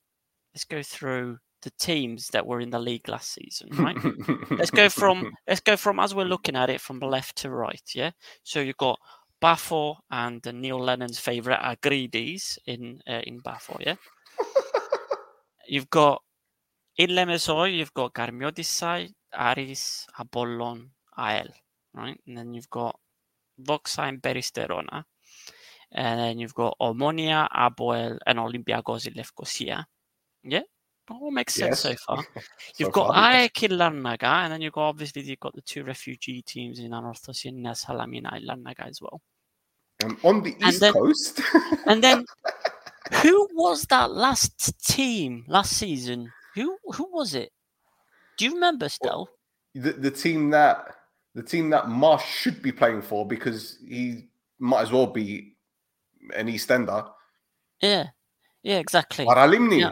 Let's 0.53 0.65
go 0.65 0.81
through 0.83 1.37
the 1.61 1.71
teams 1.79 2.27
that 2.29 2.45
were 2.45 2.59
in 2.59 2.71
the 2.71 2.79
league 2.79 3.07
last 3.07 3.33
season, 3.33 3.69
right? 3.77 3.97
let's 4.51 4.71
go 4.71 4.89
from 4.89 5.31
let's 5.47 5.61
go 5.61 5.77
from 5.77 5.99
as 5.99 6.15
we're 6.15 6.25
looking 6.25 6.55
at 6.55 6.69
it 6.69 6.81
from 6.81 6.99
left 6.99 7.37
to 7.37 7.49
right. 7.49 7.81
Yeah. 7.93 8.11
So 8.43 8.59
you've 8.59 8.77
got 8.77 8.99
Bafo 9.41 9.97
and 10.09 10.41
Neil 10.53 10.79
Lennon's 10.79 11.19
favorite 11.19 11.59
Agrides 11.59 12.57
in 12.65 13.01
uh, 13.07 13.21
in 13.23 13.41
Bafo. 13.41 13.77
Yeah. 13.79 13.95
You've 15.71 15.89
got 15.89 16.21
in 16.97 17.11
Lemesoy, 17.11 17.77
you've 17.77 17.93
got 17.93 18.13
Garmiodisai, 18.13 19.09
Aris, 19.33 20.05
Apollon, 20.19 20.89
AEL, 21.17 21.47
right? 21.93 22.19
And 22.27 22.37
then 22.37 22.53
you've 22.53 22.69
got 22.69 22.99
Doxa 23.57 24.09
and 24.09 24.21
Peristerona. 24.21 25.05
And 25.93 26.19
then 26.19 26.39
you've 26.39 26.53
got 26.53 26.75
Omonia, 26.81 27.47
APOEL, 27.55 28.17
and 28.27 28.37
Olympiacos 28.37 29.07
in 29.07 29.13
Lefkosia. 29.13 29.85
Yeah? 30.43 30.63
All 31.09 31.31
makes 31.31 31.53
sense 31.53 31.85
yes. 31.85 31.99
so 32.05 32.15
far. 32.15 32.25
You've 32.77 32.87
so 32.87 32.91
got 32.91 33.15
AEK 33.15 33.63
in 33.63 33.71
Larnaga, 33.77 34.43
and 34.43 34.51
then 34.51 34.61
you've 34.61 34.73
got 34.73 34.89
obviously 34.89 35.21
you've 35.21 35.39
got 35.39 35.55
the 35.55 35.61
two 35.61 35.85
refugee 35.85 36.41
teams 36.41 36.79
in 36.79 36.91
Anorthosia 36.91 37.47
and 37.47 37.65
Salamina 37.67 38.35
in 38.35 38.45
Larnaga 38.45 38.89
as 38.89 38.99
well. 39.01 39.21
Um, 40.03 40.17
on 40.23 40.43
the 40.43 40.53
east 40.67 40.81
then, 40.81 40.91
coast. 40.91 41.39
and 41.85 42.03
then 42.03 42.25
who 43.13 43.49
was 43.53 43.83
that 43.85 44.11
last 44.11 44.79
team 44.85 45.45
last 45.47 45.73
season? 45.73 46.31
Who 46.55 46.77
who 46.85 47.11
was 47.11 47.35
it? 47.35 47.51
Do 48.37 48.45
you 48.45 48.53
remember 48.53 48.89
still? 48.89 49.29
The 49.75 49.93
the 49.93 50.11
team 50.11 50.49
that 50.51 50.95
the 51.35 51.43
team 51.43 51.69
that 51.69 51.87
Marsh 51.87 52.25
should 52.25 52.61
be 52.61 52.71
playing 52.71 53.01
for 53.01 53.27
because 53.27 53.77
he 53.87 54.29
might 54.59 54.81
as 54.81 54.91
well 54.91 55.07
be 55.07 55.55
an 56.35 56.47
Eastender. 56.47 57.09
Yeah, 57.81 58.07
yeah, 58.63 58.77
exactly. 58.77 59.25
Paralimni. 59.25 59.79
Yeah. 59.79 59.91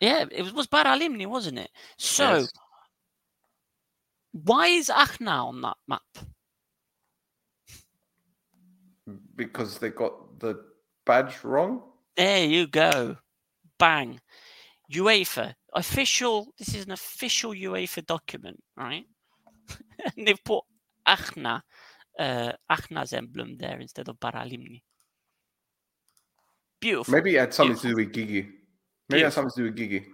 yeah, 0.00 0.24
it 0.30 0.42
was, 0.42 0.52
was 0.52 0.66
Paralimni, 0.66 1.26
wasn't 1.26 1.58
it? 1.58 1.70
So, 1.96 2.38
yes. 2.38 2.52
why 4.32 4.66
is 4.66 4.88
Achna 4.88 5.46
on 5.46 5.62
that 5.62 5.76
map? 5.88 6.02
Because 9.36 9.78
they 9.78 9.90
got 9.90 10.38
the 10.38 10.62
badge 11.06 11.42
wrong. 11.44 11.82
There 12.20 12.44
you 12.44 12.66
go. 12.66 13.16
Bang. 13.78 14.20
UEFA 14.92 15.54
official. 15.72 16.52
This 16.58 16.74
is 16.74 16.84
an 16.84 16.90
official 16.90 17.52
UEFA 17.52 18.04
document, 18.04 18.62
right? 18.76 19.06
and 20.16 20.26
they've 20.26 20.44
put 20.44 20.64
Achna, 21.08 21.62
uh, 22.18 22.52
Achna's 22.70 23.14
emblem 23.14 23.56
there 23.56 23.80
instead 23.80 24.10
of 24.10 24.20
Paralimni. 24.20 24.82
Beautiful. 26.78 27.14
Maybe 27.14 27.36
it 27.36 27.40
had 27.40 27.54
something 27.54 27.72
Beautiful. 27.72 27.88
to 27.88 27.96
do 27.96 28.04
with 28.04 28.12
Gigi. 28.12 28.42
Maybe 28.42 28.52
Beautiful. 29.08 29.16
it 29.16 29.24
had 29.24 29.32
something 29.32 29.52
to 29.52 29.56
do 29.56 29.64
with 29.64 29.76
Gigi. 29.76 30.06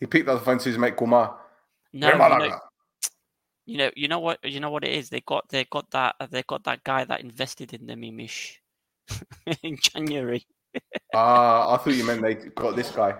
He 0.00 0.04
picked 0.04 0.28
up 0.28 0.38
the 0.38 0.44
phone 0.44 0.58
to 0.58 0.68
his 0.68 0.76
mate 0.76 0.98
Kumar. 0.98 1.38
No, 1.94 2.12
you 2.12 2.18
know, 2.18 2.58
you 3.64 3.78
know, 3.78 3.90
you 3.96 4.08
know 4.08 4.18
what, 4.18 4.38
you 4.44 4.60
know 4.60 4.70
what 4.70 4.84
it 4.84 4.92
is. 4.92 5.08
They 5.08 5.22
got, 5.22 5.48
they 5.48 5.64
got 5.64 5.90
that, 5.92 6.16
they 6.30 6.42
got 6.42 6.64
that 6.64 6.84
guy 6.84 7.06
that 7.06 7.22
invested 7.22 7.72
in 7.72 7.86
the 7.86 7.94
Mimish 7.94 8.56
in 9.62 9.78
January. 9.80 10.46
Ah, 11.14 11.68
uh, 11.68 11.74
I 11.74 11.76
thought 11.76 11.94
you 11.94 12.04
meant 12.04 12.22
they 12.22 12.34
got 12.34 12.74
this 12.74 12.90
guy. 12.90 13.14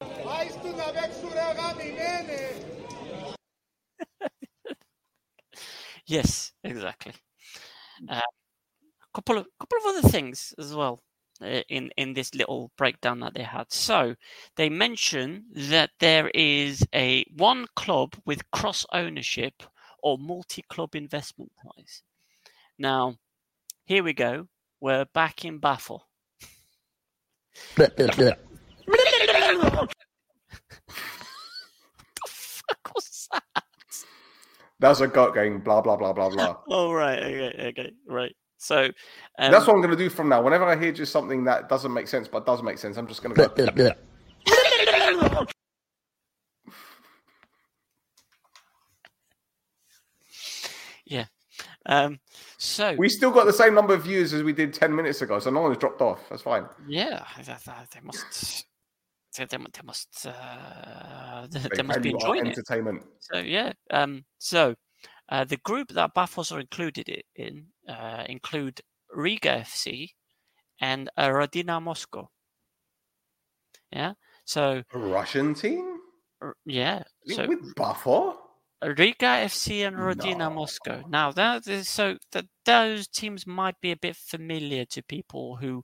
yes, 6.06 6.52
exactly. 6.64 7.12
Uh, 8.08 8.20
a 8.20 9.14
couple 9.14 9.38
of 9.38 9.46
couple 9.58 9.78
of 9.78 9.96
other 9.96 10.08
things 10.08 10.54
as 10.58 10.74
well 10.74 11.00
uh, 11.42 11.62
in 11.68 11.90
in 11.96 12.14
this 12.14 12.34
little 12.34 12.70
breakdown 12.76 13.20
that 13.20 13.34
they 13.34 13.42
had. 13.42 13.72
So 13.72 14.16
they 14.56 14.68
mention 14.68 15.46
that 15.54 15.90
there 16.00 16.30
is 16.34 16.84
a 16.94 17.24
one 17.36 17.66
club 17.76 18.14
with 18.24 18.50
cross 18.50 18.84
ownership 18.92 19.62
or 20.02 20.18
multi-club 20.18 20.94
investment 20.94 21.52
ties. 21.62 22.02
Now, 22.78 23.16
here 23.86 24.02
we 24.02 24.12
go. 24.12 24.48
We're 24.80 25.06
back 25.06 25.44
in 25.44 25.60
Bafo. 25.60 26.00
the 27.76 28.36
fuck 32.28 32.94
was 32.94 33.28
that? 33.32 33.42
That's 34.78 35.00
a 35.00 35.08
gut 35.08 35.34
going 35.34 35.60
blah 35.60 35.80
blah 35.80 35.96
blah 35.96 36.12
blah 36.12 36.28
blah. 36.28 36.58
oh 36.68 36.92
right, 36.92 37.18
okay, 37.18 37.68
okay, 37.68 37.92
right. 38.06 38.36
So 38.58 38.84
um, 39.38 39.50
that's 39.50 39.66
what 39.66 39.74
I'm 39.74 39.80
going 39.80 39.96
to 39.96 39.96
do 39.96 40.10
from 40.10 40.28
now. 40.28 40.42
Whenever 40.42 40.64
I 40.64 40.76
hear 40.76 40.92
just 40.92 41.12
something 41.12 41.44
that 41.44 41.68
doesn't 41.68 41.92
make 41.92 42.08
sense 42.08 42.28
but 42.28 42.44
does 42.46 42.62
make 42.62 42.78
sense, 42.78 42.96
I'm 42.96 43.06
just 43.06 43.22
going 43.22 43.34
to 43.34 43.48
go. 43.48 43.92
yeah. 51.06 51.24
Um, 51.86 52.18
so 52.58 52.94
we 52.94 53.08
still 53.08 53.30
got 53.30 53.44
the 53.46 53.52
same 53.52 53.74
number 53.74 53.94
of 53.94 54.02
views 54.02 54.32
as 54.32 54.42
we 54.42 54.52
did 54.52 54.72
ten 54.72 54.94
minutes 54.94 55.22
ago, 55.22 55.38
so 55.38 55.50
no 55.50 55.60
one's 55.62 55.78
dropped 55.78 56.00
off. 56.00 56.20
That's 56.28 56.42
fine. 56.42 56.66
Yeah, 56.88 57.24
they 57.44 58.00
must. 58.02 58.66
They, 59.36 59.44
they 59.44 59.58
must. 59.84 60.26
Uh, 60.26 61.46
they, 61.50 61.60
they 61.76 61.82
must 61.82 62.02
be 62.02 62.10
enjoying 62.10 62.46
entertainment. 62.46 63.02
It. 63.02 63.08
So 63.20 63.38
yeah. 63.38 63.72
Um. 63.90 64.24
So, 64.38 64.74
uh, 65.28 65.44
the 65.44 65.58
group 65.58 65.88
that 65.88 66.14
Bafos 66.14 66.52
are 66.52 66.60
included 66.60 67.22
in 67.34 67.66
uh, 67.88 68.24
include 68.28 68.80
Riga 69.10 69.60
FC 69.60 70.10
and 70.80 71.10
uh, 71.16 71.28
Rodina 71.28 71.82
Moscow. 71.82 72.30
Yeah. 73.92 74.14
So 74.44 74.82
a 74.92 74.98
Russian 74.98 75.54
team. 75.54 75.98
Yeah. 76.64 77.02
So 77.26 77.46
with 77.46 77.74
Bafo. 77.74 78.36
Riga 78.82 79.26
FC 79.26 79.86
and 79.86 79.96
Rodina 79.96 80.38
no. 80.38 80.50
Moscow. 80.50 81.02
Now, 81.08 81.32
that 81.32 81.66
is, 81.66 81.88
so 81.88 82.16
that 82.32 82.44
those 82.64 83.08
teams 83.08 83.46
might 83.46 83.80
be 83.80 83.92
a 83.92 83.96
bit 83.96 84.16
familiar 84.16 84.84
to 84.86 85.02
people 85.02 85.56
who 85.56 85.82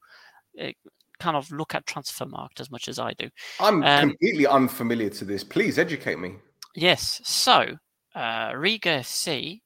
uh, 0.60 0.72
kind 1.18 1.36
of 1.36 1.50
look 1.50 1.74
at 1.74 1.86
Transfermarkt 1.86 2.60
as 2.60 2.70
much 2.70 2.88
as 2.88 2.98
I 2.98 3.12
do. 3.14 3.28
I'm 3.60 3.82
um, 3.82 4.10
completely 4.10 4.46
unfamiliar 4.46 5.10
to 5.10 5.24
this. 5.24 5.42
Please 5.42 5.78
educate 5.78 6.18
me. 6.18 6.34
Yes. 6.74 7.20
So, 7.24 7.76
uh, 8.14 8.52
Riga 8.54 9.00
FC 9.00 9.60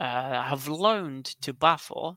uh, 0.00 0.42
have 0.42 0.68
loaned 0.68 1.26
to 1.42 1.52
Bafo 1.52 2.16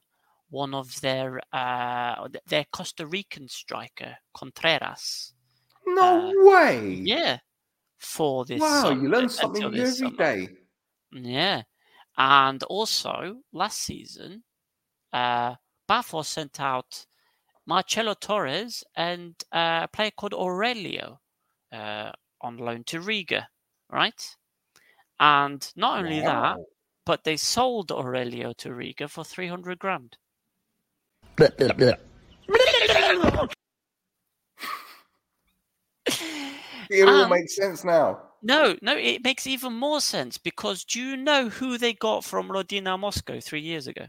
one 0.50 0.74
of 0.74 1.00
their 1.02 1.40
uh, 1.54 2.28
their 2.48 2.66
Costa 2.72 3.06
Rican 3.06 3.48
striker 3.48 4.16
Contreras. 4.34 5.34
No 5.86 6.32
way. 6.38 7.02
Yeah, 7.04 7.38
for 8.00 8.46
this. 8.46 8.60
Wow, 8.60 8.92
you 8.92 9.10
learn 9.10 9.30
something 9.30 9.64
every 9.64 9.86
summer. 9.86 10.18
day. 10.18 10.50
Yeah, 11.12 11.64
and 12.18 12.64
also 12.64 13.42
last 13.54 13.82
season, 13.82 14.44
uh, 15.14 15.56
Bafo 15.88 16.26
sent 16.26 16.60
out 16.60 17.06
Marcelo 17.66 18.14
Torres 18.14 18.84
and 18.96 19.36
uh, 19.52 19.82
a 19.84 19.90
player 19.92 20.12
called 20.12 20.34
Aurelio 20.34 21.20
uh, 21.72 22.12
on 22.42 22.58
loan 22.58 22.84
to 22.86 23.02
Riga, 23.02 23.48
right? 23.92 24.36
And 25.20 25.72
not 25.76 26.00
only 26.00 26.22
wow. 26.22 26.56
that, 26.56 26.66
but 27.06 27.24
they 27.24 27.38
sold 27.38 27.92
Aurelio 27.92 28.54
to 28.54 28.74
Riga 28.74 29.08
for 29.08 29.24
300 29.24 29.78
grand. 29.78 30.18
It 36.90 37.08
all 37.08 37.24
um, 37.24 37.30
makes 37.30 37.56
sense 37.56 37.84
now. 37.84 38.22
No, 38.42 38.76
no, 38.82 38.98
it 38.98 39.24
makes 39.24 39.46
even 39.46 39.74
more 39.74 40.02
sense 40.02 40.38
because 40.38 40.84
do 40.84 41.00
you 41.00 41.18
know 41.18 41.50
who 41.50 41.78
they 41.78 41.94
got 41.94 42.24
from 42.24 42.50
Rodina 42.50 42.98
Moscow 42.98 43.40
three 43.40 43.62
years 43.62 43.88
ago? 43.88 44.08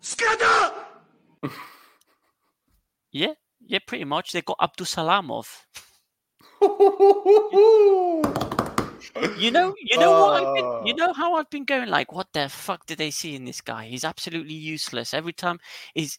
Skada! 0.00 0.72
yeah, 3.12 3.34
yeah, 3.60 3.78
pretty 3.86 4.04
much. 4.04 4.32
They 4.32 4.42
got 4.42 4.58
Abdusalamov. 4.58 5.46
you 9.38 9.50
know, 9.50 9.74
you 9.78 9.98
know 9.98 10.14
uh... 10.14 10.20
what? 10.20 10.44
I've 10.44 10.54
been, 10.54 10.86
you 10.86 10.94
ah. 10.94 11.06
know 11.06 11.12
how 11.12 11.34
I've 11.34 11.50
been 11.50 11.64
going 11.64 11.88
like, 11.88 12.12
what 12.12 12.28
the 12.32 12.48
fuck 12.48 12.86
did 12.86 12.98
they 12.98 13.10
see 13.10 13.34
in 13.34 13.44
this 13.44 13.60
guy? 13.60 13.86
He's 13.86 14.04
absolutely 14.04 14.54
useless. 14.54 15.12
Every 15.12 15.32
time 15.32 15.58
he's 15.94 16.16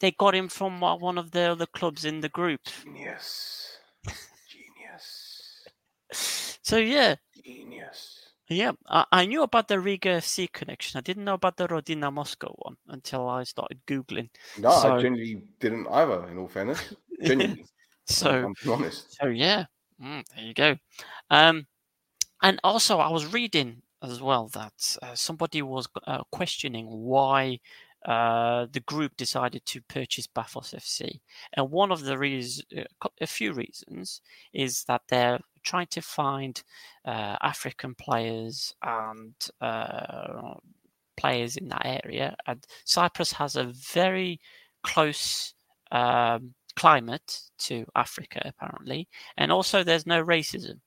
they 0.00 0.12
got 0.12 0.34
him 0.34 0.48
from 0.48 0.82
uh, 0.82 0.96
one 0.96 1.18
of 1.18 1.30
the 1.30 1.52
other 1.52 1.66
clubs 1.66 2.04
in 2.04 2.20
the 2.20 2.28
group. 2.28 2.60
Genius. 2.84 3.78
Genius. 4.48 5.68
so 6.62 6.76
yeah. 6.76 7.16
Genius. 7.44 8.18
Yeah, 8.50 8.72
I, 8.88 9.04
I, 9.12 9.26
knew 9.26 9.42
about 9.42 9.68
the 9.68 9.78
Riga 9.78 10.08
FC 10.08 10.50
connection. 10.50 10.96
I 10.96 11.02
didn't 11.02 11.24
know 11.24 11.34
about 11.34 11.58
the 11.58 11.68
Rodina 11.68 12.10
Moscow 12.10 12.54
one 12.60 12.76
until 12.88 13.28
I 13.28 13.44
started 13.44 13.78
googling. 13.86 14.30
No, 14.58 14.70
so... 14.70 14.96
I 14.96 15.02
genuinely 15.02 15.42
didn't 15.60 15.86
either. 15.90 16.26
In 16.28 16.38
all 16.38 16.48
fairness, 16.48 16.94
genuinely. 17.22 17.64
So, 18.10 18.30
I'm 18.30 18.72
honest. 18.72 19.18
so 19.20 19.26
yeah, 19.26 19.66
mm, 20.02 20.24
there 20.34 20.42
you 20.42 20.54
go. 20.54 20.76
Um, 21.28 21.66
and 22.42 22.58
also, 22.64 23.00
I 23.00 23.10
was 23.10 23.34
reading 23.34 23.82
as 24.02 24.22
well 24.22 24.48
that 24.54 24.96
uh, 25.02 25.14
somebody 25.14 25.60
was 25.60 25.86
uh, 26.06 26.22
questioning 26.32 26.86
why 26.86 27.58
uh, 28.06 28.66
the 28.72 28.80
group 28.80 29.16
decided 29.16 29.64
to 29.66 29.82
purchase 29.82 30.26
Bafos 30.26 30.74
FC, 30.74 31.20
and 31.54 31.70
one 31.70 31.90
of 31.90 32.04
the 32.04 32.16
reasons, 32.16 32.64
a 33.20 33.26
few 33.26 33.52
reasons, 33.52 34.20
is 34.52 34.84
that 34.84 35.02
they're 35.08 35.40
trying 35.64 35.88
to 35.88 36.00
find 36.00 36.62
uh, 37.04 37.36
African 37.42 37.94
players 37.94 38.74
and 38.82 39.34
uh, 39.60 40.54
players 41.16 41.56
in 41.56 41.68
that 41.68 42.02
area. 42.04 42.36
And 42.46 42.64
Cyprus 42.84 43.32
has 43.32 43.56
a 43.56 43.64
very 43.64 44.40
close 44.82 45.54
um, 45.90 46.54
climate 46.76 47.40
to 47.58 47.84
Africa, 47.96 48.40
apparently, 48.44 49.08
and 49.36 49.50
also 49.50 49.82
there's 49.82 50.06
no 50.06 50.24
racism. 50.24 50.80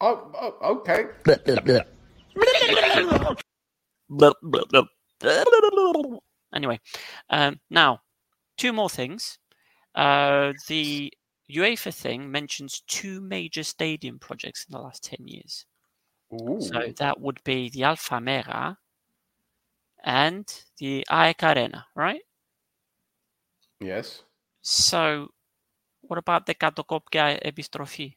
Oh, 0.00 0.30
oh 0.40 0.76
okay. 0.76 1.06
anyway, 6.54 6.80
um, 7.30 7.60
now 7.70 8.00
two 8.56 8.72
more 8.72 8.90
things. 8.90 9.38
Uh, 9.94 10.52
the 10.68 11.12
UEFA 11.50 11.94
thing 11.94 12.30
mentions 12.30 12.82
two 12.86 13.20
major 13.20 13.62
stadium 13.62 14.18
projects 14.18 14.66
in 14.68 14.72
the 14.72 14.80
last 14.80 15.04
10 15.04 15.26
years. 15.26 15.66
Ooh. 16.32 16.60
So 16.60 16.92
that 16.98 17.20
would 17.20 17.42
be 17.44 17.70
the 17.70 17.80
Alphamega 17.80 18.76
and 20.02 20.46
the 20.78 21.06
AEK 21.10 21.42
Arena, 21.42 21.86
right? 21.94 22.22
Yes. 23.80 24.22
So 24.62 25.28
what 26.02 26.18
about 26.18 26.46
the 26.46 26.54
Katokopia 26.54 27.42
Epistrophy? 27.44 28.16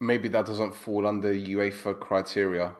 Maybe 0.00 0.28
that 0.28 0.46
doesn't 0.46 0.74
fall 0.74 1.06
under 1.06 1.32
UEFA 1.32 1.98
criteria. 1.98 2.74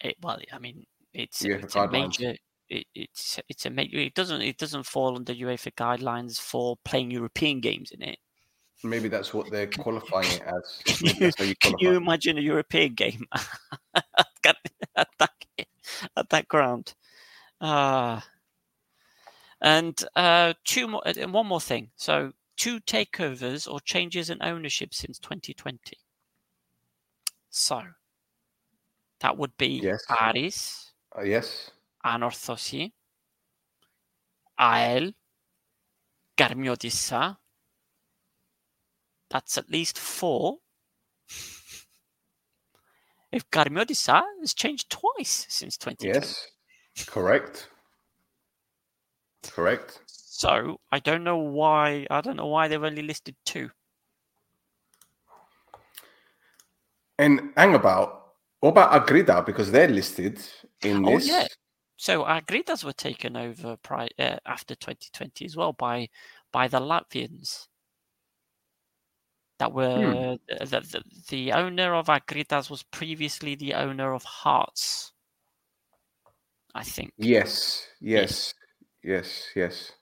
It, 0.00 0.16
well, 0.22 0.38
I 0.52 0.58
mean, 0.58 0.86
it's, 1.12 1.42
UEFA 1.42 1.64
it's 1.64 1.76
a 1.76 1.88
major. 1.88 2.34
It, 2.68 2.86
it's 2.94 3.40
it's 3.48 3.66
a 3.66 3.70
major. 3.70 3.98
It 3.98 4.14
doesn't 4.14 4.42
it 4.42 4.58
doesn't 4.58 4.84
fall 4.84 5.16
under 5.16 5.34
UEFA 5.34 5.72
guidelines 5.74 6.38
for 6.38 6.76
playing 6.84 7.10
European 7.10 7.60
games 7.60 7.90
in 7.90 8.02
it. 8.02 8.18
Maybe 8.84 9.08
that's 9.08 9.34
what 9.34 9.50
they're 9.50 9.66
qualifying 9.66 10.30
it 10.30 10.42
as. 10.42 10.82
Can 11.34 11.48
you, 11.48 11.54
can 11.56 11.74
you 11.78 11.96
imagine 11.96 12.38
a 12.38 12.40
European 12.40 12.94
game 12.94 13.26
at, 13.94 14.04
that, 14.44 14.56
at, 14.94 15.08
that, 15.18 15.30
at 16.16 16.28
that 16.28 16.46
ground? 16.46 16.94
Ah. 17.60 18.24
and 19.60 20.04
uh, 20.14 20.54
two 20.64 20.86
more, 20.86 21.02
uh, 21.04 21.14
and 21.18 21.32
one 21.32 21.46
more 21.48 21.60
thing. 21.60 21.90
So, 21.96 22.32
two 22.56 22.78
takeovers 22.80 23.70
or 23.70 23.80
changes 23.80 24.30
in 24.30 24.38
ownership 24.42 24.94
since 24.94 25.18
2020. 25.18 25.96
So, 27.50 27.82
that 29.20 29.36
would 29.36 29.56
be 29.56 29.80
Yes. 29.82 30.04
Aris, 30.10 30.92
Uh, 31.16 31.22
yes. 31.22 31.70
Anorthosi, 32.04 32.92
AEL, 34.58 35.12
Karmiotissa. 36.36 37.36
That's 39.30 39.58
at 39.58 39.68
least 39.68 39.98
four. 39.98 40.58
if 43.32 43.50
Karmiotissa 43.50 44.22
has 44.40 44.54
changed 44.54 44.88
twice 44.90 45.46
since 45.48 45.76
2020. 45.76 46.08
Yes. 46.18 46.46
Correct. 47.06 47.68
Correct. 49.42 50.00
So 50.06 50.80
I 50.90 50.98
don't 51.00 51.24
know 51.24 51.38
why. 51.38 52.06
I 52.10 52.20
don't 52.20 52.36
know 52.36 52.46
why 52.46 52.68
they've 52.68 52.82
only 52.82 53.02
listed 53.02 53.36
two. 53.44 53.70
And 57.18 57.52
hang 57.56 57.74
about. 57.74 58.27
What 58.60 58.70
about 58.70 59.02
Agrida? 59.02 59.42
Because 59.44 59.70
they're 59.70 59.88
listed 59.88 60.40
in 60.82 61.02
this. 61.02 61.12
Oh, 61.12 61.18
this. 61.18 61.28
yeah. 61.28 61.46
So 61.96 62.24
Agridas 62.24 62.84
were 62.84 62.92
taken 62.92 63.36
over 63.36 63.76
pri- 63.76 64.10
uh, 64.18 64.36
after 64.46 64.74
2020 64.74 65.44
as 65.44 65.56
well 65.56 65.72
by 65.72 66.08
by 66.52 66.68
the 66.68 66.80
Latvians. 66.80 67.66
That 69.58 69.72
were 69.72 70.38
uh, 70.50 70.64
the, 70.64 70.80
the 70.80 71.02
the 71.28 71.52
owner 71.52 71.94
of 71.94 72.06
Agridas 72.06 72.70
was 72.70 72.84
previously 72.84 73.56
the 73.56 73.74
owner 73.74 74.12
of 74.14 74.22
Hearts. 74.22 75.12
I 76.74 76.84
think, 76.84 77.12
Yes. 77.16 77.88
Yes. 78.00 78.54
Yes. 79.02 79.48
Yes. 79.56 79.92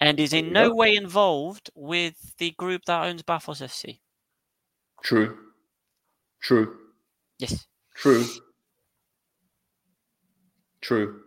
and 0.00 0.20
is 0.20 0.32
in 0.32 0.52
no 0.52 0.72
way 0.72 0.94
involved 0.94 1.70
with 1.74 2.36
the 2.38 2.52
group 2.52 2.82
that 2.86 3.04
owns 3.04 3.22
Bafos 3.22 3.62
FC. 3.62 3.98
True. 5.02 5.36
True. 6.40 6.76
Yes. 7.38 7.66
True. 7.94 8.24
True. 10.80 11.20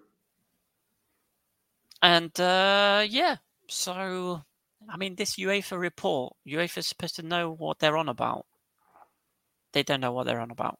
And 2.01 2.39
uh, 2.39 3.05
yeah, 3.07 3.37
so 3.67 4.43
I 4.89 4.97
mean, 4.97 5.15
this 5.15 5.35
UEFA 5.35 5.79
report, 5.79 6.33
UEFA 6.47 6.79
is 6.79 6.87
supposed 6.87 7.15
to 7.15 7.23
know 7.23 7.53
what 7.53 7.79
they're 7.79 7.97
on 7.97 8.09
about. 8.09 8.45
They 9.73 9.83
don't 9.83 10.01
know 10.01 10.11
what 10.11 10.25
they're 10.25 10.39
on 10.39 10.51
about. 10.51 10.79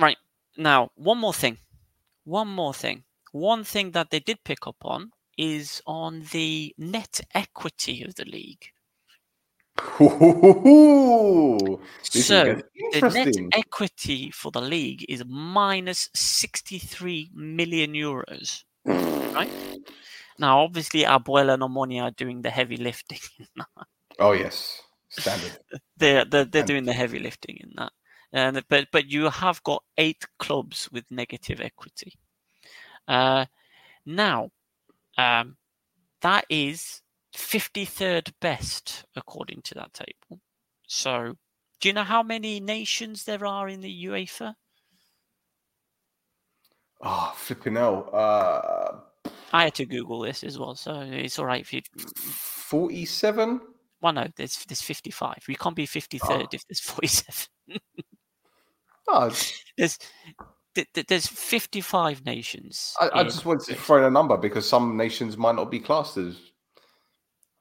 Right 0.00 0.16
now, 0.56 0.90
one 0.94 1.18
more 1.18 1.34
thing. 1.34 1.58
One 2.24 2.48
more 2.48 2.72
thing. 2.74 3.04
One 3.32 3.64
thing 3.64 3.90
that 3.92 4.10
they 4.10 4.20
did 4.20 4.42
pick 4.44 4.66
up 4.66 4.76
on 4.82 5.10
is 5.36 5.82
on 5.86 6.22
the 6.32 6.74
net 6.78 7.20
equity 7.34 8.02
of 8.02 8.14
the 8.14 8.24
league. 8.24 8.72
Ooh, 10.00 11.80
so 12.02 12.60
the 12.92 13.10
net 13.12 13.34
equity 13.54 14.30
for 14.30 14.50
the 14.50 14.60
league 14.60 15.04
is 15.08 15.22
minus 15.26 16.08
63 16.14 17.30
million 17.34 17.92
euros. 17.92 18.64
Right? 18.84 19.50
Now, 20.38 20.60
obviously, 20.60 21.02
APOEL 21.04 21.48
and 21.54 21.62
Omoni 21.62 21.98
are 22.02 22.10
doing 22.10 22.42
the 22.42 22.50
heavy 22.50 22.76
lifting. 22.76 23.20
Oh 24.18 24.32
yes, 24.32 24.80
standard. 25.10 25.58
they're 25.98 26.24
they're, 26.24 26.44
they're 26.46 26.60
And- 26.62 26.68
doing 26.68 26.84
the 26.84 26.92
heavy 26.94 27.18
lifting 27.18 27.58
in 27.60 27.72
that. 27.76 27.92
And 28.32 28.62
but 28.68 28.88
but 28.92 29.06
you 29.10 29.28
have 29.30 29.62
got 29.62 29.82
eight 29.98 30.24
clubs 30.38 30.88
with 30.92 31.04
negative 31.10 31.60
equity. 31.60 32.14
Uh, 33.08 33.44
now, 34.06 34.50
um, 35.18 35.56
that 36.22 36.44
is 36.48 37.02
fifty 37.36 37.84
third 37.84 38.32
best 38.40 39.04
according 39.14 39.62
to 39.62 39.74
that 39.74 39.92
table. 39.92 40.40
So, 40.88 41.34
do 41.80 41.88
you 41.88 41.92
know 41.92 42.04
how 42.04 42.22
many 42.22 42.60
nations 42.60 43.24
there 43.24 43.44
are 43.44 43.68
in 43.68 43.80
the 43.80 44.04
UEFA? 44.06 44.54
Oh, 47.02 47.32
flipping 47.36 47.74
hell. 47.76 48.08
Uh, 48.12 49.30
I 49.52 49.64
had 49.64 49.74
to 49.76 49.86
Google 49.86 50.20
this 50.20 50.42
as 50.42 50.58
well, 50.58 50.74
so 50.74 51.00
it's 51.00 51.38
all 51.38 51.46
right 51.46 51.60
if 51.60 51.72
you. 51.72 51.82
forty-seven. 52.16 53.60
Well, 54.00 54.12
no, 54.12 54.26
there's 54.36 54.64
there's 54.66 54.82
fifty 54.82 55.10
five. 55.10 55.38
We 55.48 55.54
can't 55.56 55.76
be 55.76 55.86
fifty 55.86 56.18
third 56.18 56.42
Oh. 56.42 56.44
Ah. 56.44 56.48
if 56.52 56.66
there's 56.68 56.80
forty 56.80 57.06
seven. 57.08 57.46
Oh, 59.08 59.30
ah, 59.30 59.30
There's 59.78 59.98
th- 60.74 60.88
th- 60.94 61.06
there's 61.06 61.26
fifty 61.26 61.80
five 61.80 62.24
nations. 62.24 62.94
I, 63.00 63.10
I 63.20 63.22
just 63.24 63.44
wanted 63.44 63.66
to 63.68 63.74
throw 63.74 63.98
in 63.98 64.04
a 64.04 64.10
number 64.10 64.36
because 64.36 64.68
some 64.68 64.96
nations 64.96 65.36
might 65.36 65.54
not 65.54 65.70
be 65.70 65.80
classed 65.80 66.16
as. 66.16 66.36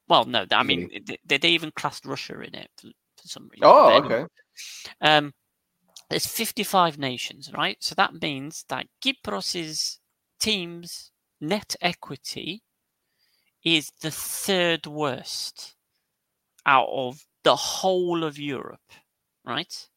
Well, 0.07 0.25
no, 0.25 0.45
I 0.51 0.63
mean 0.63 0.89
they, 1.25 1.37
they 1.37 1.49
even 1.49 1.71
classed 1.71 2.05
Russia 2.05 2.39
in 2.41 2.55
it 2.55 2.69
for, 2.77 2.87
for 2.87 3.27
some 3.27 3.49
reason. 3.51 3.63
Oh, 3.63 4.03
okay. 4.03 4.25
Um, 5.01 5.33
there's 6.09 6.27
55 6.27 6.99
nations, 6.99 7.51
right? 7.53 7.77
So 7.79 7.95
that 7.95 8.21
means 8.21 8.65
that 8.69 8.87
Kypros's 9.03 9.99
team's 10.39 11.11
net 11.41 11.75
equity 11.81 12.61
is 13.63 13.91
the 14.01 14.11
third 14.11 14.85
worst 14.85 15.75
out 16.65 16.87
of 16.91 17.25
the 17.43 17.55
whole 17.55 18.23
of 18.23 18.37
Europe, 18.37 18.91
right? 19.43 19.87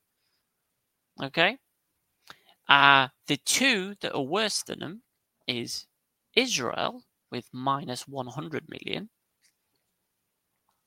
Okay. 1.23 1.59
Uh, 2.69 3.09
the 3.27 3.39
two 3.45 3.95
that 4.01 4.15
are 4.15 4.23
worse 4.23 4.63
than 4.63 4.79
them 4.81 5.03
is 5.47 5.87
Israel 6.35 7.03
with 7.31 7.49
minus 7.53 8.07
100 8.07 8.69
million 8.69 9.09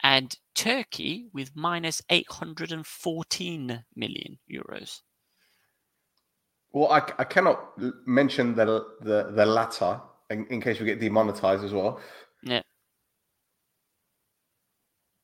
and 0.04 0.36
Turkey 0.56 1.28
with 1.34 1.52
minus 1.56 2.02
814 2.10 3.84
million 3.96 4.40
euros. 4.52 5.02
Well, 6.74 6.92
I, 6.92 7.02
I 7.20 7.24
cannot 7.26 7.78
mention 8.08 8.56
the 8.56 8.66
the 9.02 9.32
the 9.32 9.46
latter 9.46 10.00
in, 10.30 10.46
in 10.48 10.62
case 10.62 10.80
we 10.80 10.86
get 10.86 11.00
demonetized 11.00 11.64
as 11.64 11.74
well. 11.74 12.00
Yeah. 12.44 12.62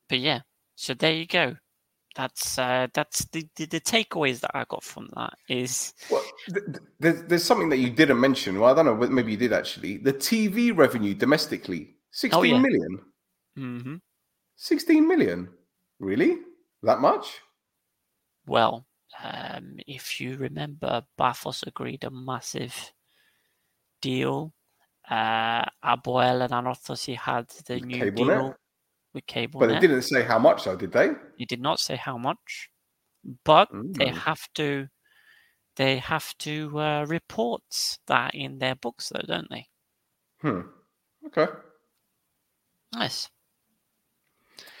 But 0.08 0.18
yeah, 0.20 0.40
so 0.74 0.94
there 0.94 1.12
you 1.12 1.26
go. 1.26 1.56
that's 2.16 2.58
uh, 2.58 2.88
that's 2.94 3.24
the, 3.26 3.46
the 3.56 3.66
the 3.66 3.80
takeaways 3.80 4.40
that 4.40 4.50
I 4.54 4.64
got 4.68 4.82
from 4.84 5.08
that 5.16 5.34
is 5.48 5.94
Well, 6.10 6.22
th- 6.52 6.64
th- 6.66 6.78
there's, 6.98 7.22
there's 7.24 7.44
something 7.44 7.68
that 7.70 7.78
you 7.78 7.90
didn't 7.90 8.20
mention. 8.20 8.58
Well, 8.58 8.70
I 8.70 8.74
don't 8.74 8.86
know. 8.86 8.96
but 8.96 9.10
Maybe 9.10 9.32
you 9.32 9.38
did 9.38 9.52
actually. 9.52 9.98
The 9.98 10.12
TV 10.12 10.76
revenue 10.76 11.14
domestically, 11.14 11.94
sixteen 12.10 12.56
yeah. 12.56 12.60
million. 12.60 13.00
mhm. 13.58 14.00
16 14.58 15.06
million. 15.08 15.48
Really? 16.00 16.38
That 16.82 17.00
much? 17.00 17.40
well, 18.46 18.86
um, 19.22 19.76
if 19.86 20.20
you 20.20 20.36
remember, 20.36 21.02
Pafos 21.18 21.66
agreed 21.66 22.04
a 22.04 22.10
massive 22.10 22.92
deal. 24.00 24.52
Uh, 25.08 25.64
APOEL 25.84 26.42
and 26.42 26.52
Anorthosi 26.52 27.16
had 27.16 27.48
the 27.66 27.74
With 27.76 27.84
new 27.84 28.10
deal 28.10 28.54
with 29.14 29.26
cable. 29.26 29.60
But 29.60 29.68
they 29.68 29.78
didn't 29.80 30.02
say 30.02 30.22
how 30.22 30.38
much, 30.38 30.64
though, 30.64 30.76
did 30.76 30.92
they? 30.92 31.10
He 31.36 31.46
did 31.46 31.60
not 31.60 31.80
say 31.80 31.96
how 31.96 32.18
much, 32.18 32.70
but 33.44 33.68
they 33.98 34.06
Mm. 34.06 34.14
have 34.18 34.42
to. 34.54 34.88
They 35.76 35.98
have 35.98 36.36
to 36.38 36.80
uh, 36.80 37.04
report 37.08 37.62
that 38.08 38.34
in 38.34 38.58
their 38.58 38.74
books, 38.74 39.10
though, 39.10 39.22
don't 39.26 39.48
they? 39.48 39.68
Hmm. 40.40 40.60
Okay. 41.26 41.46
Nice. 42.92 43.30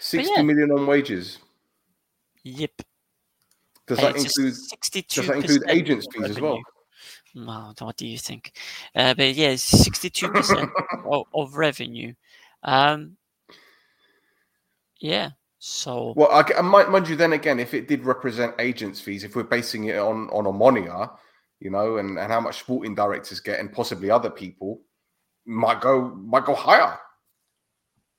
Sixty 0.08 0.32
yeah. 0.36 0.42
million 0.42 0.70
on 0.70 0.86
wages. 0.86 1.36
Yep. 2.42 2.80
Does 3.86 3.98
that 3.98 4.16
include? 4.16 4.54
Does 4.54 5.26
that 5.26 5.36
include 5.36 5.64
agents 5.68 6.06
fees 6.10 6.30
as 6.30 6.40
well? 6.40 6.62
Well, 7.34 7.74
what 7.78 7.98
do 7.98 8.06
you 8.06 8.16
think? 8.16 8.52
Uh, 8.94 9.12
but 9.12 9.34
yeah, 9.34 9.54
sixty-two 9.56 10.30
percent 10.30 10.70
of, 11.04 11.26
of 11.34 11.56
revenue. 11.56 12.14
Um, 12.62 13.18
yeah. 14.98 15.32
So 15.58 16.14
Well, 16.16 16.30
I, 16.30 16.40
and 16.56 16.66
mind, 16.68 16.88
mind 16.88 17.06
you, 17.06 17.14
then 17.16 17.34
again, 17.34 17.60
if 17.60 17.74
it 17.74 17.86
did 17.86 18.06
represent 18.06 18.54
agents 18.58 19.02
fees, 19.02 19.24
if 19.24 19.36
we're 19.36 19.42
basing 19.42 19.84
it 19.84 19.98
on 19.98 20.30
on 20.30 20.44
Omonia, 20.44 21.10
you 21.60 21.68
know, 21.68 21.98
and, 21.98 22.18
and 22.18 22.32
how 22.32 22.40
much 22.40 22.60
sporting 22.60 22.94
directors 22.94 23.40
get, 23.40 23.60
and 23.60 23.70
possibly 23.70 24.10
other 24.10 24.30
people, 24.30 24.80
might 25.44 25.82
go 25.82 26.14
might 26.14 26.46
go 26.46 26.54
higher, 26.54 26.98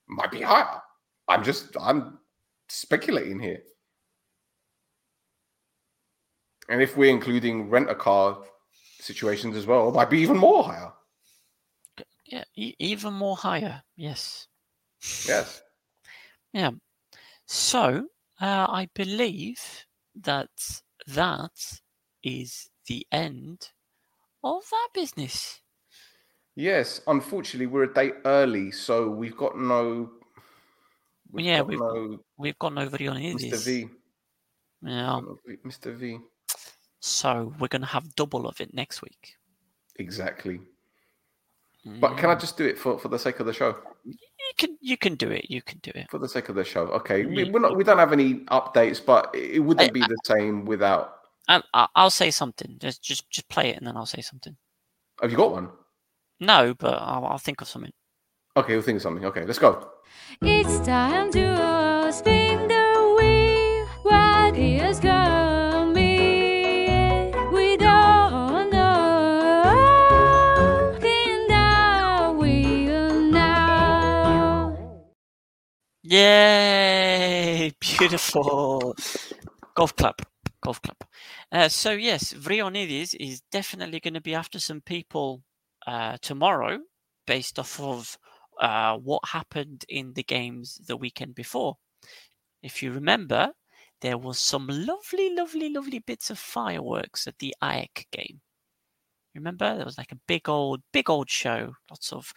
might 0.08 0.30
be 0.30 0.40
higher. 0.40 0.79
I'm 1.30 1.44
just 1.44 1.76
I'm 1.80 2.18
speculating 2.68 3.38
here. 3.38 3.62
And 6.68 6.82
if 6.82 6.96
we're 6.96 7.10
including 7.10 7.70
rent 7.70 7.88
a 7.88 7.94
car 7.94 8.42
situations 8.98 9.56
as 9.56 9.66
well, 9.66 9.88
it 9.88 9.94
might 9.94 10.10
be 10.10 10.20
even 10.20 10.36
more 10.36 10.64
higher. 10.64 10.92
yeah, 12.26 12.44
e- 12.56 12.74
even 12.78 13.12
more 13.12 13.36
higher. 13.36 13.82
Yes. 13.96 14.48
Yes. 15.26 15.62
Yeah. 16.52 16.72
So 17.46 18.06
uh, 18.40 18.66
I 18.68 18.88
believe 18.94 19.60
that 20.16 20.50
that 21.06 21.80
is 22.22 22.70
the 22.86 23.06
end 23.12 23.70
of 24.42 24.62
that 24.70 24.88
business. 24.94 25.60
Yes. 26.56 27.00
Unfortunately, 27.06 27.66
we're 27.66 27.84
a 27.84 27.94
day 27.94 28.12
early, 28.24 28.70
so 28.72 29.08
we've 29.08 29.36
got 29.36 29.56
no. 29.56 30.10
We've 31.32 31.46
Yeah, 31.46 31.58
got 31.58 31.66
we've- 31.68 31.80
no 31.80 32.24
We've 32.36 32.58
gone 32.58 32.78
over 32.78 32.96
the 32.96 33.06
Mr. 33.06 33.64
V. 33.64 33.88
Yeah. 34.82 35.20
Mr. 35.64 35.94
V. 35.94 36.18
So 37.00 37.54
we're 37.58 37.68
going 37.68 37.82
to 37.82 37.88
have 37.88 38.14
double 38.14 38.46
of 38.46 38.60
it 38.60 38.74
next 38.74 39.02
week. 39.02 39.36
Exactly. 39.96 40.60
But 41.84 42.16
can 42.18 42.28
I 42.28 42.34
Mm. 42.34 42.40
just 42.40 42.56
do 42.58 42.66
it 42.66 42.78
for, 42.78 42.98
for 42.98 43.08
the 43.08 43.18
sake 43.18 43.40
of 43.40 43.46
the 43.46 43.54
show? 43.54 43.74
You 44.04 44.14
can 44.58 44.76
you 44.82 44.96
can 44.98 45.14
do 45.14 45.30
it. 45.30 45.50
You 45.50 45.62
can 45.62 45.78
do 45.78 45.92
it. 45.94 46.10
For 46.10 46.18
the 46.18 46.28
sake 46.28 46.48
of 46.50 46.54
the 46.54 46.64
show. 46.64 46.88
Okay. 46.88 47.24
we, 47.24 47.50
we're 47.50 47.58
not 47.60 47.74
we 47.76 47.84
don't 47.84 47.98
have 47.98 48.12
any 48.12 48.40
updates, 48.46 49.04
but 49.04 49.34
it 49.34 49.60
wouldn't 49.60 49.88
I- 49.88 49.92
be 49.92 50.00
the 50.00 50.18
same 50.24 50.64
without 50.66 51.16
I- 51.48 51.88
I'll 51.94 52.10
say 52.10 52.30
something. 52.30 52.76
Just 52.78 53.02
just 53.02 53.28
just 53.30 53.48
play 53.48 53.70
it, 53.70 53.78
and 53.78 53.86
then 53.86 53.96
I'll 53.96 54.04
say 54.06 54.20
something. 54.20 54.56
have 55.22 55.30
you 55.30 55.36
got 55.38 55.52
one? 55.52 55.70
No, 56.38 56.74
but 56.74 56.94
I'll, 57.00 57.24
I'll 57.26 57.38
think 57.38 57.60
of 57.60 57.68
something. 57.68 57.92
Okay, 58.56 58.74
we'll 58.74 58.82
think 58.82 58.96
of 58.96 59.02
something. 59.02 59.24
Okay, 59.26 59.44
let's 59.46 59.58
go. 59.58 59.90
It's 60.42 60.80
time 60.86 61.30
to 61.32 62.10
spin 62.12 62.68
the 62.68 63.16
wheel. 63.18 63.86
What 64.02 64.56
is 64.56 65.00
coming? 65.00 66.00
We 67.52 67.76
don't 67.76 68.70
know. 68.70 69.62
Spin 70.96 71.46
the 71.48 72.32
wheel 72.38 73.20
now. 73.30 74.76
Yay! 76.02 77.72
Beautiful. 77.80 78.94
Golf 79.74 79.94
club. 79.96 80.16
Golf 80.62 80.80
club. 80.82 80.96
Uh, 81.52 81.68
so 81.68 81.92
yes, 81.92 82.32
Vrionidis 82.32 83.14
is 83.18 83.42
definitely 83.52 84.00
going 84.00 84.14
to 84.14 84.20
be 84.20 84.34
after 84.34 84.58
some 84.58 84.80
people 84.80 85.42
uh, 85.86 86.16
tomorrow, 86.22 86.78
based 87.26 87.58
off 87.58 87.78
of 87.80 88.18
uh, 88.60 88.96
what 88.98 89.26
happened 89.26 89.84
in 89.88 90.12
the 90.12 90.22
games 90.22 90.80
the 90.86 90.96
weekend 90.96 91.34
before. 91.34 91.76
If 92.62 92.82
you 92.82 92.92
remember, 92.92 93.52
there 94.02 94.18
was 94.18 94.38
some 94.38 94.66
lovely, 94.68 95.34
lovely, 95.34 95.70
lovely 95.70 95.98
bits 95.98 96.30
of 96.30 96.38
fireworks 96.38 97.26
at 97.26 97.38
the 97.38 97.54
AEK 97.62 98.06
game. 98.12 98.40
Remember, 99.34 99.76
there 99.76 99.84
was 99.84 99.98
like 99.98 100.12
a 100.12 100.20
big 100.26 100.48
old, 100.48 100.82
big 100.92 101.08
old 101.08 101.30
show. 101.30 101.74
Lots 101.90 102.12
of. 102.12 102.32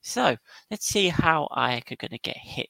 So 0.00 0.36
let's 0.70 0.86
see 0.86 1.08
how 1.08 1.48
AEK 1.56 1.92
are 1.92 1.96
going 1.96 2.10
to 2.10 2.18
get 2.18 2.36
hit 2.36 2.68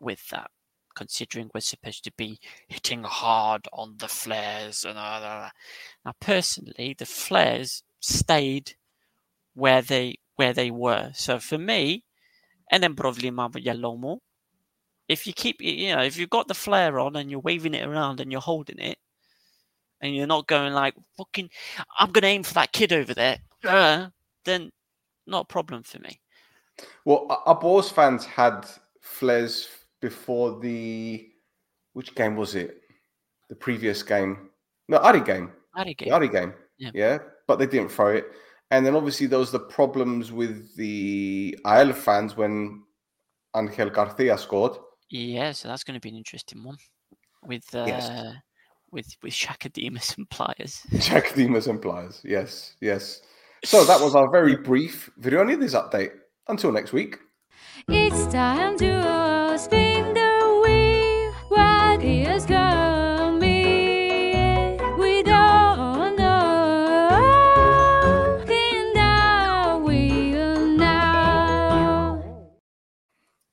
with 0.00 0.26
that, 0.30 0.50
considering 0.96 1.50
we're 1.54 1.60
supposed 1.60 2.04
to 2.04 2.12
be 2.16 2.38
hitting 2.68 3.04
hard 3.04 3.68
on 3.72 3.96
the 3.98 4.08
flares 4.08 4.84
and 4.84 4.98
all 4.98 5.20
that. 5.20 5.52
Now, 6.04 6.14
personally, 6.20 6.94
the 6.98 7.06
flares 7.06 7.82
stayed 8.00 8.74
where 9.54 9.82
they 9.82 10.18
where 10.36 10.52
they 10.52 10.70
were. 10.70 11.10
So 11.14 11.38
for 11.38 11.58
me, 11.58 12.04
and 12.70 12.82
then 12.82 12.94
problema 12.94 13.50
Yalomo. 13.50 14.18
If 15.08 15.26
you 15.26 15.32
keep, 15.32 15.60
you 15.60 15.94
know, 15.94 16.02
if 16.02 16.16
you've 16.16 16.30
got 16.30 16.46
the 16.46 16.54
flare 16.54 17.00
on 17.00 17.16
and 17.16 17.30
you're 17.30 17.40
waving 17.40 17.74
it 17.74 17.84
around 17.86 18.20
and 18.20 18.30
you're 18.30 18.40
holding 18.40 18.78
it, 18.78 18.96
and 20.00 20.14
you're 20.14 20.26
not 20.26 20.46
going 20.46 20.72
like 20.72 20.94
fucking, 21.16 21.50
I'm 21.98 22.10
gonna 22.12 22.28
aim 22.28 22.42
for 22.42 22.54
that 22.54 22.72
kid 22.72 22.92
over 22.92 23.12
there, 23.12 23.38
uh, 23.64 24.08
then 24.44 24.70
not 25.26 25.42
a 25.42 25.52
problem 25.52 25.82
for 25.82 25.98
me. 25.98 26.20
Well, 27.04 27.26
our 27.44 27.58
Boars 27.58 27.90
fans 27.90 28.24
had 28.24 28.66
flares 29.00 29.68
before 30.00 30.60
the 30.60 31.28
which 31.92 32.14
game 32.14 32.36
was 32.36 32.54
it? 32.54 32.80
The 33.48 33.56
previous 33.56 34.02
game. 34.02 34.50
No, 34.88 34.98
Ari 34.98 35.20
game. 35.20 35.50
Ari 35.74 35.96
The 35.98 36.04
game. 36.04 36.12
Ari 36.14 36.28
game. 36.28 36.54
Yeah. 36.78 36.90
yeah, 36.94 37.18
but 37.46 37.58
they 37.58 37.66
didn't 37.66 37.90
throw 37.90 38.08
it. 38.08 38.26
And 38.70 38.86
then 38.86 38.94
obviously 38.94 39.26
there 39.26 39.38
was 39.38 39.50
the 39.50 39.60
problems 39.60 40.30
with 40.30 40.76
the 40.76 41.58
Isle 41.64 41.92
fans 41.92 42.36
when 42.36 42.82
Angel 43.56 43.90
Garcia 43.90 44.38
scored. 44.38 44.76
Yeah, 45.08 45.52
so 45.52 45.68
that's 45.68 45.82
going 45.82 45.94
to 45.94 46.00
be 46.00 46.08
an 46.10 46.16
interesting 46.16 46.62
one 46.62 46.76
with 47.44 47.64
uh, 47.74 47.84
Yes. 47.86 48.36
with 48.92 49.08
with 49.22 49.32
Shakademus 49.32 50.16
and 50.16 50.28
Pliers. 50.30 50.82
Jack 50.98 51.34
Demas 51.34 51.66
and 51.66 51.82
Pliers. 51.82 52.20
Yes, 52.24 52.76
yes. 52.80 53.22
So 53.64 53.84
that 53.84 54.00
was 54.00 54.14
our 54.14 54.30
very 54.30 54.56
brief 54.56 55.10
Virionidis 55.20 55.74
update. 55.74 56.12
Until 56.48 56.72
next 56.72 56.92
week. 56.92 57.18
It's 57.88 58.26
time 58.32 58.76
to 58.78 59.39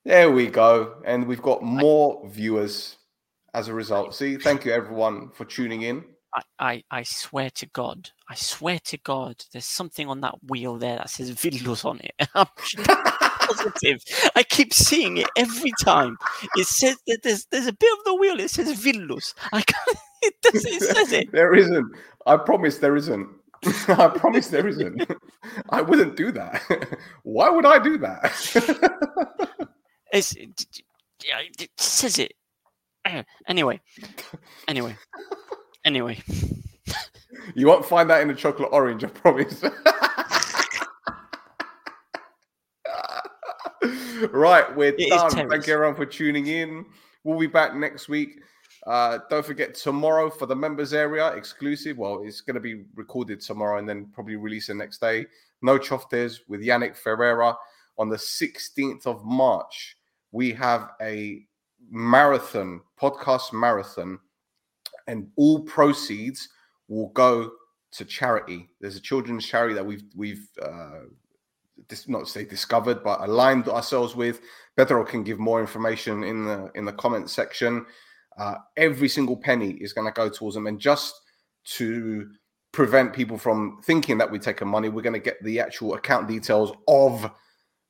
There 0.08 0.32
we 0.32 0.48
go. 0.48 1.02
And 1.04 1.28
we've 1.28 1.42
got 1.42 1.62
more 1.62 2.26
viewers 2.30 2.96
as 3.54 3.68
a 3.68 3.74
result. 3.74 4.16
See, 4.16 4.38
thank 4.38 4.64
you 4.64 4.72
everyone 4.72 5.32
for 5.32 5.44
tuning 5.44 5.82
in. 5.82 6.06
I, 6.34 6.42
I 6.60 6.84
I 6.92 7.04
swear 7.04 7.50
to 7.56 7.66
God, 7.66 8.10
I 8.30 8.36
swear 8.36 8.80
to 8.86 8.98
God, 9.00 9.44
there's 9.52 9.66
something 9.66 10.08
on 10.08 10.22
that 10.22 10.36
wheel 10.48 10.78
there 10.78 10.96
that 10.96 11.10
says 11.10 11.32
Villus 11.32 11.84
on 11.84 12.00
it. 12.00 12.14
I'm 12.36 12.48
positive. 12.56 14.02
I 14.34 14.44
keep 14.44 14.74
seeing 14.74 15.18
it 15.18 15.28
every 15.36 15.74
time. 15.84 16.16
It 16.56 16.68
says 16.68 16.96
that 17.08 17.20
there's 17.24 17.46
there's 17.48 17.68
a 17.68 17.74
bit 17.74 17.92
of 17.98 18.06
the 18.06 18.16
wheel. 18.16 18.40
It 18.40 18.50
says 18.50 18.82
Villus. 18.82 19.34
I 19.52 19.62
can't, 19.62 19.98
it 20.22 20.36
does 20.42 20.66
it 20.66 20.84
says 20.84 21.12
it. 21.12 21.34
there 21.34 21.54
isn't. 21.54 21.86
I 22.26 22.38
promise 22.38 22.78
there 22.78 22.96
isn't. 22.96 23.28
I 23.90 24.08
promise 24.08 24.48
there 24.48 24.70
isn't. 24.70 25.06
I 25.70 25.82
wouldn't 25.82 26.16
do 26.16 26.32
that. 26.32 26.98
Why 27.24 27.50
would 27.50 27.66
I 27.66 27.80
do 27.80 27.98
that? 27.98 28.88
It's 30.12 30.36
it, 30.36 30.84
it 31.60 31.70
says 31.78 32.20
it. 32.20 32.34
Anyway, 33.48 33.80
anyway, 34.68 34.98
anyway. 35.86 36.22
you 37.56 37.66
won't 37.66 37.86
find 37.86 38.10
that 38.10 38.22
in 38.22 38.28
the 38.28 38.34
chocolate 38.34 38.68
orange, 38.74 39.06
I 39.06 39.08
promise. 39.08 39.64
right, 44.32 44.76
we're 44.76 44.94
It 44.98 45.10
done. 45.10 45.50
Thank 45.50 45.68
you 45.68 45.74
everyone 45.74 45.96
for 45.96 46.06
tuning 46.06 46.48
in. 46.48 46.86
We'll 47.24 47.40
be 47.40 47.48
back 47.48 47.76
next 47.76 48.10
week. 48.10 48.40
Uh, 48.86 49.20
don't 49.30 49.46
forget 49.46 49.76
tomorrow 49.76 50.30
for 50.30 50.46
the 50.46 50.56
members 50.56 50.94
area 50.94 51.34
exclusive. 51.34 51.98
Well, 51.98 52.24
it's 52.24 52.42
going 52.42 52.56
to 52.56 52.62
be 52.62 52.84
recorded 52.96 53.42
tomorrow 53.42 53.80
and 53.80 53.88
then 53.88 54.08
probably 54.14 54.38
released 54.38 54.68
the 54.68 54.74
next 54.74 55.02
day. 55.02 55.26
No 55.62 55.78
Choftes 55.78 56.40
with 56.48 56.62
Yannick 56.62 56.96
Ferreira 56.96 57.56
on 57.98 58.10
the 58.10 58.16
16th 58.16 59.06
of 59.06 59.26
March. 59.26 59.97
We 60.32 60.52
have 60.54 60.92
a 61.02 61.46
marathon, 61.90 62.82
podcast 63.00 63.54
marathon, 63.54 64.20
and 65.08 65.30
all 65.36 65.62
proceeds 65.62 66.50
will 66.88 67.10
go 67.10 67.52
to 67.92 68.06
charity. 68.06 68.70
There's 68.82 68.96
a 68.96 69.02
children's 69.02 69.46
charity 69.46 69.74
that 69.74 69.86
we've 69.86 70.04
we've 70.16 70.48
uh, 70.62 71.06
dis- 71.88 72.08
not 72.08 72.28
say 72.28 72.46
discovered, 72.46 73.04
but 73.04 73.22
aligned 73.22 73.68
ourselves 73.68 74.16
with. 74.16 74.42
Pedro 74.76 75.04
can 75.06 75.24
give 75.24 75.40
more 75.40 75.60
information 75.60 76.24
in 76.24 76.46
the 76.46 76.72
in 76.76 76.86
the 76.86 76.94
comment 76.94 77.30
section. 77.30 77.86
Uh, 78.38 78.56
every 78.76 79.10
single 79.10 79.36
penny 79.36 79.72
is 79.72 79.94
going 79.94 80.06
to 80.06 80.14
go 80.14 80.30
towards 80.30 80.56
them, 80.56 80.68
and 80.68 80.80
just 80.80 81.16
to 81.64 82.30
prevent 82.72 83.14
people 83.14 83.38
from 83.38 83.80
thinking 83.84 84.18
that 84.20 84.30
we're 84.30 84.38
taking 84.38 84.68
money, 84.68 84.90
we're 84.90 85.02
going 85.02 85.14
to 85.14 85.20
get 85.20 85.44
the 85.44 85.60
actual 85.60 85.96
account 85.96 86.28
details 86.28 86.72
of 86.88 87.30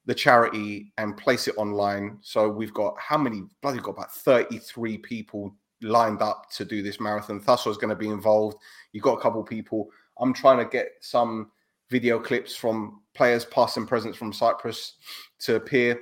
the 0.07 0.15
charity 0.15 0.91
and 0.97 1.15
place 1.15 1.47
it 1.47 1.55
online. 1.57 2.17
So 2.21 2.49
we've 2.49 2.73
got 2.73 2.95
how 2.97 3.19
many? 3.19 3.43
Bloody 3.61 3.79
got 3.79 3.91
about 3.91 4.11
thirty-three 4.11 4.97
people 4.97 5.53
lined 5.81 6.23
up 6.23 6.49
to 6.55 6.65
do 6.65 6.81
this 6.81 6.99
marathon. 6.99 7.39
Thassos 7.39 7.71
is 7.71 7.77
going 7.77 7.89
to 7.89 7.95
be 7.95 8.07
involved. 8.07 8.57
You've 8.93 9.03
got 9.03 9.19
a 9.19 9.21
couple 9.21 9.43
people. 9.43 9.89
I'm 10.19 10.33
trying 10.33 10.57
to 10.57 10.65
get 10.65 10.93
some 11.01 11.51
video 11.91 12.19
clips 12.19 12.55
from 12.55 13.01
players 13.13 13.45
past 13.45 13.77
and 13.77 13.87
present 13.87 14.15
from 14.15 14.33
Cyprus 14.33 14.95
to 15.39 15.55
appear. 15.55 16.01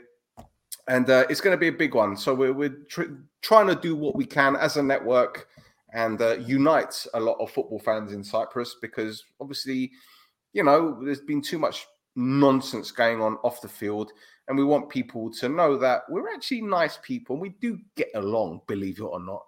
And 0.88 1.10
uh, 1.10 1.26
it's 1.30 1.42
going 1.42 1.56
to 1.56 1.60
be 1.60 1.68
a 1.68 1.74
big 1.74 1.94
one. 1.96 2.16
So 2.16 2.34
we're, 2.34 2.54
we're 2.54 2.78
tr- 2.90 3.18
trying 3.42 3.68
to 3.68 3.76
do 3.76 3.96
what 3.96 4.16
we 4.16 4.26
can 4.26 4.56
as 4.56 4.78
a 4.78 4.84
network 4.84 5.48
and 5.94 6.22
uh, 6.22 6.38
unite 6.38 7.06
a 7.14 7.20
lot 7.20 7.38
of 7.40 7.52
football 7.52 7.80
fans 7.80 8.14
in 8.14 8.24
Cyprus 8.24 8.78
because 8.82 9.24
obviously, 9.42 9.92
you 10.54 10.64
know, 10.64 11.00
there's 11.04 11.22
been 11.22 11.42
too 11.42 11.60
much 11.60 11.86
nonsense 12.16 12.92
going 12.92 13.22
on 13.22 13.36
off 13.44 13.62
the 13.62 13.68
field. 13.68 14.12
And 14.48 14.58
we 14.58 14.64
want 14.64 14.90
people 14.90 15.32
to 15.34 15.50
know 15.50 15.78
that 15.78 16.04
we're 16.10 16.34
actually 16.34 16.62
nice 16.62 17.00
people 17.02 17.36
and 17.36 17.42
we 17.42 17.50
do 17.50 17.80
get 17.96 18.10
along, 18.16 18.62
believe 18.68 19.00
it 19.00 19.04
or 19.04 19.20
not. 19.20 19.44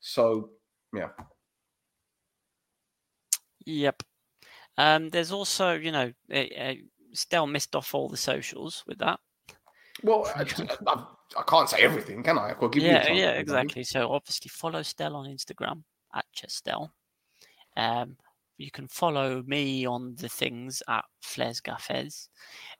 So, 0.00 0.50
yeah. 0.94 1.08
Yep. 3.64 4.02
Um, 4.78 5.10
there's 5.10 5.32
also, 5.32 5.72
you 5.72 5.90
know, 5.90 6.12
uh, 6.32 6.44
uh, 6.58 6.74
Stel 7.12 7.46
missed 7.46 7.74
off 7.74 7.94
all 7.94 8.08
the 8.08 8.16
socials 8.16 8.84
with 8.86 8.98
that. 8.98 9.18
Well, 10.02 10.30
I, 10.36 10.42
I, 10.86 11.04
I 11.36 11.42
can't 11.46 11.68
say 11.68 11.80
everything, 11.80 12.22
can 12.22 12.38
I? 12.38 12.50
I've 12.50 12.58
got 12.58 12.72
to 12.72 12.80
you 12.80 12.88
a 12.88 12.92
yeah, 12.92 13.12
yeah, 13.12 13.30
exactly. 13.30 13.82
So 13.84 14.12
obviously 14.12 14.48
follow 14.48 14.82
Stell 14.82 15.16
on 15.16 15.26
Instagram 15.26 15.82
at 16.14 16.24
Chestel. 16.36 16.90
Um, 17.76 18.16
you 18.58 18.70
can 18.70 18.88
follow 18.88 19.42
me 19.46 19.86
on 19.86 20.14
the 20.16 20.28
things 20.28 20.82
at 20.88 21.04
Flares 21.20 21.60
Gaffes. 21.60 22.28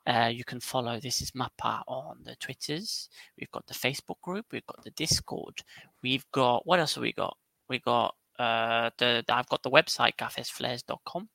Uh, 0.07 0.31
you 0.33 0.45
can 0.45 0.61
follow 0.61 0.99
This 1.01 1.21
Is 1.21 1.33
Mappa 1.33 1.83
on 1.87 2.19
the 2.25 2.37
Twitters. 2.37 3.09
We've 3.39 3.51
got 3.51 3.67
the 3.67 3.75
Facebook 3.75 4.21
group. 4.23 4.47
We've 4.53 4.67
got 4.67 4.83
the 4.85 4.91
Discord. 4.93 5.63
We've 6.03 6.27
got 6.33 6.67
what 6.67 6.81
else 6.81 6.95
have 6.95 7.03
we 7.03 7.13
got? 7.13 7.37
We 7.69 7.79
got 7.81 8.15
uh, 8.39 8.91
the 8.99 9.25
I've 9.29 9.49
got 9.49 9.63
the 9.63 9.71
website 9.71 10.17
gaffesflares.com. 10.17 11.29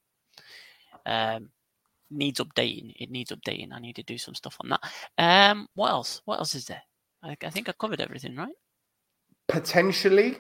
Um, 1.06 1.50
needs 2.10 2.40
updating. 2.40 2.94
It 3.00 3.10
needs 3.12 3.32
updating. 3.32 3.74
I 3.74 3.80
need 3.80 3.96
to 3.96 4.04
do 4.04 4.18
some 4.18 4.36
stuff 4.36 4.58
on 4.60 4.70
that. 4.70 4.82
Um, 5.18 5.68
what 5.76 5.92
else? 5.92 6.22
What 6.26 6.40
else 6.40 6.56
is 6.56 6.66
there? 6.66 6.84
I, 7.24 7.38
I 7.44 7.50
think 7.50 7.70
I 7.70 7.74
covered 7.74 8.02
everything, 8.02 8.36
right? 8.36 8.54
potentially, 9.52 10.38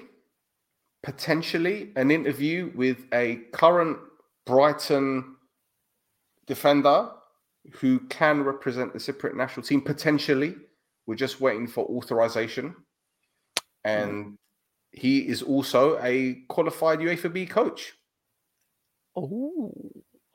potentially 1.03 1.91
an 1.95 2.11
interview 2.11 2.71
with 2.75 3.05
a 3.13 3.37
current 3.53 3.97
Brighton 4.45 5.35
defender 6.47 7.09
who 7.73 7.99
can 8.01 8.43
represent 8.43 8.93
the 8.93 8.99
Cypriot 8.99 9.35
national 9.35 9.65
team. 9.65 9.81
Potentially, 9.81 10.55
we're 11.05 11.15
just 11.15 11.41
waiting 11.41 11.67
for 11.67 11.85
authorization, 11.85 12.75
and 13.83 14.37
he 14.91 15.19
is 15.19 15.41
also 15.41 15.99
a 16.01 16.41
qualified 16.49 16.99
UEFA 16.99 17.31
B 17.31 17.45
coach. 17.45 17.93
Oh, 19.15 19.73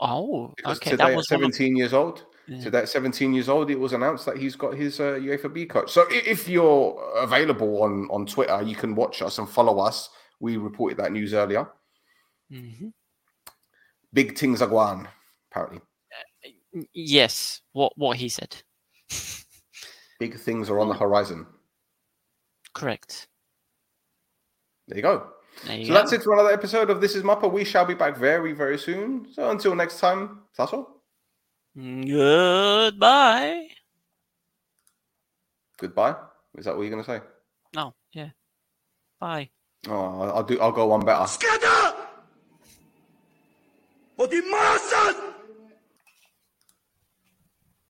oh, 0.01 0.55
Because 0.57 0.79
okay. 0.79 0.91
today 0.91 1.05
That 1.05 1.17
was 1.17 1.31
one 1.31 1.45
of, 1.45 1.55
17 1.55 1.77
years 1.77 1.93
old, 1.93 2.25
yeah. 2.47 2.61
today 2.61 2.79
at 2.81 2.89
17 2.89 3.35
years 3.35 3.49
old, 3.49 3.71
it 3.71 3.79
was 3.79 3.93
announced 3.93 4.27
that 4.27 4.37
he's 4.37 4.57
got 4.57 4.75
his 4.75 5.01
uh, 5.01 5.15
UEFA 5.15 5.53
B 5.53 5.67
coach. 5.67 5.91
So 5.91 6.07
if 6.11 6.49
you're 6.49 7.01
available 7.17 7.83
on 7.83 8.09
on 8.11 8.27
Twitter, 8.27 8.63
you 8.63 8.77
can 8.77 8.95
watch 8.95 9.23
us 9.23 9.39
and 9.39 9.49
follow 9.49 9.79
us. 9.79 10.11
We 10.41 10.57
reported 10.57 10.99
that 10.99 11.13
news 11.13 11.33
earlier. 11.35 11.69
Mhm. 12.51 12.93
Big 14.13 14.37
things 14.39 14.63
are 14.63 14.69
going, 14.69 15.09
apparently. 15.51 15.81
N- 16.75 16.87
Yes, 16.93 17.63
what 17.73 17.97
what 17.97 18.17
he 18.19 18.29
said. 18.29 18.55
Big 20.21 20.39
things 20.39 20.69
are 20.71 20.79
on 20.79 20.89
the 20.89 20.95
horizon. 20.95 21.47
Correct. 22.75 23.29
There 24.89 24.97
you 24.99 25.03
go. 25.03 25.33
There 25.65 25.77
you 25.79 25.87
So 25.87 25.89
go. 25.89 25.95
that's 25.95 26.13
it 26.13 26.23
for 26.23 26.35
another 26.35 26.53
episode 26.53 26.91
of 26.91 27.01
This 27.01 27.15
Is 27.17 27.23
Mappa. 27.23 27.51
We 27.51 27.65
shall 27.65 27.87
be 27.87 27.95
back 27.95 28.17
very, 28.17 28.53
very 28.53 28.79
soon. 28.79 29.27
So 29.33 29.51
until 29.51 29.75
next 29.75 29.99
time, 29.99 30.43
that's 30.57 30.73
all. 30.73 31.03
Goodbye. 31.75 33.69
Goodbye. 35.79 36.17
Is 36.57 36.65
that 36.67 36.75
what 36.77 36.83
you're 36.83 36.91
going 36.91 37.05
to 37.05 37.11
say? 37.11 37.21
No, 37.75 37.95
yeah. 38.13 38.31
Bye. 39.21 39.51
Oh, 39.89 40.33
I'll 40.35 40.43
do. 40.43 40.59
I'll 40.61 40.73
go 40.73 40.87
one 40.87 41.05
better. 41.05 41.27
Scatter! 41.27 41.95
What 44.17 44.33
in 44.33 44.51
Marathon! 44.51 45.36